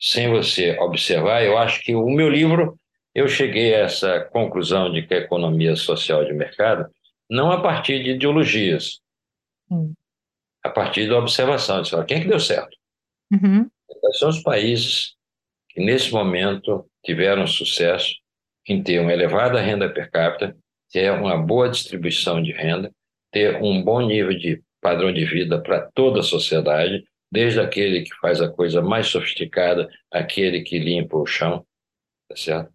Sem 0.00 0.28
você 0.28 0.76
observar, 0.80 1.44
eu 1.44 1.56
acho 1.56 1.80
que 1.82 1.94
o 1.94 2.10
meu 2.10 2.28
livro, 2.28 2.76
eu 3.14 3.28
cheguei 3.28 3.74
a 3.74 3.78
essa 3.78 4.20
conclusão 4.20 4.92
de 4.92 5.02
que 5.06 5.14
a 5.14 5.18
economia 5.18 5.76
social 5.76 6.24
de 6.24 6.32
mercado, 6.32 6.90
não 7.30 7.52
a 7.52 7.60
partir 7.60 8.02
de 8.02 8.10
ideologias, 8.10 9.00
Hum. 9.70 9.92
A 10.66 10.70
partir 10.70 11.08
da 11.08 11.18
observação. 11.18 11.84
Fala, 11.84 12.04
quem 12.04 12.18
é 12.18 12.20
que 12.20 12.28
deu 12.28 12.40
certo? 12.40 12.76
Uhum. 13.32 13.68
Quais 14.00 14.18
são 14.18 14.28
os 14.28 14.42
países 14.42 15.14
que, 15.70 15.80
nesse 15.80 16.12
momento, 16.12 16.88
tiveram 17.04 17.46
sucesso 17.46 18.14
em 18.68 18.82
ter 18.82 19.00
uma 19.00 19.12
elevada 19.12 19.60
renda 19.60 19.88
per 19.88 20.10
capita, 20.10 20.56
ter 20.90 21.10
uma 21.12 21.36
boa 21.36 21.68
distribuição 21.68 22.42
de 22.42 22.52
renda, 22.52 22.92
ter 23.32 23.62
um 23.62 23.82
bom 23.82 24.00
nível 24.00 24.36
de 24.36 24.62
padrão 24.80 25.12
de 25.12 25.24
vida 25.24 25.60
para 25.60 25.88
toda 25.94 26.20
a 26.20 26.24
sociedade, 26.24 27.04
desde 27.30 27.60
aquele 27.60 28.02
que 28.02 28.14
faz 28.16 28.40
a 28.40 28.48
coisa 28.48 28.80
mais 28.80 29.08
sofisticada, 29.08 29.88
aquele 30.10 30.62
que 30.62 30.78
limpa 30.78 31.16
o 31.16 31.26
chão, 31.26 31.66
tá 32.28 32.36
certo? 32.36 32.72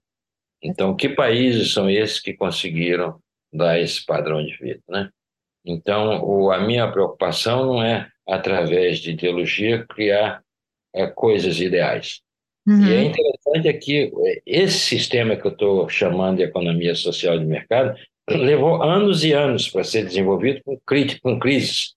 Então, 0.61 0.95
que 0.95 1.09
países 1.09 1.73
são 1.73 1.89
esses 1.89 2.19
que 2.19 2.33
conseguiram 2.33 3.19
dar 3.51 3.79
esse 3.79 4.05
padrão 4.05 4.45
de 4.45 4.55
vida, 4.57 4.81
né? 4.87 5.09
Então, 5.65 6.23
o, 6.23 6.51
a 6.51 6.59
minha 6.59 6.91
preocupação 6.91 7.65
não 7.65 7.83
é, 7.83 8.09
através 8.27 8.99
de 8.99 9.11
ideologia, 9.11 9.85
criar 9.87 10.41
é, 10.93 11.07
coisas 11.07 11.59
ideais. 11.59 12.21
Uhum. 12.67 12.85
E 12.85 12.93
é 12.93 13.03
interessante 13.03 13.67
é 13.67 13.73
que 13.73 14.11
esse 14.45 14.77
sistema 14.77 15.35
que 15.35 15.45
eu 15.45 15.51
estou 15.51 15.89
chamando 15.89 16.37
de 16.37 16.43
economia 16.43 16.93
social 16.93 17.37
de 17.37 17.45
mercado 17.45 17.95
levou 18.29 18.81
anos 18.81 19.23
e 19.23 19.33
anos 19.33 19.67
para 19.67 19.83
ser 19.83 20.05
desenvolvido 20.05 20.61
com, 20.63 20.77
com 21.21 21.39
crises. 21.39 21.93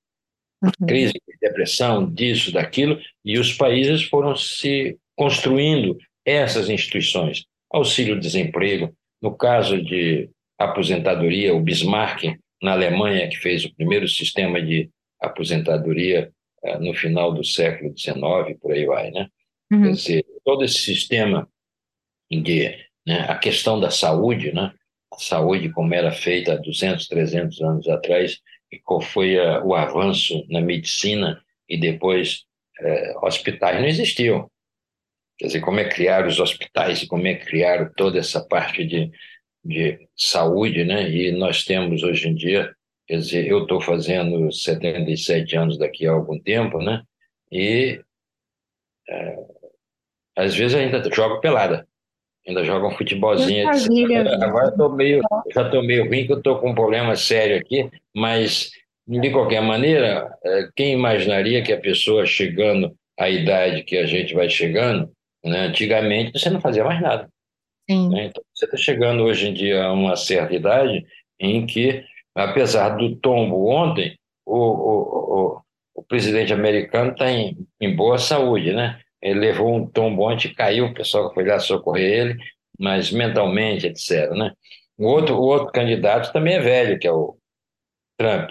Uhum. 0.62 0.86
Crise 0.86 1.12
de 1.12 1.38
depressão, 1.40 2.10
disso, 2.10 2.52
daquilo, 2.52 2.98
e 3.24 3.38
os 3.38 3.52
países 3.52 4.04
foram 4.04 4.34
se 4.34 4.96
construindo 5.14 5.98
essas 6.24 6.70
instituições. 6.70 7.44
Auxílio-desemprego, 7.70 8.94
no 9.20 9.36
caso 9.36 9.82
de 9.82 10.30
aposentadoria, 10.58 11.54
o 11.54 11.60
Bismarck, 11.60 12.38
na 12.64 12.72
Alemanha, 12.72 13.28
que 13.28 13.36
fez 13.36 13.64
o 13.64 13.74
primeiro 13.74 14.08
sistema 14.08 14.60
de 14.60 14.90
aposentadoria 15.20 16.32
eh, 16.64 16.78
no 16.78 16.94
final 16.94 17.32
do 17.34 17.44
século 17.44 17.96
XIX, 17.96 18.58
por 18.60 18.72
aí 18.72 18.86
vai, 18.86 19.10
né? 19.10 19.28
Quer 19.70 19.76
Uhum. 19.76 19.92
dizer, 19.92 20.24
todo 20.44 20.64
esse 20.64 20.78
sistema 20.78 21.48
de 22.30 22.74
né, 23.06 23.26
a 23.28 23.36
questão 23.36 23.78
da 23.78 23.90
saúde, 23.90 24.52
né? 24.52 24.72
A 25.12 25.18
saúde 25.18 25.70
como 25.72 25.92
era 25.94 26.10
feita 26.10 26.54
há 26.54 26.56
200, 26.56 27.06
300 27.06 27.60
anos 27.60 27.88
atrás 27.88 28.38
e 28.72 28.78
qual 28.80 29.00
foi 29.00 29.38
a, 29.38 29.62
o 29.62 29.74
avanço 29.74 30.44
na 30.48 30.60
medicina 30.60 31.40
e 31.68 31.76
depois 31.78 32.44
eh, 32.80 33.14
hospitais 33.22 33.78
não 33.80 33.86
existiam. 33.86 34.50
Quer 35.38 35.46
dizer, 35.48 35.60
como 35.60 35.80
é 35.80 35.84
que 35.84 35.94
criaram 35.96 36.28
os 36.28 36.40
hospitais 36.40 37.02
e 37.02 37.06
como 37.06 37.26
é 37.26 37.34
que 37.34 37.44
criaram 37.44 37.90
toda 37.96 38.18
essa 38.18 38.42
parte 38.46 38.84
de, 38.86 39.10
de 39.64 40.08
saúde, 40.16 40.84
né? 40.84 41.08
E 41.10 41.32
nós 41.32 41.64
temos 41.64 42.02
hoje 42.02 42.28
em 42.28 42.34
dia, 42.34 42.74
quer 43.06 43.16
dizer, 43.16 43.46
eu 43.46 43.62
estou 43.62 43.80
fazendo 43.80 44.52
77 44.52 45.56
anos 45.56 45.78
daqui 45.78 46.06
a 46.06 46.12
algum 46.12 46.38
tempo, 46.38 46.78
né? 46.78 47.02
E 47.50 48.00
é, 49.08 49.36
às 50.36 50.54
vezes 50.54 50.76
ainda 50.76 51.02
jogo 51.12 51.40
pelada, 51.40 51.86
ainda 52.46 52.64
jogo 52.64 52.88
um 52.88 52.90
futebolzinho. 52.90 53.64
Maravilha. 53.64 54.38
Agora 54.42 54.66
eu 54.66 54.76
tô 54.76 54.88
meio, 54.90 55.22
já 55.52 55.62
estou 55.62 55.82
meio 55.82 56.06
ruim, 56.06 56.26
que 56.26 56.32
eu 56.32 56.38
estou 56.38 56.58
com 56.58 56.70
um 56.70 56.74
problema 56.74 57.16
sério 57.16 57.56
aqui, 57.56 57.88
mas 58.14 58.70
de 59.06 59.30
qualquer 59.30 59.62
maneira, 59.62 60.34
é, 60.44 60.68
quem 60.74 60.92
imaginaria 60.92 61.62
que 61.62 61.72
a 61.72 61.80
pessoa 61.80 62.26
chegando 62.26 62.94
à 63.18 63.28
idade 63.28 63.84
que 63.84 63.96
a 63.96 64.06
gente 64.06 64.34
vai 64.34 64.48
chegando, 64.48 65.10
né? 65.44 65.66
Antigamente 65.66 66.38
você 66.38 66.50
não 66.50 66.60
fazia 66.60 66.84
mais 66.84 67.00
nada. 67.00 67.28
Sim. 67.88 68.08
né? 68.10 68.26
Então, 68.26 68.42
você 68.54 68.64
está 68.64 68.76
chegando 68.76 69.22
hoje 69.22 69.48
em 69.48 69.54
dia 69.54 69.84
a 69.84 69.92
uma 69.92 70.16
certa 70.16 70.54
idade 70.54 71.04
em 71.38 71.66
que, 71.66 72.04
apesar 72.34 72.90
do 72.90 73.16
tombo 73.16 73.68
ontem, 73.68 74.16
o, 74.46 74.58
o, 74.58 75.56
o, 75.56 75.60
o 75.96 76.02
presidente 76.02 76.52
americano 76.52 77.12
está 77.12 77.30
em, 77.30 77.56
em 77.80 77.94
boa 77.94 78.18
saúde, 78.18 78.72
né? 78.72 79.00
Ele 79.22 79.40
levou 79.40 79.74
um 79.74 79.86
tombo 79.86 80.30
ontem, 80.30 80.52
caiu, 80.52 80.86
o 80.86 80.94
pessoal 80.94 81.32
foi 81.32 81.46
lá 81.46 81.58
socorrer 81.58 82.12
ele, 82.12 82.36
mas 82.78 83.10
mentalmente, 83.10 83.86
etc. 83.86 84.30
Né? 84.32 84.52
O, 84.98 85.06
outro, 85.06 85.36
o 85.36 85.42
outro 85.42 85.72
candidato 85.72 86.32
também 86.32 86.54
é 86.54 86.60
velho, 86.60 86.98
que 86.98 87.06
é 87.06 87.12
o 87.12 87.36
Trump. 88.18 88.50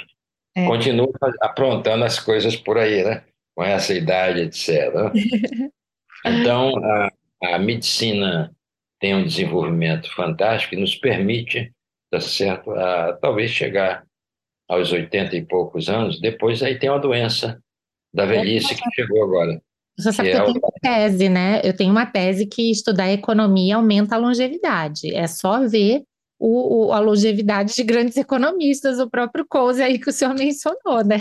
É. 0.56 0.66
Continua 0.66 1.10
aprontando 1.42 2.04
as 2.04 2.20
coisas 2.20 2.56
por 2.56 2.78
aí, 2.78 3.04
né? 3.04 3.24
Com 3.56 3.64
essa 3.64 3.94
idade, 3.94 4.42
etc. 4.42 4.94
né? 4.94 5.12
Então, 6.26 6.72
a, 6.78 7.10
a 7.56 7.60
medicina 7.60 8.56
tem 9.04 9.14
um 9.14 9.26
desenvolvimento 9.26 10.10
fantástico 10.16 10.76
e 10.76 10.80
nos 10.80 10.96
permite, 10.96 11.74
tá 12.10 12.22
certo, 12.22 12.72
a, 12.72 13.12
talvez 13.22 13.52
chegar 13.52 14.06
aos 14.70 14.94
80 14.94 15.36
e 15.36 15.46
poucos 15.46 15.90
anos, 15.90 16.22
depois 16.22 16.64
aí 16.64 16.80
tem 16.80 16.90
uma 16.90 17.02
doença 17.02 17.62
da 18.14 18.26
velhice 18.26 18.74
que 18.74 18.90
chegou 18.96 19.22
agora. 19.26 19.62
Você 19.98 20.14
sabe 20.14 20.30
Que 20.30 20.36
que 20.36 20.38
é 20.38 20.40
eu 20.40 20.44
o- 20.46 20.54
tenho 20.54 20.60
uma 20.64 20.72
tese, 20.82 21.28
né? 21.28 21.62
Eu 21.66 21.76
tenho 21.76 21.92
uma 21.92 22.06
tese 22.06 22.46
que 22.46 22.72
estudar 22.72 23.12
economia 23.12 23.76
aumenta 23.76 24.16
a 24.16 24.18
longevidade. 24.18 25.14
É 25.14 25.28
só 25.28 25.68
ver 25.68 26.04
o, 26.40 26.86
o- 26.88 26.94
a 26.94 27.00
longevidade 27.00 27.76
de 27.76 27.84
grandes 27.84 28.16
economistas, 28.16 29.00
o 29.00 29.10
próprio 29.10 29.46
Coase 29.46 29.84
aí 29.84 30.00
que 30.00 30.10
o 30.10 30.14
senhor 30.14 30.34
mencionou, 30.40 31.04
né? 31.06 31.18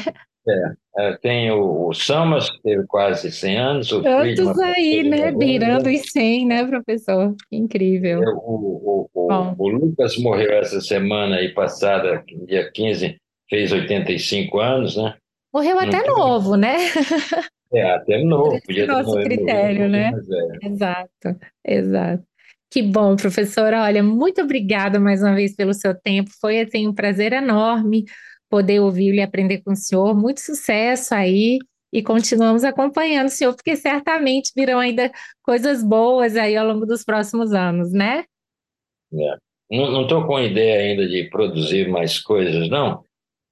É, 0.98 1.12
tem 1.18 1.50
o, 1.50 1.88
o 1.88 1.94
Samas, 1.94 2.50
que 2.50 2.60
teve 2.62 2.84
quase 2.86 3.30
100 3.30 3.58
anos, 3.58 3.92
o 3.92 4.02
Tantos 4.02 4.58
aí, 4.60 5.02
né? 5.04 5.30
90, 5.30 5.38
Beirando 5.38 5.88
os 5.88 6.10
100, 6.10 6.46
né, 6.46 6.66
professor? 6.66 7.34
Incrível. 7.50 8.20
O, 8.20 9.08
o, 9.14 9.30
o, 9.32 9.54
o 9.56 9.68
Lucas 9.68 10.16
morreu 10.18 10.52
essa 10.52 10.80
semana 10.80 11.36
aí 11.36 11.50
passada, 11.54 12.22
dia 12.46 12.70
15, 12.70 13.16
fez 13.48 13.72
85 13.72 14.58
anos, 14.58 14.96
né? 14.96 15.14
Morreu 15.54 15.76
Não 15.76 15.82
até 15.82 16.02
tem- 16.02 16.10
novo, 16.10 16.56
né? 16.56 16.76
É, 17.72 17.90
até 17.92 18.22
novo, 18.22 18.60
podia 18.66 18.86
nosso 18.86 19.14
critério, 19.22 19.88
né? 19.88 20.10
Exato, 20.62 21.38
exato. 21.66 22.22
Que 22.70 22.82
bom, 22.82 23.16
professora. 23.16 23.82
Olha, 23.82 24.02
muito 24.02 24.40
obrigada 24.42 24.98
mais 24.98 25.22
uma 25.22 25.34
vez 25.34 25.54
pelo 25.54 25.74
seu 25.74 25.94
tempo. 25.94 26.30
Foi 26.40 26.60
assim 26.60 26.88
um 26.88 26.94
prazer 26.94 27.32
enorme 27.32 28.04
poder 28.52 28.80
ouvi-lo 28.80 29.16
e 29.16 29.22
aprender 29.22 29.62
com 29.62 29.72
o 29.72 29.76
senhor. 29.76 30.14
Muito 30.14 30.42
sucesso 30.42 31.14
aí 31.14 31.58
e 31.90 32.02
continuamos 32.02 32.64
acompanhando 32.64 33.28
o 33.28 33.30
senhor, 33.30 33.54
porque 33.54 33.74
certamente 33.76 34.52
virão 34.54 34.78
ainda 34.78 35.10
coisas 35.42 35.82
boas 35.82 36.36
aí 36.36 36.54
ao 36.54 36.66
longo 36.66 36.84
dos 36.84 37.02
próximos 37.02 37.54
anos, 37.54 37.94
né? 37.94 38.24
Não 39.70 40.02
estou 40.02 40.26
com 40.26 40.38
ideia 40.38 40.82
ainda 40.82 41.08
de 41.08 41.30
produzir 41.30 41.88
mais 41.88 42.20
coisas, 42.20 42.68
não, 42.68 43.02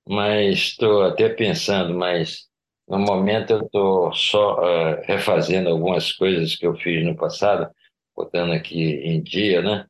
mas 0.06 0.58
estou 0.58 1.02
até 1.04 1.30
pensando, 1.30 1.94
mas 1.94 2.46
no 2.86 2.98
momento 2.98 3.52
eu 3.54 3.60
estou 3.62 4.12
só 4.12 4.62
eh, 4.62 5.02
refazendo 5.06 5.70
algumas 5.70 6.12
coisas 6.12 6.54
que 6.54 6.66
eu 6.66 6.76
fiz 6.76 7.02
no 7.06 7.16
passado, 7.16 7.70
botando 8.14 8.52
aqui 8.52 8.82
em 8.82 9.22
dia, 9.22 9.62
né? 9.62 9.86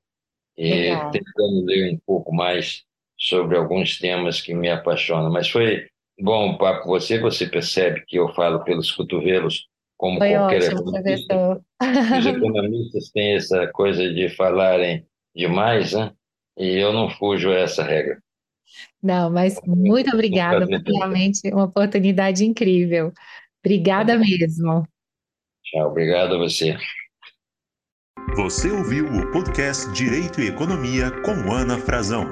E 0.56 0.70
Legal. 0.70 1.10
tentando 1.10 1.64
ler 1.64 1.94
um 1.94 1.98
pouco 2.06 2.32
mais 2.32 2.84
sobre 3.20 3.56
alguns 3.56 3.98
temas 3.98 4.40
que 4.40 4.54
me 4.54 4.70
apaixonam. 4.70 5.30
Mas 5.30 5.48
foi 5.48 5.86
bom 6.18 6.52
o 6.52 6.58
papo 6.58 6.84
com 6.84 6.90
você, 6.90 7.18
você 7.18 7.46
percebe 7.46 8.04
que 8.06 8.18
eu 8.18 8.32
falo 8.34 8.64
pelos 8.64 8.90
cotovelos, 8.90 9.68
como 9.96 10.18
Foi 10.18 10.30
qualquer 10.30 10.62
ótimo, 10.62 10.80
economista. 10.80 11.34
professor. 11.34 12.18
Os 12.18 12.26
economistas 12.26 13.10
têm 13.10 13.34
essa 13.34 13.66
coisa 13.68 14.12
de 14.12 14.28
falarem 14.30 15.06
demais, 15.34 15.92
né? 15.92 16.12
E 16.58 16.76
eu 16.76 16.92
não 16.92 17.10
fujo 17.10 17.50
a 17.50 17.58
essa 17.58 17.82
regra. 17.82 18.18
Não, 19.02 19.30
mas 19.30 19.60
muito 19.66 20.14
obrigada, 20.14 20.66
foi 20.66 20.80
realmente 20.86 21.40
uma 21.52 21.64
oportunidade 21.64 22.44
incrível. 22.44 23.12
Obrigada 23.64 24.16
mesmo. 24.16 24.86
Tchau, 25.64 25.90
obrigado 25.90 26.34
a 26.34 26.38
você. 26.38 26.76
Você 28.36 28.70
ouviu 28.70 29.06
o 29.06 29.30
podcast 29.32 29.90
Direito 29.92 30.40
e 30.40 30.48
Economia 30.48 31.10
com 31.22 31.52
Ana 31.52 31.78
Frazão. 31.78 32.26